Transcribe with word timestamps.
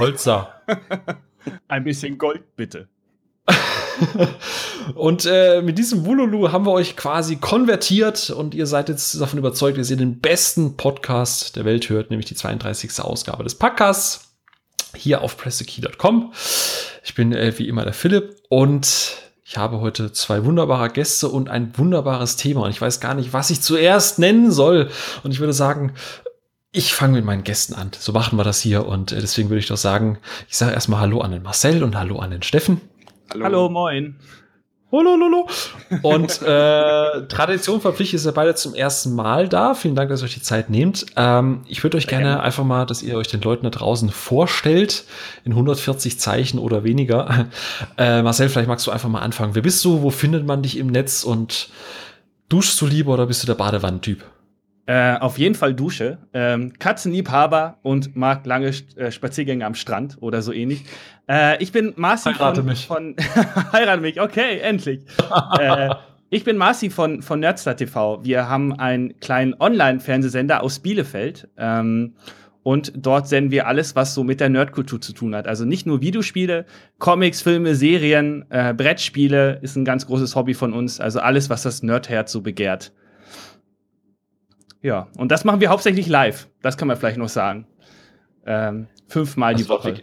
Holzer. 0.00 0.62
Ein 1.68 1.84
bisschen 1.84 2.16
Gold, 2.16 2.56
bitte. 2.56 2.88
und 4.94 5.26
äh, 5.26 5.60
mit 5.60 5.76
diesem 5.76 6.06
Wululu 6.06 6.52
haben 6.52 6.64
wir 6.64 6.72
euch 6.72 6.96
quasi 6.96 7.36
konvertiert 7.36 8.30
und 8.30 8.54
ihr 8.54 8.66
seid 8.66 8.88
jetzt 8.88 9.20
davon 9.20 9.38
überzeugt, 9.38 9.76
dass 9.76 9.90
ihr 9.90 9.98
den 9.98 10.20
besten 10.20 10.78
Podcast 10.78 11.56
der 11.56 11.66
Welt 11.66 11.90
hört, 11.90 12.10
nämlich 12.10 12.26
die 12.26 12.34
32. 12.34 13.00
Ausgabe 13.00 13.44
des 13.44 13.56
Podcasts 13.56 14.34
hier 14.94 15.20
auf 15.20 15.36
pressekey.com. 15.36 16.32
Ich 17.04 17.14
bin 17.14 17.34
äh, 17.34 17.52
wie 17.58 17.68
immer 17.68 17.84
der 17.84 17.92
Philipp 17.92 18.36
und 18.48 19.18
ich 19.44 19.58
habe 19.58 19.80
heute 19.80 20.12
zwei 20.12 20.44
wunderbare 20.46 20.88
Gäste 20.88 21.28
und 21.28 21.50
ein 21.50 21.76
wunderbares 21.76 22.36
Thema 22.36 22.62
und 22.62 22.70
ich 22.70 22.80
weiß 22.80 23.00
gar 23.00 23.14
nicht, 23.14 23.34
was 23.34 23.50
ich 23.50 23.60
zuerst 23.60 24.18
nennen 24.18 24.50
soll. 24.50 24.88
Und 25.24 25.32
ich 25.32 25.40
würde 25.40 25.52
sagen, 25.52 25.92
ich 26.72 26.94
fange 26.94 27.14
mit 27.14 27.24
meinen 27.24 27.44
Gästen 27.44 27.74
an. 27.74 27.90
So 27.98 28.12
machen 28.12 28.38
wir 28.38 28.44
das 28.44 28.60
hier 28.60 28.86
und 28.86 29.12
äh, 29.12 29.20
deswegen 29.20 29.48
würde 29.50 29.60
ich 29.60 29.68
doch 29.68 29.76
sagen, 29.76 30.18
ich 30.48 30.56
sage 30.56 30.72
erstmal 30.72 31.00
Hallo 31.00 31.20
an 31.20 31.32
den 31.32 31.42
Marcel 31.42 31.82
und 31.82 31.96
Hallo 31.96 32.18
an 32.18 32.30
den 32.30 32.42
Steffen. 32.42 32.80
Hallo, 33.30 33.44
Hallo 33.44 33.68
moin. 33.68 34.16
Holololo. 34.92 35.48
Und 36.02 36.42
äh, 36.42 37.26
Tradition 37.28 37.80
verpflichtet 37.80 38.16
ist 38.16 38.26
ja 38.26 38.32
beide 38.32 38.54
zum 38.56 38.74
ersten 38.74 39.14
Mal 39.14 39.48
da. 39.48 39.74
Vielen 39.74 39.94
Dank, 39.94 40.10
dass 40.10 40.20
ihr 40.20 40.24
euch 40.24 40.34
die 40.34 40.42
Zeit 40.42 40.68
nehmt. 40.68 41.06
Ähm, 41.16 41.62
ich 41.68 41.82
würde 41.84 41.96
euch 41.96 42.08
gerne, 42.08 42.24
gerne 42.24 42.42
einfach 42.42 42.64
mal, 42.64 42.86
dass 42.86 43.02
ihr 43.02 43.16
euch 43.16 43.28
den 43.28 43.40
Leuten 43.40 43.64
da 43.64 43.70
draußen 43.70 44.10
vorstellt, 44.10 45.04
in 45.44 45.52
140 45.52 46.18
Zeichen 46.18 46.58
oder 46.58 46.84
weniger. 46.84 47.46
Äh, 47.96 48.22
Marcel, 48.22 48.48
vielleicht 48.48 48.68
magst 48.68 48.86
du 48.86 48.90
einfach 48.90 49.08
mal 49.08 49.20
anfangen. 49.20 49.54
Wer 49.54 49.62
bist 49.62 49.84
du? 49.84 50.02
Wo 50.02 50.10
findet 50.10 50.46
man 50.46 50.62
dich 50.62 50.76
im 50.76 50.88
Netz? 50.88 51.22
Und 51.22 51.68
duschst 52.48 52.80
du 52.80 52.86
lieber 52.86 53.14
oder 53.14 53.26
bist 53.26 53.42
du 53.42 53.46
der 53.46 53.54
Badewannentyp? 53.54 54.24
Äh, 54.90 55.18
auf 55.20 55.38
jeden 55.38 55.54
Fall 55.54 55.72
Dusche. 55.72 56.18
Ähm, 56.34 56.72
Katzenliebhaber 56.76 57.78
und 57.82 58.16
mag 58.16 58.44
lange 58.44 58.72
äh, 58.96 59.12
Spaziergänge 59.12 59.64
am 59.64 59.76
Strand 59.76 60.18
oder 60.20 60.42
so 60.42 60.52
ähnlich. 60.52 60.84
Äh, 61.28 61.62
ich 61.62 61.70
bin 61.70 61.92
Marci 61.94 62.30
Heirate 62.30 62.56
von, 62.56 62.66
mich. 62.68 62.86
von 62.88 63.14
Heirate 63.72 64.02
mich, 64.02 64.20
okay, 64.20 64.58
endlich. 64.58 65.02
äh, 65.60 65.90
ich 66.30 66.42
bin 66.42 66.56
Marci 66.56 66.90
von, 66.90 67.22
von 67.22 67.38
Nerdstar 67.38 67.76
TV. 67.76 68.24
Wir 68.24 68.48
haben 68.48 68.72
einen 68.80 69.20
kleinen 69.20 69.54
Online-Fernsehsender 69.60 70.60
aus 70.60 70.80
Bielefeld. 70.80 71.48
Ähm, 71.56 72.14
und 72.64 72.92
dort 72.96 73.28
senden 73.28 73.52
wir 73.52 73.68
alles, 73.68 73.94
was 73.94 74.12
so 74.12 74.24
mit 74.24 74.40
der 74.40 74.48
Nerdkultur 74.48 75.00
zu 75.00 75.12
tun 75.12 75.36
hat. 75.36 75.46
Also 75.46 75.64
nicht 75.64 75.86
nur 75.86 76.00
Videospiele, 76.00 76.66
Comics, 76.98 77.42
Filme, 77.42 77.76
Serien, 77.76 78.44
äh, 78.50 78.74
Brettspiele 78.74 79.60
ist 79.62 79.76
ein 79.76 79.84
ganz 79.84 80.04
großes 80.08 80.34
Hobby 80.34 80.54
von 80.54 80.72
uns. 80.72 80.98
Also 80.98 81.20
alles, 81.20 81.48
was 81.48 81.62
das 81.62 81.84
Nerdherz 81.84 82.32
so 82.32 82.40
begehrt. 82.40 82.92
Ja, 84.82 85.08
und 85.16 85.30
das 85.30 85.44
machen 85.44 85.60
wir 85.60 85.68
hauptsächlich 85.68 86.06
live. 86.06 86.48
Das 86.62 86.76
kann 86.76 86.88
man 86.88 86.96
vielleicht 86.96 87.18
noch 87.18 87.28
sagen. 87.28 87.66
Ähm, 88.46 88.88
fünfmal 89.08 89.54
die 89.54 89.68
Woche. 89.68 90.02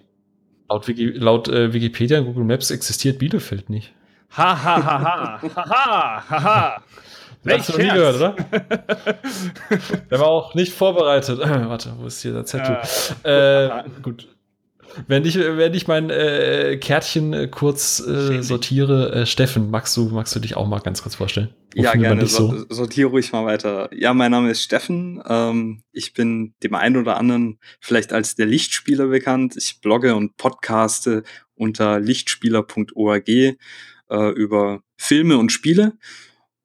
Laut, 0.70 0.88
Wiki, 0.88 1.06
laut 1.12 1.48
äh, 1.48 1.74
Wikipedia 1.74 2.20
und 2.20 2.26
Google 2.26 2.44
Maps 2.44 2.72
existiert 2.72 3.20
Bielefeld 3.20 3.70
nicht. 3.70 3.94
Ha, 4.36 4.64
ha, 4.64 4.84
ha, 4.84 5.02
ha, 5.02 5.42
ha, 5.42 5.66
ha, 5.70 6.24
ha, 6.30 6.44
ha. 6.44 6.84
Hast 7.50 7.70
du 7.70 7.78
nie 7.78 7.88
gehört, 7.88 8.16
oder? 8.18 8.36
Der 10.12 10.20
war 10.20 10.28
auch 10.28 10.54
nicht 10.54 10.74
vorbereitet. 10.74 11.40
Warte, 11.40 11.94
wo 11.98 12.08
ist 12.08 12.22
hier 12.22 12.34
der 12.34 12.46
Zettel? 12.46 12.78
Äh, 13.24 13.68
äh, 13.68 13.84
gut. 14.02 14.28
Wenn 15.08 15.26
ich, 15.26 15.38
wenn 15.38 15.74
ich 15.74 15.88
mein 15.88 16.10
äh, 16.10 16.78
Kärtchen 16.80 17.34
äh, 17.34 17.48
kurz 17.48 18.00
äh, 18.00 18.42
sortiere, 18.42 19.14
äh, 19.14 19.26
Steffen, 19.26 19.70
magst 19.70 19.96
du, 19.98 20.10
magst 20.10 20.36
du 20.36 20.40
dich 20.40 20.56
auch 20.56 20.68
mal 20.68 20.80
ganz 20.80 21.02
kurz 21.04 21.16
vorstellen? 21.16 21.50
Wo 21.76 21.84
ja, 21.84 21.94
gerne. 21.94 22.26
So? 22.26 22.66
Sortiere 22.70 23.10
ruhig 23.10 23.32
mal 23.32 23.46
weiter. 23.46 23.90
Ja, 23.94 24.14
mein 24.14 24.32
Name 24.32 24.52
ist 24.52 24.64
Steffen. 24.64 25.22
Ähm, 25.28 25.84
ich 25.92 26.14
bin 26.14 26.56
dem 26.64 26.76
einen 26.76 26.98
oder 26.98 27.18
anderen 27.18 27.60
vielleicht 27.80 28.14
als 28.14 28.36
der 28.36 28.46
Lichtspieler 28.46 29.08
bekannt. 29.08 29.56
Ich 29.58 29.82
blogge 29.82 30.16
und 30.16 30.38
podcaste 30.38 31.24
unter 31.56 32.00
lichtspieler.org 32.00 33.28
äh, 33.30 33.56
über 34.10 34.82
Filme 34.96 35.38
und 35.38 35.52
Spiele. 35.52 35.94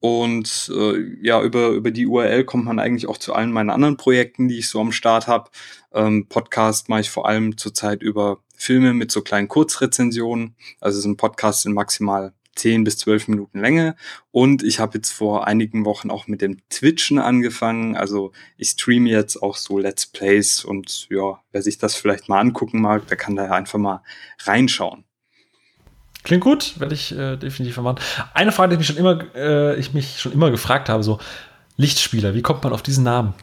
Und 0.05 0.69
äh, 0.75 1.15
ja, 1.21 1.41
über, 1.41 1.69
über 1.69 1.89
die 1.89 2.07
URL 2.07 2.43
kommt 2.43 2.65
man 2.65 2.77
eigentlich 2.77 3.07
auch 3.07 3.17
zu 3.17 3.31
allen 3.31 3.53
meinen 3.53 3.69
anderen 3.69 3.95
Projekten, 3.95 4.49
die 4.49 4.59
ich 4.59 4.67
so 4.67 4.81
am 4.81 4.91
Start 4.91 5.27
habe. 5.27 5.49
Ähm, 5.93 6.27
Podcast 6.27 6.89
mache 6.89 6.99
ich 6.99 7.09
vor 7.09 7.25
allem 7.25 7.57
zurzeit 7.57 8.03
über 8.03 8.39
Filme 8.53 8.93
mit 8.93 9.13
so 9.13 9.21
kleinen 9.21 9.47
Kurzrezensionen. 9.47 10.57
Also 10.81 10.97
es 10.97 11.05
ist 11.05 11.09
ein 11.09 11.15
Podcast 11.15 11.65
in 11.65 11.71
maximal 11.71 12.33
10 12.57 12.83
bis 12.83 12.97
12 12.97 13.29
Minuten 13.29 13.61
Länge. 13.61 13.95
Und 14.31 14.61
ich 14.61 14.81
habe 14.81 14.97
jetzt 14.97 15.11
vor 15.11 15.47
einigen 15.47 15.85
Wochen 15.85 16.11
auch 16.11 16.27
mit 16.27 16.41
dem 16.41 16.57
Twitchen 16.67 17.17
angefangen. 17.17 17.95
Also 17.95 18.33
ich 18.57 18.71
streame 18.71 19.09
jetzt 19.09 19.41
auch 19.41 19.55
so 19.55 19.79
Let's 19.79 20.07
Plays 20.07 20.65
und 20.65 21.07
ja, 21.11 21.39
wer 21.53 21.61
sich 21.61 21.77
das 21.77 21.95
vielleicht 21.95 22.27
mal 22.27 22.41
angucken 22.41 22.81
mag, 22.81 23.07
der 23.07 23.15
kann 23.15 23.37
da 23.37 23.49
einfach 23.49 23.79
mal 23.79 24.03
reinschauen. 24.41 25.05
Klingt 26.23 26.43
gut, 26.43 26.79
werde 26.79 26.93
ich 26.93 27.11
äh, 27.11 27.35
definitiv 27.35 27.73
vermachen. 27.73 27.99
Eine 28.33 28.51
Frage, 28.51 28.71
die 28.71 28.77
mich 28.77 28.87
schon 28.87 28.97
immer, 28.97 29.23
äh, 29.35 29.77
ich 29.77 29.93
mich 29.93 30.19
schon 30.19 30.31
immer 30.31 30.51
gefragt 30.51 30.89
habe, 30.89 31.03
so 31.03 31.19
Lichtspieler, 31.75 32.33
wie 32.33 32.41
kommt 32.41 32.63
man 32.63 32.71
auf 32.71 32.81
diesen 32.81 33.03
Namen? 33.03 33.33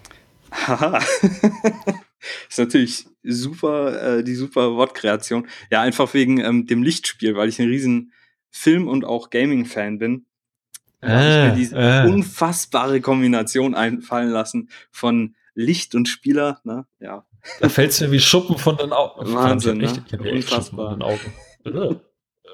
Haha. 0.51 0.99
ist 2.49 2.59
natürlich 2.59 3.07
super, 3.23 4.19
äh, 4.19 4.25
die 4.25 4.35
super 4.35 4.75
Wortkreation. 4.75 5.47
Ja, 5.71 5.83
einfach 5.83 6.13
wegen 6.15 6.41
ähm, 6.41 6.67
dem 6.67 6.83
Lichtspiel, 6.83 7.37
weil 7.37 7.49
ich 7.49 7.59
ein 7.61 7.69
riesen 7.69 8.13
Film- 8.51 8.89
und 8.89 9.05
auch 9.05 9.31
Gaming-Fan 9.31 9.99
bin. 9.99 10.27
Äh, 11.03 11.09
habe 11.09 11.29
ich 11.29 11.51
mir 11.51 11.57
diese 11.57 11.77
äh. 11.77 12.07
unfassbare 12.09 13.01
Kombination 13.01 13.75
einfallen 13.75 14.31
lassen 14.31 14.69
von 14.91 15.35
Licht 15.55 15.95
und 15.95 16.09
Spieler. 16.09 16.61
Ne? 16.65 16.87
Ja. 16.99 17.25
Da 17.61 17.69
fällt 17.69 17.91
es 17.91 18.01
mir 18.01 18.11
wie 18.11 18.21
Schuppen 18.21 18.59
von 18.59 18.77
den 18.77 18.93
Augen. 18.93 19.33
Wahnsinn, 19.33 19.81
ich 19.81 19.91
echt, 19.91 20.13
ne? 20.13 20.33
Unfassbar. 20.33 20.91
Von 20.91 21.01
den 21.01 21.09
Augen. 21.09 22.01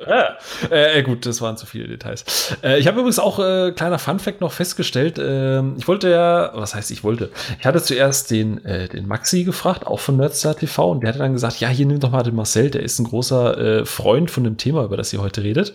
Äh, 0.05 0.99
äh, 0.99 1.03
gut, 1.03 1.27
das 1.27 1.41
waren 1.41 1.57
zu 1.57 1.67
viele 1.67 1.89
Details. 1.89 2.57
Äh, 2.62 2.79
ich 2.79 2.87
habe 2.87 2.99
übrigens 2.99 3.19
auch 3.19 3.39
äh, 3.39 3.73
kleiner 3.73 3.99
Funfact 3.99 4.41
noch 4.41 4.53
festgestellt. 4.53 5.19
Äh, 5.19 5.62
ich 5.77 5.89
wollte 5.89 6.11
ja, 6.11 6.51
was 6.55 6.75
heißt 6.75 6.91
ich 6.91 7.05
wollte? 7.05 7.31
Ich 7.59 7.67
hatte 7.67 7.83
zuerst 7.83 8.31
den, 8.31 8.65
äh, 8.65 8.89
den 8.89 9.06
Maxi 9.06 9.45
gefragt, 9.45 9.87
auch 9.87 10.01
von 10.01 10.17
Nerdstar 10.17 10.56
TV, 10.56 10.91
und 10.91 11.01
der 11.01 11.09
hatte 11.09 11.19
dann 11.19 11.33
gesagt, 11.33 11.61
ja, 11.61 11.69
hier 11.69 11.87
nimm 11.87 12.01
doch 12.01 12.11
mal 12.11 12.23
den 12.23 12.35
Marcel, 12.35 12.71
der 12.71 12.83
ist 12.83 12.99
ein 12.99 13.05
großer 13.05 13.59
äh, 13.59 13.85
Freund 13.85 14.31
von 14.31 14.45
dem 14.45 14.56
Thema, 14.56 14.85
über 14.85 14.97
das 14.97 15.12
ihr 15.12 15.21
heute 15.21 15.43
redet. 15.43 15.75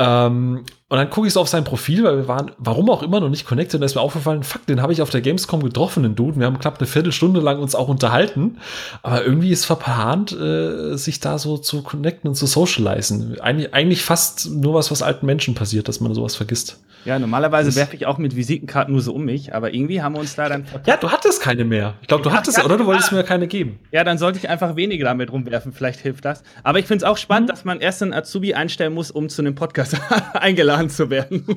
Ähm, 0.00 0.64
und 0.88 0.96
dann 0.96 1.10
gucke 1.10 1.26
ich 1.26 1.34
so 1.34 1.40
auf 1.40 1.48
sein 1.48 1.62
Profil, 1.62 2.02
weil 2.04 2.16
wir 2.16 2.26
waren, 2.26 2.52
warum 2.58 2.88
auch 2.90 3.02
immer, 3.02 3.20
noch 3.20 3.28
nicht 3.28 3.46
connected. 3.46 3.74
Und 3.74 3.82
da 3.82 3.86
ist 3.86 3.94
mir 3.94 4.00
aufgefallen, 4.00 4.42
fuck, 4.42 4.66
den 4.66 4.80
habe 4.80 4.92
ich 4.92 5.02
auf 5.02 5.10
der 5.10 5.20
Gamescom 5.20 5.62
getroffen, 5.62 6.02
den 6.02 6.16
Dude. 6.16 6.38
Wir 6.38 6.46
haben 6.46 6.58
knapp 6.58 6.78
eine 6.78 6.86
Viertelstunde 6.86 7.40
lang 7.40 7.60
uns 7.60 7.74
auch 7.74 7.88
unterhalten. 7.88 8.58
Aber 9.02 9.24
irgendwie 9.24 9.50
ist 9.50 9.66
verplant, 9.66 10.32
äh, 10.32 10.96
sich 10.96 11.20
da 11.20 11.38
so 11.38 11.58
zu 11.58 11.82
connecten 11.82 12.28
und 12.28 12.34
zu 12.34 12.46
socialisen. 12.46 13.38
Eigentlich, 13.40 13.74
eigentlich 13.74 14.02
fast 14.02 14.50
nur 14.50 14.74
was, 14.74 14.90
was 14.90 15.02
alten 15.02 15.26
Menschen 15.26 15.54
passiert, 15.54 15.86
dass 15.86 16.00
man 16.00 16.14
sowas 16.14 16.34
vergisst. 16.34 16.80
Ja, 17.04 17.18
normalerweise 17.18 17.74
werfe 17.76 17.96
ich 17.96 18.04
auch 18.04 18.18
mit 18.18 18.36
Visitenkarten 18.36 18.92
nur 18.92 19.00
so 19.00 19.14
um 19.14 19.24
mich, 19.24 19.54
aber 19.54 19.72
irgendwie 19.72 20.02
haben 20.02 20.14
wir 20.14 20.20
uns 20.20 20.34
da 20.34 20.48
dann. 20.48 20.66
Ja, 20.84 20.98
du 20.98 21.10
hattest 21.10 21.40
keine 21.40 21.64
mehr. 21.64 21.94
Ich 22.02 22.08
glaube, 22.08 22.22
du 22.22 22.30
hattest, 22.30 22.58
ja, 22.58 22.64
oder 22.64 22.76
du 22.76 22.84
wolltest 22.84 23.12
mir 23.12 23.22
keine 23.22 23.46
geben. 23.46 23.78
Ja, 23.90 24.04
dann 24.04 24.18
sollte 24.18 24.38
ich 24.38 24.50
einfach 24.50 24.76
weniger 24.76 25.06
damit 25.06 25.32
rumwerfen. 25.32 25.72
Vielleicht 25.72 26.00
hilft 26.00 26.26
das. 26.26 26.42
Aber 26.62 26.78
ich 26.78 26.86
finde 26.86 27.04
es 27.04 27.10
auch 27.10 27.16
spannend, 27.16 27.48
mhm. 27.48 27.52
dass 27.52 27.64
man 27.64 27.80
erst 27.80 28.02
einen 28.02 28.12
Azubi 28.12 28.52
einstellen 28.52 28.92
muss, 28.92 29.10
um 29.10 29.30
zu 29.30 29.40
einem 29.40 29.54
Podcast 29.54 29.89
eingeladen 30.34 30.90
zu 30.90 31.10
werden. 31.10 31.46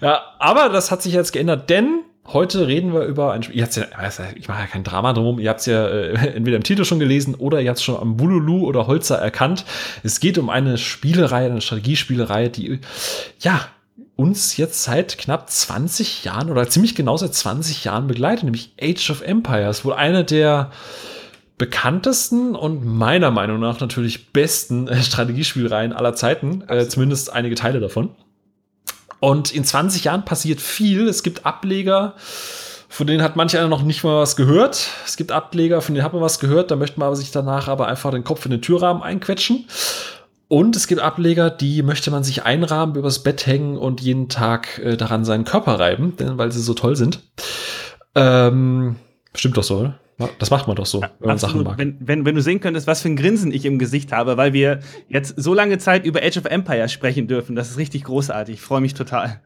ja, 0.00 0.22
aber 0.38 0.68
das 0.68 0.90
hat 0.90 1.02
sich 1.02 1.12
jetzt 1.12 1.32
geändert, 1.32 1.70
denn 1.70 2.02
Heute 2.32 2.66
reden 2.66 2.94
wir 2.94 3.02
über 3.02 3.32
ein 3.32 3.42
Spiel. 3.42 3.62
Ich 4.36 4.48
mache 4.48 4.60
ja 4.60 4.66
kein 4.66 4.82
Drama 4.82 5.12
drum. 5.12 5.38
Ihr 5.38 5.50
habt 5.50 5.60
es 5.60 5.66
ja 5.66 5.86
äh, 5.86 6.12
entweder 6.34 6.56
im 6.56 6.62
Titel 6.62 6.86
schon 6.86 6.98
gelesen 6.98 7.34
oder 7.34 7.60
ihr 7.60 7.68
habt 7.68 7.78
es 7.78 7.84
schon 7.84 8.00
am 8.00 8.16
Bululu 8.16 8.66
oder 8.66 8.86
Holzer 8.86 9.18
erkannt. 9.18 9.66
Es 10.02 10.20
geht 10.20 10.38
um 10.38 10.48
eine 10.48 10.78
Spielereihe, 10.78 11.50
eine 11.50 11.60
Strategiespielereihe, 11.60 12.48
die 12.48 12.80
ja 13.40 13.60
uns 14.16 14.56
jetzt 14.56 14.84
seit 14.84 15.18
knapp 15.18 15.50
20 15.50 16.24
Jahren 16.24 16.50
oder 16.50 16.68
ziemlich 16.68 16.94
genau 16.94 17.16
seit 17.16 17.34
20 17.34 17.84
Jahren 17.84 18.06
begleitet, 18.06 18.44
nämlich 18.44 18.72
Age 18.80 19.10
of 19.10 19.20
Empires, 19.20 19.84
wohl 19.84 19.92
eine 19.92 20.24
der 20.24 20.70
bekanntesten 21.56 22.56
und 22.56 22.84
meiner 22.84 23.30
Meinung 23.30 23.60
nach 23.60 23.80
natürlich 23.80 24.32
besten 24.32 24.88
äh, 24.88 25.02
Strategiespielreihen 25.02 25.92
aller 25.92 26.14
Zeiten, 26.14 26.64
äh, 26.68 26.86
zumindest 26.88 27.32
einige 27.32 27.54
Teile 27.54 27.80
davon. 27.80 28.10
Und 29.20 29.54
in 29.54 29.64
20 29.64 30.04
Jahren 30.04 30.24
passiert 30.24 30.60
viel. 30.60 31.08
Es 31.08 31.22
gibt 31.22 31.46
Ableger, 31.46 32.14
von 32.88 33.06
denen 33.06 33.22
hat 33.22 33.36
manch 33.36 33.56
einer 33.56 33.68
noch 33.68 33.82
nicht 33.82 34.04
mal 34.04 34.20
was 34.20 34.36
gehört. 34.36 34.90
Es 35.06 35.16
gibt 35.16 35.32
Ableger, 35.32 35.80
von 35.80 35.94
denen 35.94 36.04
hat 36.04 36.12
man 36.12 36.22
was 36.22 36.40
gehört, 36.40 36.70
da 36.70 36.76
möchte 36.76 37.00
man 37.00 37.06
aber 37.06 37.16
sich 37.16 37.30
danach 37.30 37.68
aber 37.68 37.88
einfach 37.88 38.10
den 38.10 38.24
Kopf 38.24 38.44
in 38.44 38.50
den 38.50 38.62
Türrahmen 38.62 39.02
einquetschen. 39.02 39.66
Und 40.48 40.76
es 40.76 40.86
gibt 40.86 41.00
Ableger, 41.00 41.50
die 41.50 41.82
möchte 41.82 42.10
man 42.10 42.22
sich 42.22 42.44
einrahmen, 42.44 42.96
übers 42.96 43.22
Bett 43.22 43.46
hängen 43.46 43.78
und 43.78 44.00
jeden 44.00 44.28
Tag 44.28 44.78
äh, 44.78 44.96
daran 44.96 45.24
seinen 45.24 45.44
Körper 45.44 45.80
reiben, 45.80 46.16
denn, 46.16 46.36
weil 46.36 46.52
sie 46.52 46.60
so 46.60 46.74
toll 46.74 46.96
sind. 46.96 47.20
Ähm, 48.14 48.96
stimmt 49.34 49.56
doch 49.56 49.64
so, 49.64 49.78
oder? 49.78 49.98
Das 50.38 50.50
macht 50.50 50.68
man 50.68 50.76
doch 50.76 50.86
so, 50.86 51.00
wenn 51.00 51.28
man 51.28 51.38
Sachen 51.38 51.64
mag. 51.64 51.76
Wenn, 51.76 51.96
wenn, 52.00 52.24
wenn 52.24 52.34
du 52.34 52.42
sehen 52.42 52.60
könntest, 52.60 52.86
was 52.86 53.02
für 53.02 53.08
ein 53.08 53.16
Grinsen 53.16 53.52
ich 53.52 53.64
im 53.64 53.78
Gesicht 53.78 54.12
habe, 54.12 54.36
weil 54.36 54.52
wir 54.52 54.80
jetzt 55.08 55.34
so 55.36 55.54
lange 55.54 55.78
Zeit 55.78 56.06
über 56.06 56.20
Age 56.22 56.36
of 56.38 56.44
Empires 56.44 56.92
sprechen 56.92 57.26
dürfen. 57.26 57.56
Das 57.56 57.70
ist 57.70 57.78
richtig 57.78 58.04
großartig. 58.04 58.54
Ich 58.54 58.60
freue 58.60 58.80
mich 58.80 58.94
total. 58.94 59.40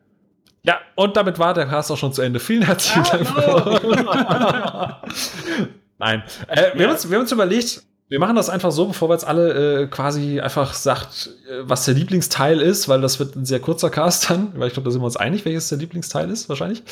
Ja, 0.63 0.79
und 0.97 1.17
damit 1.17 1.39
war 1.39 1.55
der 1.55 1.67
Cast 1.67 1.91
auch 1.91 1.97
schon 1.97 2.13
zu 2.13 2.21
Ende. 2.21 2.41
Vielen 2.41 2.63
herzlichen 2.63 3.03
ah, 3.03 3.61
Dank. 3.71 3.91
No. 4.05 4.97
Nein. 5.99 6.23
Äh, 6.49 6.75
wir, 6.75 6.83
ja. 6.83 6.87
haben 6.89 6.95
uns, 6.95 7.09
wir 7.09 7.17
haben 7.17 7.23
uns 7.23 7.33
überlegt, 7.33 7.83
wir 8.11 8.19
machen 8.19 8.37
das 8.37 8.49
einfach 8.49 8.73
so, 8.73 8.87
bevor 8.87 9.11
wir 9.11 9.15
jetzt 9.15 9.27
alle 9.27 9.83
äh, 9.83 9.87
quasi 9.87 10.41
einfach 10.41 10.73
sagt, 10.73 11.31
äh, 11.49 11.61
was 11.63 11.85
der 11.85 11.95
Lieblingsteil 11.95 12.61
ist, 12.61 12.89
weil 12.89 13.03
das 13.03 13.19
wird 13.19 13.37
ein 13.37 13.45
sehr 13.45 13.61
kurzer 13.61 13.91
Cast 13.91 14.31
dann, 14.31 14.53
weil 14.59 14.69
ich 14.69 14.75
glaube, 14.75 14.87
da 14.87 14.91
sind 14.91 15.03
wir 15.03 15.07
uns 15.07 15.17
einig, 15.17 15.45
welches 15.45 15.69
der 15.69 15.79
Lieblingsteil 15.79 16.31
ist, 16.31 16.49
wahrscheinlich. 16.49 16.83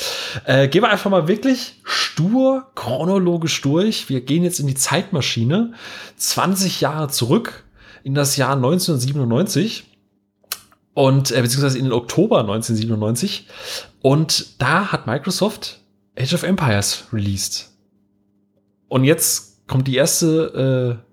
Äh, 0.44 0.68
gehen 0.68 0.82
wir 0.82 0.90
einfach 0.90 1.10
mal 1.10 1.26
wirklich 1.26 1.80
stur, 1.84 2.66
chronologisch 2.74 3.62
durch. 3.62 4.10
Wir 4.10 4.20
gehen 4.20 4.44
jetzt 4.44 4.60
in 4.60 4.66
die 4.66 4.74
Zeitmaschine, 4.74 5.72
20 6.16 6.82
Jahre 6.82 7.08
zurück 7.08 7.64
in 8.04 8.14
das 8.14 8.36
Jahr 8.36 8.54
1997 8.54 9.84
und 10.92 11.30
äh, 11.30 11.40
beziehungsweise 11.40 11.78
in 11.78 11.84
den 11.84 11.92
Oktober 11.94 12.40
1997 12.40 13.48
und 14.02 14.60
da 14.60 14.92
hat 14.92 15.06
Microsoft 15.06 15.80
Age 16.18 16.34
of 16.34 16.42
Empires 16.42 17.04
released. 17.12 17.70
Und 18.88 19.04
jetzt 19.04 19.66
kommt 19.66 19.88
die 19.88 19.96
erste 19.96 21.00
äh, 21.02 21.05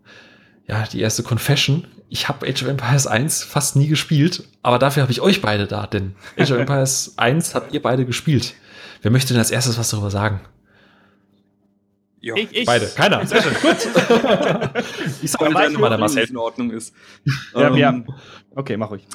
ja, 0.68 0.86
die 0.92 1.02
erste 1.02 1.24
Confession. 1.24 1.88
Ich 2.10 2.30
habe 2.30 2.48
Age 2.48 2.64
of 2.64 2.70
Empires 2.70 3.08
1 3.08 3.44
fast 3.44 3.76
nie 3.76 3.88
gespielt, 3.88 4.48
aber 4.62 4.80
dafür 4.80 5.04
habe 5.04 5.12
ich 5.12 5.22
euch 5.22 5.42
beide 5.42 5.68
da, 5.68 5.88
denn 5.88 6.16
Age 6.38 6.52
of 6.52 6.58
Empires 6.60 7.14
1 7.18 7.56
habt 7.56 7.74
ihr 7.74 7.82
beide 7.82 8.06
gespielt. 8.06 8.54
Wer 9.02 9.12
möchte 9.12 9.34
denn 9.34 9.40
als 9.40 9.52
erstes 9.52 9.78
was 9.78 9.90
darüber 9.90 10.12
sagen? 10.12 10.42
Ja. 12.24 12.36
Ich, 12.38 12.56
ich. 12.56 12.66
Beide. 12.66 12.86
Keiner. 12.96 13.26
Sehr 13.26 13.42
schön. 13.42 13.54
Gut. 13.62 13.76
ich 15.22 15.30
sage 15.30 15.50
mal, 15.50 15.70
mal 15.72 15.90
der 15.90 15.98
Marcel 15.98 16.24
in 16.24 16.38
Ordnung 16.38 16.72
ist. 16.72 16.96
Ja, 17.54 17.68
ähm, 17.68 17.76
ja. 17.76 18.04
Okay, 18.56 18.78
mach 18.78 18.92
ruhig. 18.92 19.06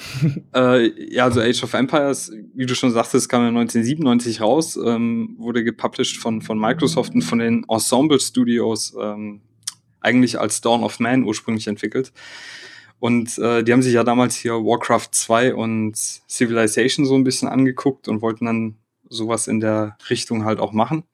Äh, 0.55 1.15
ja, 1.15 1.25
also 1.25 1.41
Age 1.41 1.63
of 1.63 1.73
Empires, 1.73 2.31
wie 2.55 2.67
du 2.67 2.75
schon 2.75 2.91
sagtest, 2.91 3.31
kam 3.31 3.41
ja 3.43 3.49
1997 3.49 4.43
raus, 4.43 4.77
ähm, 4.77 5.37
wurde 5.39 5.65
gepublished 5.65 6.19
von, 6.19 6.43
von 6.43 6.59
Microsoft 6.59 7.15
und 7.15 7.23
von 7.23 7.39
den 7.39 7.65
Ensemble 7.67 8.21
Studios 8.21 8.95
ähm, 9.01 9.41
eigentlich 10.09 10.41
als 10.41 10.61
Dawn 10.61 10.83
of 10.83 10.99
Man 10.99 11.25
ursprünglich 11.25 11.69
entwickelt. 11.69 12.13
Und 12.99 13.39
äh, 13.39 13.63
die 13.63 13.73
haben 13.73 13.83
sich 13.83 13.95
ja 13.95 14.03
damals 14.03 14.35
hier 14.35 14.55
Warcraft 14.55 15.11
2 15.13 15.55
und 15.55 15.97
Civilization 15.97 17.07
so 17.07 17.15
ein 17.15 17.25
bisschen 17.25 17.49
angeguckt 17.49 18.09
und 18.09 18.23
wollten 18.23 18.47
dann 18.47 18.77
sowas 19.09 19.47
in 19.47 19.61
der 19.61 19.97
Richtung 20.11 20.45
halt 20.45 20.59
auch 20.59 20.73
machen. 20.73 21.05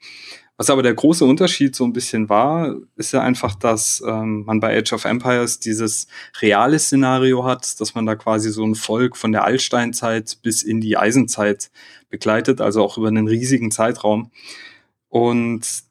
Was 0.56 0.70
aber 0.70 0.84
der 0.84 0.94
große 0.94 1.24
Unterschied 1.24 1.74
so 1.74 1.84
ein 1.84 1.92
bisschen 1.92 2.28
war, 2.28 2.76
ist 2.94 3.12
ja 3.12 3.20
einfach, 3.20 3.56
dass 3.56 4.02
ähm, 4.06 4.44
man 4.44 4.60
bei 4.60 4.78
Age 4.78 4.92
of 4.92 5.04
Empires 5.04 5.58
dieses 5.58 6.06
reale 6.40 6.78
Szenario 6.78 7.44
hat, 7.44 7.80
dass 7.80 7.96
man 7.96 8.06
da 8.06 8.14
quasi 8.14 8.50
so 8.50 8.64
ein 8.64 8.76
Volk 8.76 9.16
von 9.16 9.32
der 9.32 9.42
Altsteinzeit 9.42 10.38
bis 10.42 10.62
in 10.62 10.80
die 10.80 10.96
Eisenzeit 10.96 11.72
begleitet, 12.08 12.60
also 12.60 12.84
auch 12.84 12.98
über 12.98 13.08
einen 13.08 13.26
riesigen 13.26 13.72
Zeitraum. 13.72 14.30
Und 15.08 15.84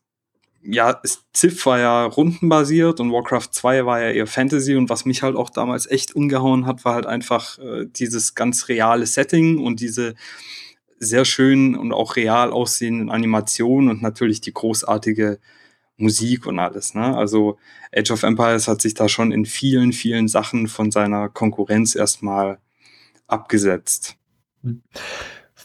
ja, 0.66 1.02
Civ 1.36 1.66
war 1.66 1.80
ja 1.80 2.06
rundenbasiert 2.06 3.00
und 3.00 3.12
Warcraft 3.12 3.50
2 3.52 3.86
war 3.86 4.02
ja 4.02 4.12
eher 4.12 4.28
Fantasy 4.28 4.76
und 4.76 4.90
was 4.90 5.06
mich 5.06 5.22
halt 5.22 5.36
auch 5.36 5.50
damals 5.50 5.90
echt 5.90 6.16
umgehauen 6.16 6.66
hat, 6.66 6.86
war 6.86 6.96
halt 6.96 7.06
einfach 7.06 7.60
äh, 7.60 7.86
dieses 7.86 8.36
ganz 8.36 8.70
reale 8.70 9.06
Setting 9.06 9.60
und 9.60 9.80
diese 9.80 10.16
sehr 11.00 11.26
schönen 11.26 11.76
und 11.76 11.92
auch 11.92 12.16
real 12.16 12.52
aussehenden 12.52 13.10
Animationen 13.10 13.90
und 13.90 14.02
natürlich 14.02 14.40
die 14.42 14.54
großartige 14.54 15.40
Musik 15.98 16.46
und 16.46 16.60
alles. 16.60 16.94
Ne? 16.94 17.16
Also 17.16 17.58
Age 17.96 18.12
of 18.12 18.24
Empires 18.24 18.68
hat 18.68 18.82
sich 18.82 18.94
da 18.94 19.10
schon 19.10 19.32
in 19.32 19.46
vielen, 19.46 19.92
vielen 19.92 20.28
Sachen 20.28 20.68
von 20.68 20.92
seiner 20.92 21.30
Konkurrenz 21.30 21.96
erstmal 21.96 22.60
abgesetzt. 23.28 24.16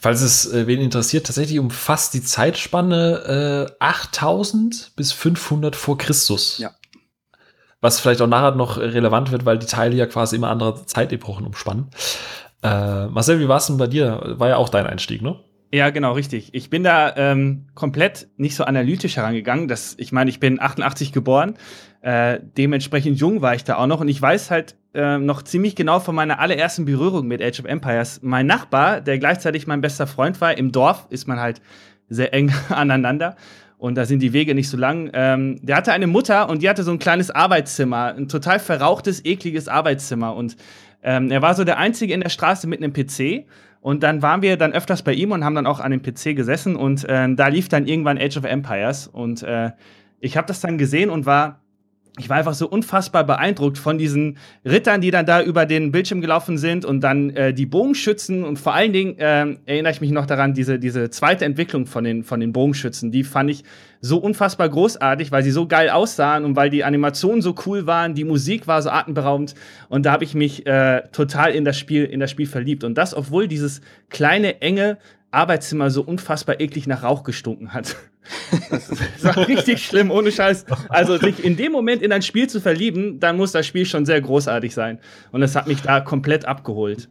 Falls 0.01 0.21
es 0.21 0.51
äh, 0.51 0.65
wen 0.67 0.79
interessiert, 0.79 1.25
tatsächlich 1.25 1.59
umfasst 1.59 2.13
die 2.13 2.23
Zeitspanne 2.23 3.67
äh, 3.79 3.83
8000 3.83 4.93
bis 4.95 5.11
500 5.11 5.75
vor 5.75 5.97
Christus. 5.97 6.57
Ja. 6.57 6.71
Was 7.81 7.99
vielleicht 7.99 8.21
auch 8.21 8.27
nachher 8.27 8.55
noch 8.55 8.77
relevant 8.77 9.31
wird, 9.31 9.45
weil 9.45 9.57
die 9.57 9.65
Teile 9.65 9.95
ja 9.95 10.05
quasi 10.05 10.35
immer 10.35 10.49
andere 10.49 10.85
Zeitepochen 10.85 11.45
umspannen. 11.45 11.89
Äh, 12.61 13.07
Marcel, 13.07 13.39
wie 13.39 13.47
war 13.47 13.57
es 13.57 13.67
denn 13.67 13.77
bei 13.77 13.87
dir? 13.87 14.35
War 14.37 14.49
ja 14.49 14.57
auch 14.57 14.69
dein 14.69 14.87
Einstieg, 14.87 15.21
ne? 15.21 15.39
Ja, 15.71 15.91
genau, 15.91 16.13
richtig. 16.13 16.49
Ich 16.53 16.69
bin 16.69 16.83
da 16.83 17.15
ähm, 17.15 17.67
komplett 17.75 18.27
nicht 18.37 18.55
so 18.55 18.63
analytisch 18.63 19.17
herangegangen. 19.17 19.67
Das, 19.67 19.95
ich 19.97 20.11
meine, 20.11 20.29
ich 20.29 20.39
bin 20.39 20.59
88 20.59 21.11
geboren. 21.11 21.57
Äh, 22.01 22.39
dementsprechend 22.57 23.19
jung 23.19 23.41
war 23.41 23.55
ich 23.55 23.63
da 23.63 23.77
auch 23.77 23.87
noch. 23.87 23.99
Und 23.99 24.07
ich 24.07 24.21
weiß 24.21 24.51
halt 24.51 24.75
äh, 24.93 25.17
noch 25.17 25.41
ziemlich 25.41 25.75
genau 25.75 25.99
von 25.99 26.15
meiner 26.15 26.39
allerersten 26.39 26.85
Berührung 26.85 27.27
mit 27.27 27.41
Age 27.41 27.59
of 27.59 27.65
Empires. 27.65 28.21
Mein 28.23 28.47
Nachbar, 28.47 29.01
der 29.01 29.19
gleichzeitig 29.19 29.67
mein 29.67 29.81
bester 29.81 30.07
Freund 30.07 30.39
war, 30.41 30.57
im 30.57 30.71
Dorf 30.71 31.07
ist 31.09 31.27
man 31.27 31.39
halt 31.39 31.61
sehr 32.07 32.33
eng 32.33 32.51
aneinander. 32.69 33.35
Und 33.77 33.95
da 33.95 34.05
sind 34.05 34.21
die 34.21 34.33
Wege 34.33 34.55
nicht 34.55 34.69
so 34.69 34.77
lang. 34.77 35.09
Ähm, 35.13 35.59
der 35.61 35.77
hatte 35.77 35.93
eine 35.93 36.07
Mutter 36.07 36.49
und 36.49 36.61
die 36.61 36.69
hatte 36.69 36.83
so 36.83 36.91
ein 36.91 36.99
kleines 36.99 37.31
Arbeitszimmer, 37.31 38.13
ein 38.15 38.27
total 38.27 38.59
verrauchtes, 38.59 39.23
ekliges 39.23 39.67
Arbeitszimmer. 39.67 40.35
Und 40.35 40.57
ähm, 41.01 41.31
er 41.31 41.41
war 41.41 41.55
so 41.55 41.63
der 41.63 41.77
Einzige 41.77 42.13
in 42.13 42.19
der 42.21 42.29
Straße 42.29 42.67
mit 42.67 42.83
einem 42.83 42.91
PC. 42.91 43.45
Und 43.81 44.03
dann 44.03 44.21
waren 44.21 44.41
wir 44.41 44.57
dann 44.57 44.73
öfters 44.73 45.03
bei 45.03 45.13
ihm 45.13 45.31
und 45.31 45.45
haben 45.45 45.55
dann 45.55 45.65
auch 45.65 45.79
an 45.79 45.91
dem 45.91 46.01
PC 46.01 46.35
gesessen 46.35 46.75
und 46.75 47.05
äh, 47.05 47.33
da 47.33 47.47
lief 47.47 47.69
dann 47.69 47.87
irgendwann 47.87 48.17
Age 48.17 48.35
of 48.35 48.43
Empires 48.43 49.07
und 49.07 49.41
äh, 49.41 49.71
ich 50.19 50.35
habe 50.35 50.47
das 50.47 50.59
dann 50.59 50.77
gesehen 50.77 51.09
und 51.09 51.25
war 51.25 51.61
ich 52.19 52.29
war 52.29 52.37
einfach 52.37 52.53
so 52.53 52.67
unfassbar 52.67 53.23
beeindruckt 53.23 53.77
von 53.77 53.97
diesen 53.97 54.37
Rittern, 54.65 55.01
die 55.01 55.11
dann 55.11 55.25
da 55.25 55.41
über 55.41 55.65
den 55.65 55.91
Bildschirm 55.91 56.21
gelaufen 56.21 56.57
sind 56.57 56.85
und 56.85 57.01
dann 57.01 57.29
äh, 57.31 57.53
die 57.53 57.65
Bogenschützen 57.65 58.43
und 58.43 58.59
vor 58.59 58.73
allen 58.73 58.93
Dingen 58.93 59.17
äh, 59.17 59.55
erinnere 59.65 59.93
ich 59.93 60.01
mich 60.01 60.11
noch 60.11 60.25
daran, 60.25 60.53
diese, 60.53 60.79
diese 60.79 61.09
zweite 61.09 61.45
Entwicklung 61.45 61.85
von 61.85 62.03
den, 62.03 62.23
von 62.23 62.39
den 62.39 62.53
Bogenschützen, 62.53 63.11
die 63.11 63.23
fand 63.23 63.49
ich 63.49 63.63
so 64.01 64.17
unfassbar 64.17 64.69
großartig, 64.69 65.31
weil 65.31 65.43
sie 65.43 65.51
so 65.51 65.67
geil 65.67 65.89
aussahen 65.89 66.45
und 66.45 66.55
weil 66.55 66.69
die 66.69 66.83
Animationen 66.83 67.41
so 67.41 67.55
cool 67.65 67.85
waren, 67.87 68.15
die 68.15 68.23
Musik 68.23 68.67
war 68.67 68.81
so 68.81 68.89
atemberaubend 68.89 69.55
und 69.89 70.05
da 70.05 70.11
habe 70.11 70.23
ich 70.23 70.35
mich 70.35 70.65
äh, 70.65 71.03
total 71.11 71.51
in 71.51 71.65
das 71.65 71.77
Spiel, 71.77 72.05
in 72.05 72.19
das 72.19 72.31
Spiel 72.31 72.47
verliebt 72.47 72.83
und 72.83 72.97
das, 72.97 73.13
obwohl 73.13 73.47
dieses 73.47 73.81
kleine, 74.09 74.61
enge 74.61 74.97
Arbeitszimmer 75.31 75.89
so 75.89 76.01
unfassbar 76.01 76.59
eklig 76.59 76.87
nach 76.87 77.03
Rauch 77.03 77.23
gestunken 77.23 77.73
hat. 77.73 77.95
Das 78.71 79.23
war 79.23 79.47
richtig 79.47 79.85
schlimm, 79.85 80.11
ohne 80.11 80.31
Scheiß. 80.31 80.65
Also 80.89 81.17
sich 81.17 81.43
in 81.43 81.57
dem 81.57 81.71
Moment 81.71 82.01
in 82.01 82.11
ein 82.11 82.21
Spiel 82.21 82.47
zu 82.47 82.61
verlieben, 82.61 83.19
dann 83.19 83.37
muss 83.37 83.51
das 83.51 83.65
Spiel 83.65 83.85
schon 83.85 84.05
sehr 84.05 84.21
großartig 84.21 84.73
sein. 84.73 84.99
Und 85.31 85.41
das 85.41 85.55
hat 85.55 85.67
mich 85.67 85.81
da 85.81 85.99
komplett 85.99 86.45
abgeholt. 86.45 87.09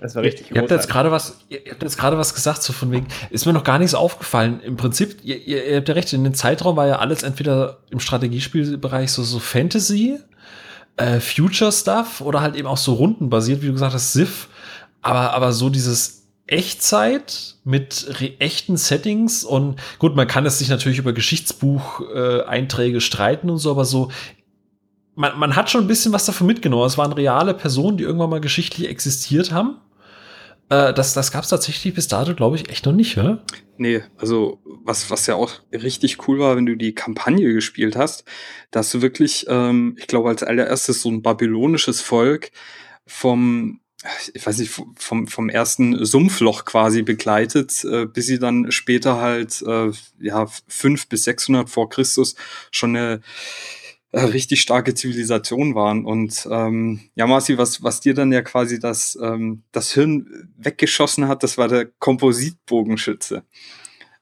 Das 0.00 0.14
war 0.14 0.22
richtig. 0.22 0.50
Ihr, 0.50 0.56
ihr 0.56 0.62
habt 0.62 0.70
jetzt 0.70 0.88
gerade 0.88 1.10
was, 1.10 1.38
ihr, 1.48 1.60
habt 1.70 1.82
jetzt 1.82 1.98
gerade 1.98 2.18
was 2.18 2.34
gesagt, 2.34 2.62
so 2.62 2.72
von 2.72 2.90
wegen, 2.92 3.06
ist 3.30 3.46
mir 3.46 3.52
noch 3.52 3.64
gar 3.64 3.78
nichts 3.78 3.94
aufgefallen. 3.94 4.60
Im 4.60 4.76
Prinzip, 4.76 5.18
ihr, 5.22 5.44
ihr 5.44 5.76
habt 5.76 5.88
ja 5.88 5.94
recht, 5.94 6.12
in 6.12 6.24
dem 6.24 6.34
Zeitraum 6.34 6.76
war 6.76 6.86
ja 6.86 6.98
alles 6.98 7.22
entweder 7.22 7.78
im 7.90 8.00
Strategiespielbereich 8.00 9.10
so, 9.10 9.22
so 9.22 9.38
Fantasy, 9.38 10.18
äh, 10.96 11.20
Future 11.20 11.72
Stuff 11.72 12.20
oder 12.20 12.40
halt 12.40 12.56
eben 12.56 12.68
auch 12.68 12.76
so 12.76 12.94
rundenbasiert, 12.94 13.62
wie 13.62 13.66
du 13.66 13.72
gesagt 13.72 13.94
hast, 13.94 14.12
Civ. 14.12 14.48
Aber, 15.02 15.32
aber 15.32 15.52
so 15.52 15.70
dieses 15.70 16.27
Echtzeit 16.48 17.56
mit 17.64 18.06
echten 18.38 18.76
Settings 18.76 19.44
und 19.44 19.80
gut, 19.98 20.16
man 20.16 20.26
kann 20.26 20.46
es 20.46 20.58
sich 20.58 20.68
natürlich 20.68 20.98
über 20.98 21.12
Geschichtsbucheinträge 21.12 22.96
äh, 22.96 23.00
streiten 23.00 23.50
und 23.50 23.58
so, 23.58 23.70
aber 23.70 23.84
so 23.84 24.10
man, 25.14 25.38
man 25.38 25.56
hat 25.56 25.68
schon 25.68 25.82
ein 25.82 25.88
bisschen 25.88 26.12
was 26.12 26.26
davon 26.26 26.46
mitgenommen. 26.46 26.86
Es 26.86 26.96
waren 26.96 27.12
reale 27.12 27.52
Personen, 27.52 27.96
die 27.98 28.04
irgendwann 28.04 28.30
mal 28.30 28.40
geschichtlich 28.40 28.88
existiert 28.88 29.50
haben. 29.50 29.78
Äh, 30.68 30.94
das 30.94 31.12
das 31.12 31.32
gab 31.32 31.42
es 31.42 31.50
tatsächlich 31.50 31.94
bis 31.94 32.08
dato, 32.08 32.34
glaube 32.34 32.56
ich, 32.56 32.68
echt 32.70 32.86
noch 32.86 32.92
nicht, 32.92 33.18
oder? 33.18 33.42
Nee, 33.78 34.02
also 34.16 34.60
was, 34.84 35.10
was 35.10 35.26
ja 35.26 35.34
auch 35.34 35.50
richtig 35.72 36.28
cool 36.28 36.38
war, 36.38 36.56
wenn 36.56 36.66
du 36.66 36.76
die 36.76 36.94
Kampagne 36.94 37.52
gespielt 37.52 37.96
hast, 37.96 38.24
dass 38.70 38.90
du 38.90 39.02
wirklich, 39.02 39.46
ähm, 39.48 39.96
ich 39.98 40.06
glaube, 40.06 40.28
als 40.28 40.42
allererstes 40.42 41.02
so 41.02 41.10
ein 41.10 41.22
babylonisches 41.22 42.00
Volk 42.00 42.50
vom 43.06 43.80
ich 44.32 44.46
weiß 44.46 44.58
nicht, 44.58 44.70
vom, 44.96 45.26
vom 45.26 45.48
ersten 45.48 46.04
Sumpfloch 46.04 46.64
quasi 46.64 47.02
begleitet, 47.02 47.84
äh, 47.84 48.06
bis 48.06 48.26
sie 48.26 48.38
dann 48.38 48.70
später 48.70 49.20
halt, 49.20 49.60
äh, 49.62 49.90
ja, 50.20 50.46
fünf 50.68 51.08
bis 51.08 51.24
sechshundert 51.24 51.68
vor 51.68 51.88
Christus 51.88 52.36
schon 52.70 52.94
eine 52.94 53.20
äh, 54.12 54.20
richtig 54.20 54.60
starke 54.60 54.94
Zivilisation 54.94 55.74
waren. 55.74 56.04
Und 56.06 56.48
ähm, 56.50 57.10
ja, 57.14 57.26
Marci, 57.26 57.58
was, 57.58 57.82
was 57.82 58.00
dir 58.00 58.14
dann 58.14 58.32
ja 58.32 58.42
quasi 58.42 58.78
das, 58.78 59.18
ähm, 59.20 59.64
das 59.72 59.92
Hirn 59.92 60.48
weggeschossen 60.56 61.26
hat, 61.26 61.42
das 61.42 61.58
war 61.58 61.66
der 61.66 61.86
Kompositbogenschütze. 61.86 63.42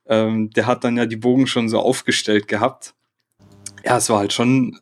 Ähm, 0.07 0.51
der 0.51 0.67
hat 0.67 0.85
dann 0.85 0.97
ja 0.97 1.05
die 1.05 1.17
Bogen 1.17 1.47
schon 1.47 1.69
so 1.69 1.81
aufgestellt 1.81 2.49
gehabt. 2.49 2.95
Ja, 3.85 3.99
es 3.99 4.09
war 4.09 4.21
halt 4.21 4.33
schon 4.33 4.81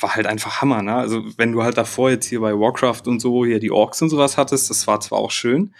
war 0.00 0.14
halt 0.14 0.26
einfach 0.26 0.60
Hammer, 0.60 0.82
ne? 0.82 0.94
Also 0.94 1.24
wenn 1.36 1.52
du 1.52 1.62
halt 1.62 1.76
davor 1.76 2.10
jetzt 2.10 2.26
hier 2.26 2.40
bei 2.40 2.52
Warcraft 2.52 3.02
und 3.06 3.20
so 3.20 3.44
hier 3.44 3.60
die 3.60 3.70
Orks 3.70 4.02
und 4.02 4.10
sowas 4.10 4.36
hattest, 4.36 4.70
das 4.70 4.86
war 4.86 5.00
zwar 5.00 5.18
auch 5.18 5.30
schön, 5.30 5.74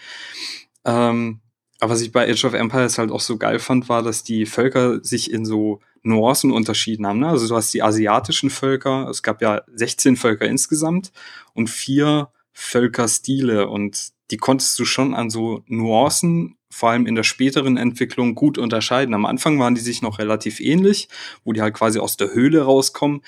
ähm, 0.84 1.40
aber 1.80 1.92
was 1.92 2.02
ich 2.02 2.12
bei 2.12 2.30
Age 2.30 2.44
of 2.44 2.52
Empires 2.54 2.98
halt 2.98 3.10
auch 3.10 3.20
so 3.20 3.38
geil 3.38 3.58
fand, 3.58 3.88
war, 3.88 4.02
dass 4.02 4.22
die 4.22 4.44
Völker 4.44 5.02
sich 5.02 5.32
in 5.32 5.46
so 5.46 5.80
Nuancen 6.02 6.52
unterschieden 6.52 7.06
haben. 7.06 7.20
Ne? 7.20 7.28
Also 7.28 7.48
du 7.48 7.56
hast 7.56 7.72
die 7.72 7.82
asiatischen 7.82 8.50
Völker, 8.50 9.08
es 9.08 9.22
gab 9.22 9.40
ja 9.40 9.62
16 9.74 10.16
Völker 10.16 10.46
insgesamt 10.46 11.10
und 11.54 11.68
vier 11.68 12.28
Völkerstile 12.52 13.68
und 13.68 14.10
die 14.30 14.36
konntest 14.36 14.78
du 14.78 14.84
schon 14.84 15.14
an 15.14 15.30
so 15.30 15.62
Nuancen, 15.66 16.56
vor 16.70 16.90
allem 16.90 17.06
in 17.06 17.16
der 17.16 17.24
späteren 17.24 17.76
Entwicklung, 17.76 18.34
gut 18.34 18.58
unterscheiden. 18.58 19.14
Am 19.14 19.26
Anfang 19.26 19.58
waren 19.58 19.74
die 19.74 19.80
sich 19.80 20.02
noch 20.02 20.18
relativ 20.18 20.60
ähnlich, 20.60 21.08
wo 21.44 21.52
die 21.52 21.62
halt 21.62 21.74
quasi 21.74 21.98
aus 21.98 22.16
der 22.16 22.32
Höhle 22.32 22.62
rauskommen. 22.62 23.22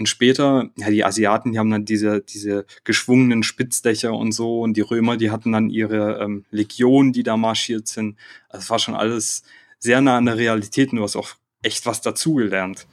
Und 0.00 0.06
später, 0.06 0.70
ja, 0.78 0.88
die 0.88 1.04
Asiaten, 1.04 1.52
die 1.52 1.58
haben 1.58 1.70
dann 1.70 1.84
diese, 1.84 2.22
diese 2.22 2.64
geschwungenen 2.84 3.42
Spitzdächer 3.42 4.14
und 4.14 4.32
so. 4.32 4.62
Und 4.62 4.78
die 4.78 4.80
Römer, 4.80 5.18
die 5.18 5.30
hatten 5.30 5.52
dann 5.52 5.68
ihre 5.68 6.22
ähm, 6.22 6.46
Legionen, 6.50 7.12
die 7.12 7.22
da 7.22 7.36
marschiert 7.36 7.86
sind. 7.86 8.16
Also 8.48 8.64
es 8.64 8.70
war 8.70 8.78
schon 8.78 8.94
alles 8.94 9.42
sehr 9.78 10.00
nah 10.00 10.16
an 10.16 10.24
der 10.24 10.38
Realität 10.38 10.90
und 10.90 10.96
du 10.96 11.02
hast 11.02 11.16
auch 11.16 11.28
echt 11.60 11.84
was 11.84 12.00
dazugelernt. 12.00 12.86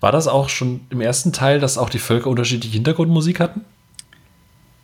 War 0.00 0.10
das 0.10 0.26
auch 0.26 0.48
schon 0.48 0.80
im 0.90 1.00
ersten 1.00 1.32
Teil, 1.32 1.60
dass 1.60 1.78
auch 1.78 1.90
die 1.90 2.00
Völker 2.00 2.28
unterschiedliche 2.28 2.74
Hintergrundmusik 2.74 3.38
hatten? 3.38 3.64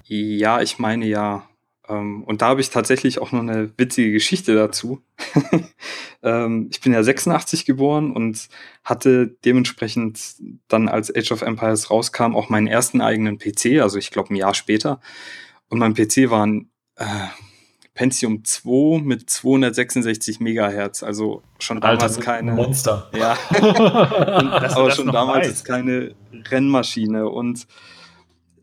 Ja, 0.07 0.63
ich 0.63 0.79
meine 0.79 1.07
ja. 1.07 1.49
Ähm, 1.89 2.23
und 2.25 2.43
da 2.43 2.49
habe 2.49 2.61
ich 2.61 2.71
tatsächlich 2.71 3.21
auch 3.21 3.33
noch 3.33 3.41
eine 3.41 3.71
witzige 3.77 4.13
Geschichte 4.13 4.55
dazu. 4.55 5.03
ähm, 6.23 6.69
ich 6.71 6.81
bin 6.81 6.93
ja 6.93 7.03
86 7.03 7.65
geboren 7.65 8.13
und 8.13 8.49
hatte 8.85 9.37
dementsprechend 9.45 10.21
dann 10.69 10.89
als 10.89 11.15
Age 11.15 11.33
of 11.33 11.43
Empires 11.43 11.91
rauskam 11.91 12.37
auch 12.37 12.49
meinen 12.49 12.67
ersten 12.67 13.01
eigenen 13.01 13.39
PC, 13.39 13.81
also 13.81 13.99
ich 13.99 14.11
glaube 14.11 14.33
ein 14.33 14.37
Jahr 14.37 14.55
später. 14.55 15.01
Und 15.69 15.79
mein 15.79 15.95
PC 15.95 16.31
war 16.31 16.47
ein 16.47 16.71
äh, 16.97 17.05
Pentium 17.95 18.45
2 18.45 19.03
mit 19.03 19.29
266 19.29 20.41
Megahertz, 20.41 21.03
also 21.03 21.43
schon 21.59 21.81
damals 21.81 22.03
Alter, 22.17 22.23
keine 22.23 22.53
Monster. 22.53 23.11
Ja, 23.15 23.37
aber 24.75 24.91
schon 24.93 25.09
damals 25.09 25.49
ist 25.49 25.65
keine 25.65 26.15
Rennmaschine 26.51 27.29
und 27.29 27.67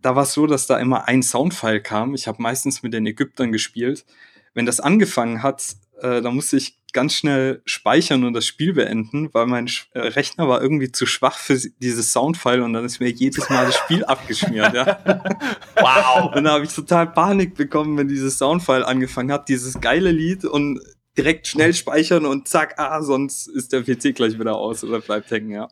da 0.02 0.16
war 0.16 0.24
es 0.24 0.34
so, 0.34 0.48
dass 0.48 0.68
da 0.68 0.78
immer 0.78 1.08
ein 1.08 1.24
Soundfile 1.24 1.82
kam. 1.82 2.14
Ich 2.14 2.28
habe 2.28 2.42
meistens 2.42 2.84
mit 2.84 2.94
den 2.94 3.06
Ägyptern 3.06 3.52
gespielt. 3.52 4.06
Wenn 4.54 4.66
das 4.66 4.80
angefangen 4.80 5.44
hat, 5.44 5.76
äh, 6.02 6.22
da 6.22 6.32
musste 6.32 6.58
ich 6.58 6.80
ganz 6.92 7.14
schnell 7.14 7.62
speichern 7.66 8.24
und 8.24 8.34
das 8.34 8.46
Spiel 8.46 8.74
beenden, 8.74 9.30
weil 9.34 9.46
mein 9.46 9.70
äh, 9.94 10.00
Rechner 10.00 10.48
war 10.48 10.62
irgendwie 10.62 10.92
zu 10.92 11.06
schwach 11.06 11.38
für 11.38 11.58
dieses 11.82 12.12
Soundfile 12.12 12.64
und 12.64 12.74
dann 12.74 12.86
ist 12.86 13.00
mir 13.00 13.10
jedes 13.10 13.50
Mal 13.50 13.66
das 13.66 13.76
Spiel 13.76 14.04
abgeschmiert. 14.06 14.74
Ja. 14.74 15.00
Wow! 15.76 16.36
Und 16.36 16.44
da 16.44 16.52
habe 16.52 16.66
ich 16.66 16.74
total 16.74 17.08
Panik 17.08 17.56
bekommen, 17.56 17.98
wenn 17.98 18.10
dieses 18.10 18.38
Soundfile 18.38 18.86
angefangen 18.86 19.32
hat, 19.32 19.48
dieses 19.48 19.80
geile 19.80 20.12
Lied 20.12 20.44
und 20.44 20.82
direkt 21.18 21.48
schnell 21.48 21.74
speichern 21.74 22.26
und 22.26 22.48
zack, 22.48 22.76
ah, 22.78 23.02
sonst 23.02 23.48
ist 23.48 23.72
der 23.72 23.84
PC 23.84 24.14
gleich 24.14 24.38
wieder 24.38 24.56
aus 24.56 24.84
oder 24.84 25.00
bleibt 25.00 25.32
hängen, 25.32 25.52
ja. 25.52 25.70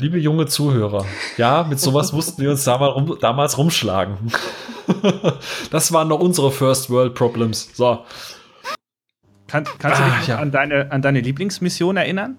Liebe 0.00 0.18
junge 0.18 0.46
Zuhörer, 0.46 1.04
ja, 1.36 1.64
mit 1.68 1.78
sowas 1.78 2.12
mussten 2.14 2.40
wir 2.42 2.50
uns 2.50 2.64
damals, 2.64 2.94
rum, 2.94 3.18
damals 3.20 3.58
rumschlagen. 3.58 4.16
das 5.70 5.92
waren 5.92 6.08
noch 6.08 6.20
unsere 6.20 6.50
First 6.50 6.90
World 6.90 7.14
Problems. 7.14 7.70
So. 7.74 8.04
Kann, 9.46 9.64
kannst 9.78 10.00
du 10.00 10.04
dich 10.04 10.12
ah, 10.12 10.24
ja. 10.26 10.38
an, 10.38 10.50
deine, 10.50 10.90
an 10.90 11.02
deine 11.02 11.20
Lieblingsmission 11.20 11.96
erinnern? 11.96 12.38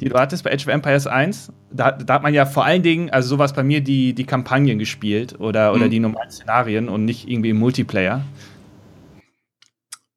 Die 0.00 0.08
du 0.08 0.18
hattest 0.18 0.44
bei 0.44 0.52
Age 0.52 0.66
of 0.66 0.72
Empires 0.72 1.06
1? 1.06 1.52
Da, 1.70 1.92
da, 1.92 2.14
hat 2.14 2.22
man 2.22 2.34
ja 2.34 2.46
vor 2.46 2.64
allen 2.64 2.82
Dingen, 2.82 3.10
also 3.10 3.28
sowas 3.28 3.52
bei 3.52 3.62
mir, 3.62 3.80
die, 3.80 4.14
die 4.14 4.24
Kampagnen 4.24 4.78
gespielt 4.78 5.38
oder, 5.38 5.72
oder 5.72 5.86
mhm. 5.86 5.90
die 5.90 6.00
normalen 6.00 6.30
Szenarien 6.30 6.88
und 6.88 7.04
nicht 7.04 7.28
irgendwie 7.28 7.50
im 7.50 7.58
Multiplayer. 7.58 8.24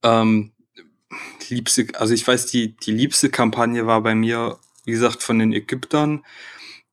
Ähm, 0.03 0.51
liebste, 1.49 1.87
also 1.95 2.13
ich 2.13 2.27
weiß, 2.27 2.47
die, 2.47 2.75
die 2.77 2.91
liebste 2.91 3.29
Kampagne 3.29 3.85
war 3.85 4.01
bei 4.01 4.15
mir 4.15 4.57
wie 4.87 4.93
gesagt, 4.93 5.21
von 5.21 5.37
den 5.37 5.51
Ägyptern. 5.51 6.23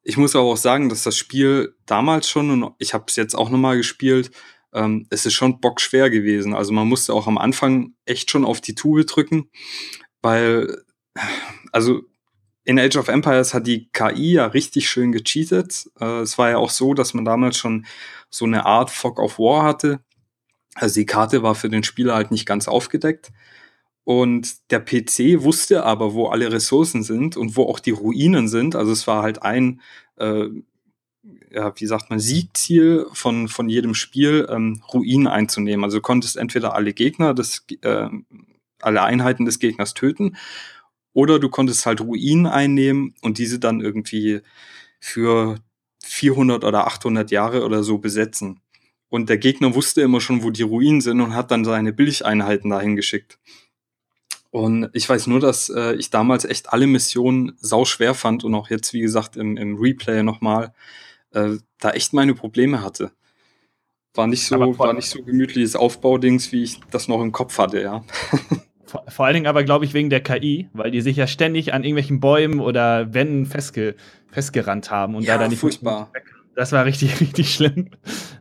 Ich 0.02 0.16
muss 0.16 0.34
aber 0.34 0.46
auch 0.46 0.56
sagen, 0.56 0.88
dass 0.88 1.04
das 1.04 1.16
Spiel 1.16 1.76
damals 1.86 2.28
schon, 2.28 2.50
und 2.50 2.74
ich 2.78 2.92
habe 2.92 3.04
es 3.06 3.14
jetzt 3.14 3.36
auch 3.36 3.50
nochmal 3.50 3.76
gespielt, 3.76 4.32
ähm, 4.72 5.06
es 5.10 5.24
ist 5.24 5.34
schon 5.34 5.60
bockschwer 5.60 6.10
gewesen. 6.10 6.54
Also 6.54 6.72
man 6.72 6.88
musste 6.88 7.14
auch 7.14 7.28
am 7.28 7.38
Anfang 7.38 7.94
echt 8.04 8.32
schon 8.32 8.44
auf 8.44 8.60
die 8.60 8.74
Tube 8.74 9.06
drücken, 9.06 9.48
weil, 10.22 10.82
also 11.70 12.02
in 12.64 12.80
Age 12.80 12.96
of 12.96 13.06
Empires 13.06 13.54
hat 13.54 13.68
die 13.68 13.88
KI 13.92 14.32
ja 14.32 14.46
richtig 14.46 14.90
schön 14.90 15.12
gecheatet. 15.12 15.88
Äh, 16.00 16.22
es 16.22 16.36
war 16.36 16.50
ja 16.50 16.56
auch 16.56 16.70
so, 16.70 16.94
dass 16.94 17.14
man 17.14 17.24
damals 17.24 17.56
schon 17.56 17.86
so 18.28 18.44
eine 18.44 18.66
Art 18.66 18.90
Fog 18.90 19.20
of 19.20 19.38
War 19.38 19.62
hatte. 19.62 20.00
Also 20.74 20.96
die 20.96 21.06
Karte 21.06 21.44
war 21.44 21.54
für 21.54 21.68
den 21.68 21.84
Spieler 21.84 22.16
halt 22.16 22.32
nicht 22.32 22.46
ganz 22.46 22.66
aufgedeckt. 22.66 23.30
Und 24.04 24.70
der 24.70 24.80
PC 24.80 25.42
wusste 25.42 25.84
aber, 25.84 26.12
wo 26.12 26.26
alle 26.26 26.52
Ressourcen 26.52 27.02
sind 27.02 27.36
und 27.36 27.56
wo 27.56 27.64
auch 27.64 27.80
die 27.80 27.90
Ruinen 27.90 28.48
sind. 28.48 28.76
Also 28.76 28.92
es 28.92 29.06
war 29.06 29.22
halt 29.22 29.42
ein, 29.42 29.80
äh, 30.16 30.48
ja, 31.50 31.72
wie 31.76 31.86
sagt 31.86 32.10
man, 32.10 32.18
Siegziel 32.18 33.06
von, 33.12 33.48
von 33.48 33.68
jedem 33.68 33.94
Spiel, 33.94 34.46
ähm, 34.50 34.82
Ruinen 34.92 35.26
einzunehmen. 35.26 35.84
Also 35.84 35.98
du 35.98 36.02
konntest 36.02 36.36
entweder 36.36 36.74
alle 36.74 36.92
Gegner, 36.92 37.32
des, 37.32 37.64
äh, 37.80 38.08
alle 38.82 39.02
Einheiten 39.02 39.46
des 39.46 39.58
Gegners 39.58 39.94
töten, 39.94 40.36
oder 41.14 41.38
du 41.38 41.48
konntest 41.48 41.86
halt 41.86 42.00
Ruinen 42.00 42.46
einnehmen 42.46 43.14
und 43.22 43.38
diese 43.38 43.58
dann 43.58 43.80
irgendwie 43.80 44.40
für 45.00 45.60
400 46.04 46.64
oder 46.64 46.86
800 46.86 47.30
Jahre 47.30 47.64
oder 47.64 47.82
so 47.84 47.98
besetzen. 47.98 48.60
Und 49.08 49.28
der 49.28 49.38
Gegner 49.38 49.74
wusste 49.74 50.02
immer 50.02 50.20
schon, 50.20 50.42
wo 50.42 50.50
die 50.50 50.62
Ruinen 50.62 51.00
sind 51.00 51.20
und 51.20 51.34
hat 51.34 51.52
dann 51.52 51.64
seine 51.64 51.92
Billigeinheiten 51.92 52.70
dahin 52.70 52.96
geschickt. 52.96 53.38
Und 54.54 54.88
ich 54.92 55.08
weiß 55.08 55.26
nur, 55.26 55.40
dass 55.40 55.68
äh, 55.68 55.94
ich 55.94 56.10
damals 56.10 56.44
echt 56.44 56.72
alle 56.72 56.86
Missionen 56.86 57.54
sau 57.56 57.84
schwer 57.84 58.14
fand 58.14 58.44
und 58.44 58.54
auch 58.54 58.70
jetzt, 58.70 58.92
wie 58.92 59.00
gesagt, 59.00 59.36
im, 59.36 59.56
im 59.56 59.76
Replay 59.76 60.22
nochmal, 60.22 60.72
äh, 61.32 61.56
da 61.80 61.90
echt 61.90 62.12
meine 62.12 62.34
Probleme 62.34 62.80
hatte. 62.80 63.10
War 64.14 64.28
nicht 64.28 64.46
so, 64.46 64.56
war 64.78 64.92
nicht 64.92 65.08
so 65.08 65.24
gemütliches 65.24 65.74
Aufbaudings, 65.74 66.52
wie 66.52 66.62
ich 66.62 66.78
das 66.92 67.08
noch 67.08 67.20
im 67.20 67.32
Kopf 67.32 67.58
hatte, 67.58 67.82
ja. 67.82 68.04
Vor, 68.86 69.02
vor 69.08 69.24
allen 69.24 69.34
Dingen 69.34 69.46
aber, 69.46 69.64
glaube 69.64 69.86
ich, 69.86 69.94
wegen 69.94 70.10
der 70.10 70.20
KI, 70.20 70.68
weil 70.72 70.92
die 70.92 71.00
sich 71.00 71.16
ja 71.16 71.26
ständig 71.26 71.72
an 71.72 71.82
irgendwelchen 71.82 72.20
Bäumen 72.20 72.60
oder 72.60 73.12
Wänden 73.12 73.46
festge 73.46 73.96
festgerannt 74.30 74.90
haben 74.90 75.16
und 75.16 75.24
ja, 75.24 75.34
da 75.34 75.40
dann 75.40 75.50
nicht 75.50 75.58
furchtbar. 75.58 76.10
Weg 76.12 76.33
das 76.54 76.72
war 76.72 76.84
richtig, 76.84 77.20
richtig 77.20 77.54
schlimm. 77.54 77.90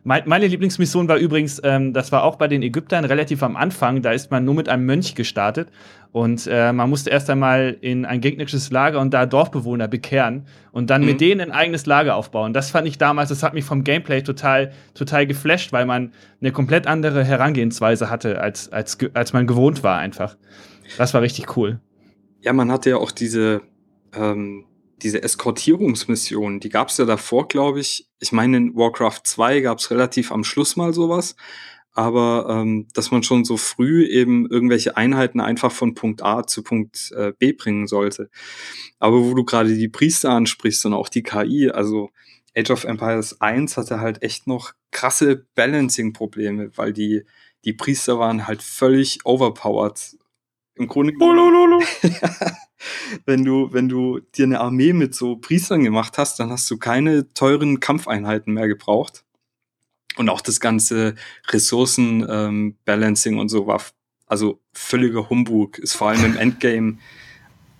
Meine 0.04 0.46
Lieblingsmission 0.46 1.08
war 1.08 1.16
übrigens, 1.16 1.60
ähm, 1.64 1.92
das 1.92 2.12
war 2.12 2.24
auch 2.24 2.36
bei 2.36 2.48
den 2.48 2.62
Ägyptern 2.62 3.04
relativ 3.04 3.42
am 3.42 3.56
Anfang, 3.56 4.02
da 4.02 4.12
ist 4.12 4.30
man 4.30 4.44
nur 4.44 4.54
mit 4.54 4.68
einem 4.68 4.86
Mönch 4.86 5.14
gestartet 5.14 5.68
und 6.12 6.46
äh, 6.46 6.72
man 6.72 6.90
musste 6.90 7.10
erst 7.10 7.28
einmal 7.30 7.76
in 7.80 8.04
ein 8.04 8.20
gegnerisches 8.20 8.70
Lager 8.70 9.00
und 9.00 9.12
da 9.12 9.26
Dorfbewohner 9.26 9.88
bekehren 9.88 10.46
und 10.72 10.90
dann 10.90 11.00
mhm. 11.00 11.08
mit 11.08 11.20
denen 11.20 11.40
ein 11.40 11.52
eigenes 11.52 11.86
Lager 11.86 12.16
aufbauen. 12.16 12.52
Das 12.52 12.70
fand 12.70 12.86
ich 12.86 12.98
damals, 12.98 13.30
das 13.30 13.42
hat 13.42 13.54
mich 13.54 13.64
vom 13.64 13.82
Gameplay 13.82 14.22
total, 14.22 14.72
total 14.94 15.26
geflasht, 15.26 15.72
weil 15.72 15.86
man 15.86 16.12
eine 16.40 16.52
komplett 16.52 16.86
andere 16.86 17.24
Herangehensweise 17.24 18.10
hatte, 18.10 18.40
als, 18.40 18.70
als, 18.72 18.98
als 19.14 19.32
man 19.32 19.46
gewohnt 19.46 19.82
war 19.82 19.98
einfach. 19.98 20.36
Das 20.98 21.14
war 21.14 21.22
richtig 21.22 21.56
cool. 21.56 21.80
Ja, 22.42 22.52
man 22.52 22.70
hatte 22.70 22.90
ja 22.90 22.96
auch 22.96 23.10
diese, 23.10 23.62
ähm 24.14 24.66
diese 25.02 25.22
Eskortierungsmission, 25.22 26.60
die 26.60 26.68
gab 26.68 26.88
es 26.88 26.98
ja 26.98 27.04
davor, 27.04 27.48
glaube 27.48 27.80
ich. 27.80 28.08
Ich 28.20 28.32
meine, 28.32 28.56
in 28.56 28.74
Warcraft 28.74 29.20
2 29.24 29.60
gab 29.60 29.78
es 29.78 29.90
relativ 29.90 30.32
am 30.32 30.44
Schluss 30.44 30.76
mal 30.76 30.92
sowas. 30.92 31.36
Aber 31.96 32.46
ähm, 32.50 32.88
dass 32.92 33.12
man 33.12 33.22
schon 33.22 33.44
so 33.44 33.56
früh 33.56 34.04
eben 34.04 34.50
irgendwelche 34.50 34.96
Einheiten 34.96 35.40
einfach 35.40 35.70
von 35.70 35.94
Punkt 35.94 36.22
A 36.22 36.44
zu 36.44 36.64
Punkt 36.64 37.12
äh, 37.12 37.32
B 37.38 37.52
bringen 37.52 37.86
sollte. 37.86 38.30
Aber 38.98 39.22
wo 39.22 39.34
du 39.34 39.44
gerade 39.44 39.74
die 39.74 39.88
Priester 39.88 40.30
ansprichst 40.30 40.84
und 40.86 40.94
auch 40.94 41.08
die 41.08 41.22
KI, 41.22 41.70
also 41.70 42.10
Age 42.56 42.70
of 42.70 42.84
Empires 42.84 43.40
1 43.40 43.76
hatte 43.76 44.00
halt 44.00 44.22
echt 44.22 44.48
noch 44.48 44.72
krasse 44.90 45.46
Balancing-Probleme, 45.54 46.70
weil 46.76 46.92
die, 46.92 47.24
die 47.64 47.72
Priester 47.72 48.18
waren 48.18 48.48
halt 48.48 48.62
völlig 48.62 49.20
overpowered. 49.24 50.16
Im 50.76 50.88
Grunde. 50.88 51.12
wenn 53.26 53.44
du, 53.44 53.72
wenn 53.72 53.88
du 53.88 54.20
dir 54.34 54.44
eine 54.44 54.60
Armee 54.60 54.92
mit 54.92 55.14
so 55.14 55.36
Priestern 55.36 55.84
gemacht 55.84 56.18
hast, 56.18 56.38
dann 56.40 56.50
hast 56.50 56.70
du 56.70 56.78
keine 56.78 57.32
teuren 57.34 57.80
Kampfeinheiten 57.80 58.52
mehr 58.52 58.68
gebraucht. 58.68 59.24
Und 60.16 60.28
auch 60.28 60.40
das 60.40 60.60
ganze 60.60 61.14
Ressourcen-Balancing 61.48 63.32
ähm, 63.34 63.38
und 63.38 63.48
so 63.48 63.66
war 63.66 63.82
also 64.26 64.60
völliger 64.72 65.28
Humbug. 65.28 65.78
Ist 65.78 65.94
vor 65.94 66.08
allem 66.10 66.24
im 66.24 66.36
Endgame 66.36 66.98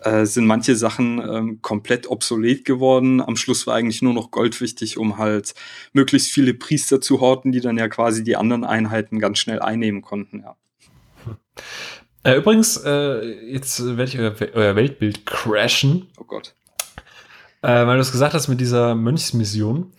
äh, 0.04 0.26
sind 0.26 0.46
manche 0.46 0.76
Sachen 0.76 1.18
ähm, 1.18 1.62
komplett 1.62 2.08
obsolet 2.08 2.64
geworden. 2.64 3.20
Am 3.20 3.36
Schluss 3.36 3.66
war 3.66 3.74
eigentlich 3.74 4.02
nur 4.02 4.12
noch 4.12 4.30
Gold 4.30 4.60
wichtig, 4.60 4.98
um 4.98 5.16
halt 5.16 5.54
möglichst 5.92 6.30
viele 6.30 6.54
Priester 6.54 7.00
zu 7.00 7.20
horten, 7.20 7.52
die 7.52 7.60
dann 7.60 7.78
ja 7.78 7.88
quasi 7.88 8.22
die 8.22 8.36
anderen 8.36 8.64
Einheiten 8.64 9.18
ganz 9.18 9.38
schnell 9.38 9.60
einnehmen 9.60 10.02
konnten, 10.02 10.40
ja. 10.40 10.56
Äh, 12.24 12.36
übrigens, 12.36 12.78
äh, 12.78 13.52
jetzt 13.52 13.84
werde 13.84 14.04
ich 14.04 14.18
euer, 14.18 14.34
euer, 14.54 14.76
Weltbild 14.76 15.26
crashen. 15.26 16.08
Oh 16.18 16.24
Gott. 16.24 16.54
Äh, 17.62 17.86
weil 17.86 17.96
du 17.96 18.00
es 18.00 18.12
gesagt 18.12 18.34
hast 18.34 18.48
mit 18.48 18.60
dieser 18.60 18.94
Mönchsmission. 18.94 19.92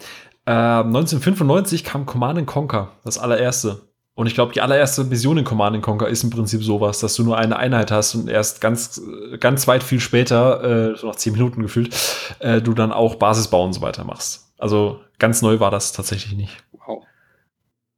1995 0.47 1.81
ähm, 1.81 1.87
kam 1.87 2.05
Command 2.05 2.45
Conquer, 2.45 2.91
das 3.03 3.17
allererste. 3.17 3.81
Und 4.13 4.27
ich 4.27 4.35
glaube, 4.35 4.53
die 4.53 4.61
allererste 4.61 5.03
Mission 5.03 5.39
in 5.39 5.43
Command 5.43 5.81
Conquer 5.81 6.07
ist 6.07 6.23
im 6.23 6.29
Prinzip 6.29 6.63
sowas, 6.63 6.99
dass 6.99 7.15
du 7.15 7.23
nur 7.23 7.37
eine 7.37 7.57
Einheit 7.57 7.89
hast 7.89 8.13
und 8.15 8.29
erst 8.29 8.61
ganz, 8.61 9.01
ganz 9.39 9.67
weit 9.67 9.83
viel 9.83 9.99
später, 9.99 10.93
äh, 10.93 10.95
so 10.95 11.07
nach 11.07 11.15
zehn 11.15 11.33
Minuten 11.33 11.63
gefühlt, 11.63 11.95
äh, 12.39 12.61
du 12.61 12.73
dann 12.73 12.91
auch 12.91 13.15
Basisbau 13.15 13.65
und 13.65 13.73
so 13.73 13.81
weiter 13.81 14.03
machst. 14.03 14.53
Also 14.57 15.01
ganz 15.17 15.41
neu 15.41 15.59
war 15.59 15.71
das 15.71 15.91
tatsächlich 15.91 16.35
nicht. 16.35 16.63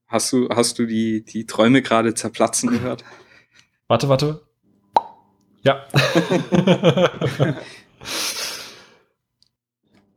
Hast 0.07 0.31
du, 0.31 0.47
hast 0.49 0.79
du 0.79 0.85
die, 0.85 1.25
die 1.25 1.45
Träume 1.45 1.81
gerade 1.81 2.13
zerplatzen 2.13 2.69
gehört? 2.69 3.03
Warte, 3.87 4.09
warte. 4.09 4.41
Ja. 5.63 5.85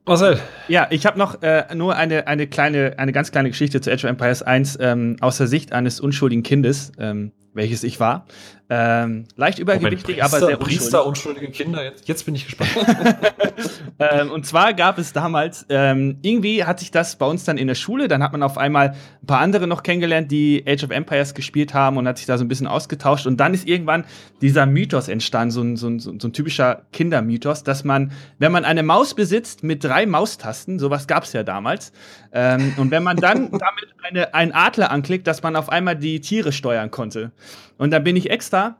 Marcel. 0.07 0.41
Ja, 0.67 0.89
ich 0.91 1.07
habe 1.07 1.19
noch 1.19 1.41
äh, 1.43 1.73
nur 1.75 1.95
eine, 1.95 2.27
eine 2.27 2.49
kleine, 2.49 2.95
eine 2.99 3.13
ganz 3.13 3.31
kleine 3.31 3.51
Geschichte 3.51 3.81
zu 3.81 3.93
Age 3.93 4.05
of 4.05 4.11
Empires 4.11 4.43
1 4.43 4.79
ähm, 4.81 5.17
aus 5.21 5.37
der 5.39 5.47
Sicht 5.47 5.73
eines 5.73 6.01
unschuldigen 6.01 6.43
Kindes. 6.43 6.91
Ähm, 6.99 7.31
welches 7.53 7.83
ich 7.83 8.01
war. 8.01 8.27
Ähm, 8.73 9.25
leicht 9.35 9.59
übergewichtig, 9.59 10.19
Moment, 10.19 10.23
aber 10.23 10.39
sehr 10.39 10.61
unschuldig. 10.61 10.79
Priester, 10.79 11.05
unschuldige 11.05 11.51
Kinder, 11.51 11.83
jetzt, 11.83 12.07
jetzt 12.07 12.25
bin 12.25 12.37
ich 12.37 12.45
gespannt. 12.47 12.71
ähm, 13.99 14.31
und 14.31 14.47
zwar 14.47 14.75
gab 14.75 14.97
es 14.99 15.13
damals, 15.13 15.67
ähm, 15.71 16.19
irgendwie 16.23 16.63
hat 16.63 16.79
sich 16.79 16.93
das 16.93 17.17
bei 17.17 17.27
uns 17.27 17.43
dann 17.43 17.59
in 17.59 17.67
der 17.67 17.75
Schule, 17.75 18.07
dann 18.07 18.23
hat 18.23 18.31
man 18.31 18.45
auf 18.45 18.57
einmal 18.57 18.91
ein 19.23 19.27
paar 19.27 19.41
andere 19.41 19.67
noch 19.67 19.83
kennengelernt, 19.83 20.31
die 20.31 20.63
Age 20.69 20.85
of 20.85 20.91
Empires 20.91 21.35
gespielt 21.35 21.75
haben 21.75 21.97
und 21.97 22.07
hat 22.07 22.19
sich 22.19 22.27
da 22.27 22.39
so 22.39 22.45
ein 22.45 22.49
bisschen 22.49 22.69
ausgetauscht. 22.69 23.27
Und 23.27 23.39
dann 23.39 23.55
ist 23.55 23.67
irgendwann 23.67 24.05
dieser 24.41 24.67
Mythos 24.67 25.09
entstanden, 25.09 25.51
so 25.51 25.63
ein, 25.63 25.77
so 25.77 25.89
ein, 25.89 25.99
so 25.99 26.29
ein 26.29 26.33
typischer 26.33 26.83
Kindermythos, 26.93 27.65
dass 27.65 27.83
man, 27.83 28.13
wenn 28.39 28.53
man 28.53 28.65
eine 28.65 28.85
Maus 28.85 29.15
besitzt 29.15 29.65
mit 29.65 29.83
drei 29.83 30.07
Maustasten, 30.07 30.79
sowas 30.79 31.09
gab 31.09 31.25
es 31.25 31.33
ja 31.33 31.43
damals, 31.43 31.91
ähm, 32.33 32.75
und 32.77 32.91
wenn 32.91 33.03
man 33.03 33.17
dann 33.17 33.51
damit 33.51 33.95
eine, 34.03 34.35
einen 34.35 34.53
Adler 34.53 34.91
anklickt, 34.91 35.27
dass 35.27 35.43
man 35.43 35.57
auf 35.57 35.69
einmal 35.69 35.97
die 35.97 36.21
Tiere 36.21 36.53
steuern 36.53 36.91
konnte. 36.91 37.33
Und 37.79 37.91
dann 37.91 38.05
bin 38.05 38.17
ich 38.17 38.31
extra 38.31 38.77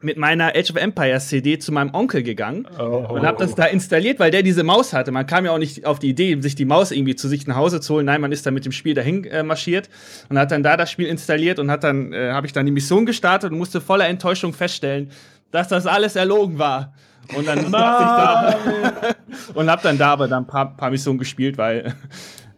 mit 0.00 0.16
meiner 0.16 0.54
Age 0.54 0.70
of 0.70 0.76
Empires 0.76 1.28
CD 1.28 1.58
zu 1.58 1.72
meinem 1.72 1.92
Onkel 1.92 2.22
gegangen 2.22 2.68
oh. 2.78 3.04
und 3.08 3.26
habe 3.26 3.38
das 3.38 3.56
da 3.56 3.64
installiert, 3.64 4.20
weil 4.20 4.30
der 4.30 4.44
diese 4.44 4.62
Maus 4.62 4.92
hatte. 4.92 5.10
Man 5.10 5.26
kam 5.26 5.44
ja 5.44 5.50
auch 5.50 5.58
nicht 5.58 5.86
auf 5.86 5.98
die 5.98 6.10
Idee, 6.10 6.40
sich 6.40 6.54
die 6.54 6.64
Maus 6.64 6.92
irgendwie 6.92 7.16
zu 7.16 7.26
sich 7.26 7.46
nach 7.48 7.56
Hause 7.56 7.80
zu 7.80 7.94
holen. 7.94 8.06
Nein, 8.06 8.20
man 8.20 8.30
ist 8.30 8.46
dann 8.46 8.54
mit 8.54 8.64
dem 8.64 8.70
Spiel 8.70 8.94
dahin 8.94 9.24
äh, 9.24 9.42
marschiert 9.42 9.90
und 10.28 10.38
hat 10.38 10.52
dann 10.52 10.62
da 10.62 10.76
das 10.76 10.90
Spiel 10.90 11.06
installiert 11.06 11.58
und 11.58 11.70
hat 11.70 11.82
dann 11.82 12.12
äh, 12.12 12.30
habe 12.30 12.46
ich 12.46 12.52
dann 12.52 12.64
die 12.64 12.72
Mission 12.72 13.06
gestartet 13.06 13.50
und 13.50 13.58
musste 13.58 13.80
voller 13.80 14.06
Enttäuschung 14.06 14.52
feststellen, 14.52 15.10
dass 15.50 15.66
das 15.66 15.86
alles 15.86 16.14
erlogen 16.14 16.58
war. 16.58 16.94
Und 17.36 17.46
dann 17.46 17.58
ich 17.58 17.70
da 17.70 18.54
und 19.54 19.68
habe 19.68 19.82
dann 19.82 19.98
da 19.98 20.12
aber 20.12 20.28
dann 20.28 20.44
ein 20.44 20.46
paar, 20.46 20.76
paar 20.76 20.90
Missionen 20.90 21.18
gespielt, 21.18 21.58
weil 21.58 21.94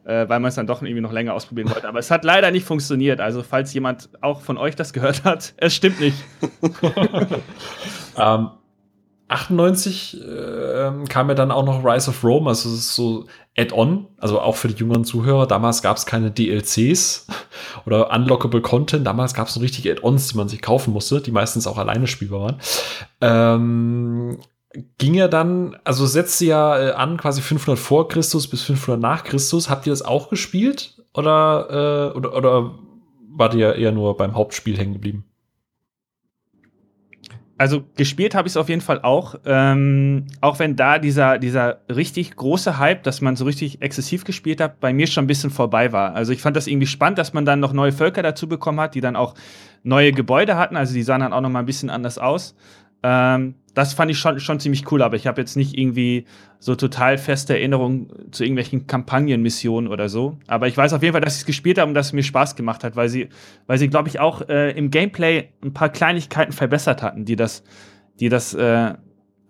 äh, 0.05 0.29
weil 0.29 0.41
man 0.41 0.49
es 0.49 0.55
dann 0.55 0.67
doch 0.67 0.83
irgendwie 0.83 1.01
noch 1.01 1.13
länger 1.13 1.35
ausprobieren 1.35 1.71
wollte. 1.71 1.89
Aber 1.89 1.99
es 1.99 2.11
hat 2.11 2.25
leider 2.25 2.51
nicht 2.51 2.67
funktioniert. 2.67 3.21
Also, 3.21 3.43
falls 3.43 3.73
jemand 3.75 4.09
auch 4.21 4.41
von 4.41 4.59
euch 4.59 4.77
das 4.77 4.93
gehört 4.93 5.25
hat, 5.25 5.55
es 5.59 5.75
stimmt 5.75 6.01
nicht. 6.01 6.17
ähm, 8.17 8.51
98 9.31 10.21
äh, 10.21 11.05
kam 11.09 11.29
ja 11.29 11.35
dann 11.35 11.53
auch 11.53 11.65
noch 11.65 11.85
Rise 11.85 12.11
of 12.11 12.25
Rome, 12.25 12.49
also 12.49 12.69
es 12.69 12.75
ist 12.75 12.95
so 12.97 13.27
Add-on, 13.57 14.09
also 14.19 14.41
auch 14.41 14.57
für 14.57 14.67
die 14.67 14.75
jüngeren 14.75 15.05
Zuhörer. 15.05 15.47
Damals 15.47 15.83
gab 15.83 15.97
es 15.97 16.05
keine 16.05 16.33
DLCs 16.33 17.29
oder 17.87 18.11
Unlockable 18.11 18.61
Content. 18.61 19.07
Damals 19.07 19.33
gab 19.33 19.47
es 19.47 19.55
so 19.55 19.61
richtige 19.61 19.93
Add-ons, 19.93 20.29
die 20.29 20.37
man 20.37 20.49
sich 20.49 20.61
kaufen 20.61 20.93
musste, 20.93 21.21
die 21.21 21.31
meistens 21.31 21.69
auch 21.69 21.79
alleine 21.79 22.09
spielbar 22.09 22.41
waren. 22.41 22.59
Ähm, 23.21 24.39
ging 24.99 25.15
ja 25.15 25.29
dann, 25.29 25.77
also 25.85 26.07
setzte 26.07 26.47
ja 26.47 26.79
äh, 26.79 26.93
an 26.93 27.17
quasi 27.17 27.43
500 27.43 27.79
vor 27.79 28.09
Christus 28.09 28.49
bis 28.49 28.63
500 28.63 29.01
nach 29.01 29.25
Christus. 29.25 29.69
Habt 29.69 29.87
ihr 29.87 29.93
das 29.93 30.03
auch 30.03 30.31
gespielt 30.31 31.03
oder, 31.15 32.13
äh, 32.15 32.17
oder, 32.17 32.37
oder 32.37 32.79
wart 33.29 33.55
ihr 33.55 33.75
eher 33.75 33.93
nur 33.93 34.17
beim 34.17 34.35
Hauptspiel 34.35 34.79
hängen 34.79 34.95
geblieben? 34.95 35.25
Also 37.59 37.83
gespielt 37.95 38.35
habe 38.35 38.49
ich 38.49 38.53
es 38.53 38.57
auf 38.57 38.71
jeden 38.71 38.81
Fall 38.81 39.03
auch, 39.03 39.35
ähm, 39.45 40.29
auch 40.41 40.59
wenn 40.59 40.77
da 40.77 40.99
dieser, 40.99 41.39
dieser 41.39 41.83
richtig 41.95 42.35
große 42.35 42.79
Hype, 42.79 43.03
dass 43.03 43.21
man 43.21 43.37
so 43.37 43.45
richtig 43.45 43.83
exzessiv 43.83 44.25
gespielt 44.25 44.63
hat, 44.63 44.81
bei 44.81 44.95
mir 44.95 45.07
schon 45.07 45.25
ein 45.25 45.27
bisschen 45.27 45.51
vorbei 45.51 45.93
war. 45.93 46.15
Also 46.15 46.33
ich 46.33 46.41
fand 46.41 46.57
das 46.57 46.67
irgendwie 46.67 46.87
spannend, 46.87 47.19
dass 47.19 47.35
man 47.35 47.45
dann 47.45 47.61
noch 47.61 47.75
neue 47.75 47.93
Völker 47.93 48.23
dazu 48.23 48.49
bekommen 48.49 48.81
hat, 48.81 48.95
die 48.95 49.03
dann 49.03 49.15
auch 49.15 49.35
neue 49.83 50.13
Gebäude 50.13 50.57
hatten, 50.57 50.75
also 50.75 50.95
die 50.95 51.03
sahen 51.03 51.21
dann 51.21 51.35
auch 51.35 51.43
noch 51.43 51.51
mal 51.51 51.59
ein 51.59 51.67
bisschen 51.67 51.91
anders 51.91 52.17
aus. 52.17 52.57
Ähm, 53.03 53.57
das 53.75 53.95
fand 53.95 54.11
ich 54.11 54.19
schon, 54.19 54.41
schon 54.41 54.61
ziemlich 54.61 54.91
cool, 54.91 55.03
aber 55.03 55.17
ich 55.17 55.27
habe 55.27 55.41
jetzt 55.41 55.57
nicht 55.57 55.77
irgendwie 55.77 56.27
so 56.59 56.75
total 56.75 57.19
feste 57.19 57.55
Erinnerungen 57.55 58.33
zu 58.33 58.45
irgendwelchen 58.45 58.87
Kampagnenmissionen 58.87 59.91
oder 59.91 60.09
so. 60.09 60.39
Aber 60.47 60.69
ich 60.69 60.77
weiß 60.77 60.93
auf 60.93 61.03
jeden 61.03 61.13
Fall, 61.13 61.21
dass 61.21 61.35
ich 61.35 61.41
es 61.41 61.47
gespielt 61.47 61.79
habe 61.79 61.89
und 61.89 61.95
dass 61.95 62.09
es 62.09 62.13
mir 62.13 62.23
Spaß 62.23 62.57
gemacht 62.57 62.85
hat, 62.85 62.97
weil 62.97 63.09
sie, 63.09 63.29
weil 63.67 63.79
sie, 63.79 63.89
glaube 63.89 64.09
ich, 64.09 64.19
auch 64.21 64.49
äh, 64.49 64.73
im 64.73 64.91
Gameplay 64.91 65.49
ein 65.63 65.73
paar 65.73 65.89
Kleinigkeiten 65.89 66.53
verbessert 66.53 67.03
hatten, 67.03 67.25
die 67.25 67.37
das, 67.37 67.63
die 68.19 68.29
das 68.29 68.55
äh, 68.55 68.95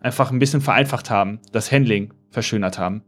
einfach 0.00 0.30
ein 0.30 0.38
bisschen 0.38 0.60
vereinfacht 0.60 1.10
haben, 1.10 1.40
das 1.52 1.72
Handling 1.72 2.12
verschönert 2.30 2.78
haben. 2.78 3.02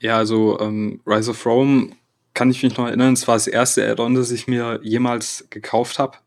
Ja, 0.00 0.16
also 0.16 0.58
ähm, 0.60 1.00
Rise 1.06 1.30
of 1.30 1.46
Rome 1.46 1.90
kann 2.34 2.50
ich 2.50 2.62
mich 2.62 2.76
noch 2.76 2.86
erinnern, 2.86 3.12
es 3.12 3.28
war 3.28 3.36
das 3.36 3.46
erste 3.46 3.88
Add-on, 3.88 4.14
das 4.14 4.30
ich 4.30 4.48
mir 4.48 4.80
jemals 4.82 5.46
gekauft 5.50 5.98
habe. 5.98 6.18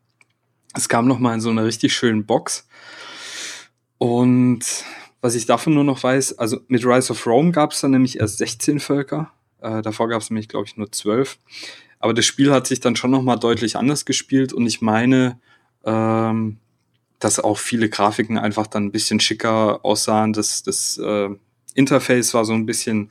Es 0.74 0.88
kam 0.88 1.08
noch 1.08 1.18
mal 1.18 1.34
in 1.34 1.40
so 1.40 1.50
einer 1.50 1.64
richtig 1.64 1.94
schönen 1.94 2.26
Box. 2.26 2.65
Und 3.98 4.84
was 5.20 5.34
ich 5.34 5.46
davon 5.46 5.74
nur 5.74 5.84
noch 5.84 6.02
weiß, 6.02 6.38
also 6.38 6.60
mit 6.68 6.84
Rise 6.84 7.12
of 7.12 7.26
Rome 7.26 7.52
gab 7.52 7.72
es 7.72 7.80
dann 7.80 7.90
nämlich 7.92 8.20
erst 8.20 8.38
16 8.38 8.80
Völker. 8.80 9.32
Äh, 9.60 9.82
davor 9.82 10.08
gab 10.08 10.22
es 10.22 10.30
nämlich, 10.30 10.48
glaube 10.48 10.66
ich, 10.66 10.76
nur 10.76 10.90
12. 10.90 11.38
Aber 11.98 12.14
das 12.14 12.26
Spiel 12.26 12.52
hat 12.52 12.66
sich 12.66 12.80
dann 12.80 12.96
schon 12.96 13.10
noch 13.10 13.22
mal 13.22 13.36
deutlich 13.36 13.76
anders 13.76 14.04
gespielt 14.04 14.52
und 14.52 14.66
ich 14.66 14.82
meine, 14.82 15.40
ähm, 15.84 16.58
dass 17.18 17.40
auch 17.40 17.58
viele 17.58 17.88
Grafiken 17.88 18.38
einfach 18.38 18.66
dann 18.66 18.84
ein 18.84 18.92
bisschen 18.92 19.20
schicker 19.20 19.84
aussahen. 19.84 20.32
Das, 20.32 20.62
das 20.62 20.98
äh, 20.98 21.30
Interface 21.74 22.34
war 22.34 22.44
so 22.44 22.52
ein 22.52 22.66
bisschen 22.66 23.10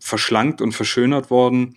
verschlankt 0.00 0.60
und 0.60 0.72
verschönert 0.72 1.30
worden. 1.30 1.76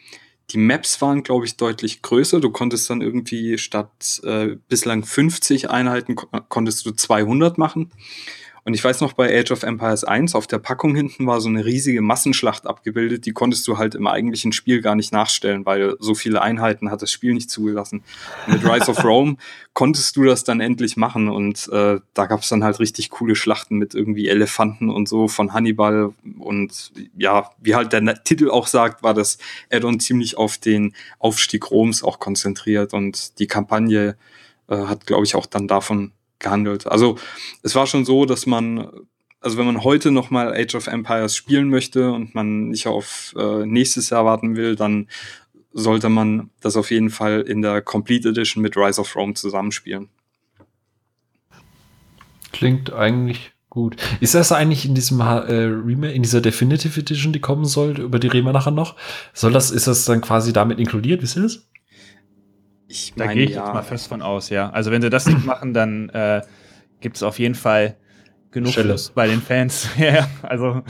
Die 0.52 0.58
Maps 0.58 1.02
waren, 1.02 1.24
glaube 1.24 1.46
ich, 1.46 1.58
deutlich 1.58 2.02
größer. 2.02 2.40
Du 2.40 2.52
konntest 2.52 2.90
dann 2.90 3.02
irgendwie 3.02 3.58
statt 3.58 4.22
äh, 4.24 4.58
bislang 4.70 5.04
50 5.04 5.70
Einheiten, 5.70 6.16
konntest 6.50 6.86
du 6.86 6.92
200 6.92 7.58
machen. 7.58 7.92
Und 8.66 8.74
ich 8.74 8.84
weiß 8.84 9.02
noch, 9.02 9.14
bei 9.14 9.40
Age 9.40 9.52
of 9.52 9.62
Empires 9.62 10.04
1 10.04 10.34
auf 10.34 10.48
der 10.48 10.58
Packung 10.58 10.96
hinten 10.96 11.28
war 11.28 11.40
so 11.40 11.48
eine 11.50 11.64
riesige 11.66 12.02
Massenschlacht 12.02 12.66
abgebildet. 12.66 13.28
Die 13.28 13.32
konntest 13.32 13.68
du 13.68 13.78
halt 13.78 13.94
im 13.94 14.08
eigentlichen 14.08 14.54
Spiel 14.54 14.82
gar 14.82 14.96
nicht 14.96 15.14
nachstellen, 15.14 15.68
weil 15.68 15.96
so 16.00 16.16
viele 16.16 16.42
Einheiten 16.42 16.90
hat 16.90 17.04
das 17.04 17.12
Spiel 17.12 17.36
nicht 17.36 17.52
zugelassen. 17.52 18.04
mit 18.48 18.68
Rise 18.68 18.90
of 18.90 19.04
Rome 19.04 19.38
konntest 19.74 20.16
du 20.16 20.24
das 20.24 20.44
dann 20.44 20.62
endlich 20.62 20.98
machen 20.98 21.30
und 21.30 21.70
äh, 21.72 22.00
da 22.16 22.26
gab 22.26 22.42
es 22.42 22.50
dann 22.50 22.64
halt 22.64 22.80
richtig 22.80 23.12
coole 23.12 23.36
Schlachten 23.36 23.78
mit 23.78 23.94
irgendwie 23.94 24.30
Elefanten 24.30 24.90
und 24.90 25.08
so 25.08 25.28
von 25.28 25.54
Hannibal. 25.54 26.14
Und 26.40 26.92
ja, 27.16 27.52
wie 27.62 27.76
halt 27.76 27.94
der 27.94 28.24
Titel 28.24 28.50
auch 28.50 28.66
sagt, 28.66 29.04
war 29.04 29.14
das 29.14 29.38
Add-on 29.72 30.00
ziemlich 30.00 30.38
auf 30.38 30.58
den 30.58 30.96
Aufstieg 31.20 31.70
Roms 31.70 32.04
auch 32.04 32.18
konzentriert 32.18 32.96
und 32.96 33.38
die 33.38 33.46
Kampagne 33.46 34.18
äh, 34.70 34.76
hat, 34.76 35.06
glaube 35.06 35.24
ich, 35.24 35.36
auch 35.36 35.46
dann 35.46 35.68
davon 35.68 36.14
gehandelt. 36.46 36.88
Also 36.88 37.18
es 37.64 37.76
war 37.76 37.88
schon 37.88 38.06
so, 38.06 38.26
dass 38.26 38.46
man, 38.46 38.88
also 39.42 39.58
wenn 39.58 39.66
man 39.66 39.84
heute 39.84 40.12
noch 40.12 40.30
mal 40.30 40.54
Age 40.54 40.76
of 40.76 40.88
Empires 40.88 41.36
spielen 41.36 41.70
möchte 41.70 42.12
und 42.12 42.34
man 42.36 42.70
nicht 42.70 42.88
auf 42.88 43.34
äh, 43.38 43.66
nächstes 43.66 44.12
Jahr 44.12 44.26
warten 44.26 44.56
will, 44.56 44.76
dann 44.76 45.08
sollte 45.74 46.08
man 46.08 46.52
das 46.62 46.78
auf 46.78 46.92
jeden 46.92 47.10
Fall 47.10 47.42
in 47.42 47.62
der 47.62 47.82
Complete 47.82 48.30
Edition 48.30 48.62
mit 48.62 48.78
Rise 48.78 49.02
of 49.02 49.14
Rome 49.16 49.34
zusammenspielen. 49.34 50.08
Klingt 52.54 52.94
eigentlich 52.94 53.52
gut. 53.70 53.98
Ist 54.22 54.36
das 54.36 54.54
eigentlich 54.54 54.86
in 54.86 54.96
diesem 54.96 55.20
äh, 55.20 55.66
in 55.66 56.24
dieser 56.24 56.40
Definitive 56.40 56.98
Edition, 56.98 57.34
die 57.34 57.42
kommen 57.42 57.66
soll, 57.66 58.00
über 58.00 58.20
die 58.20 58.28
reden 58.28 58.46
wir 58.46 58.54
nachher 58.54 58.72
noch? 58.72 58.96
Soll 59.34 59.52
das, 59.52 59.72
ist 59.72 59.88
das 59.88 60.06
dann 60.06 60.22
quasi 60.22 60.54
damit 60.54 60.80
inkludiert? 60.80 61.22
Wisst 61.22 61.36
ihr 61.36 61.44
das? 61.44 61.68
Ich 62.96 63.14
da 63.16 63.28
gehe 63.28 63.44
ich 63.44 63.52
ja. 63.52 63.66
jetzt 63.66 63.74
mal 63.74 63.82
fest 63.82 64.08
von 64.08 64.22
aus, 64.22 64.50
ja. 64.50 64.70
Also 64.70 64.90
wenn 64.90 65.02
sie 65.02 65.10
das 65.10 65.26
nicht 65.26 65.46
machen, 65.46 65.74
dann 65.74 66.10
äh, 66.10 66.42
gibt 67.02 67.18
es 67.18 67.24
auf 67.24 67.40
jeden 67.40 67.56
Fall 67.56 67.98
genug 68.52 68.72
Schluss 68.72 69.10
bei 69.10 69.28
den 69.28 69.42
Fans. 69.42 69.90
ja, 69.98 70.30
also 70.42 70.82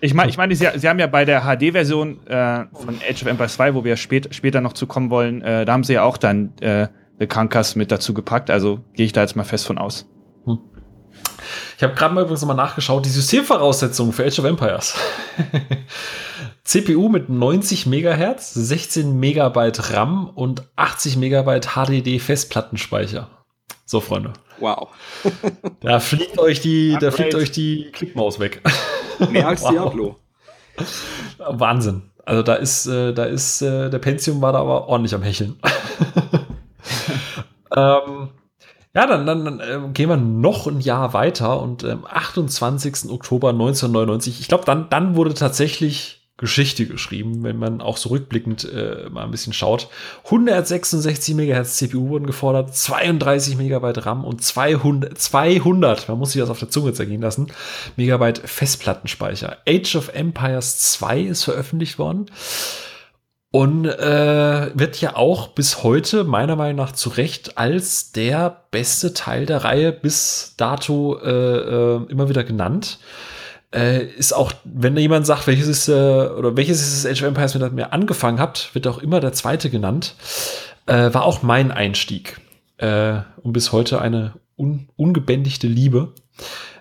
ich 0.00 0.14
meine, 0.14 0.30
ich 0.30 0.36
mein, 0.36 0.54
sie, 0.54 0.68
sie, 0.76 0.88
haben 0.88 1.00
ja 1.00 1.08
bei 1.08 1.24
der 1.24 1.42
HD-Version 1.42 2.24
äh, 2.26 2.66
von 2.72 3.00
Age 3.08 3.22
of 3.22 3.26
Empires 3.26 3.54
2, 3.54 3.74
wo 3.74 3.84
wir 3.84 3.96
spät, 3.96 4.32
später 4.32 4.60
noch 4.60 4.72
zukommen 4.72 5.10
wollen, 5.10 5.42
äh, 5.42 5.64
da 5.64 5.72
haben 5.72 5.82
sie 5.82 5.94
ja 5.94 6.04
auch 6.04 6.16
dann 6.16 6.52
äh, 6.60 6.86
The 7.18 7.26
Kankas 7.26 7.74
mit 7.74 7.90
dazu 7.90 8.14
gepackt. 8.14 8.48
Also 8.48 8.80
gehe 8.94 9.06
ich 9.06 9.12
da 9.12 9.22
jetzt 9.22 9.34
mal 9.34 9.44
fest 9.44 9.66
von 9.66 9.76
aus. 9.76 10.08
Hm. 10.44 10.58
Ich 11.76 11.82
habe 11.82 11.94
gerade 11.94 12.14
mal 12.14 12.22
übrigens 12.22 12.44
mal 12.44 12.54
nachgeschaut, 12.54 13.04
die 13.04 13.10
Systemvoraussetzungen 13.10 14.12
für 14.12 14.24
Age 14.24 14.38
of 14.38 14.44
Empires. 14.44 14.94
CPU 16.70 17.08
mit 17.08 17.28
90 17.28 17.86
MHz, 17.86 18.54
16 18.54 19.18
Megabyte 19.18 19.92
RAM 19.92 20.28
und 20.28 20.62
80 20.76 21.16
Megabyte 21.16 21.70
HDD 21.74 22.20
Festplattenspeicher. 22.20 23.28
So, 23.84 23.98
Freunde. 23.98 24.34
Wow. 24.60 24.90
da 25.80 25.98
fliegt 25.98 26.38
euch 26.38 26.60
die, 26.60 26.96
da 27.00 27.10
fliegt 27.10 27.34
euch 27.34 27.50
die 27.50 27.90
Klickmaus 27.90 28.38
weg. 28.38 28.62
Mehr 29.30 29.48
als 29.48 29.62
wow. 29.64 29.70
Diablo. 29.72 30.16
Wahnsinn. 31.38 32.02
Also 32.24 32.44
da 32.44 32.54
ist, 32.54 32.86
äh, 32.86 33.14
da 33.14 33.24
ist, 33.24 33.62
äh, 33.62 33.90
der 33.90 33.98
Pentium 33.98 34.40
war 34.40 34.52
da 34.52 34.60
aber 34.60 34.86
ordentlich 34.86 35.16
am 35.16 35.22
Hecheln. 35.22 35.56
ähm, 37.74 38.28
ja, 38.94 39.06
dann, 39.08 39.26
dann, 39.26 39.44
dann 39.44 39.58
äh, 39.58 39.88
gehen 39.92 40.08
wir 40.08 40.16
noch 40.16 40.68
ein 40.68 40.78
Jahr 40.78 41.14
weiter 41.14 41.60
und 41.60 41.82
am 41.82 41.90
ähm, 41.90 42.06
28. 42.08 43.10
Oktober 43.10 43.48
1999, 43.48 44.38
ich 44.38 44.46
glaube, 44.46 44.66
dann, 44.66 44.88
dann 44.88 45.16
wurde 45.16 45.34
tatsächlich 45.34 46.19
Geschichte 46.40 46.86
geschrieben, 46.86 47.44
wenn 47.44 47.58
man 47.58 47.82
auch 47.82 47.98
so 47.98 48.08
rückblickend 48.08 48.64
äh, 48.72 49.10
mal 49.10 49.24
ein 49.24 49.30
bisschen 49.30 49.52
schaut. 49.52 49.88
166 50.24 51.34
MHz 51.34 51.76
CPU 51.76 52.08
wurden 52.08 52.26
gefordert, 52.26 52.74
32 52.74 53.58
Megabyte 53.58 54.06
RAM 54.06 54.24
und 54.24 54.42
200, 54.42 55.16
200, 55.18 56.08
man 56.08 56.18
muss 56.18 56.32
sich 56.32 56.40
das 56.40 56.48
auf 56.48 56.58
der 56.58 56.70
Zunge 56.70 56.94
zergehen 56.94 57.20
lassen, 57.20 57.48
Megabyte 57.96 58.38
Festplattenspeicher. 58.38 59.58
Age 59.68 59.96
of 59.96 60.08
Empires 60.14 60.78
2 60.92 61.20
ist 61.20 61.44
veröffentlicht 61.44 61.98
worden. 61.98 62.26
Und 63.52 63.84
äh, 63.84 64.78
wird 64.78 65.00
ja 65.00 65.16
auch 65.16 65.48
bis 65.48 65.82
heute 65.82 66.24
meiner 66.24 66.56
Meinung 66.56 66.76
nach 66.76 66.92
zu 66.92 67.10
Recht 67.10 67.58
als 67.58 68.12
der 68.12 68.64
beste 68.70 69.12
Teil 69.12 69.44
der 69.44 69.64
Reihe 69.64 69.92
bis 69.92 70.54
dato 70.56 71.18
äh, 71.18 71.28
äh, 71.28 72.06
immer 72.08 72.28
wieder 72.28 72.44
genannt 72.44 73.00
äh, 73.74 74.04
ist 74.04 74.32
auch, 74.32 74.52
wenn 74.64 74.96
jemand 74.96 75.26
sagt, 75.26 75.46
welches 75.46 75.68
ist, 75.68 75.88
äh, 75.88 75.92
oder 75.92 76.56
welches 76.56 76.80
ist 76.80 77.04
das 77.04 77.10
Age 77.10 77.22
of 77.22 77.28
Empires, 77.28 77.54
mit 77.54 77.62
dem 77.62 77.78
ihr 77.78 77.92
angefangen 77.92 78.40
habt, 78.40 78.74
wird 78.74 78.86
auch 78.86 78.98
immer 78.98 79.20
der 79.20 79.32
zweite 79.32 79.70
genannt. 79.70 80.14
Äh, 80.86 81.14
war 81.14 81.24
auch 81.24 81.42
mein 81.42 81.70
Einstieg. 81.70 82.40
Äh, 82.78 83.20
und 83.42 83.52
bis 83.52 83.72
heute 83.72 84.00
eine 84.00 84.34
un 84.56 84.88
ungebändigte 84.96 85.66
Liebe. 85.66 86.14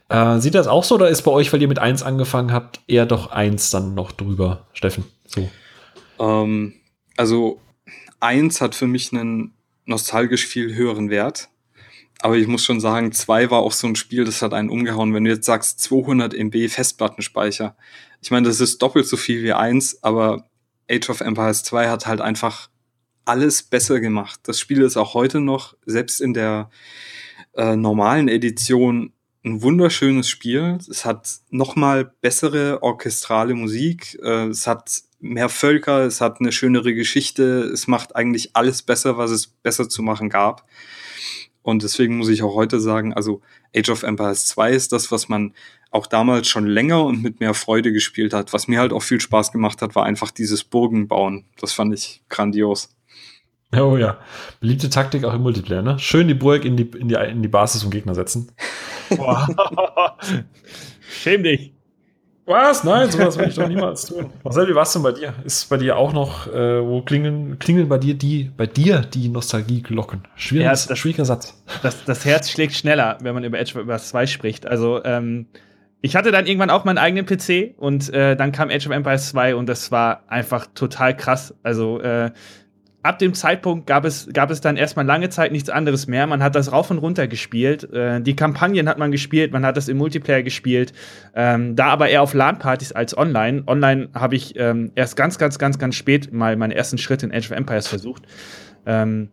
Äh, 0.09 0.39
sieht 0.39 0.55
das 0.55 0.67
auch 0.67 0.83
so 0.83 0.95
oder 0.95 1.09
ist 1.09 1.21
bei 1.21 1.31
euch, 1.31 1.53
weil 1.53 1.61
ihr 1.61 1.67
mit 1.67 1.79
eins 1.79 2.01
angefangen 2.01 2.51
habt, 2.51 2.81
eher 2.87 3.05
doch 3.05 3.31
eins 3.31 3.69
dann 3.69 3.93
noch 3.93 4.11
drüber, 4.11 4.67
Steffen? 4.73 5.05
So. 5.27 5.47
Ähm, 6.19 6.73
also 7.15 7.61
eins 8.19 8.61
hat 8.61 8.75
für 8.75 8.87
mich 8.87 9.13
einen 9.13 9.53
nostalgisch 9.85 10.47
viel 10.47 10.73
höheren 10.73 11.09
Wert. 11.09 11.49
Aber 12.21 12.35
ich 12.37 12.47
muss 12.47 12.65
schon 12.65 12.81
sagen, 12.81 13.11
zwei 13.13 13.49
war 13.49 13.59
auch 13.59 13.71
so 13.71 13.87
ein 13.87 13.95
Spiel, 13.95 14.25
das 14.25 14.41
hat 14.41 14.53
einen 14.53 14.69
umgehauen. 14.69 15.13
Wenn 15.13 15.23
du 15.23 15.31
jetzt 15.31 15.45
sagst 15.45 15.79
200 15.79 16.33
MB 16.33 16.67
Festplattenspeicher, 16.69 17.77
ich 18.21 18.31
meine, 18.31 18.47
das 18.47 18.59
ist 18.59 18.81
doppelt 18.81 19.07
so 19.07 19.15
viel 19.15 19.43
wie 19.43 19.53
eins, 19.53 20.03
aber 20.03 20.49
Age 20.89 21.09
of 21.09 21.21
Empires 21.21 21.63
2 21.63 21.87
hat 21.87 22.07
halt 22.07 22.19
einfach 22.19 22.69
alles 23.23 23.63
besser 23.63 23.99
gemacht. 23.99 24.41
Das 24.43 24.59
Spiel 24.59 24.81
ist 24.81 24.97
auch 24.97 25.13
heute 25.13 25.39
noch, 25.39 25.75
selbst 25.85 26.19
in 26.19 26.33
der 26.33 26.69
äh, 27.55 27.75
normalen 27.75 28.27
Edition, 28.27 29.13
ein 29.45 29.61
wunderschönes 29.61 30.27
Spiel. 30.27 30.77
Es 30.89 31.05
hat 31.05 31.29
nochmal 31.49 32.11
bessere 32.21 32.83
orchestrale 32.83 33.53
Musik. 33.53 34.19
Äh, 34.21 34.47
es 34.47 34.67
hat 34.67 35.01
mehr 35.19 35.49
Völker. 35.49 36.05
Es 36.05 36.19
hat 36.21 36.39
eine 36.39 36.51
schönere 36.51 36.93
Geschichte. 36.93 37.61
Es 37.73 37.87
macht 37.87 38.15
eigentlich 38.15 38.55
alles 38.55 38.81
besser, 38.81 39.17
was 39.17 39.31
es 39.31 39.47
besser 39.47 39.87
zu 39.87 40.01
machen 40.01 40.29
gab. 40.29 40.67
Und 41.61 41.83
deswegen 41.83 42.17
muss 42.17 42.29
ich 42.29 42.43
auch 42.43 42.55
heute 42.55 42.79
sagen, 42.79 43.13
also 43.13 43.41
Age 43.75 43.89
of 43.89 44.03
Empires 44.03 44.47
2 44.47 44.71
ist 44.71 44.91
das, 44.91 45.11
was 45.11 45.29
man 45.29 45.53
auch 45.91 46.07
damals 46.07 46.47
schon 46.47 46.67
länger 46.67 47.03
und 47.03 47.21
mit 47.21 47.39
mehr 47.39 47.53
Freude 47.53 47.91
gespielt 47.91 48.33
hat. 48.33 48.53
Was 48.53 48.67
mir 48.67 48.79
halt 48.79 48.93
auch 48.93 49.01
viel 49.01 49.19
Spaß 49.19 49.51
gemacht 49.51 49.81
hat, 49.81 49.95
war 49.95 50.05
einfach 50.05 50.31
dieses 50.31 50.63
Burgenbauen. 50.63 51.45
Das 51.59 51.73
fand 51.73 51.93
ich 51.93 52.23
grandios. 52.29 52.95
Oh 53.75 53.97
ja, 53.97 54.17
beliebte 54.59 54.89
Taktik 54.89 55.23
auch 55.25 55.33
im 55.33 55.43
Multiplayer, 55.43 55.83
ne? 55.83 55.99
Schön 55.99 56.27
die 56.27 56.33
Burg 56.33 56.65
in 56.65 56.75
die, 56.75 56.89
in 56.97 57.07
die, 57.07 57.15
in 57.15 57.43
die 57.43 57.47
Basis 57.47 57.83
vom 57.83 57.91
Gegner 57.91 58.15
setzen. 58.15 58.51
Boah. 59.15 60.17
Schäm 61.07 61.43
dich. 61.43 61.73
Was? 62.49 62.83
Nein, 62.83 63.11
sowas 63.11 63.37
will 63.37 63.47
ich 63.47 63.53
doch 63.53 63.67
niemals 63.67 64.07
tun. 64.07 64.31
Marcel, 64.43 64.67
wie 64.67 64.73
war 64.73 64.81
es 64.81 64.91
denn 64.91 65.03
bei 65.03 65.11
dir? 65.11 65.35
Ist 65.45 65.69
bei 65.69 65.77
dir 65.77 65.97
auch 65.97 66.13
noch, 66.13 66.47
äh, 66.47 66.83
wo 66.83 67.03
klingeln, 67.03 67.59
klingeln 67.59 67.87
bei 67.87 67.99
dir 67.99 68.15
die, 68.15 68.49
bei 68.57 68.65
dir 68.65 69.01
die 69.01 69.29
Nostalgie-Glocken? 69.29 70.23
Schwieriges, 70.35 70.89
ja, 70.89 70.95
schwieriger 70.95 71.25
Satz. 71.25 71.61
Das, 71.83 72.03
das 72.05 72.25
Herz 72.25 72.49
schlägt 72.49 72.73
schneller, 72.73 73.19
wenn 73.21 73.35
man 73.35 73.43
über 73.43 73.59
Age 73.59 73.75
of 73.75 73.81
Empires 73.81 74.09
2 74.09 74.25
spricht. 74.25 74.65
Also, 74.65 74.99
ähm, 75.03 75.45
ich 76.01 76.15
hatte 76.15 76.31
dann 76.31 76.47
irgendwann 76.47 76.71
auch 76.71 76.85
meinen 76.85 76.97
eigenen 76.97 77.27
PC 77.27 77.75
und 77.77 78.11
äh, 78.11 78.35
dann 78.35 78.51
kam 78.51 78.71
Age 78.71 78.87
of 78.87 78.93
Empires 78.93 79.29
2 79.29 79.53
und 79.53 79.69
das 79.69 79.91
war 79.91 80.23
einfach 80.27 80.65
total 80.73 81.15
krass. 81.15 81.53
Also, 81.61 82.01
äh, 82.01 82.31
ab 83.09 83.17
dem 83.17 83.33
Zeitpunkt 83.33 83.87
gab 83.87 84.05
es, 84.05 84.29
gab 84.31 84.51
es 84.51 84.61
dann 84.61 84.77
erstmal 84.77 85.03
lange 85.03 85.29
Zeit 85.29 85.51
nichts 85.51 85.71
anderes 85.71 86.05
mehr. 86.05 86.27
Man 86.27 86.43
hat 86.43 86.53
das 86.53 86.71
rauf 86.71 86.91
und 86.91 86.99
runter 86.99 87.27
gespielt. 87.27 87.91
Äh, 87.91 88.21
die 88.21 88.35
Kampagnen 88.35 88.87
hat 88.87 88.99
man 88.99 89.11
gespielt, 89.11 89.51
man 89.51 89.65
hat 89.65 89.77
das 89.77 89.87
im 89.87 89.97
Multiplayer 89.97 90.43
gespielt. 90.43 90.93
Ähm, 91.33 91.75
da 91.75 91.87
aber 91.87 92.09
eher 92.09 92.21
auf 92.21 92.35
LAN-Partys 92.35 92.91
als 92.91 93.17
online. 93.17 93.63
Online 93.65 94.09
habe 94.13 94.35
ich 94.35 94.55
ähm, 94.57 94.91
erst 94.93 95.15
ganz, 95.15 95.39
ganz, 95.39 95.57
ganz, 95.57 95.79
ganz 95.79 95.95
spät 95.95 96.31
mal 96.31 96.55
meine 96.55 96.75
ersten 96.75 96.99
Schritte 96.99 97.25
in 97.25 97.33
Age 97.33 97.49
of 97.49 97.57
Empires 97.57 97.87
versucht. 97.87 98.27
Ähm, 98.85 99.29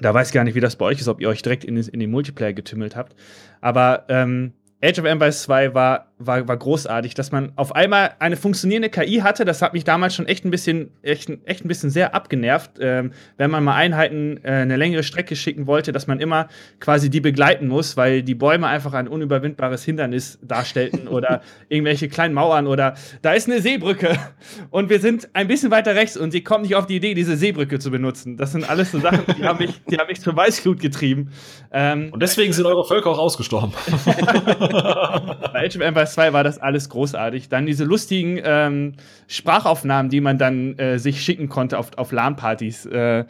da 0.00 0.12
weiß 0.12 0.28
ich 0.28 0.34
gar 0.34 0.42
nicht, 0.42 0.56
wie 0.56 0.60
das 0.60 0.74
bei 0.74 0.86
euch 0.86 0.98
ist, 0.98 1.06
ob 1.06 1.20
ihr 1.20 1.28
euch 1.28 1.42
direkt 1.42 1.62
in, 1.62 1.76
in 1.76 2.00
den 2.00 2.10
Multiplayer 2.10 2.54
getümmelt 2.54 2.96
habt. 2.96 3.14
Aber 3.60 4.04
ähm, 4.08 4.52
Age 4.82 4.98
of 4.98 5.04
Empires 5.04 5.44
2 5.44 5.74
war, 5.74 6.12
war, 6.18 6.48
war 6.48 6.56
großartig, 6.56 7.14
dass 7.14 7.30
man 7.30 7.52
auf 7.56 7.74
einmal 7.74 8.12
eine 8.20 8.36
funktionierende 8.36 8.88
KI 8.88 9.18
hatte. 9.18 9.44
Das 9.44 9.60
hat 9.60 9.74
mich 9.74 9.84
damals 9.84 10.14
schon 10.14 10.26
echt 10.26 10.44
ein 10.44 10.50
bisschen, 10.50 10.90
echt, 11.02 11.30
echt 11.44 11.64
ein 11.64 11.68
bisschen 11.68 11.90
sehr 11.90 12.14
abgenervt, 12.14 12.72
ähm, 12.80 13.12
wenn 13.36 13.50
man 13.50 13.62
mal 13.62 13.74
Einheiten 13.74 14.40
äh, 14.42 14.50
eine 14.50 14.76
längere 14.76 15.02
Strecke 15.02 15.36
schicken 15.36 15.66
wollte, 15.66 15.92
dass 15.92 16.06
man 16.06 16.18
immer 16.18 16.48
quasi 16.80 17.10
die 17.10 17.20
begleiten 17.20 17.68
muss, 17.68 17.96
weil 17.98 18.22
die 18.22 18.34
Bäume 18.34 18.66
einfach 18.66 18.94
ein 18.94 19.08
unüberwindbares 19.08 19.84
Hindernis 19.84 20.38
darstellten 20.42 21.06
oder 21.08 21.42
irgendwelche 21.68 22.08
kleinen 22.08 22.32
Mauern 22.32 22.66
oder 22.66 22.94
da 23.20 23.32
ist 23.32 23.48
eine 23.50 23.60
Seebrücke 23.60 24.18
und 24.70 24.88
wir 24.88 25.00
sind 25.00 25.28
ein 25.34 25.48
bisschen 25.48 25.70
weiter 25.70 25.94
rechts 25.94 26.16
und 26.16 26.30
sie 26.30 26.42
kommt 26.42 26.62
nicht 26.62 26.76
auf 26.76 26.86
die 26.86 26.96
Idee, 26.96 27.12
diese 27.12 27.36
Seebrücke 27.36 27.78
zu 27.78 27.90
benutzen. 27.90 28.38
Das 28.38 28.52
sind 28.52 28.68
alles 28.68 28.90
so 28.90 29.00
Sachen, 29.00 29.24
die 29.36 29.44
haben 29.44 29.58
mich, 29.58 29.82
die 29.90 29.98
haben 29.98 30.08
mich 30.08 30.22
zur 30.22 30.34
Weißglut 30.34 30.80
getrieben. 30.80 31.30
Ähm, 31.72 32.08
und 32.10 32.22
deswegen 32.22 32.54
sind 32.54 32.64
eure 32.64 32.86
Völker 32.86 33.10
auch 33.10 33.18
ausgestorben. 33.18 33.72
Bei 34.06 35.66
Age 35.66 35.76
of 35.76 35.82
Empires 35.82 36.05
2 36.06 36.32
war 36.32 36.44
das 36.44 36.58
alles 36.58 36.88
großartig. 36.88 37.48
Dann 37.48 37.66
diese 37.66 37.84
lustigen 37.84 38.40
ähm, 38.42 38.94
Sprachaufnahmen, 39.28 40.10
die 40.10 40.20
man 40.20 40.38
dann 40.38 40.78
äh, 40.78 40.98
sich 40.98 41.22
schicken 41.22 41.48
konnte 41.48 41.78
auf, 41.78 41.96
auf 41.96 42.12
LAN-Partys. 42.12 42.86
Äh, 42.86 43.24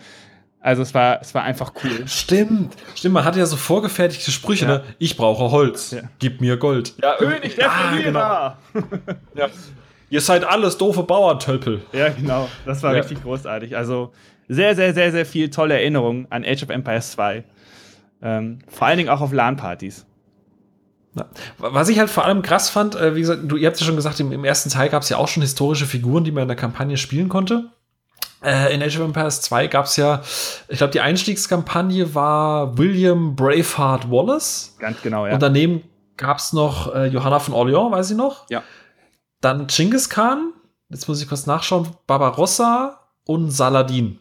also 0.60 0.82
es 0.82 0.94
war, 0.94 1.20
es 1.20 1.32
war 1.34 1.44
einfach 1.44 1.72
cool. 1.84 2.08
Stimmt, 2.08 2.74
stimmt. 2.96 3.14
Man 3.14 3.24
hatte 3.24 3.38
ja 3.38 3.46
so 3.46 3.56
vorgefertigte 3.56 4.32
Sprüche. 4.32 4.64
Ja. 4.64 4.70
Ne? 4.78 4.84
Ich 4.98 5.16
brauche 5.16 5.52
Holz, 5.52 5.92
ja. 5.92 6.00
gib 6.18 6.40
mir 6.40 6.56
Gold. 6.56 6.94
Ja, 7.00 7.14
König 7.16 7.54
der 7.54 7.70
ah, 7.70 7.96
genau. 7.96 8.52
ja. 9.34 9.48
Ihr 10.10 10.20
seid 10.20 10.44
alles 10.44 10.76
doofe 10.76 11.04
Bauerntölpel. 11.04 11.82
Ja, 11.92 12.08
genau. 12.08 12.48
Das 12.64 12.82
war 12.82 12.94
richtig 12.94 13.22
großartig. 13.22 13.76
Also 13.76 14.12
sehr, 14.48 14.74
sehr, 14.74 14.94
sehr, 14.94 15.12
sehr 15.12 15.26
viel 15.26 15.50
tolle 15.50 15.74
Erinnerungen 15.74 16.26
an 16.30 16.44
Age 16.44 16.64
of 16.64 16.70
Empires 16.70 17.12
2. 17.12 17.44
Ähm, 18.22 18.58
vor 18.66 18.86
allen 18.86 18.98
Dingen 18.98 19.08
auch 19.08 19.20
auf 19.20 19.32
LAN-Partys. 19.32 20.06
Was 21.58 21.88
ich 21.88 21.98
halt 21.98 22.10
vor 22.10 22.24
allem 22.24 22.42
krass 22.42 22.68
fand, 22.68 22.94
äh, 22.94 23.14
wie 23.14 23.20
gesagt, 23.20 23.42
du, 23.44 23.56
ihr 23.56 23.68
habt 23.68 23.80
ja 23.80 23.86
schon 23.86 23.96
gesagt, 23.96 24.20
im, 24.20 24.32
im 24.32 24.44
ersten 24.44 24.70
Teil 24.70 24.88
gab 24.88 25.02
es 25.02 25.08
ja 25.08 25.16
auch 25.16 25.28
schon 25.28 25.42
historische 25.42 25.86
Figuren, 25.86 26.24
die 26.24 26.32
man 26.32 26.42
in 26.42 26.48
der 26.48 26.56
Kampagne 26.56 26.96
spielen 26.96 27.28
konnte. 27.28 27.70
Äh, 28.42 28.74
in 28.74 28.82
Age 28.82 28.98
of 28.98 29.04
Empires 29.04 29.40
2 29.40 29.66
gab 29.68 29.86
es 29.86 29.96
ja, 29.96 30.22
ich 30.68 30.78
glaube, 30.78 30.92
die 30.92 31.00
Einstiegskampagne 31.00 32.14
war 32.14 32.76
William 32.76 33.34
Braveheart 33.34 34.10
Wallace. 34.10 34.76
Ganz 34.78 35.00
genau, 35.00 35.26
ja. 35.26 35.34
Und 35.34 35.42
daneben 35.42 35.82
gab 36.16 36.38
es 36.38 36.52
noch 36.52 36.94
äh, 36.94 37.06
Johanna 37.06 37.38
von 37.38 37.54
Orleans, 37.54 37.92
weiß 37.92 38.10
ich 38.10 38.16
noch. 38.16 38.48
Ja. 38.50 38.62
Dann 39.40 39.66
Genghis 39.68 40.10
Khan, 40.10 40.52
jetzt 40.90 41.08
muss 41.08 41.20
ich 41.20 41.28
kurz 41.28 41.46
nachschauen, 41.46 41.88
Barbarossa 42.06 43.00
und 43.24 43.50
Saladin. 43.50 44.18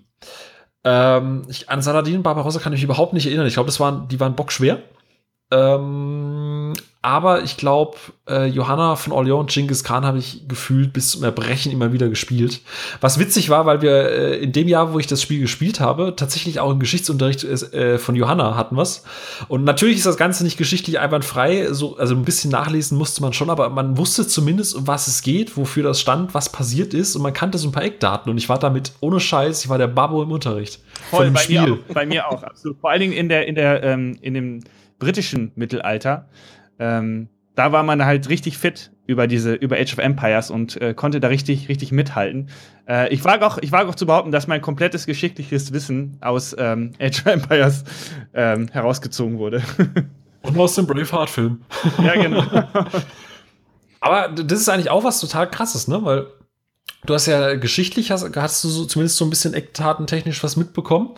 Ähm, 0.83 1.43
ich, 1.49 1.69
an 1.69 1.81
Saladin 1.81 2.17
und 2.17 2.23
Barbarossa 2.23 2.59
kann 2.59 2.71
ich 2.73 2.77
mich 2.77 2.83
überhaupt 2.83 3.13
nicht 3.13 3.25
erinnern. 3.25 3.47
Ich 3.47 3.55
glaube, 3.55 3.77
waren, 3.79 4.07
die 4.07 4.19
waren 4.19 4.35
bockschwer. 4.35 4.79
Ähm, 5.51 6.44
aber 7.05 7.43
ich 7.43 7.55
glaube, 7.55 7.97
äh, 8.27 8.47
Johanna 8.47 8.95
von 8.95 9.13
Orleans 9.13 9.39
und 9.39 9.51
Genghis 9.51 9.83
Khan 9.83 10.03
habe 10.05 10.17
ich 10.17 10.47
gefühlt 10.47 10.91
bis 10.91 11.11
zum 11.11 11.23
Erbrechen 11.23 11.71
immer 11.71 11.93
wieder 11.93 12.09
gespielt. 12.09 12.61
Was 12.99 13.19
witzig 13.19 13.51
war, 13.51 13.67
weil 13.67 13.83
wir 13.83 14.09
äh, 14.09 14.37
in 14.37 14.53
dem 14.53 14.67
Jahr, 14.67 14.91
wo 14.91 14.97
ich 14.97 15.05
das 15.05 15.21
Spiel 15.21 15.39
gespielt 15.39 15.79
habe, 15.79 16.15
tatsächlich 16.15 16.59
auch 16.59 16.71
im 16.71 16.79
Geschichtsunterricht 16.79 17.43
äh, 17.43 17.99
von 17.99 18.15
Johanna 18.15 18.55
hatten 18.55 18.75
was. 18.75 19.03
Und 19.49 19.65
natürlich 19.65 19.97
ist 19.97 20.07
das 20.07 20.17
Ganze 20.17 20.43
nicht 20.43 20.57
geschichtlich 20.57 20.97
einwandfrei. 20.97 21.71
So, 21.73 21.95
also 21.95 22.15
ein 22.15 22.25
bisschen 22.25 22.49
nachlesen 22.49 22.97
musste 22.97 23.21
man 23.21 23.33
schon, 23.33 23.51
aber 23.51 23.69
man 23.69 23.99
wusste 23.99 24.27
zumindest, 24.27 24.73
um 24.73 24.87
was 24.87 25.07
es 25.07 25.21
geht, 25.21 25.57
wofür 25.57 25.83
das 25.83 26.01
stand, 26.01 26.33
was 26.33 26.51
passiert 26.51 26.95
ist. 26.95 27.15
Und 27.15 27.21
man 27.21 27.33
kannte 27.33 27.59
so 27.59 27.69
ein 27.69 27.71
paar 27.71 27.83
Eckdaten. 27.83 28.31
Und 28.31 28.39
ich 28.39 28.49
war 28.49 28.57
damit 28.57 28.93
ohne 28.99 29.19
Scheiß, 29.19 29.63
ich 29.63 29.69
war 29.69 29.77
der 29.77 29.89
Babbo 29.89 30.23
im 30.23 30.31
Unterricht. 30.31 30.79
Voll, 31.11 31.29
bei 31.29 31.41
Spiel. 31.41 31.61
Mir 31.61 31.73
auch, 31.73 31.93
bei 31.93 32.05
mir 32.07 32.27
auch, 32.27 32.41
absolut. 32.41 32.79
Vor 32.79 32.89
allen 32.89 33.01
Dingen 33.01 33.13
in 33.13 33.29
der, 33.29 33.47
in 33.47 33.53
der, 33.53 33.83
ähm, 33.83 34.17
in 34.21 34.33
dem 34.33 34.61
britischen 34.97 35.51
Mittelalter. 35.53 36.27
Ähm, 36.79 37.29
da 37.55 37.71
war 37.71 37.83
man 37.83 38.03
halt 38.05 38.29
richtig 38.29 38.57
fit 38.57 38.91
über 39.07 39.27
diese 39.27 39.53
über 39.53 39.77
Age 39.77 39.93
of 39.93 39.99
Empires 39.99 40.51
und 40.51 40.79
äh, 40.81 40.93
konnte 40.93 41.19
da 41.19 41.29
richtig 41.29 41.69
richtig 41.69 41.91
mithalten. 41.91 42.49
Äh, 42.87 43.13
ich 43.13 43.23
wage 43.23 43.45
auch 43.45 43.57
ich 43.59 43.71
wage 43.71 43.89
auch 43.89 43.95
zu 43.95 44.05
behaupten, 44.05 44.31
dass 44.31 44.47
mein 44.47 44.61
komplettes 44.61 45.05
geschichtliches 45.05 45.71
Wissen 45.73 46.17
aus 46.21 46.55
ähm, 46.57 46.91
Age 46.99 47.21
of 47.21 47.25
Empires 47.27 47.83
ähm, 48.33 48.67
herausgezogen 48.71 49.37
wurde. 49.37 49.63
und 50.41 50.57
aus 50.57 50.75
dem 50.75 50.85
Braveheart-Film. 50.85 51.61
ja 52.03 52.13
genau. 52.21 52.43
Aber 53.99 54.29
das 54.29 54.59
ist 54.59 54.69
eigentlich 54.69 54.91
auch 54.91 55.03
was 55.03 55.19
total 55.19 55.49
krasses, 55.49 55.87
ne? 55.87 56.03
Weil 56.03 56.27
du 57.05 57.13
hast 57.13 57.25
ja 57.25 57.55
geschichtlich 57.55 58.11
hast, 58.11 58.35
hast 58.35 58.63
du 58.63 58.69
so, 58.69 58.85
zumindest 58.85 59.17
so 59.17 59.25
ein 59.25 59.29
bisschen 59.29 59.53
eckdatentechnisch 59.53 60.43
was 60.43 60.57
mitbekommen 60.57 61.15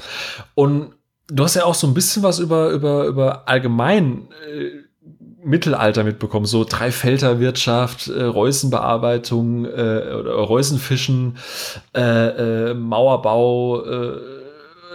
und 0.55 0.93
du 1.27 1.43
hast 1.43 1.55
ja 1.55 1.65
auch 1.65 1.75
so 1.75 1.87
ein 1.87 1.93
bisschen 1.93 2.23
was 2.23 2.39
über, 2.39 2.69
über, 2.69 3.05
über 3.05 3.47
allgemein 3.47 4.29
äh, 4.49 4.86
Mittelalter 5.47 6.03
mitbekommen, 6.03 6.45
so 6.45 6.63
Dreifelderwirtschaft, 6.63 8.09
äh, 8.09 8.23
Reusenbearbeitung, 8.23 9.65
äh, 9.65 9.69
oder 9.69 10.33
Reusenfischen, 10.33 11.37
äh, 11.95 12.71
äh, 12.71 12.73
Mauerbau, 12.73 13.83
äh, 13.83 14.17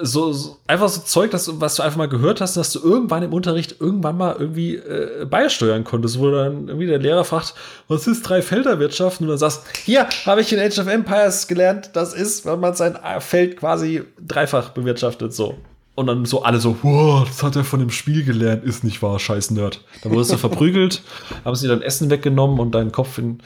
so, 0.02 0.32
so, 0.32 0.58
einfach 0.66 0.88
so 0.88 1.00
Zeug, 1.02 1.30
das, 1.30 1.60
was 1.60 1.76
du 1.76 1.82
einfach 1.82 1.96
mal 1.96 2.08
gehört 2.08 2.40
hast, 2.40 2.56
dass 2.56 2.72
du 2.72 2.80
irgendwann 2.80 3.22
im 3.22 3.32
Unterricht 3.32 3.76
irgendwann 3.80 4.16
mal 4.16 4.36
irgendwie 4.38 4.76
äh, 4.76 5.24
beisteuern 5.24 5.84
konntest, 5.84 6.18
wo 6.18 6.30
dann 6.30 6.68
irgendwie 6.68 6.86
der 6.86 6.98
Lehrer 6.98 7.24
fragt, 7.24 7.54
was 7.88 8.06
ist 8.06 8.22
Dreifelderwirtschaft? 8.22 9.20
Und 9.20 9.28
dann 9.28 9.38
sagst, 9.38 9.62
hier 9.84 10.06
habe 10.26 10.40
ich 10.40 10.52
in 10.52 10.58
Age 10.58 10.78
of 10.78 10.88
Empires 10.88 11.46
gelernt, 11.46 11.90
das 11.94 12.14
ist, 12.14 12.44
wenn 12.44 12.60
man 12.60 12.74
sein 12.74 12.98
Feld 13.20 13.56
quasi 13.58 14.02
dreifach 14.20 14.70
bewirtschaftet, 14.70 15.32
so. 15.32 15.56
Und 15.94 16.06
dann 16.06 16.24
so 16.24 16.42
alle 16.42 16.58
so, 16.58 16.76
wow, 16.82 17.26
das 17.26 17.42
hat 17.42 17.54
er 17.56 17.64
von 17.64 17.80
dem 17.80 17.90
Spiel 17.90 18.24
gelernt, 18.24 18.64
ist 18.64 18.82
nicht 18.82 19.02
wahr, 19.02 19.18
scheiß 19.18 19.50
Nerd. 19.50 19.84
Dann 20.02 20.12
wurdest 20.12 20.32
du 20.32 20.36
verprügelt, 20.38 21.02
haben 21.44 21.54
sie 21.54 21.68
dein 21.68 21.82
Essen 21.82 22.08
weggenommen 22.08 22.60
und 22.60 22.74
deinen 22.74 22.92
Kopf 22.92 23.18
in, 23.18 23.40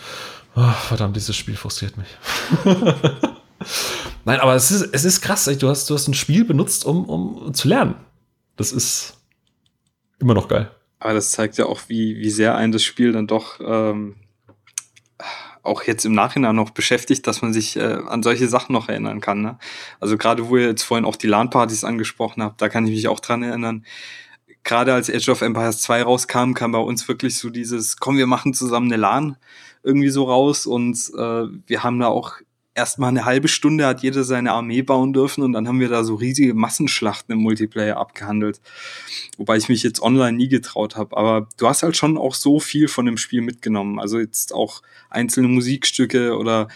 oh, 0.54 0.72
verdammt, 0.88 1.16
dieses 1.16 1.34
Spiel 1.34 1.56
frustriert 1.56 1.96
mich. 1.96 2.08
Nein, 4.24 4.40
aber 4.40 4.54
es 4.54 4.70
ist, 4.70 4.88
es 4.92 5.04
ist 5.04 5.20
krass, 5.20 5.44
du 5.44 5.68
hast, 5.68 5.90
du 5.90 5.94
hast 5.94 6.06
ein 6.08 6.14
Spiel 6.14 6.44
benutzt, 6.44 6.84
um, 6.84 7.04
um 7.06 7.54
zu 7.54 7.68
lernen. 7.68 7.96
Das 8.56 8.72
ist 8.72 9.18
immer 10.18 10.34
noch 10.34 10.48
geil. 10.48 10.70
Aber 10.98 11.14
das 11.14 11.30
zeigt 11.32 11.58
ja 11.58 11.66
auch, 11.66 11.80
wie, 11.88 12.16
wie 12.16 12.30
sehr 12.30 12.56
ein 12.56 12.72
das 12.72 12.82
Spiel 12.82 13.12
dann 13.12 13.26
doch 13.26 13.60
ähm, 13.60 14.16
auch 15.66 15.82
jetzt 15.82 16.04
im 16.04 16.12
Nachhinein 16.12 16.56
noch 16.56 16.70
beschäftigt, 16.70 17.26
dass 17.26 17.42
man 17.42 17.52
sich 17.52 17.76
äh, 17.76 17.98
an 18.06 18.22
solche 18.22 18.48
Sachen 18.48 18.72
noch 18.72 18.88
erinnern 18.88 19.20
kann. 19.20 19.42
Ne? 19.42 19.58
Also 20.00 20.16
gerade 20.16 20.48
wo 20.48 20.56
ihr 20.56 20.66
jetzt 20.66 20.82
vorhin 20.82 21.04
auch 21.04 21.16
die 21.16 21.26
LAN-Partys 21.26 21.84
angesprochen 21.84 22.42
habt, 22.42 22.60
da 22.62 22.68
kann 22.68 22.86
ich 22.86 22.92
mich 22.92 23.08
auch 23.08 23.20
dran 23.20 23.42
erinnern. 23.42 23.84
Gerade 24.64 24.94
als 24.94 25.10
Age 25.10 25.28
of 25.28 25.42
Empires 25.42 25.80
2 25.82 26.02
rauskam, 26.02 26.54
kam 26.54 26.72
bei 26.72 26.78
uns 26.78 27.06
wirklich 27.08 27.38
so 27.38 27.50
dieses, 27.50 27.98
komm, 27.98 28.16
wir 28.16 28.26
machen 28.26 28.54
zusammen 28.54 28.90
eine 28.92 29.00
LAN 29.00 29.36
irgendwie 29.82 30.08
so 30.08 30.24
raus 30.24 30.66
und 30.66 30.96
äh, 31.16 31.44
wir 31.66 31.84
haben 31.84 32.00
da 32.00 32.08
auch 32.08 32.34
erstmal 32.76 33.08
eine 33.08 33.24
halbe 33.24 33.48
Stunde 33.48 33.86
hat 33.86 34.02
jeder 34.02 34.22
seine 34.22 34.52
Armee 34.52 34.82
bauen 34.82 35.12
dürfen 35.12 35.42
und 35.42 35.52
dann 35.52 35.66
haben 35.66 35.80
wir 35.80 35.88
da 35.88 36.04
so 36.04 36.14
riesige 36.14 36.54
Massenschlachten 36.54 37.32
im 37.32 37.40
Multiplayer 37.40 37.96
abgehandelt. 37.96 38.60
Wobei 39.38 39.56
ich 39.56 39.68
mich 39.68 39.82
jetzt 39.82 40.00
online 40.00 40.36
nie 40.36 40.48
getraut 40.48 40.94
habe. 40.96 41.16
Aber 41.16 41.48
du 41.56 41.68
hast 41.68 41.82
halt 41.82 41.96
schon 41.96 42.18
auch 42.18 42.34
so 42.34 42.60
viel 42.60 42.86
von 42.88 43.06
dem 43.06 43.16
Spiel 43.16 43.40
mitgenommen. 43.40 43.98
Also 43.98 44.18
jetzt 44.18 44.52
auch 44.52 44.82
einzelne 45.08 45.48
Musikstücke 45.48 46.36
oder 46.36 46.68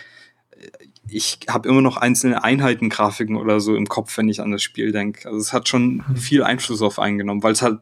äh, 0.51 0.67
ich 1.09 1.41
habe 1.49 1.69
immer 1.69 1.83
noch 1.83 1.97
einzelne 1.97 2.45
Einheitengrafiken 2.45 3.37
oder 3.37 3.61
so 3.61 3.75
im 3.77 3.87
Kopf, 3.87 4.17
wenn 4.17 4.29
ich 4.29 4.41
an 4.41 4.53
das 4.53 4.63
Spiel 4.63 4.93
denke. 4.93 5.29
Also 5.29 5.39
es 5.39 5.53
hat 5.53 5.69
schon 5.69 6.05
mhm. 6.09 6.17
viel 6.17 6.43
Einfluss 6.43 6.83
auf 6.83 6.99
eingenommen, 6.99 7.43
weil 7.43 7.53
es 7.53 7.63
halt 7.63 7.81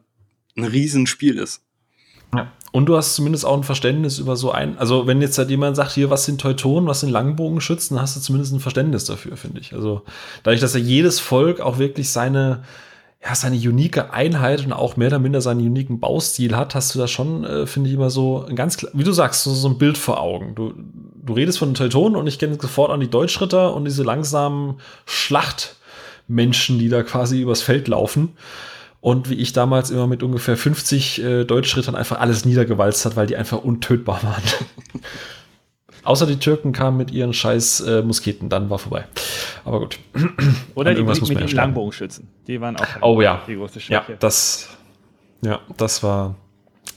ein 0.57 0.65
Riesenspiel 0.65 1.37
ist. 1.37 1.63
Ja. 2.35 2.51
Und 2.71 2.85
du 2.85 2.95
hast 2.95 3.15
zumindest 3.15 3.45
auch 3.45 3.57
ein 3.57 3.63
Verständnis 3.63 4.19
über 4.19 4.35
so 4.35 4.51
ein, 4.51 4.77
also 4.77 5.07
wenn 5.07 5.21
jetzt 5.21 5.37
halt 5.37 5.49
jemand 5.49 5.75
sagt, 5.75 5.91
hier, 5.91 6.09
was 6.09 6.25
sind 6.25 6.39
Teutonen, 6.39 6.87
was 6.87 6.99
sind 6.99 7.09
Langbogenschützen, 7.09 7.99
hast 7.99 8.15
du 8.15 8.21
zumindest 8.21 8.53
ein 8.53 8.59
Verständnis 8.59 9.05
dafür, 9.05 9.37
finde 9.37 9.59
ich. 9.59 9.73
Also 9.73 10.03
dadurch, 10.43 10.61
dass 10.61 10.73
ja 10.73 10.79
jedes 10.79 11.19
Volk 11.19 11.61
auch 11.61 11.79
wirklich 11.79 12.11
seine, 12.11 12.63
ja, 13.23 13.33
seine 13.33 13.55
unique 13.55 14.13
Einheit 14.13 14.63
und 14.63 14.73
auch 14.73 14.97
mehr 14.97 15.07
oder 15.07 15.19
minder 15.19 15.41
seinen 15.41 15.61
uniken 15.61 15.99
Baustil 15.99 16.55
hat, 16.55 16.75
hast 16.75 16.93
du 16.93 16.99
da 16.99 17.07
schon, 17.07 17.43
äh, 17.43 17.65
finde 17.65 17.89
ich, 17.89 17.95
immer 17.95 18.11
so 18.11 18.45
ein 18.47 18.55
ganz, 18.55 18.85
wie 18.93 19.03
du 19.03 19.13
sagst, 19.13 19.43
so, 19.43 19.53
so 19.53 19.67
ein 19.67 19.79
Bild 19.79 19.97
vor 19.97 20.21
Augen. 20.21 20.53
Du, 20.53 20.73
du 21.23 21.33
redest 21.33 21.57
von 21.57 21.69
den 21.69 21.75
Teutonen 21.75 22.15
und 22.15 22.27
ich 22.27 22.37
kenne 22.37 22.57
sofort 22.61 22.91
an 22.91 22.99
die 22.99 23.09
Deutschritter 23.09 23.73
und 23.73 23.85
diese 23.85 24.03
langsamen 24.03 24.75
Schlachtmenschen, 25.05 26.77
die 26.77 26.89
da 26.89 27.01
quasi 27.01 27.41
übers 27.41 27.63
Feld 27.63 27.87
laufen 27.87 28.33
und 29.01 29.29
wie 29.29 29.35
ich 29.35 29.53
damals 29.53 29.91
immer 29.91 30.07
mit 30.07 30.23
ungefähr 30.23 30.57
50 30.57 31.23
äh, 31.23 31.43
Deutschrittern 31.45 31.95
einfach 31.95 32.19
alles 32.19 32.45
niedergewalzt 32.45 33.05
hat, 33.05 33.15
weil 33.15 33.27
die 33.27 33.37
einfach 33.37 33.63
untötbar 33.63 34.23
waren. 34.23 34.43
Außer 36.03 36.25
die 36.25 36.37
Türken 36.37 36.71
kamen 36.71 36.97
mit 36.97 37.11
ihren 37.11 37.33
scheiß 37.33 37.81
äh, 37.81 38.01
Musketen, 38.01 38.49
dann 38.49 38.69
war 38.69 38.79
vorbei. 38.79 39.05
Aber 39.65 39.79
gut. 39.79 39.99
Oder 40.75 40.93
die 40.93 41.03
mit 41.03 41.29
den 41.29 41.47
Langbogenschützen. 41.49 42.27
Die 42.47 42.59
waren 42.61 42.77
auch 42.77 42.87
oh, 43.01 43.21
ja. 43.21 43.41
die 43.47 43.55
große 43.55 43.79
Schwäche. 43.79 44.11
Ja, 44.11 44.17
das, 44.19 44.69
ja, 45.41 45.59
das 45.77 46.03
war. 46.03 46.35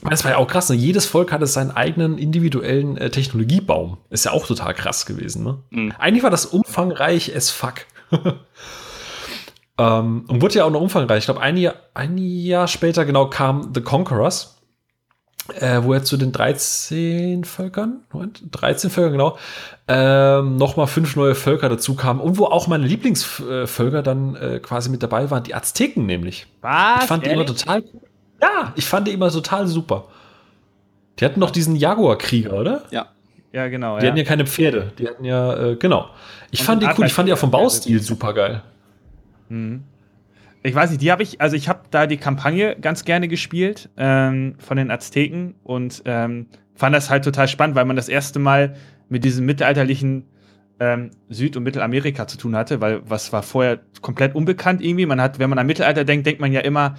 Das 0.09 0.25
war 0.25 0.31
ja 0.31 0.37
auch 0.37 0.47
krass. 0.47 0.69
Ne? 0.69 0.75
Jedes 0.75 1.05
Volk 1.05 1.31
hatte 1.31 1.47
seinen 1.47 1.71
eigenen 1.71 2.17
individuellen 2.17 2.97
äh, 2.97 3.09
Technologiebaum. 3.09 3.97
Ist 4.09 4.25
ja 4.25 4.31
auch 4.31 4.45
total 4.47 4.73
krass 4.73 5.05
gewesen. 5.05 5.43
Ne? 5.43 5.59
Mhm. 5.69 5.93
Eigentlich 5.97 6.23
war 6.23 6.29
das 6.29 6.45
umfangreich 6.45 7.33
as 7.35 7.49
fuck. 7.49 7.85
Ähm, 9.77 10.25
und 10.27 10.41
wurde 10.41 10.55
ja 10.55 10.65
auch 10.65 10.71
noch 10.71 10.81
umfangreich. 10.81 11.19
Ich 11.19 11.25
glaube, 11.25 11.41
ein 11.41 11.57
Jahr, 11.57 11.75
ein 11.93 12.17
Jahr 12.17 12.67
später 12.67 13.05
genau 13.05 13.27
kam 13.27 13.73
The 13.73 13.81
Conquerors, 13.81 14.61
äh, 15.59 15.81
wo 15.81 15.93
er 15.93 16.03
zu 16.03 16.15
den 16.15 16.31
13 16.31 17.43
Völkern, 17.43 18.03
Moment, 18.11 18.43
13 18.51 18.89
Völkern 18.89 19.13
genau, 19.13 19.37
ähm, 19.87 20.57
nochmal 20.57 20.87
fünf 20.87 21.15
neue 21.15 21.35
Völker 21.35 21.69
dazu 21.69 21.95
kamen 21.95 22.19
und 22.19 22.37
wo 22.37 22.45
auch 22.45 22.67
meine 22.67 22.85
Lieblingsvölker 22.85 24.03
dann 24.03 24.35
äh, 24.35 24.59
quasi 24.59 24.89
mit 24.89 25.01
dabei 25.01 25.31
waren, 25.31 25.43
die 25.43 25.55
Azteken 25.55 26.05
nämlich. 26.05 26.45
Was? 26.61 27.03
Ich 27.03 27.07
fand 27.07 27.25
die 27.25 27.31
immer 27.31 27.45
total, 27.45 27.83
ja, 28.41 28.73
ich 28.75 28.85
fand 28.85 29.07
die 29.07 29.11
immer 29.11 29.31
total 29.31 29.67
super. 29.67 30.05
Die 31.19 31.25
hatten 31.25 31.39
noch 31.39 31.51
diesen 31.51 31.75
Jaguar-Krieger, 31.75 32.53
oder? 32.53 32.83
Ja. 32.91 33.07
Ja, 33.51 33.67
genau. 33.67 33.99
Die 33.99 34.05
ja. 34.05 34.09
hatten 34.09 34.17
ja 34.17 34.23
keine 34.23 34.47
Pferde. 34.47 34.91
Die 34.97 35.07
hatten 35.07 35.23
ja, 35.23 35.55
äh, 35.55 35.75
genau. 35.75 36.09
Ich 36.49 36.61
und 36.61 36.65
fand 36.65 36.81
die 36.81 36.87
cool. 36.97 37.05
Ich 37.05 37.13
fand 37.13 37.29
die 37.29 37.33
auch 37.33 37.37
vom 37.37 37.51
Baustil 37.51 38.01
super 38.01 38.33
geil. 38.33 38.63
Mhm. 39.53 39.83
Ich 40.63 40.73
weiß 40.73 40.89
nicht, 40.91 41.01
die 41.01 41.11
habe 41.11 41.23
ich, 41.23 41.41
also 41.41 41.55
ich 41.55 41.67
habe 41.67 41.81
da 41.91 42.07
die 42.07 42.17
Kampagne 42.17 42.77
ganz 42.79 43.03
gerne 43.03 43.27
gespielt 43.27 43.89
ähm, 43.97 44.55
von 44.59 44.77
den 44.77 44.91
Azteken 44.91 45.55
und 45.63 46.01
ähm, 46.05 46.47
fand 46.73 46.95
das 46.95 47.09
halt 47.09 47.25
total 47.25 47.47
spannend, 47.49 47.75
weil 47.75 47.85
man 47.85 47.97
das 47.97 48.07
erste 48.07 48.39
Mal 48.39 48.75
mit 49.09 49.25
diesem 49.25 49.45
mittelalterlichen 49.45 50.25
ähm, 50.79 51.11
Süd- 51.29 51.57
und 51.57 51.63
Mittelamerika 51.63 52.27
zu 52.27 52.37
tun 52.37 52.55
hatte, 52.55 52.79
weil 52.79 53.01
was 53.07 53.33
war 53.33 53.43
vorher 53.43 53.79
komplett 54.01 54.35
unbekannt 54.35 54.81
irgendwie. 54.81 55.05
Man 55.05 55.21
hat, 55.21 55.37
wenn 55.37 55.49
man 55.49 55.59
an 55.59 55.67
Mittelalter 55.67 56.05
denkt, 56.05 56.25
denkt 56.25 56.39
man 56.39 56.53
ja 56.53 56.61
immer 56.61 56.95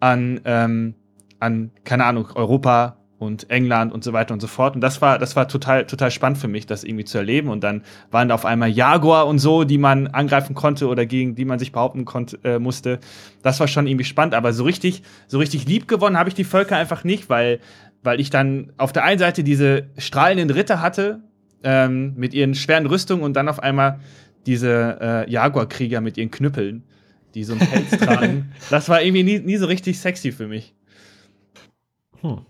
an, 0.00 0.40
ähm, 0.44 0.94
an 1.38 1.70
keine 1.84 2.04
Ahnung, 2.04 2.28
Europa, 2.34 2.96
und 3.24 3.50
England 3.50 3.92
und 3.92 4.04
so 4.04 4.12
weiter 4.12 4.34
und 4.34 4.40
so 4.40 4.46
fort. 4.46 4.74
Und 4.74 4.80
das 4.80 5.02
war, 5.02 5.18
das 5.18 5.34
war 5.36 5.48
total, 5.48 5.86
total 5.86 6.10
spannend 6.10 6.38
für 6.38 6.48
mich, 6.48 6.66
das 6.66 6.84
irgendwie 6.84 7.04
zu 7.04 7.18
erleben. 7.18 7.48
Und 7.48 7.64
dann 7.64 7.82
waren 8.10 8.28
da 8.28 8.34
auf 8.34 8.44
einmal 8.44 8.68
Jaguar 8.70 9.26
und 9.26 9.38
so, 9.38 9.64
die 9.64 9.78
man 9.78 10.06
angreifen 10.08 10.54
konnte 10.54 10.86
oder 10.86 11.06
gegen 11.06 11.34
die 11.34 11.44
man 11.44 11.58
sich 11.58 11.72
behaupten 11.72 12.04
konnte, 12.04 12.38
äh, 12.44 12.58
musste. 12.58 13.00
Das 13.42 13.58
war 13.60 13.68
schon 13.68 13.86
irgendwie 13.86 14.04
spannend. 14.04 14.34
Aber 14.34 14.52
so 14.52 14.64
richtig, 14.64 15.02
so 15.26 15.38
richtig 15.38 15.66
lieb 15.66 15.88
gewonnen 15.88 16.18
habe 16.18 16.28
ich 16.28 16.34
die 16.34 16.44
Völker 16.44 16.76
einfach 16.76 17.04
nicht, 17.04 17.28
weil, 17.28 17.60
weil 18.02 18.20
ich 18.20 18.30
dann 18.30 18.72
auf 18.76 18.92
der 18.92 19.04
einen 19.04 19.18
Seite 19.18 19.42
diese 19.42 19.88
strahlenden 19.98 20.50
Ritter 20.50 20.80
hatte, 20.80 21.20
ähm, 21.64 22.14
mit 22.16 22.34
ihren 22.34 22.54
schweren 22.54 22.86
Rüstungen 22.86 23.24
und 23.24 23.34
dann 23.34 23.48
auf 23.48 23.60
einmal 23.60 23.98
diese 24.46 24.98
äh, 25.00 25.30
Jaguar-Krieger 25.30 26.00
mit 26.00 26.16
ihren 26.16 26.30
Knüppeln, 26.30 26.84
die 27.34 27.44
so 27.44 27.54
einen 27.54 27.66
Pelz 27.66 27.90
tragen. 27.98 28.52
Das 28.70 28.88
war 28.88 29.02
irgendwie 29.02 29.22
nie, 29.22 29.38
nie 29.38 29.56
so 29.56 29.66
richtig 29.66 29.98
sexy 29.98 30.30
für 30.30 30.46
mich. 30.46 30.74
Hm. 32.20 32.40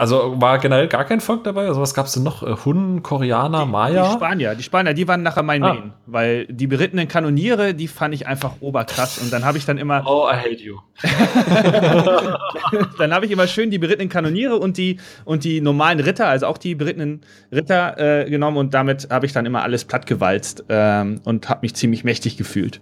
Also 0.00 0.40
war 0.40 0.58
generell 0.60 0.88
gar 0.88 1.04
kein 1.04 1.20
Volk 1.20 1.44
dabei? 1.44 1.66
Also 1.66 1.82
was 1.82 1.92
gab 1.92 2.06
es 2.06 2.12
denn 2.12 2.22
noch? 2.22 2.42
Äh, 2.42 2.56
Hunnen, 2.64 3.02
Koreaner, 3.02 3.66
Maya? 3.66 4.06
Die 4.06 4.12
Spanier, 4.14 4.54
die 4.54 4.62
Spanier, 4.62 4.94
die 4.94 5.06
waren 5.06 5.22
nachher 5.22 5.42
mein 5.42 5.62
ah. 5.62 5.74
Main. 5.74 5.92
Weil 6.06 6.46
die 6.46 6.66
berittenen 6.66 7.06
Kanoniere, 7.06 7.74
die 7.74 7.86
fand 7.86 8.14
ich 8.14 8.26
einfach 8.26 8.52
oberkrass. 8.60 9.18
Und 9.18 9.30
dann 9.30 9.44
habe 9.44 9.58
ich 9.58 9.66
dann 9.66 9.76
immer. 9.76 10.02
Oh, 10.10 10.26
I 10.26 10.34
hate 10.34 10.62
you. 10.62 10.78
dann 12.98 13.12
habe 13.12 13.26
ich 13.26 13.30
immer 13.30 13.46
schön 13.46 13.70
die 13.70 13.78
berittenen 13.78 14.08
Kanoniere 14.08 14.56
und 14.56 14.78
die, 14.78 14.98
und 15.26 15.44
die 15.44 15.60
normalen 15.60 16.00
Ritter, 16.00 16.26
also 16.26 16.46
auch 16.46 16.56
die 16.56 16.74
berittenen 16.74 17.20
Ritter 17.52 18.24
äh, 18.24 18.30
genommen. 18.30 18.56
Und 18.56 18.72
damit 18.72 19.08
habe 19.10 19.26
ich 19.26 19.32
dann 19.32 19.44
immer 19.44 19.62
alles 19.62 19.84
plattgewalzt 19.84 20.64
ähm, 20.70 21.20
und 21.24 21.50
habe 21.50 21.60
mich 21.60 21.74
ziemlich 21.74 22.04
mächtig 22.04 22.38
gefühlt. 22.38 22.80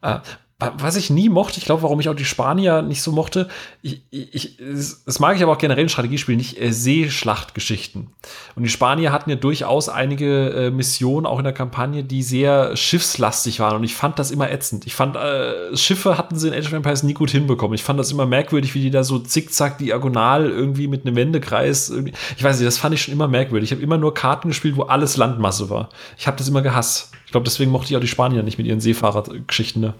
Ah, 0.00 0.20
was 0.60 0.96
ich 0.96 1.08
nie 1.08 1.28
mochte, 1.28 1.58
ich 1.58 1.64
glaube, 1.64 1.84
warum 1.84 2.00
ich 2.00 2.08
auch 2.08 2.16
die 2.16 2.24
Spanier 2.24 2.82
nicht 2.82 3.00
so 3.00 3.12
mochte, 3.12 3.46
ich, 3.80 4.02
ich, 4.10 4.58
das 5.06 5.20
mag 5.20 5.36
ich 5.36 5.42
aber 5.44 5.52
auch 5.52 5.58
generell 5.58 5.84
in 5.84 5.88
Strategiespielen 5.88 6.36
nicht, 6.36 6.60
äh, 6.60 6.72
Seeschlachtgeschichten. 6.72 8.08
Und 8.56 8.64
die 8.64 8.68
Spanier 8.68 9.12
hatten 9.12 9.30
ja 9.30 9.36
durchaus 9.36 9.88
einige 9.88 10.50
äh, 10.50 10.70
Missionen, 10.72 11.26
auch 11.26 11.38
in 11.38 11.44
der 11.44 11.52
Kampagne, 11.52 12.02
die 12.02 12.24
sehr 12.24 12.76
schiffslastig 12.76 13.60
waren. 13.60 13.76
Und 13.76 13.84
ich 13.84 13.94
fand 13.94 14.18
das 14.18 14.32
immer 14.32 14.50
ätzend. 14.50 14.84
Ich 14.84 14.96
fand, 14.96 15.14
äh, 15.14 15.76
Schiffe 15.76 16.18
hatten 16.18 16.36
sie 16.36 16.48
in 16.48 16.54
Age 16.54 16.66
of 16.66 16.72
Empires 16.72 17.04
nie 17.04 17.14
gut 17.14 17.30
hinbekommen. 17.30 17.76
Ich 17.76 17.84
fand 17.84 18.00
das 18.00 18.10
immer 18.10 18.26
merkwürdig, 18.26 18.74
wie 18.74 18.80
die 18.80 18.90
da 18.90 19.04
so 19.04 19.20
zickzack 19.20 19.78
diagonal 19.78 20.50
irgendwie 20.50 20.88
mit 20.88 21.06
einem 21.06 21.14
Wendekreis. 21.14 21.88
Irgendwie. 21.88 22.14
Ich 22.36 22.42
weiß 22.42 22.58
nicht, 22.58 22.66
das 22.66 22.78
fand 22.78 22.96
ich 22.96 23.02
schon 23.02 23.14
immer 23.14 23.28
merkwürdig. 23.28 23.70
Ich 23.70 23.76
habe 23.76 23.84
immer 23.84 23.96
nur 23.96 24.12
Karten 24.12 24.48
gespielt, 24.48 24.76
wo 24.76 24.82
alles 24.82 25.16
Landmasse 25.16 25.70
war. 25.70 25.90
Ich 26.16 26.26
habe 26.26 26.36
das 26.36 26.48
immer 26.48 26.62
gehasst. 26.62 27.12
Ich 27.26 27.30
glaube, 27.30 27.44
deswegen 27.44 27.70
mochte 27.70 27.92
ich 27.92 27.96
auch 27.96 28.00
die 28.00 28.08
Spanier 28.08 28.42
nicht 28.42 28.58
mit 28.58 28.66
ihren 28.66 28.80
Seefahrergeschichten. 28.80 29.82
Ne? 29.82 29.94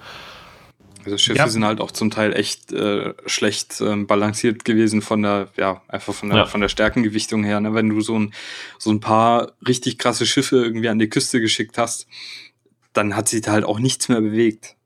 Also 1.09 1.17
Schiffe 1.17 1.39
ja. 1.39 1.49
sind 1.49 1.65
halt 1.65 1.81
auch 1.81 1.91
zum 1.91 2.11
Teil 2.11 2.37
echt 2.37 2.71
äh, 2.71 3.15
schlecht 3.25 3.81
ähm, 3.81 4.07
balanciert 4.07 4.67
gewesen 4.67 5.01
von 5.01 5.23
der, 5.23 5.49
ja, 5.57 5.81
einfach 5.89 6.13
von 6.13 6.29
der, 6.29 6.39
ja. 6.39 6.45
von 6.45 6.61
der 6.61 6.69
Stärkengewichtung 6.69 7.45
her. 7.45 7.61
Ne? 7.61 7.73
Wenn 7.73 7.89
du 7.89 8.03
so 8.03 8.19
ein, 8.19 8.35
so 8.79 8.91
ein 8.91 9.01
paar 9.01 9.53
richtig 9.67 9.97
krasse 9.97 10.27
Schiffe 10.27 10.57
irgendwie 10.57 10.91
an 10.91 10.99
die 10.99 11.09
Küste 11.09 11.41
geschickt 11.41 11.79
hast, 11.79 12.07
dann 12.93 13.17
hat 13.17 13.27
sich 13.27 13.41
da 13.41 13.53
halt 13.53 13.65
auch 13.65 13.79
nichts 13.79 14.11
mehr 14.11 14.21
bewegt. 14.21 14.77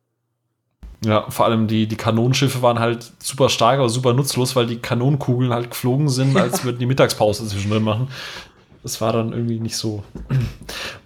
Ja, 1.05 1.29
vor 1.29 1.47
allem 1.47 1.67
die, 1.67 1.89
die 1.89 1.97
Kanonenschiffe 1.97 2.63
waren 2.63 2.79
halt 2.79 3.13
super 3.19 3.49
stark, 3.49 3.81
aber 3.81 3.89
super 3.89 4.13
nutzlos, 4.13 4.55
weil 4.55 4.67
die 4.67 4.79
Kanonenkugeln 4.79 5.53
halt 5.53 5.71
geflogen 5.71 6.09
sind, 6.09 6.37
als 6.37 6.63
würden 6.65 6.79
die 6.79 6.87
Mittagspause 6.87 7.49
zwischendrin 7.49 7.83
machen. 7.83 8.09
Das 8.83 9.01
war 9.01 9.13
dann 9.13 9.33
irgendwie 9.33 9.61
nicht 9.61 9.77
so. 9.77 10.03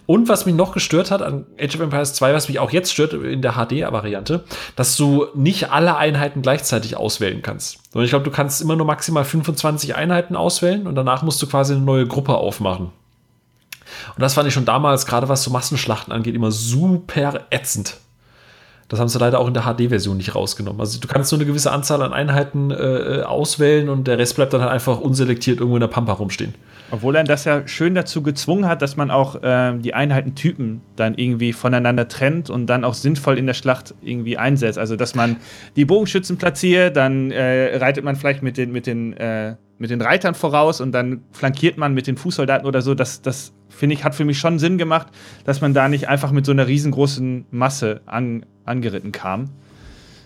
Und 0.07 0.29
was 0.29 0.45
mich 0.45 0.55
noch 0.55 0.71
gestört 0.73 1.11
hat 1.11 1.21
an 1.21 1.45
Age 1.59 1.75
of 1.75 1.81
Empires 1.81 2.13
2, 2.13 2.33
was 2.33 2.47
mich 2.47 2.59
auch 2.59 2.71
jetzt 2.71 2.91
stört 2.91 3.13
in 3.13 3.41
der 3.41 3.53
HD-Variante, 3.53 4.45
dass 4.75 4.95
du 4.95 5.27
nicht 5.35 5.69
alle 5.69 5.95
Einheiten 5.97 6.41
gleichzeitig 6.41 6.97
auswählen 6.97 7.41
kannst. 7.41 7.79
Sondern 7.91 8.05
ich 8.05 8.11
glaube, 8.11 8.25
du 8.25 8.31
kannst 8.31 8.61
immer 8.61 8.75
nur 8.75 8.85
maximal 8.85 9.25
25 9.25 9.95
Einheiten 9.95 10.35
auswählen 10.35 10.87
und 10.87 10.95
danach 10.95 11.21
musst 11.21 11.41
du 11.41 11.47
quasi 11.47 11.73
eine 11.73 11.83
neue 11.83 12.07
Gruppe 12.07 12.35
aufmachen. 12.35 12.91
Und 14.15 14.21
das 14.21 14.33
fand 14.33 14.47
ich 14.47 14.53
schon 14.53 14.65
damals, 14.65 15.05
gerade 15.05 15.29
was 15.29 15.43
so 15.43 15.51
Massenschlachten 15.51 16.11
angeht, 16.11 16.35
immer 16.35 16.51
super 16.51 17.41
ätzend. 17.51 17.97
Das 18.89 19.01
haben 19.01 19.09
sie 19.09 19.19
leider 19.19 19.39
auch 19.39 19.47
in 19.47 19.53
der 19.53 19.63
HD-Version 19.63 20.15
nicht 20.15 20.33
rausgenommen. 20.33 20.79
Also 20.79 20.99
du 20.99 21.07
kannst 21.09 21.31
nur 21.31 21.39
eine 21.39 21.45
gewisse 21.45 21.71
Anzahl 21.71 22.01
an 22.01 22.13
Einheiten 22.13 22.71
äh, 22.71 23.21
auswählen 23.25 23.89
und 23.89 24.07
der 24.07 24.17
Rest 24.17 24.35
bleibt 24.35 24.53
dann 24.53 24.61
halt 24.61 24.71
einfach 24.71 25.01
unselektiert 25.01 25.59
irgendwo 25.59 25.75
in 25.75 25.81
der 25.81 25.87
Pampa 25.87 26.13
rumstehen. 26.13 26.55
Obwohl 26.89 27.17
er 27.17 27.25
das 27.25 27.43
ja 27.43 27.67
schön 27.67 27.95
dazu 27.95 28.21
gezwungen 28.21 28.65
hat, 28.65 28.81
dass 28.81 28.95
man 28.95 29.11
auch 29.11 29.43
äh, 29.43 29.77
die 29.77 29.93
Einheitentypen 29.93 30.81
dann 30.95 31.15
irgendwie 31.15 31.51
voneinander 31.51 32.07
trennt 32.07 32.49
und 32.49 32.67
dann 32.67 32.85
auch 32.85 32.93
sinnvoll 32.93 33.37
in 33.37 33.45
der 33.45 33.55
Schlacht 33.55 33.93
irgendwie 34.01 34.37
einsetzt. 34.37 34.79
Also 34.79 34.95
dass 34.95 35.15
man 35.15 35.35
die 35.75 35.83
Bogenschützen 35.83 36.37
platziert, 36.37 36.95
dann 36.95 37.31
äh, 37.31 37.75
reitet 37.77 38.05
man 38.05 38.15
vielleicht 38.15 38.41
mit 38.41 38.55
den, 38.55 38.71
mit 38.71 38.87
den 38.87 39.11
äh, 39.17 39.55
mit 39.79 39.91
den 39.91 40.01
Reitern 40.01 40.33
voraus 40.33 40.81
und 40.81 40.91
dann 40.91 41.21
flankiert 41.31 41.77
man 41.77 41.93
mit 41.93 42.07
den 42.07 42.17
Fußsoldaten 42.17 42.67
oder 42.67 42.81
so. 42.81 42.95
Das, 42.95 43.21
das 43.21 43.53
finde 43.69 43.95
ich, 43.95 44.03
hat 44.03 44.15
für 44.15 44.25
mich 44.25 44.39
schon 44.39 44.59
Sinn 44.59 44.77
gemacht, 44.77 45.07
dass 45.45 45.61
man 45.61 45.73
da 45.73 45.87
nicht 45.87 46.07
einfach 46.09 46.31
mit 46.31 46.45
so 46.45 46.51
einer 46.51 46.67
riesengroßen 46.67 47.45
Masse 47.51 48.01
an, 48.05 48.45
angeritten 48.67 49.11
kam. 49.11 49.49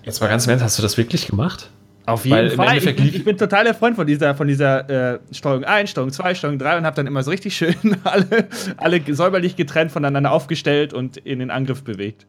Jetzt 0.04 0.21
mal 0.21 0.27
ganz 0.27 0.45
im 0.45 0.51
Ernst, 0.51 0.63
hast 0.63 0.77
du 0.77 0.82
das 0.82 0.97
wirklich 0.97 1.27
gemacht? 1.27 1.69
Auf 2.06 2.25
jeden 2.25 2.38
Weil 2.38 2.49
Fall. 2.51 2.77
Ich, 2.77 3.15
ich, 3.15 3.23
bin 3.23 3.38
total 3.38 3.63
der 3.63 3.75
Freund 3.75 3.95
von 3.95 4.08
dieser, 4.08 4.34
von 4.34 4.47
dieser 4.47 5.13
äh, 5.13 5.19
Steuerung 5.32 5.63
1, 5.63 5.91
Steuerung 5.91 6.12
2, 6.12 6.36
Steuerung 6.36 6.58
3 6.58 6.80
und 6.80 6.86
habe 6.86 6.95
dann 6.95 7.06
immer 7.06 7.21
so 7.21 7.30
richtig 7.30 7.56
schön 7.56 7.75
alle, 8.04 8.47
alle 8.77 9.01
säuberlich 9.13 9.56
getrennt 9.56 9.91
voneinander 9.91 10.32
aufgestellt 10.32 10.93
und 10.93 11.17
in 11.17 11.39
den 11.39 11.51
Angriff 11.51 11.84
bewegt. 11.84 12.25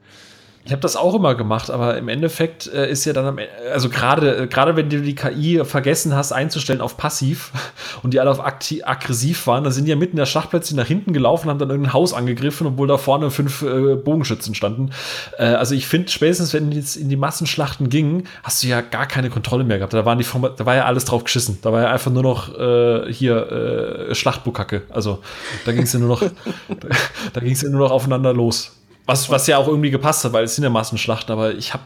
Ich 0.65 0.71
habe 0.71 0.81
das 0.81 0.95
auch 0.95 1.15
immer 1.17 1.35
gemacht, 1.35 1.71
aber 1.71 1.99
im 1.99 2.09
Endeffekt 2.09 2.73
äh, 2.73 2.89
ist 2.89 3.05
ja 3.05 3.13
dann 3.13 3.27
am, 3.27 3.39
also 3.73 3.89
gerade 3.89 4.47
gerade 4.47 4.77
wenn 4.77 4.89
du 4.89 5.01
die 5.01 5.17
KI 5.17 5.65
vergessen 5.65 6.15
hast 6.15 6.31
einzustellen 6.31 6.81
auf 6.81 6.97
passiv 6.97 7.51
und 8.05 8.15
die 8.15 8.21
alle 8.21 8.31
auf 8.31 8.41
aggressiv 8.45 9.49
waren, 9.49 9.65
dann 9.65 9.73
sind 9.73 9.87
die 9.87 9.91
ja 9.91 9.97
mitten 9.97 10.13
in 10.13 10.19
der 10.19 10.27
Schlacht 10.27 10.51
plötzlich 10.51 10.77
nach 10.77 10.87
hinten 10.87 11.13
gelaufen, 11.13 11.51
haben 11.51 11.59
dann 11.59 11.71
irgendein 11.71 11.93
Haus 11.93 12.15
angegriffen, 12.15 12.69
obwohl 12.69 12.87
da 12.87 12.97
vorne 12.97 13.33
fünf 13.33 13.63
äh, 13.63 13.97
Bogenschützen 13.97 14.55
standen. 14.55 14.91
Äh, 15.37 15.47
also 15.47 15.75
ich 15.75 15.89
finde 15.89 16.13
spätestens 16.13 16.55
wenn 16.55 16.71
es 16.71 16.95
in 16.95 17.09
die 17.09 17.17
Massenschlachten 17.17 17.89
ging, 17.89 18.29
hast 18.45 18.63
du 18.63 18.69
ja 18.69 18.83
gar 18.83 19.07
keine 19.07 19.31
Kontrolle 19.31 19.65
mehr 19.65 19.79
gehabt. 19.79 19.95
Da 19.95 20.05
waren 20.05 20.19
die 20.19 20.27
da 20.57 20.65
war 20.65 20.77
ja 20.77 20.85
alles 20.85 21.05
drauf 21.05 21.25
geschissen. 21.25 21.59
Da 21.63 21.73
war 21.73 21.83
ja 21.83 21.91
einfach 21.91 22.13
nur 22.13 22.23
noch 22.23 22.57
äh, 22.57 23.13
hier 23.13 24.11
äh, 24.11 24.15
Schlachtbukacke. 24.15 24.83
Also 24.91 25.23
da 25.65 25.73
ging 25.73 25.83
es 25.83 25.93
ja 25.93 25.99
nur 25.99 26.09
noch 26.09 26.23
da, 26.69 26.89
da 27.33 27.41
ging 27.41 27.53
es 27.53 27.63
ja 27.63 27.69
nur 27.69 27.81
noch 27.81 27.91
aufeinander 27.91 28.33
los. 28.33 28.77
Was, 29.07 29.31
was 29.31 29.47
ja 29.47 29.59
auch 29.59 29.67
irgendwie 29.67 29.91
gepasst 29.91 30.25
hat, 30.25 30.33
weil 30.33 30.45
es 30.45 30.55
sind 30.55 30.65
ja 30.65 30.71
Massenschlachten, 30.71 31.33
aber 31.33 31.55
ich 31.55 31.75
habe 31.75 31.83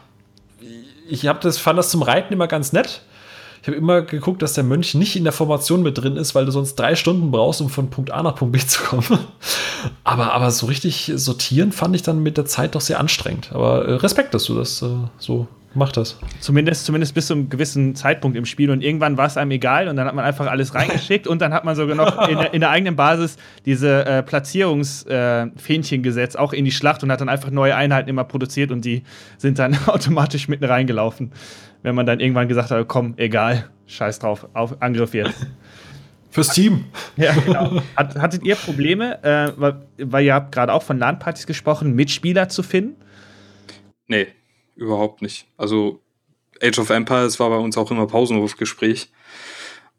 ich 1.09 1.25
hab 1.27 1.41
das, 1.41 1.57
fand 1.57 1.79
das 1.79 1.89
zum 1.89 2.01
Reiten 2.01 2.33
immer 2.33 2.47
ganz 2.47 2.73
nett. 2.73 3.01
Ich 3.61 3.67
habe 3.67 3.77
immer 3.77 4.01
geguckt, 4.01 4.41
dass 4.41 4.53
der 4.53 4.63
Mönch 4.63 4.93
nicht 4.93 5.15
in 5.15 5.23
der 5.23 5.33
Formation 5.33 5.81
mit 5.81 5.97
drin 5.97 6.15
ist, 6.15 6.35
weil 6.35 6.45
du 6.45 6.51
sonst 6.51 6.75
drei 6.75 6.95
Stunden 6.95 7.31
brauchst, 7.31 7.59
um 7.59 7.69
von 7.69 7.89
Punkt 7.89 8.11
A 8.11 8.23
nach 8.23 8.35
Punkt 8.35 8.53
B 8.53 8.59
zu 8.65 8.81
kommen. 8.83 9.19
aber, 10.03 10.33
aber 10.33 10.51
so 10.51 10.67
richtig 10.67 11.11
sortieren 11.15 11.71
fand 11.71 11.95
ich 11.95 12.03
dann 12.03 12.21
mit 12.21 12.37
der 12.37 12.45
Zeit 12.45 12.75
doch 12.75 12.81
sehr 12.81 12.99
anstrengend. 12.99 13.51
Aber 13.53 13.85
äh, 13.85 13.93
Respekt, 13.95 14.33
dass 14.33 14.45
du 14.45 14.55
das 14.55 14.81
äh, 14.81 14.87
so 15.17 15.47
Mach 15.77 15.91
das. 15.91 16.17
Zumindest, 16.39 16.85
zumindest 16.85 17.13
bis 17.13 17.27
zu 17.27 17.35
einem 17.35 17.49
gewissen 17.49 17.93
Zeitpunkt 17.93 18.35
im 18.35 18.45
Spiel. 18.45 18.71
Und 18.71 18.83
irgendwann 18.83 19.15
war 19.15 19.27
es 19.27 19.37
einem 19.37 19.51
egal 19.51 19.87
und 19.87 19.95
dann 19.95 20.07
hat 20.07 20.15
man 20.15 20.25
einfach 20.25 20.47
alles 20.47 20.73
reingeschickt 20.73 21.27
und 21.27 21.39
dann 21.39 21.53
hat 21.53 21.65
man 21.65 21.75
sogar 21.75 21.95
noch 21.95 22.27
in, 22.27 22.39
der, 22.39 22.53
in 22.55 22.61
der 22.61 22.71
eigenen 22.71 22.95
Basis 22.95 23.37
diese 23.63 24.03
äh, 24.03 24.23
Platzierungsfähnchen 24.23 25.99
äh, 25.99 26.03
gesetzt, 26.03 26.39
auch 26.39 26.51
in 26.51 26.65
die 26.65 26.71
Schlacht 26.71 27.03
und 27.03 27.11
hat 27.11 27.21
dann 27.21 27.29
einfach 27.29 27.51
neue 27.51 27.75
Einheiten 27.75 28.09
immer 28.09 28.23
produziert 28.23 28.71
und 28.71 28.85
die 28.85 29.03
sind 29.37 29.59
dann 29.59 29.77
automatisch 29.85 30.47
mitten 30.47 30.65
reingelaufen. 30.65 31.31
Wenn 31.83 31.93
man 31.93 32.07
dann 32.07 32.19
irgendwann 32.21 32.47
gesagt 32.47 32.71
hat, 32.71 32.87
komm, 32.87 33.13
egal, 33.17 33.69
scheiß 33.85 34.17
drauf, 34.17 34.47
auf 34.53 34.81
Angriff 34.81 35.13
jetzt. 35.13 35.45
Fürs 36.31 36.49
Team. 36.49 36.85
Ja, 37.17 37.33
genau. 37.33 37.83
Hat, 37.95 38.15
hattet 38.15 38.43
ihr 38.43 38.55
Probleme, 38.55 39.23
äh, 39.23 39.51
weil, 39.55 39.75
weil 39.99 40.25
ihr 40.25 40.33
habt 40.33 40.51
gerade 40.51 40.73
auch 40.73 40.81
von 40.81 40.97
LAN-Partys 40.97 41.45
gesprochen, 41.45 41.93
Mitspieler 41.93 42.49
zu 42.49 42.63
finden? 42.63 42.95
Nee, 44.07 44.27
überhaupt 44.77 45.21
nicht. 45.21 45.47
Also 45.57 46.01
Age 46.61 46.79
of 46.79 46.89
Empires 46.89 47.39
war 47.39 47.49
bei 47.49 47.57
uns 47.57 47.77
auch 47.77 47.91
immer 47.91 48.07
Pausenhofgespräch. 48.07 49.09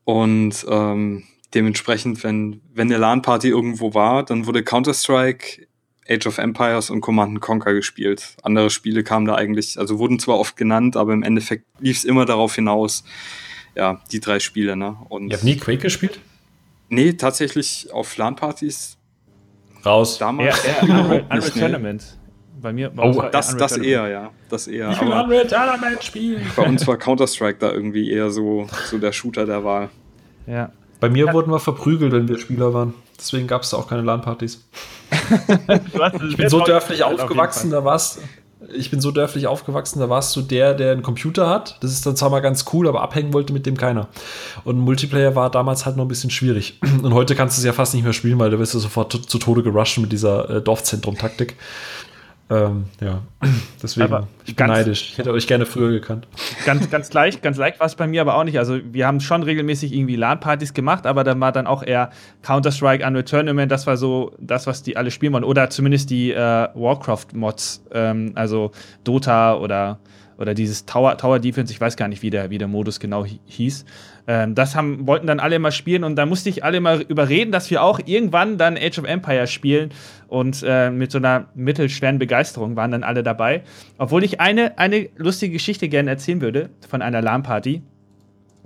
Und 0.04 0.64
ähm, 0.68 1.24
dementsprechend, 1.54 2.24
wenn, 2.24 2.60
wenn 2.72 2.88
eine 2.88 2.98
LAN-Party 2.98 3.48
irgendwo 3.48 3.94
war, 3.94 4.24
dann 4.24 4.46
wurde 4.46 4.62
Counter-Strike, 4.62 5.66
Age 6.08 6.26
of 6.26 6.38
Empires 6.38 6.90
und 6.90 7.02
Command 7.02 7.40
Conquer 7.40 7.74
gespielt. 7.74 8.36
Andere 8.42 8.70
Spiele 8.70 9.04
kamen 9.04 9.26
da 9.26 9.34
eigentlich, 9.34 9.78
also 9.78 9.98
wurden 9.98 10.18
zwar 10.18 10.38
oft 10.38 10.56
genannt, 10.56 10.96
aber 10.96 11.12
im 11.12 11.22
Endeffekt 11.22 11.66
lief 11.80 11.98
es 11.98 12.04
immer 12.04 12.24
darauf 12.24 12.54
hinaus, 12.54 13.04
ja, 13.74 14.00
die 14.10 14.20
drei 14.20 14.40
Spiele, 14.40 14.74
ne? 14.76 14.96
Und 15.10 15.28
Ihr 15.28 15.36
habt 15.36 15.44
nie 15.44 15.56
Quake 15.56 15.82
gespielt? 15.82 16.18
Nee, 16.88 17.12
tatsächlich 17.12 17.88
auf 17.92 18.16
LAN-Partys. 18.16 18.96
Raus. 19.84 20.18
Damals. 20.18 20.56
Ja, 20.64 20.72
ja, 20.86 21.00
Unreal, 21.00 21.26
Unreal 21.30 21.50
Tournament. 21.50 22.17
Bei 22.60 22.72
mir 22.72 22.96
war 22.96 23.06
oh, 23.06 23.22
das, 23.30 23.56
das 23.56 23.76
eher, 23.76 24.08
ja. 24.08 24.30
Das 24.48 24.66
eher. 24.66 24.90
Ich 24.90 25.00
will 25.00 25.08
Unreal 25.08 25.46
Tournament 25.46 26.02
spielen. 26.02 26.42
Bei 26.56 26.64
uns 26.64 26.86
war 26.86 26.96
Counter-Strike 26.96 27.58
da 27.58 27.70
irgendwie 27.70 28.10
eher 28.10 28.30
so, 28.30 28.66
so 28.90 28.98
der 28.98 29.12
Shooter 29.12 29.46
der 29.46 29.62
Wahl. 29.64 29.90
Ja. 30.46 30.72
Bei 31.00 31.08
mir 31.08 31.26
ja. 31.26 31.32
wurden 31.32 31.52
wir 31.52 31.60
verprügelt, 31.60 32.12
wenn 32.12 32.28
wir 32.28 32.38
Spieler 32.38 32.74
waren. 32.74 32.94
Deswegen 33.16 33.46
gab 33.46 33.62
es 33.62 33.70
da 33.70 33.76
auch 33.76 33.88
keine 33.88 34.02
LAN-Partys. 34.02 34.66
ich 36.28 36.36
bin 36.36 36.48
so 36.48 36.60
dörflich 36.60 37.04
aufgewachsen, 37.04 37.70
da 37.70 37.84
warst 37.84 38.20
ich 38.74 38.90
bin 38.90 39.00
so 39.00 39.10
dörflich 39.10 39.46
aufgewachsen, 39.46 40.00
da 40.00 40.10
warst 40.10 40.34
du 40.34 40.42
der, 40.42 40.74
der 40.74 40.92
einen 40.92 41.02
Computer 41.02 41.48
hat. 41.48 41.76
Das 41.80 41.92
ist 41.92 42.04
dann 42.04 42.16
zwar 42.16 42.30
mal 42.30 42.40
ganz 42.40 42.64
cool, 42.72 42.88
aber 42.88 43.02
abhängen 43.02 43.32
wollte 43.32 43.52
mit 43.52 43.66
dem 43.66 43.76
keiner. 43.76 44.08
Und 44.64 44.78
Multiplayer 44.78 45.36
war 45.36 45.50
damals 45.50 45.86
halt 45.86 45.96
noch 45.96 46.04
ein 46.04 46.08
bisschen 46.08 46.30
schwierig. 46.30 46.80
Und 47.02 47.14
heute 47.14 47.34
kannst 47.34 47.56
du 47.56 47.60
es 47.60 47.64
ja 47.64 47.72
fast 47.72 47.94
nicht 47.94 48.02
mehr 48.02 48.12
spielen, 48.12 48.38
weil 48.38 48.50
du 48.50 48.58
wirst 48.58 48.74
ja 48.74 48.80
sofort 48.80 49.12
zu 49.12 49.38
Tode 49.38 49.62
gerusht 49.62 49.98
mit 49.98 50.12
dieser 50.12 50.50
äh, 50.50 50.62
Dorfzentrum-Taktik. 50.62 51.56
Ähm, 52.50 52.84
ja, 53.00 53.22
deswegen, 53.82 54.12
aber 54.12 54.26
ich 54.46 54.56
bin 54.56 54.66
neidisch. 54.66 55.10
Ich 55.12 55.18
hätte 55.18 55.32
euch 55.32 55.46
gerne 55.46 55.66
früher 55.66 55.90
gekannt. 55.90 56.26
Ganz, 56.64 56.88
ganz 56.88 57.12
leicht, 57.12 57.42
ganz 57.42 57.58
leicht 57.58 57.78
war 57.78 57.86
es 57.86 57.94
bei 57.94 58.06
mir 58.06 58.22
aber 58.22 58.36
auch 58.36 58.44
nicht. 58.44 58.58
Also 58.58 58.78
wir 58.90 59.06
haben 59.06 59.20
schon 59.20 59.42
regelmäßig 59.42 59.92
irgendwie 59.92 60.16
LAN-Partys 60.16 60.72
gemacht, 60.72 61.06
aber 61.06 61.24
dann 61.24 61.40
war 61.40 61.52
dann 61.52 61.66
auch 61.66 61.82
eher 61.82 62.10
Counter-Strike, 62.42 63.06
Unreal 63.06 63.24
Tournament, 63.24 63.70
das 63.70 63.86
war 63.86 63.98
so 63.98 64.32
das, 64.38 64.66
was 64.66 64.82
die 64.82 64.96
alle 64.96 65.10
spielen 65.10 65.34
wollen. 65.34 65.44
Oder 65.44 65.68
zumindest 65.68 66.08
die 66.08 66.32
äh, 66.32 66.36
Warcraft-Mods, 66.74 67.84
ähm, 67.92 68.32
also 68.34 68.72
Dota 69.04 69.54
oder 69.56 69.98
oder 70.38 70.54
dieses 70.54 70.86
Tower, 70.86 71.18
Tower 71.18 71.40
Defense, 71.40 71.72
ich 71.72 71.80
weiß 71.80 71.96
gar 71.96 72.08
nicht, 72.08 72.22
wie 72.22 72.30
der, 72.30 72.48
wie 72.50 72.58
der 72.58 72.68
Modus 72.68 73.00
genau 73.00 73.24
hieß. 73.24 73.84
Ähm, 74.28 74.54
das 74.54 74.76
haben, 74.76 75.06
wollten 75.06 75.26
dann 75.26 75.40
alle 75.40 75.58
mal 75.58 75.72
spielen 75.72 76.04
und 76.04 76.16
da 76.16 76.26
musste 76.26 76.50
ich 76.50 76.62
alle 76.62 76.80
mal 76.80 77.00
überreden, 77.00 77.50
dass 77.50 77.70
wir 77.70 77.82
auch 77.82 77.98
irgendwann 78.04 78.58
dann 78.58 78.76
Age 78.76 78.98
of 78.98 79.06
Empires 79.06 79.50
spielen 79.50 79.88
und 80.28 80.62
äh, 80.66 80.90
mit 80.90 81.10
so 81.10 81.16
einer 81.16 81.46
mittelschweren 81.54 82.18
Begeisterung 82.18 82.76
waren 82.76 82.90
dann 82.90 83.04
alle 83.04 83.22
dabei. 83.22 83.62
Obwohl 83.96 84.22
ich 84.22 84.38
eine, 84.38 84.76
eine 84.76 85.08
lustige 85.16 85.54
Geschichte 85.54 85.88
gerne 85.88 86.10
erzählen 86.10 86.42
würde 86.42 86.68
von 86.86 87.00
einer 87.00 87.22
LAN-Party. 87.22 87.82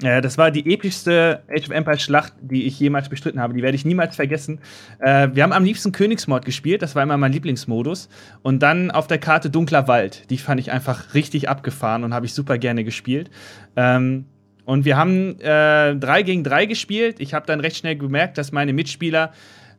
Äh, 0.03 0.21
das 0.21 0.37
war 0.37 0.51
die 0.51 0.73
epischste 0.75 1.45
Age 1.49 1.67
of 1.67 1.71
Empires 1.71 2.03
Schlacht, 2.03 2.33
die 2.41 2.65
ich 2.67 2.81
jemals 2.81 3.09
bestritten 3.09 3.41
habe. 3.41 3.55
Die 3.55 3.63
werde 3.63 3.77
ich 3.77 3.85
niemals 3.85 4.17
vergessen. 4.17 4.59
Äh, 4.99 5.29
wir 5.33 5.45
haben 5.45 5.53
am 5.53 5.65
liebsten 5.65 5.93
Königsmord 5.93 6.45
gespielt, 6.45 6.83
das 6.83 6.97
war 6.97 7.05
immer 7.05 7.17
mein 7.17 7.33
Lieblingsmodus. 7.33 8.09
Und 8.43 8.65
dann 8.65 8.91
auf 8.91 9.07
der 9.07 9.19
Karte 9.19 9.49
Dunkler 9.49 9.87
Wald. 9.87 10.29
Die 10.31 10.39
fand 10.39 10.59
ich 10.59 10.73
einfach 10.73 11.15
richtig 11.15 11.49
abgefahren 11.49 12.03
und 12.03 12.15
habe 12.15 12.27
ich 12.27 12.35
super 12.35 12.59
gerne 12.59 12.83
gespielt. 12.83 13.31
Ähm, 13.77 14.25
und 14.65 14.85
wir 14.85 14.97
haben 14.97 15.41
äh, 15.41 15.97
3 15.97 16.23
gegen 16.23 16.45
3 16.45 16.67
gespielt. 16.67 17.17
Ich 17.19 17.35
habe 17.35 17.47
dann 17.47 17.61
recht 17.61 17.77
schnell 17.77 17.97
gemerkt, 17.97 18.39
dass 18.39 18.53
meine 18.53 18.73
Mitspieler 18.73 19.33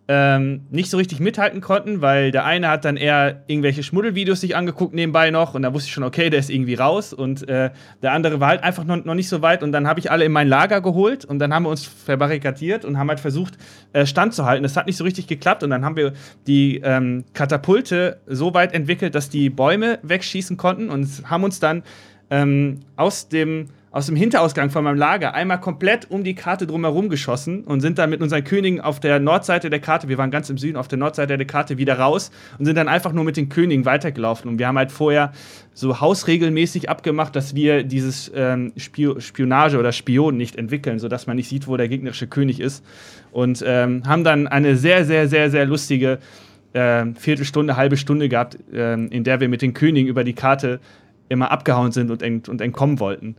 ähm, 0.07 0.65
nicht 0.69 0.89
so 0.89 0.97
richtig 0.97 1.21
mithalten 1.21 1.61
konnten, 1.61 2.01
weil 2.01 2.31
der 2.31 2.43
eine 2.43 2.67
hat 2.67 2.84
dann 2.84 2.97
eher 2.97 3.43
irgendwelche 3.47 3.84
Schmuddelvideos 3.84 4.41
sich 4.41 4.55
angeguckt 4.55 4.93
nebenbei 4.93 5.31
noch 5.31 5.53
und 5.53 5.61
da 5.61 5.73
wusste 5.73 5.88
ich 5.88 5.93
schon, 5.93 6.03
okay, 6.03 6.29
der 6.29 6.41
ist 6.41 6.49
irgendwie 6.49 6.73
raus 6.73 7.13
und 7.13 7.47
äh, 7.47 7.69
der 8.01 8.11
andere 8.11 8.41
war 8.41 8.49
halt 8.49 8.63
einfach 8.63 8.84
noch, 8.84 9.03
noch 9.05 9.13
nicht 9.13 9.29
so 9.29 9.41
weit 9.41 9.63
und 9.63 9.71
dann 9.71 9.88
habe 9.88 10.01
ich 10.01 10.11
alle 10.11 10.25
in 10.25 10.34
mein 10.34 10.49
Lager 10.49 10.81
geholt 10.81 11.23
und 11.23 11.39
dann 11.39 11.53
haben 11.53 11.63
wir 11.63 11.69
uns 11.69 11.86
verbarrikadiert 11.86 12.84
und 12.84 12.97
haben 12.97 13.07
halt 13.07 13.21
versucht, 13.21 13.57
äh, 13.93 14.05
standzuhalten. 14.05 14.63
Das 14.63 14.75
hat 14.75 14.88
nicht 14.88 14.97
so 14.97 15.05
richtig 15.05 15.27
geklappt 15.27 15.63
und 15.63 15.69
dann 15.69 15.86
haben 15.86 15.95
wir 15.95 16.11
die 16.47 16.81
ähm, 16.84 17.23
Katapulte 17.34 18.19
so 18.27 18.53
weit 18.53 18.73
entwickelt, 18.73 19.15
dass 19.15 19.29
die 19.29 19.49
Bäume 19.49 19.99
wegschießen 20.03 20.57
konnten 20.57 20.89
und 20.89 21.07
haben 21.29 21.45
uns 21.45 21.61
dann 21.61 21.84
ähm, 22.29 22.81
aus 22.97 23.29
dem 23.29 23.69
aus 23.94 24.08
dem 24.08 24.16
Hinterausgang 24.16 24.72
von 24.72 24.84
meinem 24.84 24.98
Lager 24.98 25.36
einmal 25.36 25.60
komplett 25.60 26.10
um 26.10 26.24
die 26.24 26.34
Karte 26.34 26.66
drumherum 26.66 27.10
geschossen 27.10 27.64
und 27.64 27.80
sind 27.82 28.00
dann 28.00 28.10
mit 28.10 28.22
unseren 28.24 28.44
Königen 28.44 28.82
auf 28.82 29.00
der 29.00 29.20
Nordseite 29.20 29.70
der 29.70 29.80
Karte, 29.80 30.10
wir 30.10 30.18
waren 30.18 30.32
ganz 30.32 30.50
im 30.50 30.58
Süden, 30.58 30.78
auf 30.78 30.88
der 30.88 30.98
Nordseite 30.98 31.38
der 31.38 31.46
Karte 31.46 31.78
wieder 31.78 32.00
raus 32.00 32.32
und 32.58 32.66
sind 32.66 32.76
dann 32.76 32.88
einfach 32.88 33.14
nur 33.14 33.24
mit 33.24 33.38
den 33.38 33.50
Königen 33.50 33.86
weitergelaufen. 33.86 34.50
Und 34.50 34.58
wir 34.58 34.68
haben 34.68 34.80
halt 34.80 34.91
vorher 34.91 35.32
so 35.76 36.02
hausregelmäßig 36.02 36.89
abgemacht, 36.89 37.36
dass 37.36 37.54
wir 37.54 37.84
dieses 37.84 38.32
ähm, 38.36 38.74
Spionage 38.78 39.78
oder 39.78 39.91
Spion 39.91 40.38
nicht 40.38 40.56
entwickeln, 40.56 40.98
sodass 40.98 41.28
man 41.28 41.36
nicht 41.36 41.48
sieht, 41.48 41.68
wo 41.68 41.78
der 41.78 41.88
gegnerische 41.88 42.26
König 42.26 42.60
ist. 42.60 42.84
Und 43.32 43.64
ähm, 43.64 44.02
haben 44.08 44.24
dann 44.24 44.48
eine 44.48 44.76
sehr, 44.76 45.06
sehr, 45.06 45.28
sehr, 45.28 45.52
sehr 45.52 45.68
lustige 45.68 46.18
äh, 46.74 47.06
Viertelstunde, 47.14 47.78
halbe 47.78 47.98
Stunde 47.98 48.28
gehabt, 48.28 48.58
äh, 48.74 48.94
in 48.94 49.24
der 49.24 49.39
wir 49.39 49.50
mit 49.50 49.62
den 49.62 49.76
Königen 49.76 50.10
über 50.10 50.24
die 50.24 50.34
Karte 50.34 50.80
immer 51.30 51.52
abgehauen 51.52 51.91
sind 51.91 52.10
und, 52.10 52.24
ent 52.24 52.50
und 52.50 52.60
entkommen 52.60 53.00
wollten. 53.00 53.36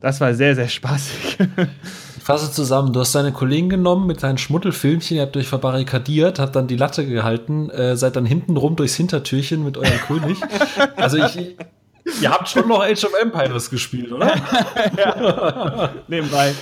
Das 0.00 0.20
war 0.20 0.34
sehr, 0.34 0.54
sehr 0.54 0.68
spaßig. 0.68 1.38
Ich 2.16 2.22
fasse 2.22 2.50
zusammen, 2.50 2.92
du 2.92 3.00
hast 3.00 3.14
deine 3.14 3.32
Kollegen 3.32 3.68
genommen 3.68 4.06
mit 4.06 4.22
deinen 4.22 4.36
Schmuddelfilmchen, 4.36 5.16
ihr 5.16 5.22
habt 5.22 5.36
euch 5.36 5.48
verbarrikadiert, 5.48 6.38
habt 6.38 6.56
dann 6.56 6.66
die 6.66 6.76
Latte 6.76 7.06
gehalten, 7.06 7.70
äh, 7.70 7.96
seid 7.96 8.16
dann 8.16 8.26
hinten 8.26 8.56
rum 8.56 8.76
durchs 8.76 8.96
Hintertürchen 8.96 9.64
mit 9.64 9.78
eurem 9.78 9.98
König. 10.06 10.38
Also 10.96 11.18
ich, 11.18 11.56
ihr 12.20 12.30
habt 12.30 12.48
schon 12.48 12.66
noch 12.68 12.82
Age 12.82 13.04
of 13.04 13.12
Empires 13.20 13.70
gespielt, 13.70 14.12
oder? 14.12 14.34
ja. 14.98 15.94
Nebenbei. 16.08 16.52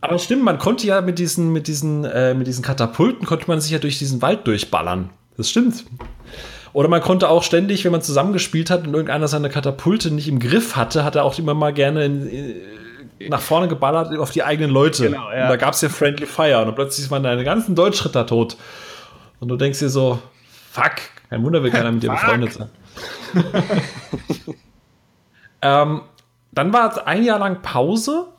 Aber 0.00 0.18
stimmt, 0.18 0.44
man 0.44 0.58
konnte 0.58 0.86
ja 0.86 1.00
mit 1.00 1.18
diesen, 1.18 1.52
mit 1.52 1.66
diesen, 1.66 2.04
äh, 2.04 2.34
mit 2.34 2.46
diesen 2.46 2.62
Katapulten 2.62 3.26
konnte 3.26 3.46
man 3.48 3.60
sich 3.60 3.72
ja 3.72 3.78
durch 3.78 3.98
diesen 3.98 4.22
Wald 4.22 4.46
durchballern. 4.46 5.10
Das 5.36 5.50
stimmt. 5.50 5.84
Oder 6.76 6.88
man 6.88 7.00
konnte 7.00 7.30
auch 7.30 7.42
ständig, 7.42 7.86
wenn 7.86 7.92
man 7.92 8.02
zusammengespielt 8.02 8.68
hat 8.68 8.86
und 8.86 8.92
irgendeiner 8.92 9.28
seine 9.28 9.48
Katapulte 9.48 10.10
nicht 10.10 10.28
im 10.28 10.38
Griff 10.38 10.76
hatte, 10.76 11.04
hat 11.04 11.16
er 11.16 11.24
auch 11.24 11.38
immer 11.38 11.54
mal 11.54 11.72
gerne 11.72 12.04
in, 12.04 12.26
in, 12.28 13.30
nach 13.30 13.40
vorne 13.40 13.66
geballert 13.66 14.14
auf 14.18 14.30
die 14.30 14.42
eigenen 14.42 14.72
Leute. 14.72 15.04
Genau, 15.04 15.32
ja. 15.32 15.44
Und 15.44 15.48
da 15.48 15.56
gab 15.56 15.72
es 15.72 15.80
ja 15.80 15.88
Friendly 15.88 16.26
Fire 16.26 16.66
und 16.66 16.74
plötzlich 16.74 17.10
waren 17.10 17.22
deine 17.22 17.44
ganzen 17.44 17.74
Deutschritter 17.74 18.26
tot. 18.26 18.58
Und 19.40 19.48
du 19.48 19.56
denkst 19.56 19.78
dir 19.78 19.88
so, 19.88 20.18
fuck, 20.70 20.96
kein 21.30 21.42
Wunder, 21.42 21.62
will 21.62 21.70
keiner 21.70 21.90
mit 21.90 22.02
dir 22.02 22.10
befreundet 22.12 22.52
sein. 22.52 22.68
ähm, 25.62 26.02
dann 26.52 26.72
war 26.74 27.06
ein 27.06 27.24
Jahr 27.24 27.38
lang 27.38 27.62
Pause 27.62 28.26
äh, 28.26 28.35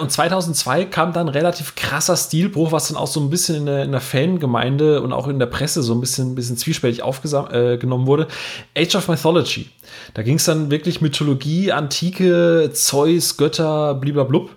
und 0.00 0.10
2002 0.10 0.84
kam 0.84 1.12
dann 1.12 1.28
relativ 1.28 1.74
krasser 1.74 2.16
Stilbruch, 2.16 2.70
was 2.70 2.88
dann 2.88 2.96
auch 2.96 3.06
so 3.08 3.20
ein 3.20 3.28
bisschen 3.28 3.56
in 3.56 3.66
der, 3.66 3.82
in 3.84 3.92
der 3.92 4.00
Fangemeinde 4.00 5.02
und 5.02 5.12
auch 5.12 5.26
in 5.26 5.38
der 5.38 5.46
Presse 5.46 5.82
so 5.82 5.94
ein 5.94 6.00
bisschen, 6.00 6.34
bisschen 6.34 6.56
zwiespältig 6.56 7.02
aufgenommen 7.02 8.04
äh, 8.04 8.06
wurde. 8.06 8.28
Age 8.76 8.94
of 8.94 9.08
Mythology. 9.08 9.68
Da 10.14 10.22
ging 10.22 10.36
es 10.36 10.44
dann 10.44 10.70
wirklich 10.70 11.00
Mythologie, 11.00 11.72
Antike, 11.72 12.70
Zeus, 12.72 13.36
Götter, 13.36 13.94
bliblablub. 13.94 14.50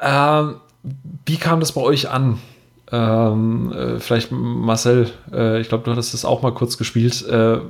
Ähm, 0.00 0.56
wie 1.26 1.36
kam 1.36 1.60
das 1.60 1.72
bei 1.72 1.80
euch 1.80 2.10
an? 2.10 2.38
Ähm, 2.90 3.72
äh, 3.72 4.00
vielleicht 4.00 4.32
Marcel, 4.32 5.10
äh, 5.32 5.60
ich 5.60 5.68
glaube, 5.68 5.84
du 5.84 5.92
hattest 5.92 6.12
das 6.12 6.24
auch 6.24 6.42
mal 6.42 6.52
kurz 6.52 6.76
gespielt. 6.76 7.26
Äh, 7.26 7.60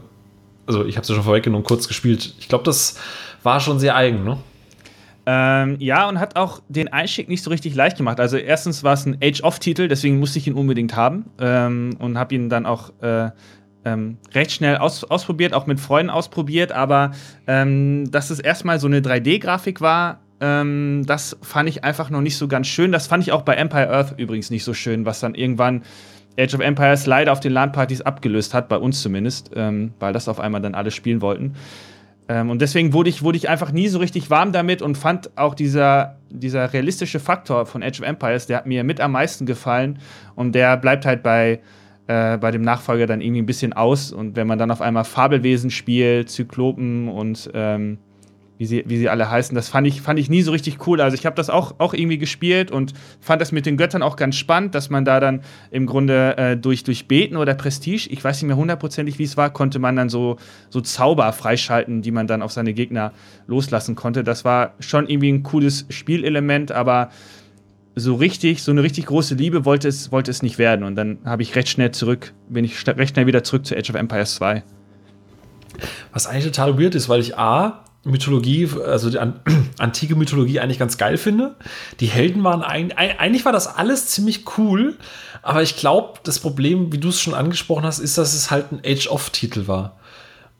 also 0.66 0.84
ich 0.84 0.96
habe 0.96 1.02
es 1.02 1.08
ja 1.08 1.14
schon 1.14 1.24
vorweggenommen, 1.24 1.64
kurz 1.64 1.86
gespielt. 1.86 2.34
Ich 2.40 2.48
glaube, 2.48 2.64
das 2.64 2.96
war 3.42 3.60
schon 3.60 3.78
sehr 3.78 3.94
eigen, 3.94 4.24
ne? 4.24 4.38
Ähm, 5.24 5.76
ja, 5.78 6.08
und 6.08 6.18
hat 6.18 6.36
auch 6.36 6.62
den 6.68 6.88
Einstieg 6.88 7.28
nicht 7.28 7.42
so 7.42 7.50
richtig 7.50 7.74
leicht 7.74 7.96
gemacht. 7.96 8.18
Also 8.18 8.36
erstens 8.36 8.82
war 8.82 8.94
es 8.94 9.06
ein 9.06 9.18
Age-of-Titel, 9.22 9.86
deswegen 9.86 10.18
musste 10.18 10.38
ich 10.38 10.46
ihn 10.48 10.54
unbedingt 10.54 10.96
haben 10.96 11.26
ähm, 11.38 11.90
und 11.98 12.18
habe 12.18 12.34
ihn 12.34 12.48
dann 12.48 12.66
auch 12.66 12.90
äh, 13.02 13.30
ähm, 13.84 14.18
recht 14.34 14.52
schnell 14.52 14.76
aus 14.78 15.04
ausprobiert, 15.04 15.54
auch 15.54 15.66
mit 15.66 15.78
Freunden 15.78 16.10
ausprobiert. 16.10 16.72
Aber 16.72 17.12
ähm, 17.46 18.10
dass 18.10 18.30
es 18.30 18.40
erstmal 18.40 18.80
so 18.80 18.88
eine 18.88 19.00
3D-Grafik 19.00 19.80
war, 19.80 20.20
ähm, 20.40 21.04
das 21.06 21.36
fand 21.40 21.68
ich 21.68 21.84
einfach 21.84 22.10
noch 22.10 22.20
nicht 22.20 22.36
so 22.36 22.48
ganz 22.48 22.66
schön. 22.66 22.90
Das 22.90 23.06
fand 23.06 23.22
ich 23.22 23.30
auch 23.30 23.42
bei 23.42 23.54
Empire 23.54 23.90
Earth 23.90 24.14
übrigens 24.18 24.50
nicht 24.50 24.64
so 24.64 24.74
schön, 24.74 25.06
was 25.06 25.20
dann 25.20 25.36
irgendwann 25.36 25.82
Age 26.36 26.54
of 26.54 26.60
Empires 26.60 27.06
leider 27.06 27.30
auf 27.30 27.40
den 27.40 27.52
LAN-Partys 27.52 28.00
abgelöst 28.00 28.54
hat, 28.54 28.68
bei 28.68 28.76
uns 28.76 29.02
zumindest, 29.02 29.50
ähm, 29.54 29.92
weil 30.00 30.12
das 30.12 30.28
auf 30.28 30.40
einmal 30.40 30.62
dann 30.62 30.74
alle 30.74 30.90
spielen 30.90 31.20
wollten. 31.20 31.54
Ähm, 32.32 32.48
und 32.48 32.62
deswegen 32.62 32.94
wurde 32.94 33.10
ich, 33.10 33.22
wurde 33.22 33.36
ich 33.36 33.50
einfach 33.50 33.72
nie 33.72 33.88
so 33.88 33.98
richtig 33.98 34.30
warm 34.30 34.52
damit 34.52 34.80
und 34.80 34.96
fand 34.96 35.36
auch 35.36 35.54
dieser, 35.54 36.16
dieser 36.30 36.72
realistische 36.72 37.20
Faktor 37.20 37.66
von 37.66 37.82
Age 37.82 38.00
of 38.00 38.06
Empires, 38.06 38.46
der 38.46 38.56
hat 38.56 38.66
mir 38.66 38.84
mit 38.84 39.00
am 39.00 39.12
meisten 39.12 39.44
gefallen 39.44 39.98
und 40.34 40.54
der 40.54 40.78
bleibt 40.78 41.04
halt 41.04 41.22
bei, 41.22 41.60
äh, 42.06 42.38
bei 42.38 42.50
dem 42.50 42.62
Nachfolger 42.62 43.06
dann 43.06 43.20
irgendwie 43.20 43.42
ein 43.42 43.46
bisschen 43.46 43.74
aus. 43.74 44.12
Und 44.12 44.34
wenn 44.34 44.46
man 44.46 44.58
dann 44.58 44.70
auf 44.70 44.80
einmal 44.80 45.04
Fabelwesen 45.04 45.70
spielt, 45.70 46.30
Zyklopen 46.30 47.08
und 47.08 47.50
ähm, 47.52 47.98
wie 48.58 48.66
sie, 48.66 48.84
wie 48.86 48.96
sie 48.96 49.08
alle 49.08 49.30
heißen. 49.30 49.54
Das 49.54 49.68
fand 49.68 49.86
ich, 49.86 50.02
fand 50.02 50.18
ich 50.18 50.30
nie 50.30 50.42
so 50.42 50.52
richtig 50.52 50.86
cool. 50.86 51.00
Also 51.00 51.16
ich 51.16 51.26
habe 51.26 51.36
das 51.36 51.50
auch, 51.50 51.74
auch 51.78 51.94
irgendwie 51.94 52.18
gespielt 52.18 52.70
und 52.70 52.92
fand 53.20 53.40
das 53.40 53.52
mit 53.52 53.66
den 53.66 53.76
Göttern 53.76 54.02
auch 54.02 54.16
ganz 54.16 54.36
spannend, 54.36 54.74
dass 54.74 54.90
man 54.90 55.04
da 55.04 55.20
dann 55.20 55.42
im 55.70 55.86
Grunde 55.86 56.36
äh, 56.36 56.56
durch, 56.56 56.84
durch 56.84 57.08
Beten 57.08 57.36
oder 57.36 57.54
Prestige, 57.54 58.08
ich 58.10 58.22
weiß 58.22 58.40
nicht 58.40 58.48
mehr 58.48 58.56
hundertprozentig, 58.56 59.18
wie 59.18 59.24
es 59.24 59.36
war, 59.36 59.50
konnte 59.50 59.78
man 59.78 59.96
dann 59.96 60.08
so, 60.08 60.36
so 60.70 60.80
Zauber 60.80 61.32
freischalten, 61.32 62.02
die 62.02 62.10
man 62.12 62.26
dann 62.26 62.42
auf 62.42 62.52
seine 62.52 62.74
Gegner 62.74 63.12
loslassen 63.46 63.94
konnte. 63.94 64.22
Das 64.22 64.44
war 64.44 64.74
schon 64.80 65.08
irgendwie 65.08 65.32
ein 65.32 65.42
cooles 65.42 65.86
Spielelement, 65.88 66.72
aber 66.72 67.10
so 67.94 68.14
richtig, 68.14 68.62
so 68.62 68.70
eine 68.70 68.82
richtig 68.82 69.06
große 69.06 69.34
Liebe 69.34 69.64
wollte 69.64 69.88
es, 69.88 70.12
wollte 70.12 70.30
es 70.30 70.42
nicht 70.42 70.58
werden. 70.58 70.84
Und 70.84 70.96
dann 70.96 71.18
habe 71.24 71.42
ich 71.42 71.54
recht 71.56 71.68
schnell 71.68 71.90
zurück, 71.90 72.32
bin 72.48 72.64
ich 72.64 72.86
recht 72.86 73.14
schnell 73.14 73.26
wieder 73.26 73.44
zurück 73.44 73.66
zu 73.66 73.76
Age 73.76 73.90
of 73.90 73.96
Empires 73.96 74.34
2. 74.36 74.62
Was 76.12 76.26
eigentlich 76.26 76.44
total 76.44 76.78
weird 76.78 76.94
ist, 76.94 77.08
weil 77.08 77.20
ich 77.20 77.36
A, 77.36 77.84
Mythologie, 78.04 78.68
also 78.84 79.10
die 79.10 79.18
an, 79.18 79.40
antike 79.78 80.16
Mythologie 80.16 80.60
eigentlich 80.60 80.78
ganz 80.78 80.98
geil 80.98 81.16
finde. 81.16 81.54
Die 82.00 82.06
Helden 82.06 82.42
waren 82.42 82.62
eigentlich, 82.62 82.98
eigentlich 82.98 83.44
war 83.44 83.52
das 83.52 83.66
alles 83.66 84.06
ziemlich 84.08 84.44
cool, 84.58 84.96
aber 85.42 85.62
ich 85.62 85.76
glaube, 85.76 86.18
das 86.24 86.40
Problem, 86.40 86.92
wie 86.92 86.98
du 86.98 87.08
es 87.08 87.20
schon 87.20 87.34
angesprochen 87.34 87.84
hast, 87.84 88.00
ist, 88.00 88.18
dass 88.18 88.34
es 88.34 88.50
halt 88.50 88.72
ein 88.72 88.80
Age-of-Titel 88.84 89.66
war. 89.66 89.98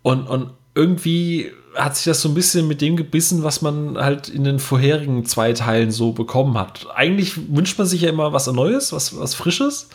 Und, 0.02 0.26
und 0.28 0.50
irgendwie 0.74 1.52
hat 1.74 1.96
sich 1.96 2.04
das 2.04 2.20
so 2.20 2.28
ein 2.28 2.34
bisschen 2.34 2.68
mit 2.68 2.80
dem 2.80 2.96
gebissen, 2.96 3.42
was 3.42 3.62
man 3.62 3.96
halt 3.98 4.28
in 4.28 4.44
den 4.44 4.58
vorherigen 4.58 5.24
zwei 5.24 5.52
Teilen 5.52 5.90
so 5.90 6.12
bekommen 6.12 6.58
hat. 6.58 6.86
Eigentlich 6.94 7.54
wünscht 7.54 7.78
man 7.78 7.86
sich 7.86 8.02
ja 8.02 8.10
immer 8.10 8.32
was 8.32 8.46
Neues, 8.46 8.92
was, 8.92 9.18
was 9.18 9.34
Frisches. 9.34 9.88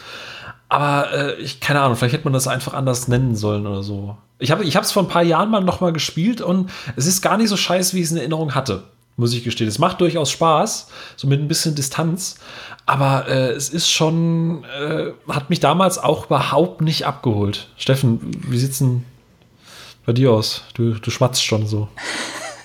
Aber 0.70 1.14
äh, 1.14 1.42
ich, 1.42 1.60
keine 1.60 1.82
Ahnung, 1.82 1.96
vielleicht 1.96 2.14
hätte 2.14 2.26
man 2.26 2.34
das 2.34 2.48
einfach 2.48 2.74
anders 2.74 3.08
nennen 3.08 3.36
sollen 3.36 3.66
oder 3.66 3.84
so. 3.84 4.18
Ich 4.40 4.52
habe 4.52 4.64
es 4.64 4.92
vor 4.92 5.04
ein 5.04 5.08
paar 5.08 5.24
Jahren 5.24 5.50
mal 5.50 5.62
noch 5.62 5.82
mal 5.82 5.94
gespielt 5.94 6.42
und 6.42 6.70
es 6.96 7.08
ist 7.08 7.22
gar 7.22 7.38
nicht 7.38 7.50
so 7.50 7.58
scheiße, 7.58 7.96
wie 7.96 8.00
ich 8.00 8.06
es 8.06 8.12
in 8.12 8.18
Erinnerung 8.18 8.54
hatte, 8.54 8.84
muss 9.16 9.34
ich 9.34 9.44
gestehen. 9.44 9.68
Es 9.68 9.80
macht 9.80 10.02
durchaus 10.02 10.30
Spaß, 10.30 10.90
so 11.16 11.28
mit 11.28 11.40
ein 11.40 11.48
bisschen 11.48 11.74
Distanz. 11.74 12.38
Aber 12.86 13.28
äh, 13.28 13.52
es 13.52 13.70
ist 13.70 13.90
schon, 13.90 14.64
äh, 14.66 15.12
hat 15.28 15.50
mich 15.50 15.60
damals 15.60 15.98
auch 15.98 16.28
überhaupt 16.28 16.82
nicht 16.82 17.06
abgeholt. 17.06 17.70
Steffen, 17.78 18.20
wie 18.48 18.58
sieht's 18.58 18.80
denn 18.80 19.04
bei 20.06 20.14
dir 20.14 20.32
aus? 20.32 20.64
Du, 20.74 20.94
du 20.94 21.10
schmatzt 21.10 21.44
schon 21.44 21.66
so 21.66 21.88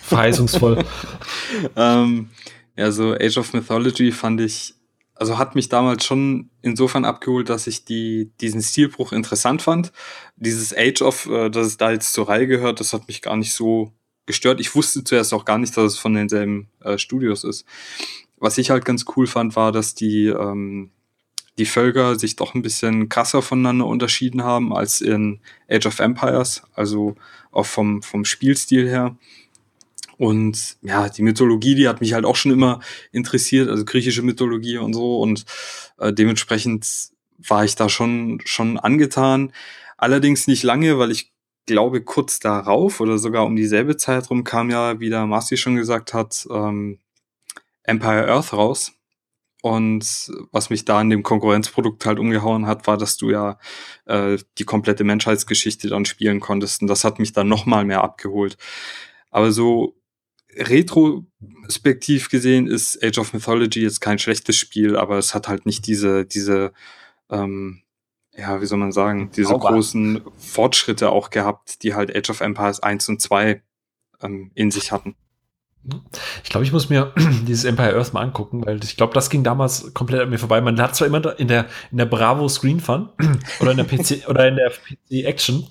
verheißungsvoll. 0.03 0.85
ähm, 1.77 2.31
ja, 2.77 2.91
so 2.91 3.15
Age 3.15 3.39
of 3.39 3.53
Mythology 3.53 4.13
fand 4.13 4.41
ich 4.41 4.75
also 5.23 5.39
hat 5.39 5.55
mich 5.55 5.69
damals 5.69 6.05
schon 6.05 6.51
insofern 6.63 7.05
abgeholt, 7.05 7.49
dass 7.49 7.69
ich 7.69 7.85
die, 7.85 8.33
diesen 8.41 8.61
Stilbruch 8.61 9.13
interessant 9.13 9.63
fand. 9.63 9.93
Dieses 10.35 10.77
Age 10.77 11.01
of, 11.01 11.27
äh, 11.27 11.49
dass 11.49 11.69
es 11.69 11.77
da 11.77 11.93
jetzt 11.93 12.13
zur 12.13 12.29
Reihe 12.29 12.49
gehört, 12.49 12.81
das 12.81 12.93
hat 12.93 13.07
mich 13.07 13.23
gar 13.23 13.37
nicht 13.37 13.55
so 13.55 13.93
gestört. 14.27 14.59
Ich 14.59 14.75
wusste 14.75 15.05
zuerst 15.05 15.33
auch 15.33 15.45
gar 15.45 15.59
nicht, 15.59 15.77
dass 15.77 15.93
es 15.93 15.99
von 16.01 16.15
denselben 16.15 16.67
äh, 16.81 16.99
Studios 16.99 17.45
ist. 17.45 17.65
Was 18.39 18.59
ich 18.59 18.71
halt 18.71 18.85
ganz 18.85 19.05
cool 19.15 19.29
fand, 19.29 19.55
war, 19.55 19.71
dass 19.71 19.95
die, 19.95 20.27
ähm, 20.27 20.91
die 21.57 21.67
Völker 21.67 22.19
sich 22.19 22.35
doch 22.35 22.57
ein 22.57 22.63
bisschen 22.63 23.09
krasser 23.09 23.43
voneinander 23.43 23.87
unterschieden 23.87 24.43
haben 24.43 24.75
als 24.75 25.01
in 25.01 25.39
Age 25.71 25.87
of 25.87 26.01
Empires, 26.01 26.63
also 26.75 27.15
auch 27.53 27.67
vom, 27.67 28.03
vom 28.03 28.25
Spielstil 28.25 28.89
her. 28.89 29.17
Und 30.23 30.77
ja, 30.83 31.09
die 31.09 31.23
Mythologie, 31.23 31.75
die 31.75 31.89
hat 31.89 32.01
mich 32.01 32.13
halt 32.13 32.25
auch 32.25 32.37
schon 32.37 32.53
immer 32.53 32.79
interessiert, 33.11 33.69
also 33.69 33.85
griechische 33.85 34.23
Mythologie 34.23 34.79
und 34.79 34.95
so. 34.95 35.19
Und 35.19 35.45
äh, 35.99 36.13
dementsprechend 36.13 36.87
war 37.39 37.65
ich 37.65 37.75
da 37.75 37.89
schon, 37.89 38.41
schon 38.45 38.79
angetan. 38.79 39.53
Allerdings 39.97 40.47
nicht 40.47 40.63
lange, 40.63 40.97
weil 40.97 41.11
ich 41.11 41.33
glaube, 41.67 42.05
kurz 42.05 42.39
darauf 42.39 43.01
oder 43.01 43.19
sogar 43.19 43.45
um 43.45 43.57
dieselbe 43.57 43.97
Zeit 43.97 44.31
rum 44.31 44.45
kam 44.45 44.71
ja, 44.71 45.01
wie 45.01 45.11
der 45.11 45.27
Marcy 45.27 45.57
schon 45.57 45.75
gesagt 45.75 46.15
hat, 46.15 46.47
ähm, 46.53 47.01
Empire 47.83 48.29
Earth 48.29 48.53
raus. 48.53 48.93
Und 49.61 50.31
was 50.53 50.71
mich 50.71 50.85
da 50.85 51.01
in 51.01 51.11
dem 51.11 51.25
Konkurrenzprodukt 51.25 52.07
halt 52.07 52.21
umgehauen 52.21 52.69
hat, 52.69 52.87
war, 52.87 52.97
dass 52.97 53.17
du 53.17 53.31
ja 53.31 53.59
äh, 54.05 54.39
die 54.59 54.65
komplette 54.65 55.03
Menschheitsgeschichte 55.03 55.89
dann 55.89 56.05
spielen 56.05 56.39
konntest. 56.39 56.81
Und 56.81 56.87
das 56.87 57.03
hat 57.03 57.19
mich 57.19 57.33
dann 57.33 57.49
nochmal 57.49 57.85
mehr 57.85 58.05
abgeholt. 58.05 58.57
Aber 59.33 59.51
so 59.51 59.97
retrospektiv 60.57 62.29
gesehen 62.29 62.67
ist 62.67 63.03
Age 63.03 63.19
of 63.19 63.33
Mythology 63.33 63.81
jetzt 63.83 64.01
kein 64.01 64.19
schlechtes 64.19 64.57
Spiel, 64.57 64.97
aber 64.97 65.19
es 65.19 65.35
hat 65.35 65.49
halt 65.49 65.67
nicht 65.67 65.87
diese, 65.87 66.25
diese, 66.25 66.73
ähm, 67.31 67.83
ja, 68.35 68.61
wie 68.61 68.67
soll 68.67 68.79
man 68.79 68.93
sagen, 68.93 69.31
diese 69.35 69.49
Zauber. 69.49 69.71
großen 69.71 70.23
Fortschritte 70.39 71.11
auch 71.11 71.31
gehabt, 71.31 71.83
die 71.83 71.95
halt 71.95 72.15
Age 72.15 72.31
of 72.31 72.41
Empires 72.41 72.81
1 72.81 73.09
und 73.09 73.21
2 73.21 73.63
ähm, 74.23 74.51
in 74.55 74.71
sich 74.71 74.93
hatten. 74.93 75.17
Ich 76.45 76.51
glaube, 76.51 76.65
ich 76.65 76.73
muss 76.73 76.89
mir 76.89 77.13
dieses 77.47 77.65
Empire 77.65 77.97
Earth 77.97 78.13
mal 78.13 78.21
angucken, 78.21 78.65
weil 78.65 78.83
ich 78.85 78.97
glaube, 78.97 79.15
das 79.15 79.31
ging 79.31 79.43
damals 79.43 79.93
komplett 79.95 80.21
an 80.21 80.31
mir 80.31 80.39
vorbei. 80.39 80.61
Man 80.61 80.81
hat 80.81 80.95
zwar 80.95 81.09
immer 81.09 81.39
in 81.41 81.49
der, 81.49 81.67
in 81.91 81.99
der 81.99 82.07
Bravo 82.07 82.49
Screen 82.49 82.79
Fun 82.79 83.09
oder 83.61 83.73
in 83.73 83.79
der 83.79 83.85
PC 83.85 84.23
oder 84.29 84.47
in 84.47 84.57
der 84.57 84.71
PC 84.71 85.25
Action 85.27 85.67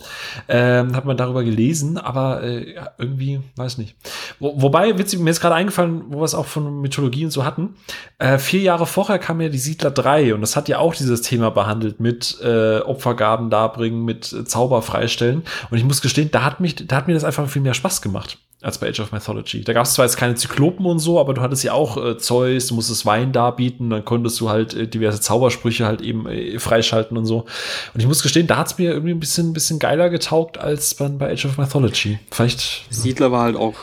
ähm, 0.49 0.95
hat 0.95 1.05
man 1.05 1.15
darüber 1.15 1.43
gelesen, 1.43 1.97
aber 1.97 2.43
äh, 2.43 2.75
irgendwie, 2.97 3.39
weiß 3.55 3.77
nicht. 3.77 3.95
Wo, 4.39 4.61
wobei, 4.61 4.97
witzig, 4.97 5.19
mir 5.19 5.29
ist 5.29 5.39
gerade 5.39 5.55
eingefallen, 5.55 6.03
wo 6.09 6.19
wir 6.19 6.25
es 6.25 6.35
auch 6.35 6.45
von 6.45 6.81
Mythologie 6.81 7.23
und 7.23 7.31
so 7.31 7.45
hatten. 7.45 7.75
Äh, 8.19 8.37
vier 8.37 8.61
Jahre 8.61 8.85
vorher 8.85 9.17
kam 9.17 9.39
ja 9.39 9.47
die 9.47 9.57
Siedler 9.57 9.91
3 9.91 10.33
und 10.33 10.41
das 10.41 10.57
hat 10.57 10.67
ja 10.67 10.79
auch 10.79 10.93
dieses 10.93 11.21
Thema 11.21 11.51
behandelt 11.51 12.01
mit 12.01 12.37
äh, 12.43 12.79
Opfergaben 12.79 13.49
darbringen, 13.49 14.03
mit 14.03 14.25
Zauber 14.25 14.81
freistellen. 14.81 15.43
Und 15.69 15.77
ich 15.77 15.85
muss 15.85 16.01
gestehen, 16.01 16.29
da 16.31 16.43
hat 16.43 16.59
mich, 16.59 16.75
da 16.75 16.97
hat 16.97 17.07
mir 17.07 17.13
das 17.13 17.23
einfach 17.23 17.47
viel 17.47 17.61
mehr 17.61 17.73
Spaß 17.73 18.01
gemacht 18.01 18.37
als 18.61 18.77
bei 18.77 18.89
Age 18.89 18.99
of 18.99 19.11
Mythology. 19.11 19.63
Da 19.63 19.73
gab 19.73 19.85
es 19.85 19.93
zwar 19.93 20.05
jetzt 20.05 20.17
keine 20.17 20.35
Zyklopen 20.35 20.85
und 20.85 20.99
so, 20.99 21.19
aber 21.19 21.33
du 21.33 21.41
hattest 21.41 21.63
ja 21.63 21.73
auch 21.73 21.97
äh, 21.97 22.17
Zeus, 22.17 22.67
du 22.67 22.75
musstest 22.75 23.05
Wein 23.05 23.31
darbieten, 23.31 23.89
dann 23.89 24.05
konntest 24.05 24.39
du 24.39 24.49
halt 24.49 24.73
äh, 24.73 24.87
diverse 24.87 25.19
Zaubersprüche 25.19 25.85
halt 25.85 26.01
eben 26.01 26.27
äh, 26.27 26.59
freischalten 26.59 27.17
und 27.17 27.25
so. 27.25 27.45
Und 27.93 27.99
ich 27.99 28.07
muss 28.07 28.21
gestehen, 28.21 28.47
da 28.47 28.57
hat's 28.57 28.77
mir 28.77 28.91
irgendwie 28.91 29.13
ein 29.13 29.19
bisschen, 29.19 29.53
bisschen 29.53 29.79
geiler 29.79 30.09
getaugt 30.09 30.57
als 30.59 30.93
bei, 30.93 31.07
bei 31.09 31.31
Age 31.31 31.45
of 31.45 31.57
Mythology. 31.57 32.19
Vielleicht. 32.29 32.85
Siedler 32.89 33.31
war 33.31 33.43
halt 33.43 33.55
auch 33.55 33.75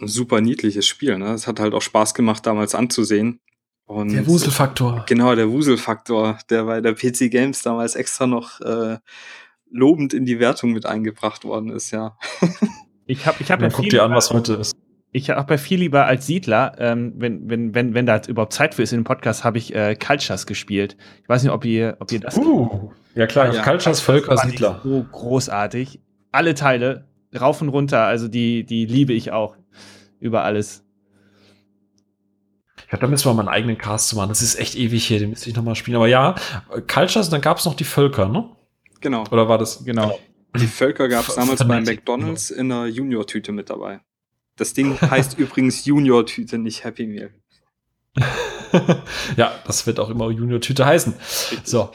ein 0.00 0.08
super 0.08 0.40
niedliches 0.40 0.86
Spiel. 0.86 1.18
Ne? 1.18 1.32
Es 1.32 1.46
hat 1.46 1.58
halt 1.58 1.74
auch 1.74 1.82
Spaß 1.82 2.14
gemacht, 2.14 2.46
damals 2.46 2.74
anzusehen. 2.74 3.40
Und 3.86 4.12
der 4.12 4.26
Wuselfaktor. 4.26 5.04
Genau, 5.08 5.34
der 5.34 5.50
Wuselfaktor, 5.50 6.38
der 6.48 6.64
bei 6.64 6.80
der 6.80 6.94
PC 6.94 7.30
Games 7.30 7.62
damals 7.62 7.94
extra 7.96 8.26
noch 8.26 8.60
äh, 8.60 8.98
lobend 9.70 10.14
in 10.14 10.24
die 10.24 10.38
Wertung 10.38 10.72
mit 10.72 10.86
eingebracht 10.86 11.44
worden 11.44 11.70
ist, 11.70 11.90
ja. 11.90 12.16
Ich 13.12 13.26
habe 13.26 13.36
ich 13.40 13.50
hab 13.50 13.60
ja 13.60 13.68
guck 13.68 13.88
dir 13.90 14.04
an, 14.04 14.14
was 14.14 14.30
heute 14.30 14.54
ist. 14.54 14.74
Ich 15.14 15.28
habe 15.28 15.46
bei 15.46 15.58
viel 15.58 15.80
lieber 15.80 16.06
als 16.06 16.26
Siedler, 16.26 16.74
ähm, 16.78 17.12
wenn, 17.16 17.50
wenn, 17.50 17.74
wenn, 17.74 17.92
wenn 17.92 18.06
da 18.06 18.22
überhaupt 18.26 18.54
Zeit 18.54 18.74
für 18.74 18.82
ist 18.82 18.92
in 18.92 19.00
dem 19.00 19.04
Podcast, 19.04 19.44
habe 19.44 19.58
ich 19.58 19.74
äh, 19.74 19.94
Cultures 19.94 20.46
gespielt. 20.46 20.96
Ich 21.22 21.28
weiß 21.28 21.42
nicht, 21.42 21.52
ob 21.52 21.66
ihr, 21.66 21.98
ob 22.00 22.10
ihr 22.10 22.20
das. 22.20 22.38
Uh, 22.38 22.90
ja 23.14 23.26
klar, 23.26 23.52
ja, 23.52 23.62
Cultures, 23.62 24.00
Völker, 24.00 24.38
Siedler. 24.38 24.80
So 24.82 25.04
großartig. 25.12 26.00
Alle 26.30 26.54
Teile, 26.54 27.04
rauf 27.38 27.60
und 27.60 27.68
runter, 27.68 28.04
also 28.04 28.28
die, 28.28 28.64
die 28.64 28.86
liebe 28.86 29.12
ich 29.12 29.30
auch. 29.30 29.56
Über 30.18 30.44
alles. 30.44 30.82
Ich 32.78 32.88
glaube, 32.88 33.02
da 33.02 33.08
müssen 33.08 33.28
wir 33.28 33.34
mal 33.34 33.42
einen 33.42 33.48
eigenen 33.50 33.76
Cast 33.76 34.08
zu 34.08 34.16
machen. 34.16 34.30
Das 34.30 34.40
ist 34.40 34.54
echt 34.58 34.74
ewig 34.74 35.04
hier, 35.04 35.18
den 35.18 35.30
müsste 35.30 35.50
ich 35.50 35.56
nochmal 35.56 35.74
spielen. 35.74 35.96
Aber 35.96 36.08
ja, 36.08 36.36
Cultures, 36.90 37.28
dann 37.28 37.42
gab 37.42 37.58
es 37.58 37.66
noch 37.66 37.74
die 37.74 37.84
Völker, 37.84 38.28
ne? 38.28 38.48
Genau. 39.02 39.24
Oder 39.30 39.48
war 39.48 39.58
das? 39.58 39.84
Genau. 39.84 40.18
Die 40.60 40.66
Völker 40.66 41.08
gab 41.08 41.28
es 41.28 41.34
damals 41.34 41.66
bei 41.66 41.80
McDonalds 41.80 42.50
in 42.50 42.70
einer 42.70 42.86
Junior-Tüte 42.86 43.52
mit 43.52 43.70
dabei. 43.70 44.00
Das 44.56 44.74
Ding 44.74 45.00
heißt 45.00 45.38
übrigens 45.38 45.84
Junior-Tüte, 45.84 46.58
nicht 46.58 46.84
Happy 46.84 47.06
Meal. 47.06 47.30
ja, 49.36 49.52
das 49.66 49.86
wird 49.86 49.98
auch 49.98 50.10
immer 50.10 50.30
Junior-Tüte 50.30 50.84
heißen. 50.84 51.14
So. 51.64 51.90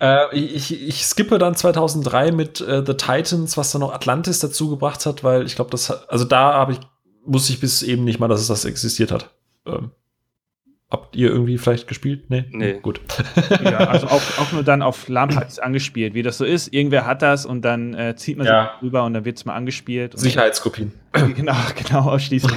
äh, 0.00 0.36
ich, 0.36 0.72
ich 0.72 1.04
skippe 1.04 1.38
dann 1.38 1.56
2003 1.56 2.32
mit 2.32 2.60
äh, 2.60 2.84
The 2.86 2.94
Titans, 2.94 3.56
was 3.56 3.72
dann 3.72 3.80
noch 3.80 3.92
Atlantis 3.92 4.38
dazu 4.38 4.70
gebracht 4.70 5.04
hat, 5.06 5.24
weil 5.24 5.44
ich 5.46 5.56
glaube, 5.56 5.70
das, 5.70 5.90
also 5.90 6.24
da 6.24 6.54
habe 6.54 6.72
ich, 6.72 6.80
wusste 7.24 7.52
ich 7.52 7.60
bis 7.60 7.82
eben 7.82 8.04
nicht 8.04 8.20
mal, 8.20 8.28
dass 8.28 8.40
es 8.40 8.46
das 8.46 8.64
existiert 8.64 9.10
hat. 9.10 9.34
Ähm, 9.66 9.90
Habt 10.90 11.16
ihr 11.16 11.28
irgendwie 11.28 11.58
vielleicht 11.58 11.86
gespielt? 11.86 12.30
Nee? 12.30 12.46
Nee. 12.50 12.78
Gut. 12.80 13.02
Ja, 13.62 13.76
also 13.88 14.06
auch, 14.08 14.22
auch 14.38 14.52
nur 14.52 14.62
dann 14.62 14.80
auf 14.80 15.08
LAN-Partys 15.08 15.58
angespielt, 15.58 16.14
wie 16.14 16.22
das 16.22 16.38
so 16.38 16.46
ist. 16.46 16.72
Irgendwer 16.72 17.04
hat 17.04 17.20
das 17.20 17.44
und 17.44 17.60
dann 17.60 17.92
äh, 17.92 18.16
zieht 18.16 18.38
man 18.38 18.46
ja. 18.46 18.72
sich 18.72 18.82
rüber 18.82 19.04
und 19.04 19.12
dann 19.12 19.26
wird 19.26 19.36
es 19.36 19.44
mal 19.44 19.54
angespielt. 19.54 20.18
Sicherheitskopien. 20.18 20.92
Genau, 21.12 21.54
genau, 21.74 22.10
ausschließlich. 22.10 22.56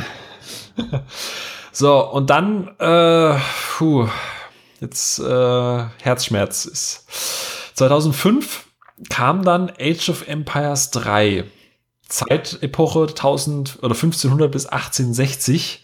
so, 1.74 2.10
und 2.10 2.30
dann, 2.30 2.70
äh, 2.80 3.38
puh, 3.78 4.08
jetzt 4.80 5.20
äh, 5.20 5.84
Herzschmerz 6.02 6.64
ist. 6.64 7.76
2005 7.76 8.66
kam 9.10 9.44
dann 9.44 9.74
Age 9.78 10.10
of 10.10 10.26
Empires 10.30 10.92
3. 10.92 11.44
Zeitepoche 12.08 13.08
1000 13.10 13.80
oder 13.82 13.94
1500 13.94 14.50
bis 14.50 14.68
1860 14.68 15.82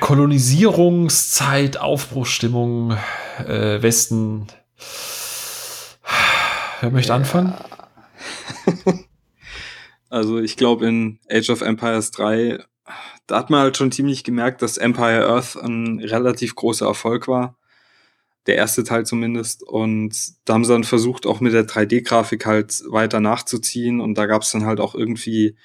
Kolonisierungszeit, 0.00 1.76
Aufbruchsstimmung, 1.76 2.96
äh, 3.38 3.82
Westen. 3.82 4.46
Wer 6.80 6.90
möchte 6.90 7.10
ja. 7.10 7.16
anfangen? 7.16 7.54
also 10.10 10.38
ich 10.38 10.56
glaube 10.56 10.86
in 10.86 11.18
Age 11.30 11.50
of 11.50 11.62
Empires 11.62 12.10
3, 12.10 12.64
da 13.26 13.38
hat 13.38 13.50
man 13.50 13.60
halt 13.60 13.76
schon 13.76 13.92
ziemlich 13.92 14.24
gemerkt, 14.24 14.62
dass 14.62 14.78
Empire 14.78 15.28
Earth 15.28 15.56
ein 15.56 16.00
relativ 16.00 16.54
großer 16.54 16.86
Erfolg 16.86 17.28
war. 17.28 17.56
Der 18.46 18.56
erste 18.56 18.82
Teil 18.82 19.06
zumindest. 19.06 19.62
Und 19.62 20.14
da 20.44 20.54
haben 20.54 20.64
sie 20.64 20.72
dann 20.72 20.84
versucht, 20.84 21.26
auch 21.26 21.40
mit 21.40 21.52
der 21.52 21.66
3D-Grafik 21.66 22.44
halt 22.44 22.82
weiter 22.88 23.20
nachzuziehen. 23.20 24.00
Und 24.00 24.18
da 24.18 24.26
gab 24.26 24.42
es 24.42 24.50
dann 24.50 24.66
halt 24.66 24.80
auch 24.80 24.94
irgendwie, 24.94 25.56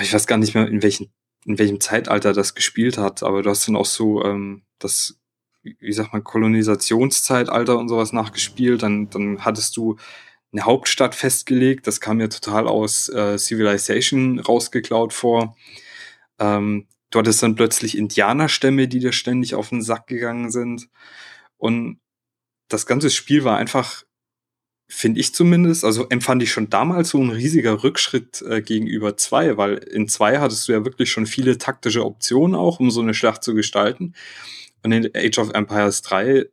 ich 0.00 0.12
weiß 0.12 0.26
gar 0.26 0.38
nicht 0.38 0.54
mehr, 0.54 0.66
in 0.66 0.82
welchen 0.82 1.12
in 1.44 1.58
welchem 1.58 1.80
Zeitalter 1.80 2.32
das 2.32 2.54
gespielt 2.54 2.98
hat, 2.98 3.22
aber 3.22 3.42
du 3.42 3.50
hast 3.50 3.68
dann 3.68 3.76
auch 3.76 3.86
so 3.86 4.24
ähm, 4.24 4.62
das, 4.78 5.20
wie 5.62 5.92
sagt 5.92 6.12
man, 6.12 6.24
Kolonisationszeitalter 6.24 7.78
und 7.78 7.88
sowas 7.88 8.12
nachgespielt, 8.12 8.82
dann, 8.82 9.10
dann 9.10 9.44
hattest 9.44 9.76
du 9.76 9.96
eine 10.52 10.62
Hauptstadt 10.62 11.14
festgelegt, 11.14 11.86
das 11.86 12.00
kam 12.00 12.18
mir 12.18 12.28
total 12.28 12.68
aus 12.68 13.08
äh, 13.08 13.36
Civilization 13.38 14.38
rausgeklaut 14.38 15.12
vor. 15.12 15.56
Ähm, 16.38 16.86
du 17.10 17.18
hattest 17.18 17.42
dann 17.42 17.56
plötzlich 17.56 17.98
Indianerstämme, 17.98 18.88
die 18.88 19.00
dir 19.00 19.12
ständig 19.12 19.54
auf 19.54 19.70
den 19.70 19.82
Sack 19.82 20.06
gegangen 20.06 20.50
sind. 20.50 20.88
Und 21.56 22.00
das 22.68 22.86
ganze 22.86 23.10
Spiel 23.10 23.44
war 23.44 23.56
einfach 23.56 24.04
finde 24.94 25.20
ich 25.20 25.34
zumindest, 25.34 25.84
also 25.84 26.08
empfand 26.08 26.42
ich 26.42 26.52
schon 26.52 26.70
damals 26.70 27.10
so 27.10 27.18
ein 27.18 27.30
riesiger 27.30 27.82
Rückschritt 27.82 28.42
äh, 28.42 28.62
gegenüber 28.62 29.16
zwei, 29.16 29.56
weil 29.56 29.74
in 29.74 30.08
zwei 30.08 30.38
hattest 30.38 30.68
du 30.68 30.72
ja 30.72 30.84
wirklich 30.84 31.10
schon 31.10 31.26
viele 31.26 31.58
taktische 31.58 32.04
Optionen 32.04 32.54
auch, 32.54 32.80
um 32.80 32.90
so 32.90 33.00
eine 33.00 33.14
Schlacht 33.14 33.42
zu 33.42 33.54
gestalten. 33.54 34.14
Und 34.82 34.92
in 34.92 35.10
Age 35.14 35.38
of 35.38 35.50
Empires 35.52 36.02
3, 36.02 36.46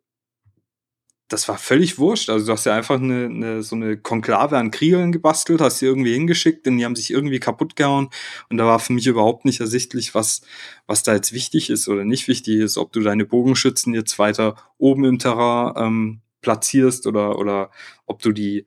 das 1.29 1.47
war 1.47 1.57
völlig 1.57 1.99
wurscht. 1.99 2.29
Also 2.29 2.47
du 2.47 2.51
hast 2.51 2.65
ja 2.65 2.75
einfach 2.75 2.99
eine, 2.99 3.25
eine, 3.25 3.63
so 3.63 3.75
eine 3.75 3.97
Konklave 3.97 4.57
an 4.57 4.71
Kriegern 4.71 5.11
gebastelt, 5.11 5.61
hast 5.61 5.79
sie 5.79 5.85
irgendwie 5.85 6.13
hingeschickt, 6.13 6.65
denn 6.65 6.77
die 6.77 6.85
haben 6.85 6.95
sich 6.95 7.11
irgendwie 7.11 7.39
kaputt 7.39 7.75
gehauen. 7.75 8.09
Und 8.49 8.57
da 8.57 8.65
war 8.65 8.79
für 8.79 8.93
mich 8.93 9.07
überhaupt 9.07 9.45
nicht 9.45 9.59
ersichtlich, 9.59 10.15
was, 10.15 10.41
was 10.87 11.03
da 11.03 11.13
jetzt 11.13 11.31
wichtig 11.31 11.69
ist 11.69 11.87
oder 11.87 12.05
nicht 12.05 12.27
wichtig 12.27 12.59
ist, 12.59 12.77
ob 12.77 12.91
du 12.91 13.01
deine 13.01 13.25
Bogenschützen 13.25 13.93
jetzt 13.93 14.17
weiter 14.19 14.55
oben 14.77 15.05
im 15.05 15.19
Terrain 15.19 15.73
ähm, 15.77 16.21
platzierst 16.41 17.07
oder, 17.07 17.37
oder 17.37 17.71
ob 18.05 18.21
du 18.21 18.31
die 18.31 18.65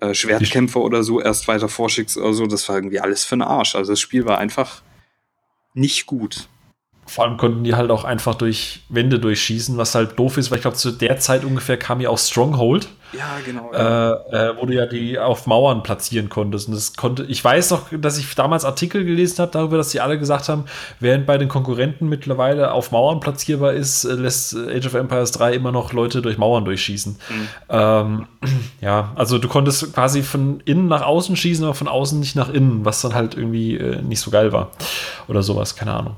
äh, 0.00 0.14
Schwertkämpfer 0.14 0.80
oder 0.80 1.02
so 1.02 1.20
erst 1.20 1.48
weiter 1.48 1.68
vorschickst 1.68 2.16
oder 2.18 2.34
so, 2.34 2.46
das 2.46 2.68
war 2.68 2.76
irgendwie 2.76 3.00
alles 3.00 3.24
für 3.24 3.36
den 3.36 3.42
Arsch. 3.42 3.74
Also 3.74 3.92
das 3.92 4.00
Spiel 4.00 4.26
war 4.26 4.38
einfach 4.38 4.82
nicht 5.74 6.06
gut. 6.06 6.48
Vor 7.06 7.24
allem 7.24 7.36
konnten 7.36 7.62
die 7.62 7.74
halt 7.74 7.90
auch 7.90 8.04
einfach 8.04 8.34
durch 8.34 8.82
Wände 8.88 9.20
durchschießen, 9.20 9.76
was 9.76 9.94
halt 9.94 10.18
doof 10.18 10.38
ist, 10.38 10.50
weil 10.50 10.58
ich 10.58 10.62
glaube, 10.62 10.76
zu 10.76 10.90
der 10.90 11.18
Zeit 11.18 11.44
ungefähr 11.44 11.76
kam 11.76 12.00
ja 12.00 12.10
auch 12.10 12.18
Stronghold. 12.18 12.88
Ja, 13.12 13.38
genau. 13.44 13.72
Ja. 13.72 14.12
Äh, 14.12 14.50
äh, 14.50 14.56
wo 14.56 14.66
du 14.66 14.74
ja 14.74 14.86
die 14.86 15.18
auf 15.18 15.46
Mauern 15.46 15.82
platzieren 15.82 16.28
konntest. 16.28 16.68
Und 16.68 16.74
das 16.74 16.96
konnte, 16.96 17.24
ich 17.24 17.42
weiß 17.42 17.70
noch, 17.70 17.88
dass 17.92 18.18
ich 18.18 18.34
damals 18.34 18.64
Artikel 18.64 19.04
gelesen 19.04 19.38
habe 19.40 19.52
darüber, 19.52 19.76
dass 19.76 19.90
sie 19.90 20.00
alle 20.00 20.18
gesagt 20.18 20.48
haben, 20.48 20.64
während 21.00 21.26
bei 21.26 21.38
den 21.38 21.48
Konkurrenten 21.48 22.08
mittlerweile 22.08 22.72
auf 22.72 22.90
Mauern 22.90 23.20
platzierbar 23.20 23.72
ist, 23.72 24.04
äh, 24.04 24.12
lässt 24.12 24.56
Age 24.56 24.86
of 24.86 24.94
Empires 24.94 25.32
3 25.32 25.54
immer 25.54 25.72
noch 25.72 25.92
Leute 25.92 26.22
durch 26.22 26.38
Mauern 26.38 26.64
durchschießen. 26.64 27.18
Mhm. 27.28 27.48
Ähm, 27.68 28.26
ja, 28.80 29.12
also 29.14 29.38
du 29.38 29.48
konntest 29.48 29.94
quasi 29.94 30.22
von 30.22 30.60
innen 30.64 30.88
nach 30.88 31.02
außen 31.02 31.36
schießen, 31.36 31.64
aber 31.64 31.74
von 31.74 31.88
außen 31.88 32.18
nicht 32.18 32.36
nach 32.36 32.48
innen, 32.48 32.84
was 32.84 33.00
dann 33.02 33.14
halt 33.14 33.36
irgendwie 33.36 33.76
äh, 33.76 34.02
nicht 34.02 34.20
so 34.20 34.30
geil 34.30 34.52
war. 34.52 34.70
Oder 35.28 35.42
sowas, 35.42 35.76
keine 35.76 35.94
Ahnung. 35.94 36.16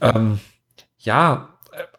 Ähm, 0.00 0.40
ja, 0.98 1.48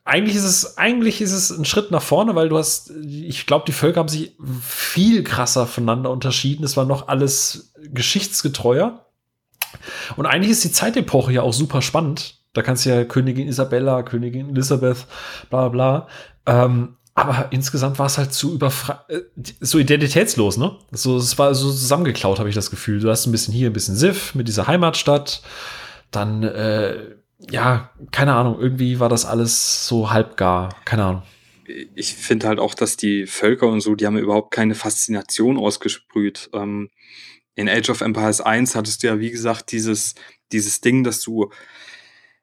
eigentlich 0.05 0.35
ist 0.35 0.43
es, 0.43 0.77
eigentlich 0.77 1.21
ist 1.21 1.31
es 1.31 1.49
ein 1.49 1.65
Schritt 1.65 1.91
nach 1.91 2.01
vorne, 2.01 2.35
weil 2.35 2.49
du 2.49 2.57
hast, 2.57 2.91
ich 2.91 3.45
glaube, 3.45 3.65
die 3.65 3.71
Völker 3.71 4.01
haben 4.01 4.09
sich 4.09 4.35
viel 4.61 5.23
krasser 5.23 5.65
voneinander 5.65 6.11
unterschieden. 6.11 6.63
Es 6.63 6.75
war 6.75 6.85
noch 6.85 7.07
alles 7.07 7.73
geschichtsgetreuer. 7.77 9.05
Und 10.17 10.25
eigentlich 10.25 10.51
ist 10.51 10.63
die 10.63 10.71
Zeitepoche 10.71 11.31
ja 11.31 11.41
auch 11.41 11.53
super 11.53 11.81
spannend. 11.81 12.39
Da 12.53 12.61
kannst 12.61 12.85
du 12.85 12.89
ja 12.89 13.03
Königin 13.05 13.47
Isabella, 13.47 14.03
Königin 14.03 14.49
Elisabeth, 14.49 15.07
bla 15.49 15.69
bla. 15.69 16.07
Ähm, 16.45 16.97
aber 17.15 17.47
insgesamt 17.51 17.97
war 17.97 18.07
es 18.07 18.17
halt 18.17 18.33
zu 18.33 18.53
überfra 18.53 19.05
äh, 19.07 19.21
so 19.59 19.77
identitätslos, 19.77 20.57
ne? 20.57 20.75
So, 20.91 21.17
es 21.17 21.37
war 21.37 21.53
so 21.55 21.69
zusammengeklaut, 21.69 22.39
habe 22.39 22.49
ich 22.49 22.55
das 22.55 22.71
Gefühl. 22.71 22.99
Du 22.99 23.09
hast 23.09 23.25
ein 23.25 23.31
bisschen 23.31 23.53
hier, 23.53 23.69
ein 23.69 23.73
bisschen 23.73 23.95
Sif 23.95 24.35
mit 24.35 24.47
dieser 24.47 24.67
Heimatstadt. 24.67 25.41
Dann 26.11 26.43
äh, 26.43 27.15
ja, 27.49 27.91
keine 28.11 28.33
Ahnung, 28.33 28.59
irgendwie 28.59 28.99
war 28.99 29.09
das 29.09 29.25
alles 29.25 29.87
so 29.87 30.11
halbgar, 30.11 30.75
keine 30.85 31.05
Ahnung. 31.05 31.23
Ich 31.95 32.13
finde 32.13 32.47
halt 32.47 32.59
auch, 32.59 32.73
dass 32.73 32.97
die 32.97 33.25
Völker 33.25 33.67
und 33.67 33.81
so, 33.81 33.95
die 33.95 34.05
haben 34.05 34.17
überhaupt 34.17 34.51
keine 34.51 34.75
Faszination 34.75 35.57
ausgesprüht. 35.57 36.49
Ähm, 36.53 36.89
in 37.55 37.69
Age 37.69 37.89
of 37.89 38.01
Empires 38.01 38.41
1 38.41 38.75
hattest 38.75 39.03
du 39.03 39.07
ja, 39.07 39.19
wie 39.19 39.31
gesagt, 39.31 39.71
dieses, 39.71 40.15
dieses 40.51 40.81
Ding, 40.81 41.03
dass 41.03 41.21
du 41.21 41.51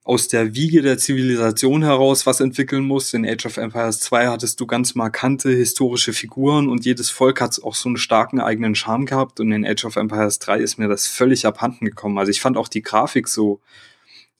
aus 0.03 0.29
der 0.29 0.55
Wiege 0.55 0.83
der 0.83 0.99
Zivilisation 0.99 1.83
heraus 1.83 2.27
was 2.27 2.41
entwickeln 2.41 2.85
musst. 2.85 3.13
In 3.13 3.27
Age 3.27 3.47
of 3.47 3.59
Empires 3.59 4.01
2 4.01 4.29
hattest 4.29 4.59
du 4.59 4.67
ganz 4.67 4.95
markante 4.95 5.51
historische 5.51 6.13
Figuren 6.13 6.69
und 6.69 6.85
jedes 6.85 7.11
Volk 7.11 7.41
hat 7.41 7.63
auch 7.63 7.75
so 7.75 7.89
einen 7.89 7.99
starken 7.99 8.41
eigenen 8.41 8.75
Charme 8.75 9.05
gehabt. 9.05 9.41
Und 9.41 9.53
in 9.53 9.67
Age 9.67 9.85
of 9.85 9.97
Empires 9.97 10.39
3 10.39 10.59
ist 10.59 10.79
mir 10.79 10.89
das 10.89 11.07
völlig 11.07 11.47
abhanden 11.47 11.85
gekommen. 11.85 12.19
Also 12.19 12.31
ich 12.31 12.41
fand 12.41 12.57
auch 12.57 12.69
die 12.69 12.83
Grafik 12.83 13.29
so 13.29 13.61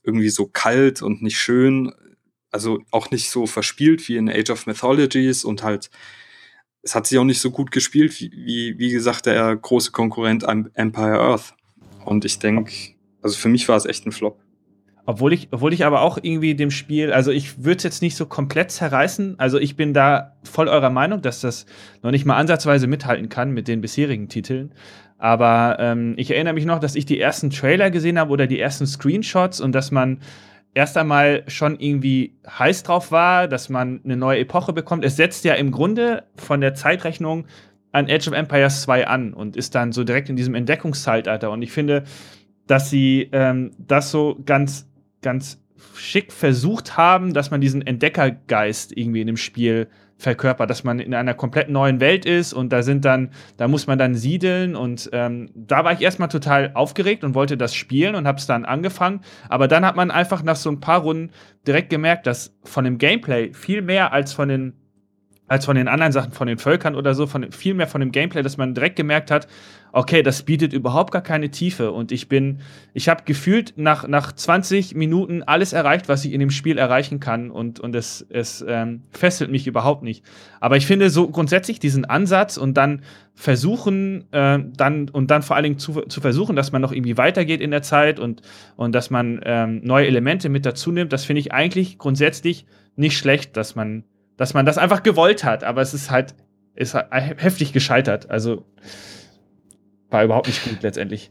irgendwie 0.03 0.31
so 0.31 0.47
kalt 0.47 1.03
und 1.03 1.23
nicht 1.23 1.39
schön. 1.39 1.93
Also 2.51 2.81
auch 2.91 3.11
nicht 3.11 3.31
so 3.31 3.47
verspielt 3.47 4.09
wie 4.09 4.17
in 4.17 4.29
Age 4.29 4.51
of 4.51 4.67
Mythologies 4.67 5.45
und 5.45 5.63
halt 5.63 5.91
es 6.83 6.95
hat 6.95 7.07
sich 7.07 7.19
auch 7.19 7.25
nicht 7.25 7.41
so 7.41 7.51
gut 7.51 7.71
gespielt, 7.71 8.21
wie, 8.21 8.79
wie 8.79 8.91
gesagt, 8.91 9.27
der 9.27 9.55
große 9.55 9.93
Konkurrent 9.93 10.45
Empire 10.75 11.21
Earth. 11.21 11.55
Und 12.05 12.25
ich 12.25 12.39
denke, 12.39 12.73
also 13.23 13.37
für 13.37 13.49
mich 13.49 13.69
war 13.69 13.77
es 13.77 13.85
echt 13.85 14.07
ein 14.07 14.13
Flop. 14.13 14.41
Obwohl 15.07 15.33
ich, 15.33 15.49
obwohl 15.51 15.73
ich 15.73 15.85
aber 15.85 16.03
auch 16.03 16.19
irgendwie 16.23 16.55
dem 16.55 16.71
Spiel, 16.71 17.13
also 17.13 17.31
ich 17.33 17.65
würde 17.65 17.79
es 17.79 17.83
jetzt 17.83 18.03
nicht 18.03 18.17
so 18.17 18.27
komplett 18.27 18.71
zerreißen. 18.71 19.39
Also 19.39 19.59
ich 19.59 19.77
bin 19.77 19.93
da 19.93 20.37
voll 20.45 20.69
eurer 20.69 20.91
Meinung, 20.91 21.21
dass 21.21 21.41
das 21.41 21.67
noch 22.03 22.11
nicht 22.11 22.25
mal 22.25 22.37
ansatzweise 22.37 22.87
mithalten 22.87 23.29
kann 23.29 23.51
mit 23.51 23.67
den 23.67 23.81
bisherigen 23.81 24.29
Titeln. 24.29 24.73
Aber 25.21 25.77
ähm, 25.79 26.15
ich 26.17 26.31
erinnere 26.31 26.55
mich 26.55 26.65
noch, 26.65 26.79
dass 26.81 26.95
ich 26.95 27.05
die 27.05 27.21
ersten 27.21 27.51
Trailer 27.51 27.91
gesehen 27.91 28.19
habe 28.19 28.33
oder 28.33 28.47
die 28.47 28.59
ersten 28.59 28.87
Screenshots 28.87 29.61
und 29.61 29.73
dass 29.73 29.91
man 29.91 30.21
erst 30.73 30.97
einmal 30.97 31.45
schon 31.47 31.79
irgendwie 31.79 32.39
heiß 32.49 32.85
drauf 32.85 33.13
war, 33.13 33.47
dass 33.47 33.69
man 33.69 34.01
eine 34.03 34.17
neue 34.17 34.39
Epoche 34.39 34.73
bekommt. 34.73 35.05
Es 35.05 35.17
setzt 35.17 35.45
ja 35.45 35.55
im 35.55 35.73
Grunde 35.73 36.25
von 36.37 36.63
der 36.63 36.75
Zeitrechnung 36.75 37.45
an 37.93 38.07
Age 38.09 38.29
of 38.29 38.35
Empires 38.35 38.81
2 38.83 39.09
an 39.09 39.35
und 39.35 39.57
ist 39.57 39.75
dann 39.75 39.93
so 39.93 40.05
direkt 40.05 40.31
in 40.31 40.37
diesem 40.37 40.55
Entdeckungszeitalter. 40.55 41.51
Und 41.51 41.61
ich 41.61 41.71
finde, 41.71 42.05
dass 42.67 42.89
sie 42.89 43.29
ähm, 43.33 43.73
das 43.77 44.11
so 44.11 44.41
ganz, 44.47 44.89
ganz 45.21 45.63
schick 45.97 46.33
versucht 46.33 46.97
haben, 46.97 47.35
dass 47.35 47.51
man 47.51 47.61
diesen 47.61 47.87
Entdeckergeist 47.87 48.97
irgendwie 48.97 49.21
in 49.21 49.27
dem 49.27 49.37
Spiel 49.37 49.89
verkörpert, 50.21 50.69
dass 50.69 50.85
man 50.85 51.01
in 51.01 51.15
einer 51.15 51.35
komplett 51.35 51.69
neuen 51.69 52.01
Welt 52.01 52.27
ist 52.27 52.53
und 52.53 52.73
da 52.73 52.83
sind 52.83 53.05
dann, 53.05 53.31
da 53.57 53.69
muss 53.69 53.87
man 53.87 53.99
dann 53.99 54.15
siedeln 54.15 54.77
und 54.77 55.09
ähm, 55.13 55.51
da 55.55 55.85
war 55.85 55.93
ich 55.93 56.03
erstmal 56.03 56.29
total 56.29 56.73
aufgeregt 56.75 57.25
und 57.25 57.35
wollte 57.35 57.57
das 57.57 57.75
spielen 57.75 58.15
und 58.15 58.27
habe 58.27 58.39
es 58.39 58.47
dann 58.47 58.65
angefangen, 58.65 59.21
aber 59.49 59.67
dann 59.67 59.85
hat 59.85 59.97
man 59.97 60.11
einfach 60.11 60.43
nach 60.43 60.57
so 60.57 60.71
ein 60.71 60.81
paar 60.81 61.01
Runden 61.01 61.31
direkt 61.67 61.91
gemerkt, 61.91 62.27
dass 62.27 62.55
von 62.65 62.85
dem 62.85 62.99
Gameplay 62.99 63.53
viel 63.55 63.83
mehr 63.83 64.13
als 64.13 64.33
von 64.33 64.49
den 64.49 64.75
als 65.51 65.65
von 65.65 65.75
den 65.75 65.89
anderen 65.89 66.13
Sachen, 66.13 66.31
von 66.31 66.47
den 66.47 66.59
Völkern 66.59 66.95
oder 66.95 67.13
so, 67.13 67.27
von, 67.27 67.51
viel 67.51 67.75
mehr 67.75 67.89
von 67.89 68.01
dem 68.01 68.13
Gameplay, 68.13 68.41
dass 68.41 68.57
man 68.57 68.73
direkt 68.73 68.95
gemerkt 68.95 69.33
hat, 69.33 69.49
okay, 69.93 70.23
das 70.23 70.43
bietet 70.43 70.73
überhaupt 70.73 71.13
gar 71.13 71.23
keine 71.23 71.51
Tiefe. 71.51 71.93
Und 71.93 72.13
ich 72.13 72.29
bin, 72.29 72.61
ich 72.95 73.09
habe 73.09 73.25
gefühlt 73.25 73.75
nach, 73.77 74.07
nach 74.07 74.33
20 74.33 74.95
Minuten 74.95 75.43
alles 75.43 75.73
erreicht, 75.73 76.09
was 76.09 76.25
ich 76.25 76.33
in 76.33 76.41
dem 76.41 76.51
Spiel 76.51 76.79
erreichen 76.79 77.21
kann. 77.21 77.51
Und, 77.51 77.81
und 77.81 77.95
es, 77.95 78.27
es 78.31 78.65
ähm, 78.67 79.03
fesselt 79.11 79.51
mich 79.51 79.67
überhaupt 79.67 80.03
nicht. 80.03 80.25
Aber 80.61 80.77
ich 80.77 80.87
finde 80.87 81.11
so 81.11 81.29
grundsätzlich 81.29 81.79
diesen 81.81 82.05
Ansatz 82.05 82.57
und 82.57 82.77
dann 82.77 83.03
versuchen, 83.35 84.25
äh, 84.33 84.59
dann 84.77 85.09
und 85.09 85.31
dann 85.31 85.43
vor 85.43 85.57
allen 85.57 85.65
Dingen 85.65 85.79
zu, 85.79 86.03
zu 86.03 86.21
versuchen, 86.21 86.57
dass 86.57 86.73
man 86.73 86.83
noch 86.83 86.93
irgendwie 86.93 87.17
weitergeht 87.17 87.61
in 87.61 87.71
der 87.71 87.83
Zeit 87.83 88.19
und, 88.21 88.43
und 88.77 88.95
dass 88.95 89.11
man 89.11 89.41
ähm, 89.45 89.81
neue 89.83 90.07
Elemente 90.07 90.49
mit 90.49 90.67
dazu 90.67 90.93
nimmt, 90.93 91.13
das 91.13 91.25
finde 91.25 91.41
ich 91.41 91.53
eigentlich 91.53 91.99
grundsätzlich 91.99 92.67
nicht 92.97 93.17
schlecht, 93.17 93.57
dass 93.57 93.75
man 93.75 94.05
dass 94.37 94.55
man 94.55 94.65
das 94.65 94.79
einfach 94.79 95.03
gewollt 95.03 95.45
hat, 95.45 95.65
aber 95.65 95.83
es 95.83 95.93
ist 95.93 96.11
halt 96.11 96.35
ist 96.75 96.95
halt 96.95 97.09
heftig 97.13 97.75
gescheitert. 97.75 98.31
Also 98.31 98.65
war 100.11 100.25
überhaupt 100.25 100.47
nicht 100.47 100.65
gut 100.65 100.83
letztendlich. 100.83 101.31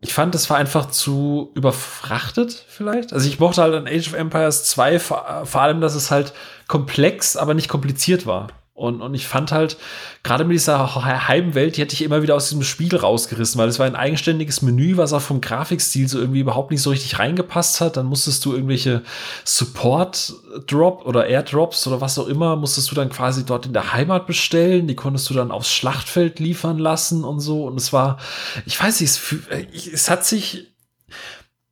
Ich 0.00 0.14
fand, 0.14 0.34
es 0.34 0.48
war 0.48 0.56
einfach 0.56 0.86
zu 0.90 1.50
überfrachtet, 1.54 2.64
vielleicht. 2.68 3.12
Also 3.12 3.28
ich 3.28 3.40
mochte 3.40 3.62
halt 3.62 3.74
an 3.74 3.88
Age 3.88 4.08
of 4.08 4.14
Empires 4.14 4.64
2 4.64 5.00
vor, 5.00 5.42
vor 5.44 5.60
allem, 5.60 5.80
dass 5.80 5.94
es 5.94 6.10
halt 6.10 6.32
komplex, 6.68 7.36
aber 7.36 7.54
nicht 7.54 7.68
kompliziert 7.68 8.24
war. 8.24 8.48
Und, 8.78 9.00
und 9.00 9.12
ich 9.14 9.26
fand 9.26 9.50
halt, 9.50 9.76
gerade 10.22 10.44
mit 10.44 10.54
dieser 10.54 10.94
Heimwelt, 11.26 11.76
die 11.76 11.80
hätte 11.80 11.94
ich 11.94 12.02
immer 12.02 12.22
wieder 12.22 12.36
aus 12.36 12.48
diesem 12.48 12.62
Spiel 12.62 12.94
rausgerissen, 12.94 13.60
weil 13.60 13.68
es 13.68 13.80
war 13.80 13.86
ein 13.86 13.96
eigenständiges 13.96 14.62
Menü, 14.62 14.96
was 14.96 15.12
auch 15.12 15.20
vom 15.20 15.40
Grafikstil 15.40 16.08
so 16.08 16.20
irgendwie 16.20 16.38
überhaupt 16.40 16.70
nicht 16.70 16.80
so 16.80 16.90
richtig 16.90 17.18
reingepasst 17.18 17.80
hat. 17.80 17.96
Dann 17.96 18.06
musstest 18.06 18.44
du 18.44 18.52
irgendwelche 18.52 19.02
Support-Drop 19.44 21.04
oder 21.04 21.26
Airdrops 21.26 21.88
oder 21.88 22.00
was 22.00 22.20
auch 22.20 22.28
immer, 22.28 22.54
musstest 22.54 22.88
du 22.92 22.94
dann 22.94 23.10
quasi 23.10 23.44
dort 23.44 23.66
in 23.66 23.72
der 23.72 23.92
Heimat 23.92 24.28
bestellen. 24.28 24.86
Die 24.86 24.94
konntest 24.94 25.28
du 25.28 25.34
dann 25.34 25.50
aufs 25.50 25.72
Schlachtfeld 25.72 26.38
liefern 26.38 26.78
lassen 26.78 27.24
und 27.24 27.40
so. 27.40 27.66
Und 27.66 27.76
es 27.78 27.92
war, 27.92 28.18
ich 28.64 28.80
weiß 28.80 29.00
nicht, 29.00 29.10
es, 29.10 29.88
es 29.92 30.08
hat 30.08 30.24
sich 30.24 30.68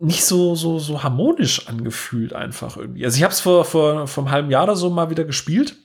nicht 0.01 0.25
so, 0.25 0.57
so, 0.57 0.81
so 0.81 1.05
harmonisch 1.05 1.69
angefühlt 1.69 2.33
einfach 2.33 2.77
irgendwie. 2.77 3.05
Also 3.05 3.17
ich 3.17 3.23
habe 3.23 3.33
es 3.33 3.41
vor, 3.41 3.65
vor, 3.65 4.09
vor 4.09 4.25
einem 4.25 4.33
halben 4.33 4.51
Jahr 4.51 4.65
oder 4.65 4.75
so 4.75 4.91
mal 4.91 5.09
wieder 5.09 5.25
gespielt 5.25 5.77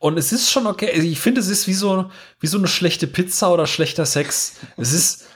und 0.00 0.18
es 0.18 0.32
ist 0.32 0.50
schon 0.50 0.66
okay. 0.66 0.90
Also 0.92 1.06
ich 1.06 1.20
finde, 1.20 1.42
es 1.42 1.48
ist 1.48 1.68
wie 1.68 1.74
so, 1.74 2.10
wie 2.40 2.46
so 2.46 2.56
eine 2.56 2.68
schlechte 2.68 3.06
Pizza 3.06 3.52
oder 3.52 3.66
schlechter 3.66 4.06
Sex. 4.06 4.56
Es 4.78 4.94
ist, 4.94 5.26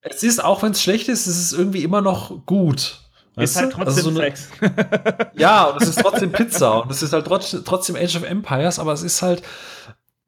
es 0.00 0.22
ist, 0.22 0.42
auch 0.42 0.62
wenn 0.62 0.70
es 0.70 0.80
schlecht 0.80 1.08
ist, 1.08 1.26
es 1.26 1.36
ist 1.36 1.52
irgendwie 1.52 1.82
immer 1.82 2.00
noch 2.00 2.46
gut. 2.46 3.00
Ist 3.36 3.56
halt 3.56 3.72
trotzdem 3.72 3.88
also 3.88 4.02
so 4.02 4.10
eine, 4.10 4.18
Sex. 4.20 4.48
ja, 5.36 5.64
und 5.64 5.82
es 5.82 5.88
ist 5.88 5.98
trotzdem 5.98 6.30
Pizza. 6.30 6.82
Und 6.82 6.92
es 6.92 7.02
ist 7.02 7.12
halt 7.12 7.26
trotzdem 7.26 7.96
Age 7.96 8.14
of 8.14 8.22
Empires, 8.22 8.78
aber 8.78 8.92
es 8.92 9.02
ist 9.02 9.20
halt, 9.20 9.42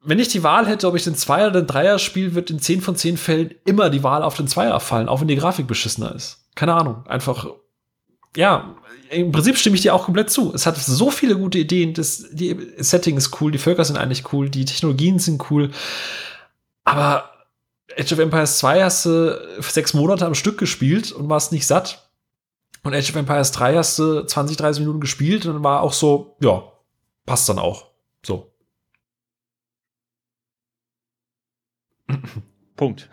wenn 0.03 0.19
ich 0.19 0.27
die 0.27 0.43
Wahl 0.43 0.67
hätte, 0.67 0.85
ob 0.89 0.95
ich 0.95 1.05
den 1.05 1.15
Zweier 1.15 1.47
oder 1.47 1.61
den 1.61 1.67
Dreier 1.67 1.97
spiele, 1.97 2.35
wird 2.35 2.49
in 2.49 2.59
10 2.59 2.81
von 2.81 2.97
10 2.97 3.15
Fällen 3.15 3.51
immer 3.63 3.89
die 3.89 4.03
Wahl 4.03 4.21
auf 4.21 4.35
den 4.35 4.49
Zweier 4.49 4.77
fallen, 4.81 5.07
auch 5.07 5.21
wenn 5.21 5.29
die 5.29 5.37
Grafik 5.37 5.65
beschissener 5.65 6.13
ist. 6.13 6.45
Keine 6.55 6.73
Ahnung. 6.73 7.05
Einfach, 7.07 7.47
ja, 8.35 8.75
im 9.09 9.31
Prinzip 9.31 9.57
stimme 9.57 9.75
ich 9.75 9.81
dir 9.81 9.93
auch 9.93 10.05
komplett 10.05 10.29
zu. 10.29 10.53
Es 10.53 10.65
hat 10.65 10.77
so 10.77 11.11
viele 11.11 11.37
gute 11.37 11.57
Ideen. 11.57 11.93
Das 11.93 12.25
die 12.31 12.57
Setting 12.77 13.17
ist 13.17 13.41
cool, 13.41 13.51
die 13.51 13.57
Völker 13.57 13.85
sind 13.85 13.97
eigentlich 13.97 14.31
cool, 14.33 14.49
die 14.49 14.65
Technologien 14.65 15.19
sind 15.19 15.49
cool. 15.51 15.71
Aber 16.83 17.31
Age 17.97 18.13
of 18.13 18.19
Empires 18.19 18.59
2 18.59 18.83
hast 18.83 19.05
du 19.05 19.61
sechs 19.61 19.93
Monate 19.93 20.25
am 20.25 20.35
Stück 20.35 20.57
gespielt 20.57 21.11
und 21.11 21.29
warst 21.29 21.51
nicht 21.51 21.67
satt. 21.67 22.09
Und 22.83 22.93
Age 22.93 23.09
of 23.09 23.15
Empires 23.15 23.51
3 23.51 23.75
hast 23.75 23.99
du 23.99 24.25
20, 24.25 24.57
30 24.57 24.81
Minuten 24.81 24.99
gespielt 24.99 25.45
und 25.45 25.63
war 25.63 25.81
auch 25.81 25.93
so, 25.93 26.37
ja, 26.39 26.63
passt 27.25 27.49
dann 27.49 27.59
auch. 27.59 27.87
So. 28.25 28.51
Punkt. 32.77 33.09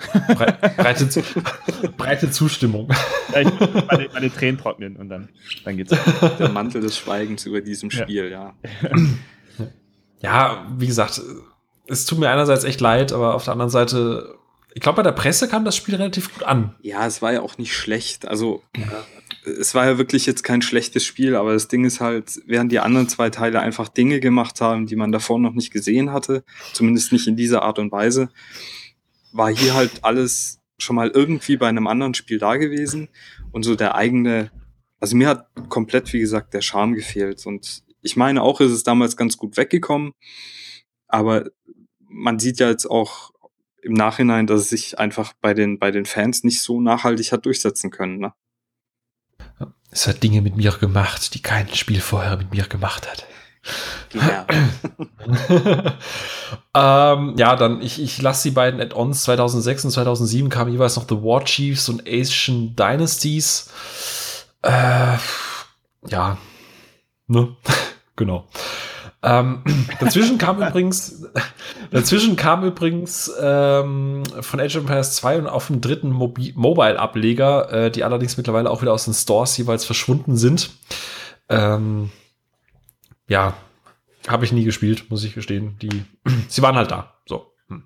breite, 0.76 1.06
breite 1.96 2.30
Zustimmung. 2.30 2.88
Ja, 3.32 3.40
ich 3.40 3.58
muss 3.58 3.68
meine, 3.90 4.08
meine, 4.12 4.32
Tränen 4.32 4.60
trocknen 4.60 4.96
und 4.96 5.08
dann, 5.08 5.30
dann 5.64 5.76
geht's. 5.76 5.92
Der 6.38 6.50
Mantel 6.50 6.82
des 6.82 6.96
Schweigens 6.96 7.46
über 7.46 7.62
diesem 7.62 7.90
Spiel, 7.90 8.30
ja. 8.30 8.54
ja. 8.82 9.68
Ja, 10.20 10.66
wie 10.78 10.86
gesagt, 10.86 11.20
es 11.86 12.06
tut 12.06 12.18
mir 12.18 12.30
einerseits 12.30 12.64
echt 12.64 12.80
leid, 12.80 13.12
aber 13.12 13.34
auf 13.34 13.44
der 13.44 13.52
anderen 13.52 13.70
Seite, 13.70 14.38
ich 14.74 14.80
glaube, 14.80 14.96
bei 14.96 15.02
der 15.02 15.12
Presse 15.12 15.48
kam 15.48 15.64
das 15.64 15.76
Spiel 15.76 15.96
relativ 15.96 16.32
gut 16.32 16.44
an. 16.44 16.74
Ja, 16.82 17.06
es 17.06 17.22
war 17.22 17.32
ja 17.32 17.42
auch 17.42 17.58
nicht 17.58 17.74
schlecht. 17.74 18.26
Also, 18.26 18.62
äh, 18.74 19.50
es 19.50 19.74
war 19.74 19.84
ja 19.84 19.98
wirklich 19.98 20.26
jetzt 20.26 20.42
kein 20.42 20.62
schlechtes 20.62 21.04
Spiel, 21.04 21.36
aber 21.36 21.52
das 21.52 21.68
Ding 21.68 21.84
ist 21.84 22.00
halt, 22.00 22.40
während 22.46 22.72
die 22.72 22.80
anderen 22.80 23.08
zwei 23.08 23.30
Teile 23.30 23.60
einfach 23.60 23.88
Dinge 23.88 24.20
gemacht 24.20 24.60
haben, 24.60 24.86
die 24.86 24.96
man 24.96 25.12
davor 25.12 25.38
noch 25.38 25.52
nicht 25.52 25.70
gesehen 25.70 26.12
hatte, 26.12 26.44
zumindest 26.72 27.12
nicht 27.12 27.26
in 27.26 27.36
dieser 27.36 27.62
Art 27.62 27.78
und 27.78 27.92
Weise, 27.92 28.30
war 29.34 29.54
hier 29.54 29.74
halt 29.74 30.04
alles 30.04 30.60
schon 30.78 30.96
mal 30.96 31.10
irgendwie 31.10 31.56
bei 31.56 31.68
einem 31.68 31.86
anderen 31.86 32.14
Spiel 32.14 32.38
da 32.38 32.56
gewesen 32.56 33.08
und 33.52 33.64
so 33.64 33.74
der 33.74 33.94
eigene, 33.94 34.50
also 35.00 35.16
mir 35.16 35.28
hat 35.28 35.48
komplett, 35.68 36.12
wie 36.12 36.20
gesagt, 36.20 36.54
der 36.54 36.62
Charme 36.62 36.94
gefehlt 36.94 37.44
und 37.46 37.82
ich 38.00 38.16
meine 38.16 38.42
auch, 38.42 38.60
ist 38.60 38.70
es 38.70 38.84
damals 38.84 39.16
ganz 39.16 39.36
gut 39.36 39.56
weggekommen, 39.56 40.12
aber 41.08 41.50
man 41.98 42.38
sieht 42.38 42.60
ja 42.60 42.68
jetzt 42.68 42.86
auch 42.86 43.32
im 43.82 43.92
Nachhinein, 43.92 44.46
dass 44.46 44.62
es 44.62 44.70
sich 44.70 44.98
einfach 44.98 45.32
bei 45.40 45.52
den, 45.52 45.78
bei 45.78 45.90
den 45.90 46.06
Fans 46.06 46.44
nicht 46.44 46.60
so 46.60 46.80
nachhaltig 46.80 47.32
hat 47.32 47.44
durchsetzen 47.44 47.90
können. 47.90 48.18
Ne? 48.18 48.32
Es 49.90 50.06
hat 50.06 50.22
Dinge 50.22 50.42
mit 50.42 50.56
mir 50.56 50.72
gemacht, 50.72 51.34
die 51.34 51.42
kein 51.42 51.68
Spiel 51.74 52.00
vorher 52.00 52.36
mit 52.36 52.52
mir 52.52 52.64
gemacht 52.64 53.10
hat. 53.10 53.26
Ja. 54.12 54.46
ähm, 57.14 57.34
ja, 57.36 57.56
dann, 57.56 57.80
ich, 57.82 58.00
ich 58.00 58.20
lasse 58.20 58.48
die 58.48 58.54
beiden 58.54 58.80
Add-ons 58.80 59.24
2006 59.24 59.86
und 59.86 59.90
2007 59.92 60.48
kamen 60.50 60.72
jeweils 60.72 60.96
noch 60.96 61.08
The 61.08 61.16
War 61.16 61.44
Chiefs 61.44 61.88
und 61.88 62.02
Asian 62.08 62.76
Dynasties. 62.76 63.70
Äh, 64.62 65.16
ja, 66.08 66.38
ne? 67.26 67.56
genau. 68.16 68.46
Ähm, 69.22 69.62
dazwischen 70.00 70.38
kam 70.38 70.62
übrigens, 70.62 71.24
dazwischen 71.90 72.36
kam 72.36 72.64
übrigens 72.64 73.32
ähm, 73.40 74.22
von 74.40 74.60
Age 74.60 74.76
of 74.76 74.82
Empires 74.82 75.16
2 75.16 75.38
und 75.38 75.46
auf 75.46 75.68
dem 75.68 75.80
dritten 75.80 76.10
Mobile-Ableger, 76.10 77.72
äh, 77.72 77.90
die 77.90 78.04
allerdings 78.04 78.36
mittlerweile 78.36 78.70
auch 78.70 78.82
wieder 78.82 78.92
aus 78.92 79.06
den 79.06 79.14
Stores 79.14 79.56
jeweils 79.56 79.84
verschwunden 79.84 80.36
sind. 80.36 80.70
Ähm, 81.48 82.10
ja, 83.28 83.54
habe 84.28 84.44
ich 84.44 84.52
nie 84.52 84.64
gespielt, 84.64 85.10
muss 85.10 85.24
ich 85.24 85.34
gestehen. 85.34 85.76
Die, 85.80 86.04
sie 86.48 86.62
waren 86.62 86.76
halt 86.76 86.90
da. 86.90 87.14
So. 87.26 87.52
Hm. 87.68 87.84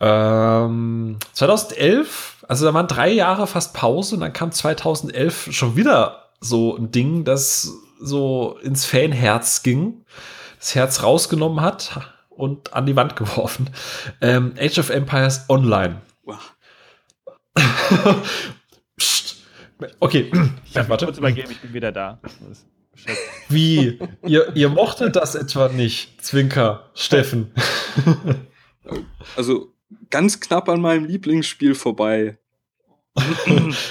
Ähm, 0.00 0.60
ähm, 0.70 1.18
2011, 1.32 2.44
also 2.48 2.66
da 2.66 2.74
waren 2.74 2.88
drei 2.88 3.10
Jahre 3.10 3.46
fast 3.46 3.74
Pause 3.74 4.14
und 4.16 4.22
dann 4.22 4.32
kam 4.32 4.52
2011 4.52 5.48
schon 5.52 5.76
wieder 5.76 6.30
so 6.40 6.76
ein 6.76 6.90
Ding, 6.90 7.24
das 7.24 7.72
so 8.00 8.58
ins 8.62 8.86
Fanherz 8.86 9.62
ging, 9.62 10.04
das 10.58 10.74
Herz 10.74 11.02
rausgenommen 11.02 11.60
hat 11.60 12.14
und 12.30 12.72
an 12.72 12.86
die 12.86 12.96
Wand 12.96 13.16
geworfen. 13.16 13.70
Ähm, 14.20 14.54
Age 14.58 14.78
of 14.78 14.90
Empires 14.90 15.44
Online. 15.48 16.00
Wow. 16.24 16.54
okay, 20.00 20.30
ich 20.64 20.76
habe 20.76 20.96
kurz 20.96 21.18
übergeben, 21.18 21.50
ich 21.50 21.60
bin 21.60 21.74
wieder 21.74 21.92
da. 21.92 22.20
Wie? 23.48 23.98
ihr, 24.26 24.54
ihr 24.54 24.68
mochtet 24.68 25.16
das 25.16 25.34
etwa 25.34 25.68
nicht, 25.68 26.22
Zwinker, 26.22 26.90
Steffen? 26.94 27.52
Also 29.36 29.72
ganz 30.10 30.40
knapp 30.40 30.68
an 30.68 30.80
meinem 30.80 31.04
Lieblingsspiel 31.04 31.74
vorbei. 31.74 32.38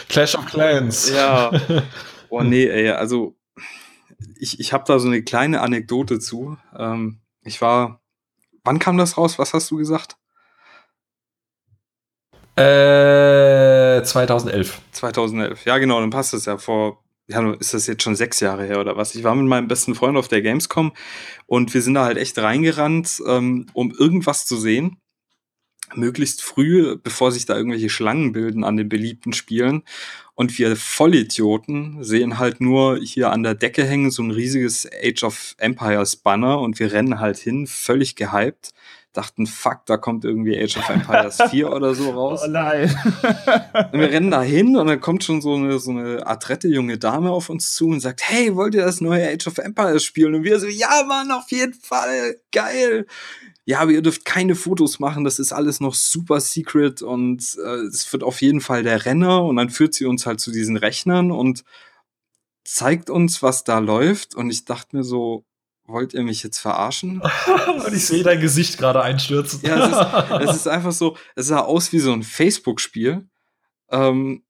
Clash 0.10 0.36
of 0.36 0.46
Clans. 0.46 1.10
Ja. 1.10 1.52
Oh 2.30 2.42
nee, 2.42 2.68
ey, 2.68 2.90
also 2.90 3.36
ich, 4.38 4.60
ich 4.60 4.74
habe 4.74 4.84
da 4.88 5.00
so 5.00 5.08
eine 5.08 5.24
kleine 5.24 5.62
Anekdote 5.62 6.20
zu. 6.20 6.58
Ähm, 6.78 7.22
ich 7.42 7.62
war, 7.62 8.02
wann 8.64 8.80
kam 8.80 8.98
das 8.98 9.18
raus? 9.18 9.40
Was 9.40 9.54
hast 9.54 9.72
du 9.72 9.78
gesagt? 9.78 10.18
Äh, 12.56 14.04
2011. 14.04 14.82
2011, 14.92 15.66
ja 15.66 15.78
genau, 15.78 16.00
dann 16.02 16.10
passt 16.10 16.34
es 16.34 16.46
ja 16.46 16.58
vor 16.58 17.04
ja, 17.30 17.54
ist 17.54 17.74
das 17.74 17.88
jetzt 17.88 18.04
schon 18.04 18.16
sechs 18.16 18.40
Jahre 18.40 18.66
her 18.66 18.80
oder 18.80 18.98
was? 18.98 19.14
Ich 19.16 19.24
war 19.24 19.36
mit 19.36 19.46
meinem 19.46 19.68
besten 19.68 19.94
Freund 19.94 20.18
auf 20.18 20.28
der 20.28 20.42
Gamescom 20.42 20.92
und 21.46 21.74
wir 21.74 21.82
sind 21.82 21.94
da 21.94 22.06
halt 22.06 22.18
echt 22.18 22.38
reingerannt, 22.40 23.22
ähm, 23.28 23.68
um 23.74 23.92
irgendwas 23.92 24.46
zu 24.48 24.58
sehen. 24.58 24.98
Möglichst 25.96 26.44
früh, 26.44 26.98
bevor 27.02 27.32
sich 27.32 27.46
da 27.46 27.56
irgendwelche 27.56 27.90
Schlangen 27.90 28.32
bilden 28.32 28.64
an 28.64 28.78
den 28.78 28.90
beliebten 28.90 29.34
Spielen. 29.34 29.84
Und 30.36 30.58
wir 30.58 30.76
Vollidioten 30.76 32.04
sehen 32.04 32.40
halt 32.40 32.62
nur 32.62 32.98
hier 32.98 33.32
an 33.32 33.44
der 33.44 33.56
Decke 33.56 33.86
hängen 33.86 34.12
so 34.12 34.24
ein 34.24 34.32
riesiges 34.32 34.88
Age 35.04 35.24
of 35.24 35.56
Empires 35.58 36.16
Banner 36.16 36.60
und 36.60 36.80
wir 36.80 36.92
rennen 36.92 37.20
halt 37.20 37.38
hin, 37.38 37.68
völlig 37.68 38.16
gehypt 38.16 38.72
dachten, 39.20 39.48
fuck, 39.48 39.86
da 39.86 39.98
kommt 39.98 40.24
irgendwie 40.24 40.58
Age 40.58 40.78
of 40.78 40.90
Empires 40.90 41.38
4 41.50 41.72
oder 41.72 41.94
so 41.94 42.12
raus. 42.12 42.42
Oh 42.46 42.50
nein. 42.50 42.84
und 43.92 44.00
wir 44.00 44.10
rennen 44.10 44.32
da 44.32 44.42
hin 44.42 44.78
und 44.78 44.88
dann 44.88 45.02
kommt 45.02 45.24
schon 45.24 45.42
so 45.42 45.56
eine, 45.56 45.80
so 45.80 45.92
eine 45.92 46.26
adrette 46.26 46.68
junge 46.68 46.98
Dame 46.98 47.32
auf 47.32 47.50
uns 47.50 47.74
zu 47.74 47.88
und 47.88 48.00
sagt, 48.00 48.22
hey, 48.24 48.56
wollt 48.56 48.76
ihr 48.76 48.86
das 48.86 49.02
neue 49.02 49.28
Age 49.28 49.48
of 49.48 49.58
Empires 49.58 50.04
spielen? 50.04 50.36
Und 50.36 50.44
wir 50.44 50.60
so, 50.60 50.68
ja, 50.68 51.04
Mann, 51.08 51.32
auf 51.32 51.52
jeden 51.52 51.74
Fall, 51.74 52.38
geil. 52.52 53.06
Ja, 53.66 53.82
aber 53.82 53.92
ihr 53.92 54.02
dürft 54.02 54.26
keine 54.26 54.56
Fotos 54.56 55.00
machen, 55.00 55.24
das 55.24 55.38
ist 55.38 55.52
alles 55.52 55.80
noch 55.80 55.94
super 55.94 56.40
secret 56.40 57.02
und 57.02 57.58
äh, 57.64 57.86
es 57.86 58.12
wird 58.12 58.24
auf 58.24 58.42
jeden 58.42 58.62
Fall 58.62 58.82
der 58.82 59.06
Renner 59.06 59.44
und 59.44 59.58
dann 59.58 59.70
führt 59.70 59.94
sie 59.94 60.06
uns 60.06 60.26
halt 60.26 60.40
zu 60.40 60.52
diesen 60.52 60.76
Rechnern 60.76 61.32
und 61.32 61.64
zeigt 62.64 63.10
uns, 63.12 63.44
was 63.44 63.64
da 63.64 63.78
läuft 63.80 64.34
und 64.34 64.50
ich 64.50 64.66
dachte 64.66 64.98
mir 64.98 65.04
so, 65.04 65.46
wollt 65.90 66.14
ihr 66.14 66.24
mich 66.24 66.44
jetzt 66.44 66.60
verarschen? 66.60 67.22
Und 67.86 67.94
ich 67.94 68.06
sehe 68.06 68.24
dein 68.24 68.40
Gesicht 68.40 68.78
gerade 68.78 69.02
einstürzen. 69.02 69.62
ja, 69.64 69.86
es 69.86 70.42
ist, 70.42 70.50
es 70.50 70.56
ist, 70.58 70.68
einfach 70.68 70.92
so, 70.92 71.18
es 71.36 71.48
sah 71.48 71.60
aus 71.60 71.92
wie 71.92 72.00
so 72.00 72.14
ein 72.14 72.24
Facebook-Spiel. 72.24 73.28
Ähm, 73.90 74.44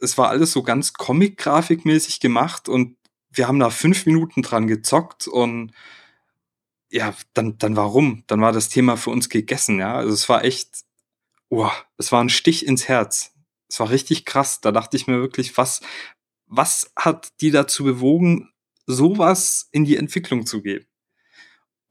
es 0.00 0.16
war 0.18 0.28
alles 0.28 0.52
so 0.52 0.62
ganz 0.62 0.92
Comic-Grafikmäßig 0.92 2.20
gemacht 2.20 2.68
und 2.68 2.96
wir 3.30 3.48
haben 3.48 3.58
da 3.58 3.70
fünf 3.70 4.06
Minuten 4.06 4.42
dran 4.42 4.66
gezockt 4.66 5.28
und 5.28 5.72
ja, 6.90 7.14
dann, 7.34 7.58
dann 7.58 7.76
warum? 7.76 8.24
Dann 8.26 8.40
war 8.40 8.52
das 8.52 8.68
Thema 8.68 8.96
für 8.96 9.10
uns 9.10 9.28
gegessen, 9.28 9.78
ja. 9.78 9.96
Also 9.96 10.14
es 10.14 10.28
war 10.28 10.44
echt, 10.44 10.84
oh, 11.50 11.70
es 11.98 12.12
war 12.12 12.22
ein 12.22 12.30
Stich 12.30 12.66
ins 12.66 12.88
Herz. 12.88 13.34
Es 13.68 13.78
war 13.80 13.90
richtig 13.90 14.24
krass. 14.24 14.60
Da 14.60 14.72
dachte 14.72 14.96
ich 14.96 15.06
mir 15.06 15.20
wirklich, 15.20 15.56
was, 15.58 15.82
was 16.46 16.90
hat 16.96 17.28
die 17.40 17.50
dazu 17.50 17.84
bewogen, 17.84 18.50
sowas 18.88 19.68
in 19.70 19.84
die 19.84 19.96
Entwicklung 19.96 20.46
zu 20.46 20.62
geben. 20.62 20.86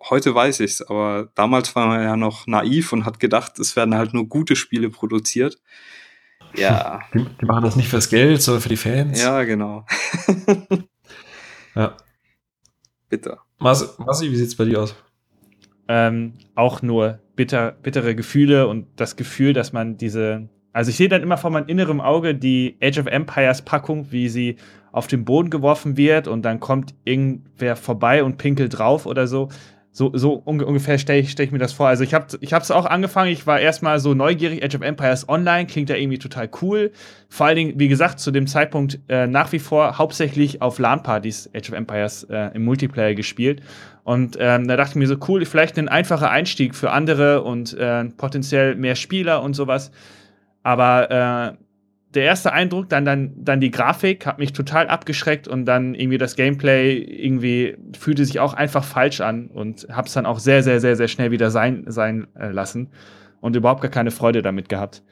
Heute 0.10 0.34
weiß 0.34 0.60
ich's, 0.60 0.82
aber 0.82 1.32
damals 1.36 1.76
war 1.76 1.88
man 1.88 2.04
ja 2.04 2.18
noch 2.18 2.48
naiv 2.48 2.92
und 2.92 3.06
hat 3.06 3.20
gedacht, 3.20 3.60
es 3.60 3.76
werden 3.76 3.96
halt 3.96 4.14
nur 4.14 4.28
gute 4.28 4.56
Spiele 4.56 4.90
produziert. 4.90 5.62
Ja. 6.56 7.02
Die, 7.14 7.26
die 7.42 7.46
machen 7.46 7.64
das 7.64 7.76
nicht 7.76 7.90
fürs 7.90 8.10
Geld, 8.10 8.42
sondern 8.42 8.62
für 8.62 8.70
die 8.70 8.78
Fans. 8.78 9.22
Ja, 9.22 9.44
genau. 9.44 9.86
ja. 11.76 11.96
Bitte. 13.10 13.38
Massi, 13.60 14.32
wie 14.32 14.36
sieht's 14.36 14.56
bei 14.56 14.66
dir 14.66 14.82
aus? 14.82 14.96
Ähm, 15.88 16.34
auch 16.56 16.82
nur 16.82 17.20
bitter, 17.36 17.72
bittere 17.72 18.16
Gefühle 18.16 18.68
und 18.68 18.88
das 18.96 19.16
Gefühl, 19.16 19.54
dass 19.54 19.74
man 19.74 19.98
diese. 19.98 20.50
Also 20.74 20.90
ich 20.90 20.98
sehe 20.98 21.10
dann 21.10 21.24
immer 21.24 21.38
vor 21.38 21.50
meinem 21.50 21.68
inneren 21.68 22.02
Auge 22.02 22.36
die 22.36 22.78
Age 22.82 23.00
of 23.00 23.08
Empires 23.08 23.62
Packung, 23.62 24.12
wie 24.12 24.30
sie 24.30 24.58
auf 24.92 25.08
den 25.08 25.26
Boden 25.26 25.50
geworfen 25.50 25.98
wird 25.98 26.28
und 26.28 26.44
dann 26.44 26.60
kommt 26.60 26.94
irgendwer 27.04 27.76
vorbei 27.76 28.24
und 28.24 28.38
pinkelt 28.38 28.78
drauf 28.78 29.06
oder 29.06 29.28
so. 29.28 29.50
So, 29.92 30.12
so 30.14 30.34
ungefähr 30.34 31.00
stelle 31.00 31.22
ich, 31.22 31.32
stell 31.32 31.48
ich 31.48 31.52
mir 31.52 31.58
das 31.58 31.74
vor. 31.74 31.88
Also 31.88 32.04
ich 32.04 32.14
habe 32.14 32.28
es 32.30 32.72
auch 32.72 32.86
angefangen, 32.86 33.32
ich 33.32 33.48
war 33.48 33.60
erstmal 33.60 33.98
so 33.98 34.14
neugierig, 34.14 34.64
Age 34.64 34.76
of 34.76 34.82
Empires 34.82 35.28
Online, 35.28 35.66
klingt 35.66 35.90
ja 35.90 35.96
irgendwie 35.96 36.20
total 36.20 36.48
cool. 36.62 36.92
Vor 37.30 37.48
allen 37.48 37.56
Dingen, 37.56 37.80
wie 37.80 37.88
gesagt, 37.88 38.20
zu 38.20 38.30
dem 38.30 38.46
Zeitpunkt 38.46 39.00
äh, 39.08 39.26
nach 39.26 39.52
wie 39.54 39.60
vor 39.60 39.98
hauptsächlich 39.98 40.62
auf 40.62 40.78
LAN-Partys 40.78 41.50
Age 41.56 41.70
of 41.70 41.76
Empires 41.76 42.28
äh, 42.30 42.52
im 42.54 42.64
Multiplayer 42.64 43.16
gespielt. 43.16 43.64
Und 44.04 44.38
ähm, 44.40 44.68
da 44.68 44.78
dachte 44.78 44.92
ich 44.92 44.96
mir 44.98 45.08
so, 45.08 45.18
cool, 45.28 45.44
vielleicht 45.46 45.80
ein 45.80 45.90
einfacher 45.90 46.30
Einstieg 46.30 46.76
für 46.76 46.92
andere 46.92 47.42
und 47.42 47.74
äh, 47.74 48.06
potenziell 48.06 48.76
mehr 48.76 48.96
Spieler 48.96 49.42
und 49.42 49.56
sowas. 49.56 49.92
Aber 50.68 51.56
äh, 51.56 51.64
der 52.14 52.24
erste 52.24 52.52
Eindruck, 52.52 52.90
dann, 52.90 53.06
dann, 53.06 53.32
dann 53.38 53.62
die 53.62 53.72
Grafik 53.72 54.26
hat 54.26 54.38
mich 54.38 54.52
total 54.52 54.90
abgeschreckt 54.90 55.48
und 55.48 55.64
dann 55.64 55.96
irgendwie 55.96 56.18
das 56.18 56.36
Gameplay 56.36 56.98
irgendwie 56.98 57.78
fühlte 57.98 58.26
sich 58.26 58.42
auch 58.42 58.54
einfach 58.54 58.84
falsch 58.84 59.22
an 59.22 59.48
und 59.48 59.88
hab's 59.90 60.12
dann 60.12 60.26
auch 60.26 60.40
sehr, 60.40 60.64
sehr, 60.64 60.82
sehr, 60.82 60.98
sehr 60.98 61.08
schnell 61.08 61.32
wieder 61.32 61.52
sein, 61.52 61.86
sein 61.88 62.28
äh, 62.38 62.50
lassen 62.50 62.90
und 63.40 63.56
überhaupt 63.56 63.80
gar 63.80 63.90
keine 63.90 64.12
Freude 64.12 64.42
damit 64.42 64.68
gehabt. 64.68 65.04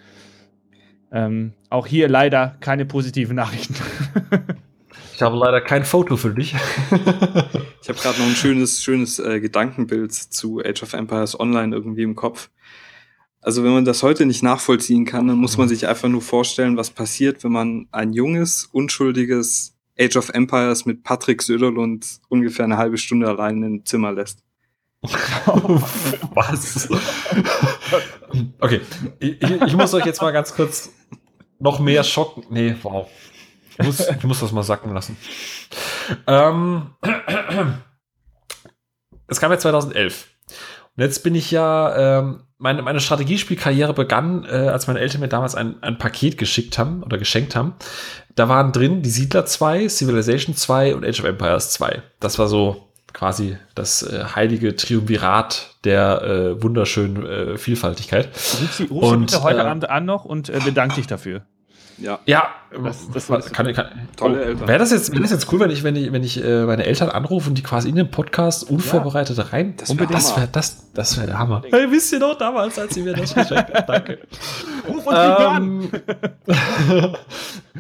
Ähm, 1.10 1.54
auch 1.70 1.88
hier 1.88 2.10
leider 2.10 2.58
keine 2.60 2.86
positiven 2.86 3.38
Nachrichten. 3.38 3.76
ich 5.14 5.22
habe 5.22 5.38
leider 5.38 5.62
kein 5.62 5.86
Foto 5.86 6.18
für 6.18 6.34
dich. 6.34 6.54
ich 6.54 7.88
habe 7.88 8.00
gerade 8.02 8.20
noch 8.20 8.28
ein 8.28 8.36
schönes, 8.36 8.84
schönes 8.84 9.20
äh, 9.20 9.40
Gedankenbild 9.40 10.12
zu 10.12 10.60
Age 10.60 10.84
of 10.84 10.92
Empires 10.92 11.40
Online 11.40 11.74
irgendwie 11.74 12.04
im 12.04 12.16
Kopf. 12.16 12.50
Also 13.46 13.64
wenn 13.64 13.74
man 13.74 13.86
das 13.86 14.02
heute 14.02 14.26
nicht 14.26 14.42
nachvollziehen 14.42 15.06
kann, 15.06 15.28
dann 15.28 15.38
muss 15.38 15.56
man 15.56 15.70
sich 15.70 15.86
einfach 15.88 16.10
nur 16.10 16.24
vorstellen, 16.24 16.78
was 16.78 16.90
passiert, 16.90 17.44
wenn 17.44 17.52
man 17.52 17.88
ein 17.92 18.12
junges, 18.12 18.66
unschuldiges 18.72 19.76
Age 20.00 20.16
of 20.16 20.30
Empires 20.30 20.88
mit 20.88 21.04
Patrick 21.04 21.44
Söderlund 21.44 22.22
ungefähr 22.28 22.66
eine 22.66 22.78
halbe 22.78 22.98
Stunde 22.98 23.28
allein 23.28 23.62
im 23.62 23.86
Zimmer 23.86 24.12
lässt. 24.14 24.40
was? 25.04 26.90
okay, 28.62 28.82
ich, 29.20 29.40
ich, 29.40 29.76
muss 29.76 29.94
euch 29.94 30.08
jetzt 30.08 30.24
mal 30.24 30.32
ganz 30.32 30.56
kurz 30.56 30.90
noch 31.60 31.80
mehr 31.80 32.04
schocken. 32.04 32.46
Nee, 32.50 32.76
wow. 32.82 33.08
Ich 33.78 33.86
muss, 33.86 34.00
ich 34.00 34.24
muss 34.24 34.40
das 34.40 34.54
mal 34.54 34.64
sacken 34.64 34.92
lassen. 34.92 35.18
Ähm, 36.26 36.96
es 39.28 39.40
kam 39.40 39.52
ja 39.52 39.60
2011. 39.60 40.35
Und 40.98 41.04
jetzt 41.04 41.24
bin 41.24 41.36
ich 41.36 41.52
ja 41.52 42.20
ähm, 42.20 42.44
meine, 42.58 42.82
meine 42.82 43.00
Strategiespielkarriere 43.00 43.94
begann, 43.94 44.46
äh, 44.46 44.70
als 44.70 44.88
meine 44.88 45.00
Eltern 45.00 45.22
mir 45.22 45.28
damals 45.28 45.56
ein, 45.56 45.82
ein 45.82 45.98
Paket 45.98 46.38
geschickt 46.38 46.78
haben 46.78 47.04
oder 47.04 47.18
geschenkt 47.18 47.56
haben. 47.56 47.76
Da 48.36 48.50
waren 48.50 48.72
drin 48.72 49.02
die 49.02 49.10
Siedler 49.10 49.46
2, 49.46 49.90
Civilization 49.90 50.56
2 50.56 50.96
und 50.96 51.06
Age 51.06 51.20
of 51.20 51.26
Empires 51.26 51.72
2. 51.72 52.02
Das 52.20 52.40
war 52.40 52.48
so 52.48 52.86
quasi 53.14 53.58
das 53.76 54.04
äh, 54.04 54.26
heilige 54.36 54.76
Triumvirat 54.76 55.78
der 55.84 56.22
äh, 56.22 56.64
wunderschönen 56.64 57.26
äh, 57.26 57.58
Vielfaltigkeit. 57.58 58.28
Ruf 58.28 58.74
sie, 58.74 58.84
ruf 58.86 59.12
und, 59.12 59.28
bitte 59.28 59.44
heute 59.44 59.60
äh, 59.60 59.64
Abend 59.64 59.90
an 59.90 60.06
noch 60.06 60.26
und 60.26 60.50
äh, 60.50 60.60
bedank 60.64 60.96
dich 60.96 61.08
dafür. 61.08 61.46
Ja. 61.98 62.20
Ja, 62.26 62.50
das, 62.84 63.10
das 63.10 63.30
war, 63.30 63.42
kann, 63.42 63.74
kann, 63.74 64.10
tolle 64.18 64.40
oh, 64.40 64.44
Eltern. 64.44 64.68
Wäre 64.68 64.80
das 64.80 64.92
jetzt, 64.92 65.12
wäre 65.12 65.22
das 65.22 65.32
jetzt 65.32 65.52
cool, 65.52 65.60
wenn 65.62 65.72
ich, 65.72 65.84
wenn 65.84 65.96
ich, 65.96 66.12
wenn 66.12 66.24
ich 66.24 66.44
äh, 66.44 66.66
meine 66.66 66.86
Eltern 66.86 67.10
anrufe 67.10 67.50
und 67.50 67.58
die 67.58 67.64
quasi 67.64 67.88
in 67.88 67.96
den 67.96 68.12
Podcast 68.12 68.70
unvorbereitet 68.70 69.38
ja, 69.38 69.46
rein? 69.46 69.76
Das 69.78 69.98
wäre 69.98 70.12
das 70.12 70.36
wäre 70.36 70.50
das, 70.52 70.92
das 70.94 71.18
wär 71.18 71.26
der 71.26 71.40
Hammer. 71.40 71.64
Hey, 71.70 71.90
wisst 71.90 72.12
ihr 72.12 72.20
noch 72.20 72.38
damals, 72.38 72.78
als 72.78 72.94
sie 72.94 73.02
mir 73.02 73.14
das 73.14 73.34
geschenkt 73.34 73.74
haben? 73.74 73.86
Danke. 73.88 74.20
Ruf 74.88 75.08
uns 75.08 75.18
ähm, 75.18 75.46
an. 75.46 75.92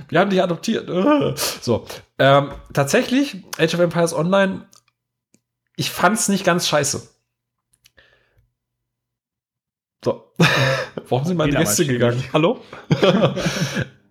Wir 0.09 0.20
haben 0.20 0.30
dich 0.30 0.41
adoptiert. 0.41 0.89
so. 1.61 1.86
Ähm, 2.18 2.51
tatsächlich, 2.74 3.43
Age 3.57 3.74
of 3.74 3.80
Empires 3.82 4.13
Online, 4.13 4.66
ich 5.76 5.91
fand's 5.91 6.30
nicht 6.30 6.45
ganz 6.45 6.68
scheiße. 6.68 7.09
So. 10.03 10.32
Warum 11.09 11.26
sind 11.26 11.38
meine 11.38 11.57
Gäste 11.57 11.86
gegangen? 11.86 12.24
Hallo? 12.32 12.61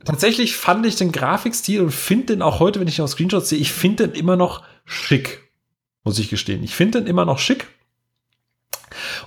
Tatsächlich 0.04 0.56
fand 0.56 0.86
ich 0.86 0.96
den 0.96 1.12
Grafikstil 1.12 1.80
und 1.80 1.90
finde 1.90 2.26
den 2.26 2.42
auch 2.42 2.60
heute, 2.60 2.80
wenn 2.80 2.88
ich 2.88 2.98
noch 2.98 3.08
Screenshots 3.08 3.48
sehe, 3.48 3.58
ich 3.58 3.72
finde 3.72 4.08
den 4.08 4.18
immer 4.18 4.36
noch 4.36 4.62
schick, 4.84 5.50
muss 6.04 6.18
ich 6.18 6.30
gestehen. 6.30 6.62
Ich 6.62 6.74
finde 6.74 7.00
den 7.00 7.08
immer 7.08 7.24
noch 7.24 7.38
schick. 7.38 7.66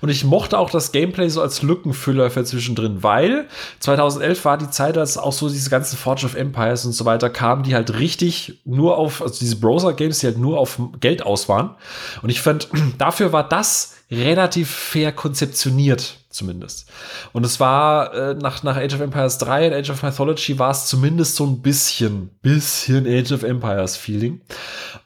Und 0.01 0.09
ich 0.09 0.23
mochte 0.23 0.57
auch 0.57 0.69
das 0.69 0.91
Gameplay 0.91 1.29
so 1.29 1.41
als 1.41 1.61
Lückenfüller 1.61 2.29
für 2.29 2.43
zwischendrin, 2.43 3.03
weil 3.03 3.47
2011 3.79 4.45
war 4.45 4.57
die 4.57 4.69
Zeit, 4.69 4.97
als 4.97 5.17
auch 5.17 5.33
so 5.33 5.49
diese 5.49 5.69
ganzen 5.69 5.97
Forge 5.97 6.25
of 6.25 6.35
Empires 6.35 6.85
und 6.85 6.93
so 6.93 7.05
weiter 7.05 7.29
kamen, 7.29 7.63
die 7.63 7.75
halt 7.75 7.97
richtig 7.97 8.61
nur 8.65 8.97
auf, 8.97 9.21
also 9.21 9.39
diese 9.39 9.57
Browser-Games, 9.57 10.19
die 10.19 10.27
halt 10.27 10.37
nur 10.37 10.59
auf 10.59 10.79
Geld 10.99 11.23
aus 11.23 11.49
waren. 11.49 11.75
Und 12.21 12.29
ich 12.29 12.41
fand, 12.41 12.69
dafür 12.97 13.33
war 13.33 13.47
das 13.47 13.95
relativ 14.09 14.69
fair 14.69 15.11
konzeptioniert, 15.11 16.19
zumindest. 16.37 16.89
Und 17.33 17.45
es 17.45 17.59
war 17.59 18.13
äh, 18.13 18.33
nach, 18.35 18.63
nach 18.63 18.77
Age 18.77 18.93
of 18.93 19.01
Empires 19.01 19.37
3 19.39 19.67
und 19.67 19.73
Age 19.73 19.89
of 19.89 20.03
Mythology 20.03 20.57
war 20.59 20.71
es 20.71 20.85
zumindest 20.85 21.35
so 21.35 21.45
ein 21.45 21.61
bisschen, 21.61 22.29
bisschen 22.41 23.05
Age 23.05 23.31
of 23.33 23.43
Empires 23.43 23.97
Feeling. 23.97 24.41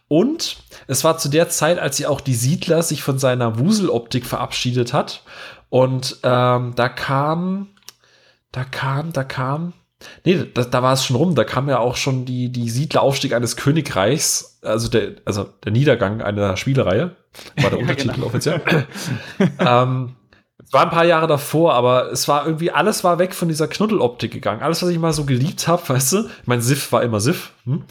Und 0.07 0.57
es 0.87 1.03
war 1.03 1.17
zu 1.17 1.29
der 1.29 1.49
Zeit, 1.49 1.79
als 1.79 1.97
sie 1.97 2.05
auch 2.05 2.21
die 2.21 2.35
Siedler 2.35 2.83
sich 2.83 3.01
von 3.01 3.17
seiner 3.17 3.57
Wuseloptik 3.57 4.25
verabschiedet 4.25 4.93
hat. 4.93 5.23
Und 5.69 6.17
ähm, 6.23 6.73
da 6.75 6.89
kam, 6.89 7.69
da 8.51 8.65
kam, 8.65 9.13
da 9.13 9.23
kam, 9.23 9.73
Nee, 10.25 10.45
da, 10.53 10.63
da 10.63 10.83
war 10.83 10.93
es 10.93 11.05
schon 11.05 11.15
rum. 11.15 11.35
Da 11.35 11.43
kam 11.43 11.69
ja 11.69 11.79
auch 11.79 11.95
schon 11.95 12.25
die, 12.25 12.51
die 12.51 12.69
Siedleraufstieg 12.69 13.33
eines 13.33 13.55
Königreichs, 13.55 14.59
also 14.61 14.87
der, 14.87 15.15
also 15.25 15.47
der 15.63 15.71
Niedergang 15.71 16.21
einer 16.21 16.57
Spielereihe. 16.57 17.15
War 17.61 17.69
der 17.69 17.79
Untertitel 17.79 18.09
ja, 18.09 18.13
genau. 18.15 18.27
offiziell. 18.27 18.61
ähm, 19.59 20.15
war 20.71 20.83
ein 20.83 20.89
paar 20.89 21.05
Jahre 21.05 21.27
davor, 21.27 21.73
aber 21.73 22.11
es 22.11 22.27
war 22.27 22.45
irgendwie, 22.45 22.71
alles 22.71 23.03
war 23.03 23.19
weg 23.19 23.35
von 23.35 23.49
dieser 23.49 23.67
Knuddeloptik 23.67 24.31
gegangen. 24.31 24.61
Alles, 24.61 24.81
was 24.81 24.89
ich 24.89 24.99
mal 24.99 25.11
so 25.11 25.25
geliebt 25.25 25.67
habe, 25.67 25.87
weißt 25.89 26.13
du? 26.13 26.29
Ich 26.41 26.47
meine, 26.47 26.61
Sif 26.61 26.91
war 26.91 27.03
immer 27.03 27.19
Sif. 27.19 27.51
Hm? 27.65 27.83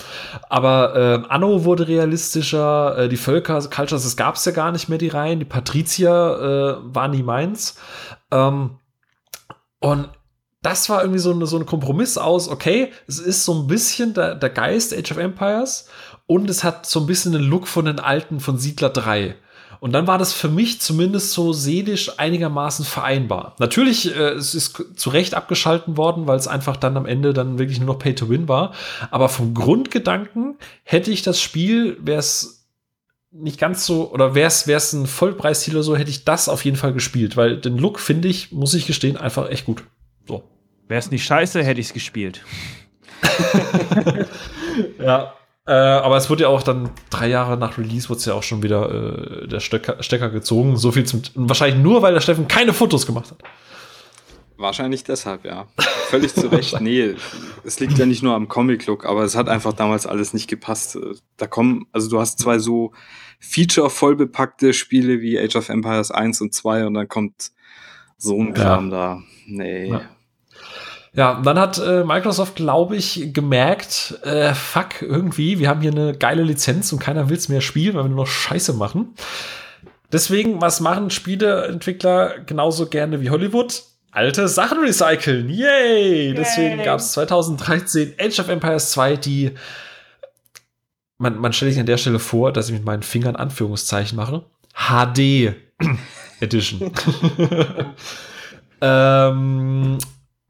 Aber 0.48 0.96
äh, 0.96 1.28
Anno 1.28 1.64
wurde 1.64 1.86
realistischer, 1.86 2.96
äh, 2.96 3.08
die 3.08 3.18
Völker, 3.18 3.60
Cultures, 3.68 4.04
das 4.04 4.16
gab 4.16 4.36
es 4.36 4.44
ja 4.46 4.52
gar 4.52 4.72
nicht 4.72 4.88
mehr, 4.88 4.98
die 4.98 5.08
Reihen. 5.08 5.40
Die 5.40 5.44
Patrizier 5.44 6.80
äh, 6.80 6.94
war 6.94 7.08
nie 7.08 7.22
meins. 7.22 7.76
Ähm, 8.30 8.78
und 9.80 10.08
das 10.62 10.88
war 10.88 11.02
irgendwie 11.02 11.20
so, 11.20 11.32
eine, 11.32 11.46
so 11.46 11.58
ein 11.58 11.66
Kompromiss 11.66 12.18
aus, 12.18 12.48
okay, 12.48 12.92
es 13.06 13.18
ist 13.18 13.44
so 13.44 13.54
ein 13.54 13.66
bisschen 13.66 14.14
der, 14.14 14.34
der 14.34 14.50
Geist 14.50 14.96
Age 14.96 15.12
of 15.12 15.18
Empires 15.18 15.88
und 16.26 16.50
es 16.50 16.64
hat 16.64 16.86
so 16.86 17.00
ein 17.00 17.06
bisschen 17.06 17.32
den 17.32 17.42
Look 17.42 17.66
von 17.66 17.86
den 17.86 17.98
alten 17.98 18.40
von 18.40 18.58
Siedler 18.58 18.90
3. 18.90 19.34
Und 19.80 19.92
dann 19.92 20.06
war 20.06 20.18
das 20.18 20.34
für 20.34 20.48
mich 20.48 20.80
zumindest 20.80 21.32
so 21.32 21.54
seelisch 21.54 22.18
einigermaßen 22.18 22.84
vereinbar. 22.84 23.56
Natürlich, 23.58 24.14
äh, 24.14 24.32
es 24.32 24.54
ist 24.54 24.84
zu 24.94 25.10
Recht 25.10 25.34
abgeschalten 25.34 25.96
worden, 25.96 26.26
weil 26.26 26.38
es 26.38 26.46
einfach 26.46 26.76
dann 26.76 26.96
am 26.98 27.06
Ende 27.06 27.32
dann 27.32 27.58
wirklich 27.58 27.80
nur 27.80 27.86
noch 27.94 27.98
Pay 27.98 28.14
to 28.14 28.28
Win 28.28 28.46
war. 28.46 28.72
Aber 29.10 29.30
vom 29.30 29.54
Grundgedanken 29.54 30.56
hätte 30.84 31.10
ich 31.10 31.22
das 31.22 31.40
Spiel, 31.40 31.96
wäre 32.00 32.18
es 32.18 32.66
nicht 33.32 33.58
ganz 33.58 33.86
so, 33.86 34.12
oder 34.12 34.34
wäre 34.34 34.48
es 34.48 34.92
ein 34.92 35.06
Vollpreistitel 35.06 35.76
oder 35.76 35.84
so, 35.84 35.96
hätte 35.96 36.10
ich 36.10 36.24
das 36.24 36.48
auf 36.48 36.64
jeden 36.64 36.76
Fall 36.76 36.92
gespielt, 36.92 37.36
weil 37.36 37.56
den 37.56 37.78
Look 37.78 38.00
finde 38.00 38.28
ich, 38.28 38.52
muss 38.52 38.74
ich 38.74 38.86
gestehen, 38.86 39.16
einfach 39.16 39.48
echt 39.48 39.64
gut. 39.64 39.84
So. 40.26 40.42
Wäre 40.88 40.98
es 40.98 41.10
nicht 41.10 41.24
scheiße, 41.24 41.62
hätte 41.62 41.80
ich 41.80 41.86
es 41.86 41.92
gespielt. 41.94 42.42
ja, 44.98 45.32
äh, 45.70 45.72
aber 45.72 46.16
es 46.16 46.28
wurde 46.28 46.42
ja 46.42 46.48
auch 46.48 46.64
dann 46.64 46.90
drei 47.10 47.28
Jahre 47.28 47.56
nach 47.56 47.78
Release 47.78 48.08
wurde 48.08 48.18
es 48.18 48.24
ja 48.24 48.34
auch 48.34 48.42
schon 48.42 48.64
wieder 48.64 49.42
äh, 49.42 49.46
der 49.46 49.60
Stecker, 49.60 50.02
Stecker, 50.02 50.28
gezogen. 50.28 50.76
So 50.76 50.90
viel 50.90 51.04
zum 51.04 51.22
wahrscheinlich 51.36 51.80
nur, 51.80 52.02
weil 52.02 52.12
der 52.12 52.20
Steffen 52.20 52.48
keine 52.48 52.72
Fotos 52.72 53.06
gemacht 53.06 53.30
hat. 53.30 53.38
Wahrscheinlich 54.56 55.04
deshalb, 55.04 55.44
ja. 55.44 55.68
Völlig 56.08 56.34
zu 56.34 56.48
Recht. 56.48 56.80
nee, 56.80 57.14
es 57.62 57.78
liegt 57.78 57.96
ja 57.98 58.04
nicht 58.04 58.20
nur 58.20 58.34
am 58.34 58.48
Comic-Look, 58.48 59.06
aber 59.06 59.22
es 59.22 59.36
hat 59.36 59.48
einfach 59.48 59.72
damals 59.72 60.08
alles 60.08 60.34
nicht 60.34 60.48
gepasst. 60.48 60.98
Da 61.36 61.46
kommen, 61.46 61.86
also 61.92 62.10
du 62.10 62.18
hast 62.18 62.40
zwei 62.40 62.58
so 62.58 62.90
Feature-vollbepackte 63.38 64.74
Spiele 64.74 65.20
wie 65.20 65.38
Age 65.38 65.54
of 65.54 65.68
Empires 65.68 66.10
1 66.10 66.40
und 66.40 66.52
2 66.52 66.86
und 66.88 66.94
dann 66.94 67.06
kommt 67.06 67.52
so 68.18 68.36
ein 68.42 68.54
Kram 68.54 68.90
ja. 68.90 68.96
da. 68.96 69.22
Nee. 69.46 69.90
Ja. 69.90 70.00
Ja, 71.12 71.40
dann 71.42 71.58
hat 71.58 71.78
äh, 71.78 72.04
Microsoft, 72.04 72.54
glaube 72.54 72.96
ich, 72.96 73.32
gemerkt, 73.32 74.18
äh, 74.22 74.54
fuck, 74.54 75.02
irgendwie, 75.02 75.58
wir 75.58 75.68
haben 75.68 75.80
hier 75.80 75.90
eine 75.90 76.16
geile 76.16 76.44
Lizenz 76.44 76.92
und 76.92 77.00
keiner 77.00 77.28
will 77.28 77.36
es 77.36 77.48
mehr 77.48 77.60
spielen, 77.60 77.94
weil 77.94 78.04
wir 78.04 78.08
nur 78.08 78.24
noch 78.24 78.30
Scheiße 78.30 78.74
machen. 78.74 79.14
Deswegen, 80.12 80.60
was 80.60 80.80
machen 80.80 81.10
Spieleentwickler 81.10 82.40
genauso 82.40 82.86
gerne 82.86 83.20
wie 83.20 83.30
Hollywood? 83.30 83.82
Alte 84.12 84.48
Sachen 84.48 84.78
recyceln. 84.78 85.48
Yay! 85.48 86.28
Yay. 86.28 86.34
Deswegen 86.34 86.82
gab 86.82 87.00
es 87.00 87.12
2013 87.12 88.14
Age 88.20 88.40
of 88.40 88.48
Empires 88.48 88.90
2, 88.90 89.16
die 89.16 89.52
man, 91.20 91.38
man 91.38 91.52
stelle 91.52 91.70
sich 91.70 91.80
an 91.80 91.86
der 91.86 91.98
Stelle 91.98 92.18
vor, 92.18 92.50
dass 92.52 92.68
ich 92.68 92.72
mit 92.72 92.84
meinen 92.84 93.02
Fingern 93.02 93.36
Anführungszeichen 93.36 94.16
mache. 94.16 94.42
HD 94.74 95.54
Edition. 96.40 96.90
ähm, 98.80 99.98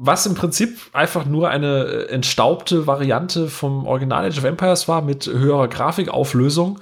was 0.02 0.24
im 0.24 0.34
Prinzip 0.34 0.78
einfach 0.94 1.26
nur 1.26 1.50
eine 1.50 1.84
äh, 1.84 2.08
entstaubte 2.08 2.86
Variante 2.86 3.48
vom 3.48 3.86
Original 3.86 4.24
Age 4.24 4.38
of 4.38 4.44
Empires 4.44 4.88
war 4.88 5.02
mit 5.02 5.26
höherer 5.26 5.68
Grafikauflösung 5.68 6.80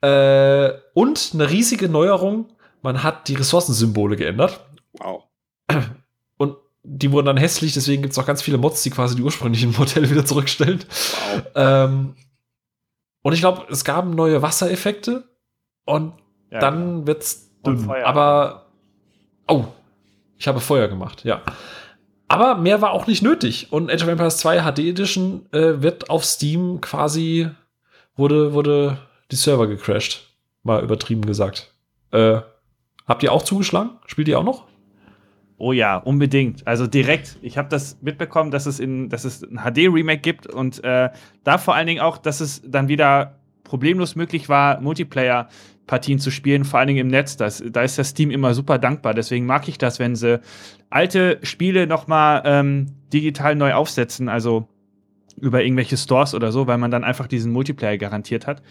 äh, 0.00 0.70
und 0.94 1.30
eine 1.34 1.50
riesige 1.50 1.88
Neuerung. 1.88 2.46
Man 2.80 3.02
hat 3.02 3.26
die 3.26 3.34
Ressourcensymbole 3.34 4.14
geändert. 4.14 4.60
Wow. 4.92 5.24
Und 6.36 6.56
die 6.84 7.10
wurden 7.10 7.26
dann 7.26 7.36
hässlich, 7.36 7.74
deswegen 7.74 8.02
gibt 8.02 8.12
es 8.12 8.18
auch 8.18 8.26
ganz 8.26 8.42
viele 8.42 8.58
Mods, 8.58 8.84
die 8.84 8.90
quasi 8.90 9.16
die 9.16 9.22
ursprünglichen 9.22 9.72
Modelle 9.76 10.08
wieder 10.08 10.24
zurückstellen. 10.24 10.84
Wow. 11.32 11.42
Ähm, 11.56 12.14
und 13.22 13.32
ich 13.32 13.40
glaube, 13.40 13.66
es 13.70 13.84
gab 13.84 14.06
neue 14.06 14.40
Wassereffekte 14.40 15.24
und 15.84 16.12
ja, 16.52 16.60
dann 16.60 17.04
genau. 17.04 17.18
es 17.18 17.50
dünn. 17.66 17.90
Aber 17.90 18.66
oh, 19.48 19.64
ich 20.38 20.46
habe 20.46 20.60
Feuer 20.60 20.86
gemacht, 20.86 21.24
ja. 21.24 21.42
Aber 22.32 22.54
mehr 22.54 22.80
war 22.80 22.92
auch 22.92 23.06
nicht 23.06 23.22
nötig. 23.22 23.66
Und 23.70 23.90
Age 23.92 24.04
of 24.04 24.08
Empires 24.08 24.38
2 24.38 24.62
HD 24.62 24.78
Edition 24.78 25.44
äh, 25.52 25.82
wird 25.82 26.08
auf 26.08 26.24
Steam 26.24 26.80
quasi, 26.80 27.50
wurde, 28.16 28.54
wurde 28.54 28.96
die 29.30 29.36
Server 29.36 29.66
gecrashed. 29.66 30.34
Mal 30.62 30.82
übertrieben 30.82 31.26
gesagt. 31.26 31.74
Äh, 32.10 32.40
habt 33.06 33.22
ihr 33.22 33.32
auch 33.34 33.42
zugeschlagen? 33.42 33.90
Spielt 34.06 34.28
ihr 34.28 34.38
auch 34.38 34.44
noch? 34.44 34.64
Oh 35.58 35.72
ja, 35.72 35.98
unbedingt. 35.98 36.66
Also 36.66 36.86
direkt. 36.86 37.36
Ich 37.42 37.58
habe 37.58 37.68
das 37.68 37.98
mitbekommen, 38.00 38.50
dass 38.50 38.64
es, 38.64 38.80
in, 38.80 39.10
dass 39.10 39.26
es 39.26 39.42
ein 39.42 39.58
HD-Remake 39.58 40.22
gibt 40.22 40.46
und 40.46 40.82
äh, 40.84 41.10
da 41.44 41.58
vor 41.58 41.74
allen 41.74 41.86
Dingen 41.86 42.00
auch, 42.00 42.16
dass 42.16 42.40
es 42.40 42.62
dann 42.64 42.88
wieder 42.88 43.40
problemlos 43.62 44.16
möglich 44.16 44.48
war, 44.48 44.80
Multiplayer 44.80 45.48
Partien 45.86 46.18
zu 46.18 46.30
spielen, 46.30 46.64
vor 46.64 46.78
allen 46.78 46.88
Dingen 46.88 47.00
im 47.00 47.08
Netz. 47.08 47.36
Das, 47.36 47.62
da 47.66 47.82
ist 47.82 47.98
das 47.98 48.10
Steam 48.10 48.30
immer 48.30 48.54
super 48.54 48.78
dankbar. 48.78 49.14
Deswegen 49.14 49.46
mag 49.46 49.68
ich 49.68 49.78
das, 49.78 49.98
wenn 49.98 50.16
sie 50.16 50.40
alte 50.90 51.38
Spiele 51.42 51.86
nochmal 51.86 52.42
ähm, 52.44 52.86
digital 53.12 53.54
neu 53.56 53.74
aufsetzen, 53.74 54.28
also 54.28 54.68
über 55.40 55.62
irgendwelche 55.62 55.96
Stores 55.96 56.34
oder 56.34 56.52
so, 56.52 56.66
weil 56.66 56.78
man 56.78 56.90
dann 56.90 57.04
einfach 57.04 57.26
diesen 57.26 57.52
Multiplayer 57.52 57.98
garantiert 57.98 58.46
hat. 58.46 58.62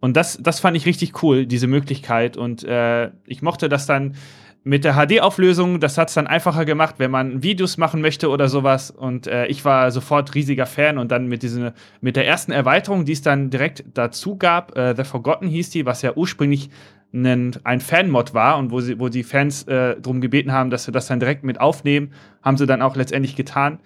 Und 0.00 0.16
das, 0.16 0.38
das 0.42 0.60
fand 0.60 0.76
ich 0.76 0.84
richtig 0.84 1.22
cool, 1.22 1.46
diese 1.46 1.68
Möglichkeit. 1.68 2.36
Und 2.36 2.64
äh, 2.64 3.10
ich 3.24 3.40
mochte 3.40 3.68
das 3.68 3.86
dann 3.86 4.16
mit 4.64 4.84
der 4.84 4.94
HD-Auflösung, 4.94 5.80
das 5.80 5.98
hat 5.98 6.08
es 6.08 6.14
dann 6.14 6.28
einfacher 6.28 6.64
gemacht, 6.64 6.96
wenn 6.98 7.10
man 7.10 7.42
Videos 7.42 7.78
machen 7.78 8.00
möchte 8.00 8.28
oder 8.28 8.48
sowas. 8.48 8.90
Und 8.90 9.26
äh, 9.26 9.46
ich 9.46 9.64
war 9.64 9.90
sofort 9.90 10.34
riesiger 10.34 10.66
Fan. 10.66 10.98
Und 10.98 11.10
dann 11.10 11.26
mit, 11.26 11.42
diese, 11.42 11.74
mit 12.00 12.14
der 12.14 12.26
ersten 12.26 12.52
Erweiterung, 12.52 13.04
die 13.04 13.12
es 13.12 13.22
dann 13.22 13.50
direkt 13.50 13.84
dazu 13.94 14.36
gab, 14.36 14.76
äh, 14.76 14.94
The 14.94 15.04
Forgotten 15.04 15.48
hieß 15.48 15.70
die, 15.70 15.84
was 15.84 16.02
ja 16.02 16.14
ursprünglich 16.14 16.70
ein, 17.12 17.56
ein 17.64 17.80
Fan-Mod 17.80 18.34
war 18.34 18.56
und 18.56 18.70
wo, 18.70 18.80
sie, 18.80 19.00
wo 19.00 19.08
die 19.08 19.24
Fans 19.24 19.64
äh, 19.64 20.00
darum 20.00 20.20
gebeten 20.20 20.52
haben, 20.52 20.70
dass 20.70 20.86
wir 20.86 20.92
das 20.92 21.08
dann 21.08 21.18
direkt 21.18 21.42
mit 21.42 21.60
aufnehmen, 21.60 22.12
haben 22.42 22.56
sie 22.56 22.66
dann 22.66 22.82
auch 22.82 22.94
letztendlich 22.94 23.34
getan. 23.34 23.80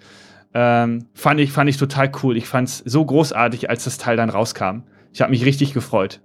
Ähm, 0.53 1.07
fand, 1.13 1.39
ich, 1.39 1.51
fand 1.51 1.69
ich 1.69 1.77
total 1.77 2.11
cool. 2.21 2.37
Ich 2.37 2.47
fand 2.47 2.69
es 2.69 2.77
so 2.85 3.03
großartig, 3.03 3.69
als 3.69 3.83
das 3.83 3.97
Teil 3.97 4.15
dann 4.15 4.29
rauskam. 4.29 4.83
Ich 5.11 5.21
habe 5.21 5.31
mich 5.31 5.43
richtig 5.43 5.73
gefreut. 5.73 6.21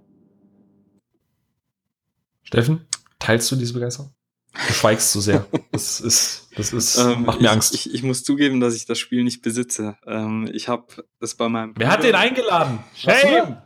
Steffen, 2.43 2.85
teilst 3.17 3.51
du 3.51 3.55
diese 3.55 3.73
Begeisterung? 3.73 4.11
Du 4.53 4.73
schweigst 4.73 5.11
zu 5.11 5.19
sehr. 5.19 5.47
Das 5.71 5.99
ist, 5.99 6.49
das 6.55 6.73
ist, 6.73 6.97
ähm, 6.99 7.23
macht 7.25 7.41
mir 7.41 7.47
ich, 7.47 7.51
Angst. 7.51 7.73
Ich, 7.73 7.93
ich, 7.93 8.03
muss 8.03 8.23
zugeben, 8.23 8.59
dass 8.59 8.75
ich 8.75 8.85
das 8.85 8.99
Spiel 8.99 9.23
nicht 9.23 9.41
besitze. 9.41 9.97
Ähm, 10.05 10.47
ich 10.53 10.67
habe 10.67 10.85
es 11.19 11.33
bei 11.33 11.49
meinem. 11.49 11.73
Wer 11.75 11.89
hat 11.89 12.03
den 12.03 12.15
eingeladen? 12.15 12.79
Shame! 12.95 13.57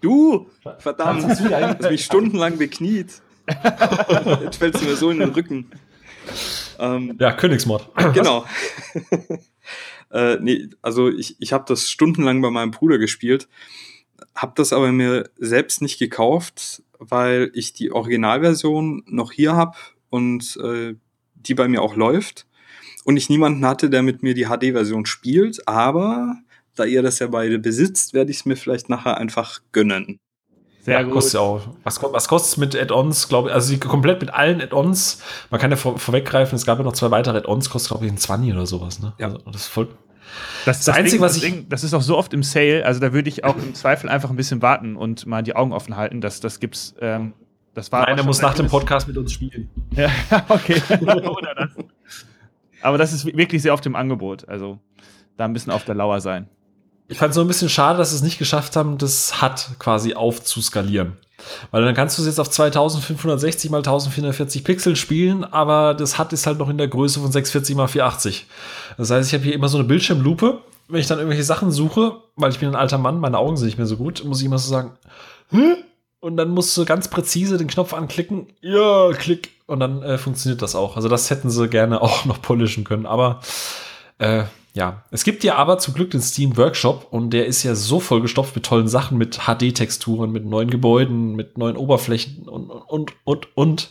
Du! 0.00 0.48
Verdammt! 0.78 1.24
Hast 1.24 1.40
du 1.40 1.50
hast 1.50 1.82
mich 1.82 2.04
stundenlang 2.04 2.58
bekniet. 2.58 3.20
Jetzt 4.42 4.56
fällst 4.56 4.80
du 4.80 4.86
mir 4.86 4.96
so 4.96 5.10
in 5.10 5.18
den 5.18 5.30
Rücken. 5.30 5.70
Ähm, 6.78 7.16
ja, 7.18 7.32
Königsmord. 7.32 7.88
Genau. 8.14 8.46
äh, 10.12 10.36
nee, 10.40 10.68
also 10.80 11.08
ich, 11.08 11.36
ich 11.40 11.52
habe 11.52 11.64
das 11.66 11.90
stundenlang 11.90 12.40
bei 12.40 12.50
meinem 12.50 12.70
Bruder 12.70 12.98
gespielt, 12.98 13.48
habe 14.34 14.52
das 14.54 14.72
aber 14.72 14.92
mir 14.92 15.28
selbst 15.36 15.82
nicht 15.82 15.98
gekauft, 15.98 16.82
weil 16.98 17.50
ich 17.54 17.72
die 17.72 17.90
Originalversion 17.90 19.02
noch 19.06 19.32
hier 19.32 19.56
habe 19.56 19.76
und 20.10 20.58
äh, 20.62 20.94
die 21.34 21.54
bei 21.54 21.68
mir 21.68 21.82
auch 21.82 21.96
läuft 21.96 22.46
und 23.04 23.16
ich 23.16 23.30
niemanden 23.30 23.64
hatte, 23.64 23.90
der 23.90 24.02
mit 24.02 24.22
mir 24.22 24.34
die 24.34 24.46
HD-Version 24.46 25.06
spielt, 25.06 25.66
aber 25.66 26.36
da 26.76 26.84
ihr 26.84 27.02
das 27.02 27.18
ja 27.18 27.26
beide 27.26 27.58
besitzt, 27.58 28.14
werde 28.14 28.30
ich 28.30 28.38
es 28.38 28.44
mir 28.44 28.56
vielleicht 28.56 28.88
nachher 28.88 29.16
einfach 29.16 29.60
gönnen. 29.72 30.18
Sehr 30.82 30.94
ja, 30.94 31.02
gut. 31.02 31.12
Kostet 31.12 31.34
ja 31.34 31.40
auch. 31.40 31.62
Was, 31.84 32.02
was 32.02 32.28
kostet 32.28 32.52
es 32.52 32.56
mit 32.56 32.76
Add-ons, 32.76 33.28
glaube 33.28 33.48
ich? 33.48 33.54
Also 33.54 33.76
komplett 33.78 34.20
mit 34.20 34.32
allen 34.32 34.60
Add-ons. 34.62 35.22
Man 35.50 35.60
kann 35.60 35.70
ja 35.70 35.76
vor, 35.76 35.98
vorweggreifen, 35.98 36.56
es 36.56 36.64
gab 36.64 36.78
ja 36.78 36.84
noch 36.84 36.94
zwei 36.94 37.10
weitere 37.10 37.38
Add-ons, 37.38 37.68
kostet, 37.68 37.90
glaube 37.90 38.06
ich, 38.06 38.12
ein 38.12 38.18
20 38.18 38.52
oder 38.54 38.66
sowas. 38.66 39.00
Ne? 39.00 39.12
Ja. 39.18 39.26
Also, 39.26 39.38
das 39.46 39.62
ist 39.62 39.68
voll. 39.68 39.88
Das, 40.64 40.78
das, 40.78 40.84
das 40.86 40.96
Einzige, 40.96 41.16
Ding, 41.16 41.20
was 41.20 41.36
ich. 41.36 41.42
Ding, 41.42 41.66
das 41.68 41.84
ist 41.84 41.92
auch 41.92 42.02
so 42.02 42.16
oft 42.16 42.32
im 42.32 42.42
Sale, 42.42 42.84
also 42.86 43.00
da 43.00 43.12
würde 43.12 43.28
ich 43.28 43.44
auch 43.44 43.56
im 43.56 43.74
Zweifel 43.74 44.08
einfach 44.08 44.30
ein 44.30 44.36
bisschen 44.36 44.62
warten 44.62 44.96
und 44.96 45.26
mal 45.26 45.42
die 45.42 45.56
Augen 45.56 45.72
offen 45.72 45.96
halten. 45.96 46.20
Das, 46.20 46.40
das 46.40 46.60
gibt's. 46.60 46.94
Ähm, 47.00 47.34
das 47.74 47.92
war 47.92 48.02
Nein, 48.02 48.24
muss 48.24 48.42
nach 48.42 48.54
dem 48.54 48.66
Podcast 48.66 49.08
mit 49.08 49.16
uns 49.16 49.32
spielen. 49.32 49.70
ja, 49.92 50.10
okay. 50.48 50.82
Aber 52.82 52.98
das 52.98 53.12
ist 53.12 53.26
wirklich 53.26 53.62
sehr 53.62 53.74
oft 53.74 53.84
im 53.86 53.94
Angebot. 53.94 54.48
Also 54.48 54.78
da 55.36 55.44
ein 55.44 55.52
bisschen 55.52 55.72
auf 55.72 55.84
der 55.84 55.94
Lauer 55.94 56.20
sein. 56.20 56.48
Ich 57.08 57.18
fand 57.18 57.30
es 57.30 57.34
so 57.34 57.40
ein 57.40 57.48
bisschen 57.48 57.68
schade, 57.68 57.98
dass 57.98 58.10
sie 58.10 58.16
es 58.16 58.22
nicht 58.22 58.38
geschafft 58.38 58.76
haben, 58.76 58.96
das 58.96 59.42
HUD 59.42 59.78
quasi 59.78 60.14
aufzuskalieren. 60.14 61.16
Weil 61.70 61.84
dann 61.84 61.94
kannst 61.94 62.16
du 62.16 62.22
es 62.22 62.26
jetzt 62.26 62.38
auf 62.38 62.50
2560 62.50 63.70
mal 63.70 63.78
1440 63.78 64.62
Pixel 64.62 64.94
spielen, 64.94 65.42
aber 65.42 65.94
das 65.94 66.18
HUD 66.18 66.32
ist 66.32 66.46
halt 66.46 66.58
noch 66.58 66.68
in 66.68 66.78
der 66.78 66.88
Größe 66.88 67.20
von 67.20 67.32
640 67.32 67.74
mal 67.76 67.88
480. 67.88 68.46
Das 68.96 69.10
heißt, 69.10 69.28
ich 69.28 69.34
habe 69.34 69.44
hier 69.44 69.54
immer 69.54 69.68
so 69.68 69.78
eine 69.78 69.86
Bildschirmlupe. 69.86 70.60
Wenn 70.88 71.00
ich 71.00 71.06
dann 71.06 71.18
irgendwelche 71.18 71.44
Sachen 71.44 71.70
suche, 71.70 72.16
weil 72.36 72.50
ich 72.50 72.58
bin 72.58 72.68
ein 72.68 72.74
alter 72.76 72.98
Mann, 72.98 73.20
meine 73.20 73.38
Augen 73.38 73.56
sind 73.56 73.66
nicht 73.66 73.78
mehr 73.78 73.86
so 73.86 73.96
gut, 73.96 74.24
muss 74.24 74.40
ich 74.40 74.46
immer 74.46 74.58
so 74.58 74.68
sagen, 74.68 74.92
Hä? 75.50 75.76
Und 76.20 76.36
dann 76.36 76.50
musst 76.50 76.76
du 76.76 76.84
ganz 76.84 77.08
präzise 77.08 77.58
den 77.58 77.68
Knopf 77.68 77.94
anklicken, 77.94 78.46
ja, 78.60 79.10
klick, 79.12 79.50
und 79.66 79.80
dann 79.80 80.02
äh, 80.02 80.18
funktioniert 80.18 80.62
das 80.62 80.74
auch. 80.74 80.96
Also 80.96 81.08
das 81.08 81.30
hätten 81.30 81.50
sie 81.50 81.68
gerne 81.68 82.00
auch 82.02 82.24
noch 82.24 82.40
polischen 82.42 82.84
können, 82.84 83.06
aber 83.06 83.40
äh, 84.18 84.44
ja, 84.72 85.02
es 85.10 85.24
gibt 85.24 85.42
ja 85.42 85.56
aber 85.56 85.78
zum 85.78 85.94
Glück 85.94 86.12
den 86.12 86.22
Steam 86.22 86.56
Workshop 86.56 87.08
und 87.10 87.30
der 87.30 87.46
ist 87.46 87.64
ja 87.64 87.74
so 87.74 87.98
vollgestopft 87.98 88.54
mit 88.54 88.64
tollen 88.64 88.86
Sachen, 88.86 89.18
mit 89.18 89.40
HD-Texturen, 89.46 90.30
mit 90.30 90.44
neuen 90.44 90.70
Gebäuden, 90.70 91.34
mit 91.34 91.58
neuen 91.58 91.76
Oberflächen 91.76 92.48
und, 92.48 92.70
und, 92.70 93.12
und, 93.24 93.56
und. 93.56 93.90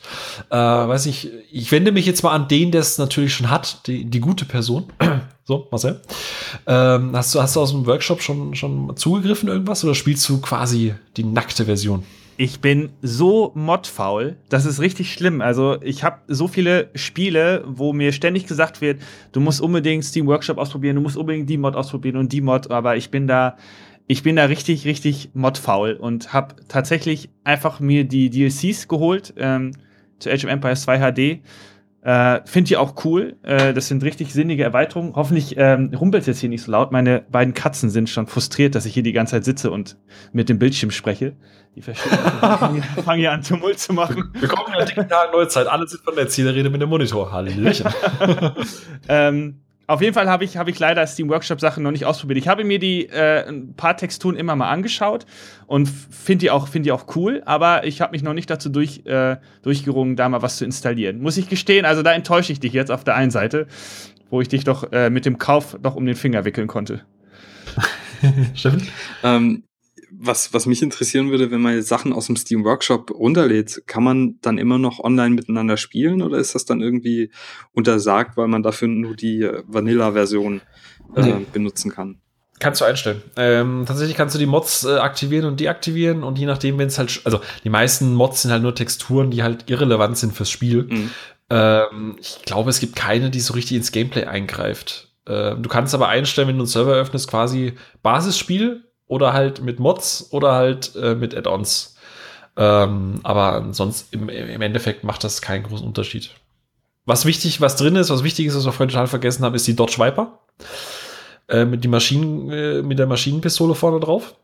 Äh, 0.50 0.56
weiß 0.56 1.08
ich, 1.08 1.32
ich 1.52 1.72
wende 1.74 1.92
mich 1.92 2.06
jetzt 2.06 2.24
mal 2.24 2.32
an 2.32 2.48
den, 2.48 2.72
der 2.72 2.80
es 2.80 2.98
natürlich 2.98 3.34
schon 3.34 3.50
hat, 3.50 3.88
die, 3.88 4.06
die 4.06 4.22
gute 4.22 4.46
Person. 4.46 4.86
so, 5.44 5.68
Marcel. 5.70 6.00
Ähm, 6.66 7.12
hast, 7.14 7.36
du, 7.36 7.42
hast 7.42 7.58
du 7.58 7.60
aus 7.60 7.72
dem 7.72 7.86
Workshop 7.86 8.22
schon, 8.22 8.56
schon 8.56 8.96
zugegriffen 8.96 9.50
irgendwas 9.50 9.84
oder 9.84 9.96
spielst 9.96 10.30
du 10.30 10.40
quasi 10.40 10.96
die 11.18 11.26
nackte 11.26 11.66
Version? 11.66 12.06
Ich 12.42 12.62
bin 12.62 12.94
so 13.02 13.52
modfaul, 13.54 14.38
das 14.48 14.64
ist 14.64 14.80
richtig 14.80 15.12
schlimm. 15.12 15.42
Also 15.42 15.76
ich 15.82 16.06
habe 16.06 16.22
so 16.30 16.48
viele 16.48 16.90
Spiele, 16.96 17.66
wo 17.68 17.92
mir 17.92 18.14
ständig 18.14 18.48
gesagt 18.48 18.80
wird, 18.80 19.02
du 19.34 19.42
musst 19.42 19.60
unbedingt 19.60 20.06
Steam 20.06 20.26
Workshop 20.26 20.58
ausprobieren, 20.58 20.96
du 20.96 21.02
musst 21.02 21.18
unbedingt 21.18 21.50
die 21.50 21.58
Mod 21.58 21.76
ausprobieren 21.76 22.16
und 22.16 22.32
die 22.32 22.40
Mod, 22.40 22.72
aber 22.72 22.96
ich 22.96 23.12
bin 23.12 23.28
da, 23.28 23.58
ich 24.08 24.24
bin 24.24 24.38
da 24.38 24.46
richtig, 24.46 24.86
richtig 24.86 25.32
modfaul 25.34 25.96
und 25.96 26.32
habe 26.32 26.56
tatsächlich 26.70 27.30
einfach 27.44 27.82
mir 27.82 28.06
die 28.06 28.30
DLCs 28.30 28.88
geholt 28.88 29.34
ähm, 29.36 29.74
zu 30.20 30.32
Age 30.32 30.46
of 30.46 30.50
Empires 30.50 30.84
2 30.84 31.12
HD 31.12 31.42
äh, 32.02 32.39
Finde 32.45 32.70
ich 32.70 32.78
auch 32.78 33.04
cool. 33.04 33.36
Äh, 33.43 33.74
das 33.74 33.88
sind 33.88 34.04
richtig 34.04 34.34
sinnige 34.34 34.64
Erweiterungen. 34.64 35.16
Hoffentlich 35.16 35.56
ähm, 35.58 35.91
rumpelt 35.93 36.22
es 36.22 36.28
jetzt 36.28 36.39
hier 36.39 36.50
nicht 36.50 36.62
so 36.64 36.72
laut. 36.72 36.91
Meine 36.91 37.26
beiden 37.30 37.54
Katzen 37.54 37.89
sind 37.89 38.10
schon 38.10 38.26
frustriert, 38.26 38.76
dass 38.76 38.86
ich 38.86 38.93
hier 38.93 39.04
die 39.04 39.12
ganze 39.12 39.32
Zeit 39.32 39.43
sitze 39.43 39.70
und 39.70 39.97
mit 40.32 40.47
dem 40.47 40.60
Bildschirm 40.60 40.91
spreche. 40.91 41.36
Die 41.76 41.82
fangen 41.82 42.84
hier 43.16 43.32
an, 43.32 43.43
Tumult 43.43 43.80
zu 43.80 43.93
machen. 43.93 44.32
Wir 44.34 44.47
kommen 44.47 44.74
in 44.74 44.80
der 44.80 44.86
digitalen 44.86 45.32
Neuzeit. 45.32 45.68
Alle 45.68 45.88
sind 45.88 46.02
von 46.04 46.16
der 46.16 46.30
Zielrede 46.30 46.70
mit 46.70 46.82
dem 46.82 46.89
Monitor. 46.89 47.32
Halleluja. 47.32 47.93
ähm, 49.10 49.62
auf 49.90 50.02
jeden 50.02 50.14
Fall 50.14 50.30
habe 50.30 50.44
ich, 50.44 50.56
hab 50.56 50.68
ich 50.68 50.78
leider 50.78 51.06
Steam 51.08 51.30
Workshop 51.30 51.60
Sachen 51.60 51.82
noch 51.82 51.90
nicht 51.90 52.06
ausprobiert. 52.06 52.38
Ich 52.38 52.48
habe 52.48 52.64
mir 52.64 52.78
die 52.78 53.08
äh, 53.08 53.50
ein 53.50 53.74
paar 53.74 53.98
Texturen 53.98 54.36
immer 54.36 54.56
mal 54.56 54.70
angeschaut 54.70 55.26
und 55.66 55.90
finde 55.90 56.42
die, 56.42 56.52
auch, 56.52 56.68
find 56.68 56.86
die 56.86 56.92
auch 56.92 57.16
cool, 57.16 57.42
aber 57.46 57.88
ich 57.88 58.00
habe 58.00 58.12
mich 58.12 58.22
noch 58.22 58.36
nicht 58.36 58.52
dazu 58.52 58.70
durch, 58.70 59.04
äh, 59.08 59.38
durchgerungen, 59.64 60.16
da 60.16 60.30
mal 60.30 60.44
was 60.44 60.58
zu 60.58 60.66
installieren. 60.66 61.22
Muss 61.22 61.38
ich 61.38 61.50
gestehen, 61.50 61.86
also 61.86 62.04
da 62.04 62.14
enttäusche 62.14 62.52
ich 62.52 62.60
dich 62.60 62.72
jetzt 62.72 62.92
auf 62.92 63.04
der 63.04 63.16
einen 63.16 63.32
Seite, 63.32 63.66
wo 64.30 64.42
ich 64.42 64.48
dich 64.48 64.64
doch 64.64 64.92
äh, 64.92 65.10
mit 65.10 65.26
dem 65.26 65.40
Kauf 65.40 65.76
doch 65.82 65.96
um 65.96 66.06
den 66.06 66.16
Finger 66.16 66.46
wickeln 66.46 66.68
konnte. 66.68 67.02
Stimmt. 68.54 68.84
Ähm, 69.24 69.64
was, 70.22 70.53
was 70.53 70.65
mich 70.65 70.82
interessieren 70.82 71.32
würde, 71.32 71.49
wenn 71.49 71.61
man 71.61 71.82
Sachen 71.82 72.11
aus 72.11 72.28
dem 72.28 72.36
Steam 72.36 72.65
Workshop 72.65 73.09
runterlädt, 73.11 73.84
kann 73.88 74.03
man 74.03 74.36
dann 74.41 74.57
immer 74.57 74.78
noch 74.78 74.99
online 74.99 75.34
miteinander 75.34 75.78
spielen 75.78 76.22
oder 76.22 76.38
ist 76.38 76.55
das 76.55 76.65
dann 76.65 76.82
irgendwie 76.82 77.32
untersagt, 77.72 78.36
weil 78.36 78.49
man 78.49 78.61
dafür 78.61 78.89
nur 78.89 79.15
die 79.15 79.43
äh, 79.43 79.63
Vanilla-Version 79.65 80.61
äh, 81.15 81.22
nee. 81.22 81.45
benutzen 81.53 81.91
kann? 81.91 82.20
Kannst 82.59 82.82
du 82.82 82.86
einstellen. 82.86 83.22
Ähm, 83.38 83.86
tatsächlich 83.88 84.17
kannst 84.17 84.36
du 84.36 84.39
die 84.39 84.45
Mods 84.45 84.84
äh, 84.84 84.97
aktivieren 84.97 85.45
und 85.45 85.61
deaktivieren 85.61 86.24
und 86.24 86.38
je 86.38 86.45
nachdem, 86.45 86.78
wenn 86.78 86.89
es 86.89 86.99
halt, 86.99 87.22
also 87.24 87.39
die 87.63 87.70
meisten 87.70 88.13
Mods 88.13 88.41
sind 88.41 88.51
halt 88.51 88.61
nur 88.61 88.76
Texturen, 88.76 89.32
die 89.32 89.41
halt 89.41 89.70
irrelevant 89.70 90.17
sind 90.17 90.34
fürs 90.34 90.51
Spiel. 90.51 90.84
Mhm. 90.84 91.11
Ähm, 91.49 92.17
ich 92.20 92.41
glaube, 92.43 92.70
es 92.70 92.82
gibt 92.82 92.97
keine, 92.97 93.30
die 93.30 93.39
so 93.39 93.53
richtig 93.53 93.78
ins 93.78 93.93
Gameplay 93.93 94.26
eingreift. 94.26 95.13
Ähm, 95.26 95.63
du 95.63 95.70
kannst 95.70 95.95
aber 95.95 96.09
einstellen, 96.09 96.49
wenn 96.49 96.57
du 96.57 96.63
einen 96.63 96.67
Server 96.67 96.95
öffnest, 96.95 97.30
quasi 97.30 97.76
Basisspiel 98.03 98.84
oder 99.10 99.34
halt 99.34 99.62
mit 99.62 99.80
Mods 99.80 100.30
oder 100.32 100.53
halt 100.53 100.95
äh, 100.95 101.16
mit 101.16 101.36
Add-ons. 101.36 101.95
Ähm, 102.55 103.20
aber 103.24 103.68
sonst 103.72 104.14
im, 104.14 104.30
im 104.30 104.62
Endeffekt 104.62 105.03
macht 105.03 105.24
das 105.26 105.41
keinen 105.41 105.64
großen 105.64 105.86
Unterschied. 105.86 106.32
Was 107.05 107.26
wichtig, 107.26 107.60
was 107.60 107.76
drin 107.76 107.95
ist, 107.95 108.10
was 108.12 108.24
wichtig 108.24 108.45
ist, 108.45 108.55
was 108.55 108.66
wir 108.66 108.72
vorhin 108.72 108.89
total 108.93 109.07
vergessen 109.07 109.43
haben, 109.43 109.55
ist 109.55 109.68
die 109.68 109.76
Dodge 109.76 109.97
Viper. 109.97 110.39
Äh, 111.47 111.66
mit, 111.66 111.84
die 111.84 111.88
Maschinen, 111.88 112.51
äh, 112.51 112.82
mit 112.84 112.99
der 112.99 113.07
Maschinenpistole 113.07 113.74
vorne 113.74 113.99
drauf. 113.99 114.36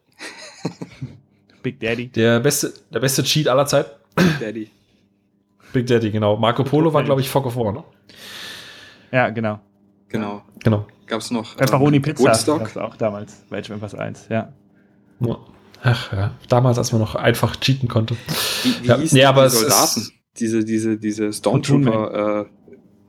Big 1.63 1.79
Daddy. 1.79 2.07
Der 2.07 2.39
beste, 2.39 2.73
der 2.91 2.99
beste 2.99 3.23
Cheat 3.23 3.47
aller 3.47 3.67
Zeiten. 3.67 3.91
Big 4.15 4.39
Daddy. 4.39 4.71
Big 5.73 5.85
Daddy, 5.85 6.09
genau. 6.09 6.37
Marco 6.37 6.63
Polo 6.63 6.91
war, 6.91 7.03
glaube 7.03 7.21
ich, 7.21 7.29
Fog 7.29 7.45
of 7.45 7.55
War, 7.55 7.71
ne? 7.71 7.83
Ja, 9.11 9.29
genau. 9.29 9.59
Genau. 10.19 10.41
Genau. 10.63 10.87
Gab 11.07 11.21
es 11.21 11.31
noch. 11.31 11.55
Pepperoni 11.55 11.97
ähm, 11.97 12.01
Pizza. 12.01 12.23
Woodstock. 12.23 12.75
auch 12.77 12.95
damals 12.95 13.43
bei 13.49 13.59
Age 13.59 13.71
of 13.71 13.93
1, 13.93 14.27
ja. 14.29 14.51
Ach 15.83 16.11
ja, 16.11 16.31
damals, 16.49 16.77
als 16.77 16.91
man 16.91 17.01
noch 17.01 17.15
einfach 17.15 17.55
cheaten 17.57 17.87
konnte. 17.87 18.15
Wie, 18.63 18.81
wie 18.81 18.87
ja, 18.87 18.97
hießen 18.97 19.17
nee, 19.17 19.23
aber 19.23 19.43
die 19.43 19.51
Soldaten? 19.51 20.09
diese, 20.37 20.65
diese, 20.65 20.97
diese 20.97 21.31
Stormtrooper. 21.31 22.41
Äh, 22.41 22.45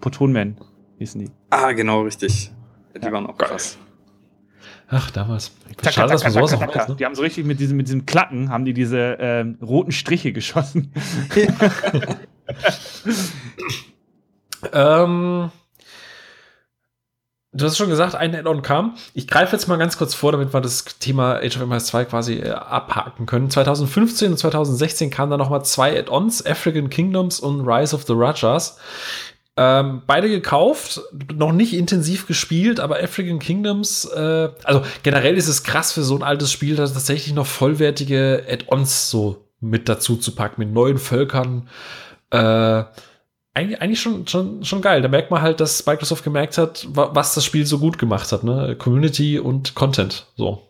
Protonman 0.00 0.59
hießen 0.98 1.20
die. 1.20 1.30
Ah, 1.50 1.72
genau, 1.72 2.02
richtig. 2.02 2.52
Ja, 2.94 3.00
die 3.00 3.07
ja. 3.07 3.12
waren 3.12 3.26
auch 3.26 3.38
krass. 3.38 3.78
Ach, 4.88 5.11
damals. 5.11 5.52
Schade, 5.90 6.12
dass 6.12 6.22
man 6.22 6.32
sowas 6.32 6.54
auch 6.54 6.61
weiß, 6.61 6.88
ne? 6.88 6.96
Die 6.96 7.04
haben 7.04 7.14
so 7.14 7.22
richtig 7.22 7.44
mit 7.44 7.59
diesem, 7.59 7.76
mit 7.76 7.88
diesem 7.88 8.07
Klacken, 8.07 8.50
haben 8.50 8.64
die 8.64 8.72
diese 8.72 9.16
ähm, 9.18 9.59
roten 9.61 9.90
Striche 9.90 10.32
geschossen. 10.32 10.92
ähm, 14.72 15.50
Du 17.57 17.64
hast 17.64 17.78
schon 17.78 17.88
gesagt, 17.88 18.14
ein 18.14 18.34
Add-on 18.34 18.61
kam. 18.61 18.96
Ich 19.14 19.26
greife 19.26 19.57
jetzt 19.57 19.66
mal 19.66 19.76
ganz 19.76 19.96
kurz 19.96 20.14
vor, 20.14 20.32
damit 20.32 20.52
wir 20.52 20.61
das 20.61 20.84
Thema 20.84 21.36
Age 21.36 21.57
of 21.57 21.62
Empires 21.62 21.86
2 21.86 22.04
quasi 22.04 22.34
äh, 22.34 22.50
abhaken 22.50 23.24
können. 23.24 23.48
2015 23.48 24.32
und 24.32 24.38
2016 24.38 25.11
kamen 25.11 25.30
da 25.30 25.38
nochmal 25.38 25.64
zwei 25.64 25.98
Add-ons, 25.98 26.44
African 26.44 26.90
Kingdoms 26.90 27.40
und 27.40 27.66
Rise 27.66 27.96
of 27.96 28.04
the 28.04 28.12
Rajas. 28.14 28.78
Ähm, 29.57 30.02
beide 30.07 30.28
gekauft, 30.28 31.00
noch 31.34 31.52
nicht 31.52 31.72
intensiv 31.72 32.26
gespielt, 32.26 32.78
aber 32.78 33.02
African 33.02 33.38
Kingdoms, 33.38 34.04
äh, 34.04 34.50
also 34.64 34.82
generell 35.02 35.34
ist 35.38 35.48
es 35.48 35.62
krass 35.62 35.92
für 35.92 36.02
so 36.02 36.14
ein 36.14 36.22
altes 36.22 36.52
Spiel, 36.52 36.76
da 36.76 36.86
tatsächlich 36.86 37.34
noch 37.34 37.46
vollwertige 37.46 38.44
Add-ons 38.50 39.09
so 39.09 39.46
mit 39.61 39.88
dazu 39.88 40.16
zu 40.16 40.34
packen, 40.34 40.61
mit 40.61 40.74
neuen 40.74 40.98
Völkern. 40.98 41.68
Äh, 42.30 42.84
eigentlich, 43.57 43.80
eigentlich 43.80 44.00
schon, 44.00 44.26
schon, 44.26 44.64
schon 44.64 44.82
geil. 44.82 45.00
Da 45.00 45.09
merkt 45.09 45.30
man 45.30 45.40
halt, 45.40 45.61
dass 45.61 45.86
Microsoft 45.86 46.22
gemerkt 46.22 46.59
hat, 46.59 46.86
was 46.90 47.34
das 47.34 47.44
Spiel 47.44 47.64
so 47.64 47.78
gut 47.78 47.98
gemacht 47.98 48.30
hat. 48.30 48.44
Ne? 48.44 48.76
Community 48.78 49.38
und 49.38 49.74
Content. 49.74 50.26
So. 50.36 50.62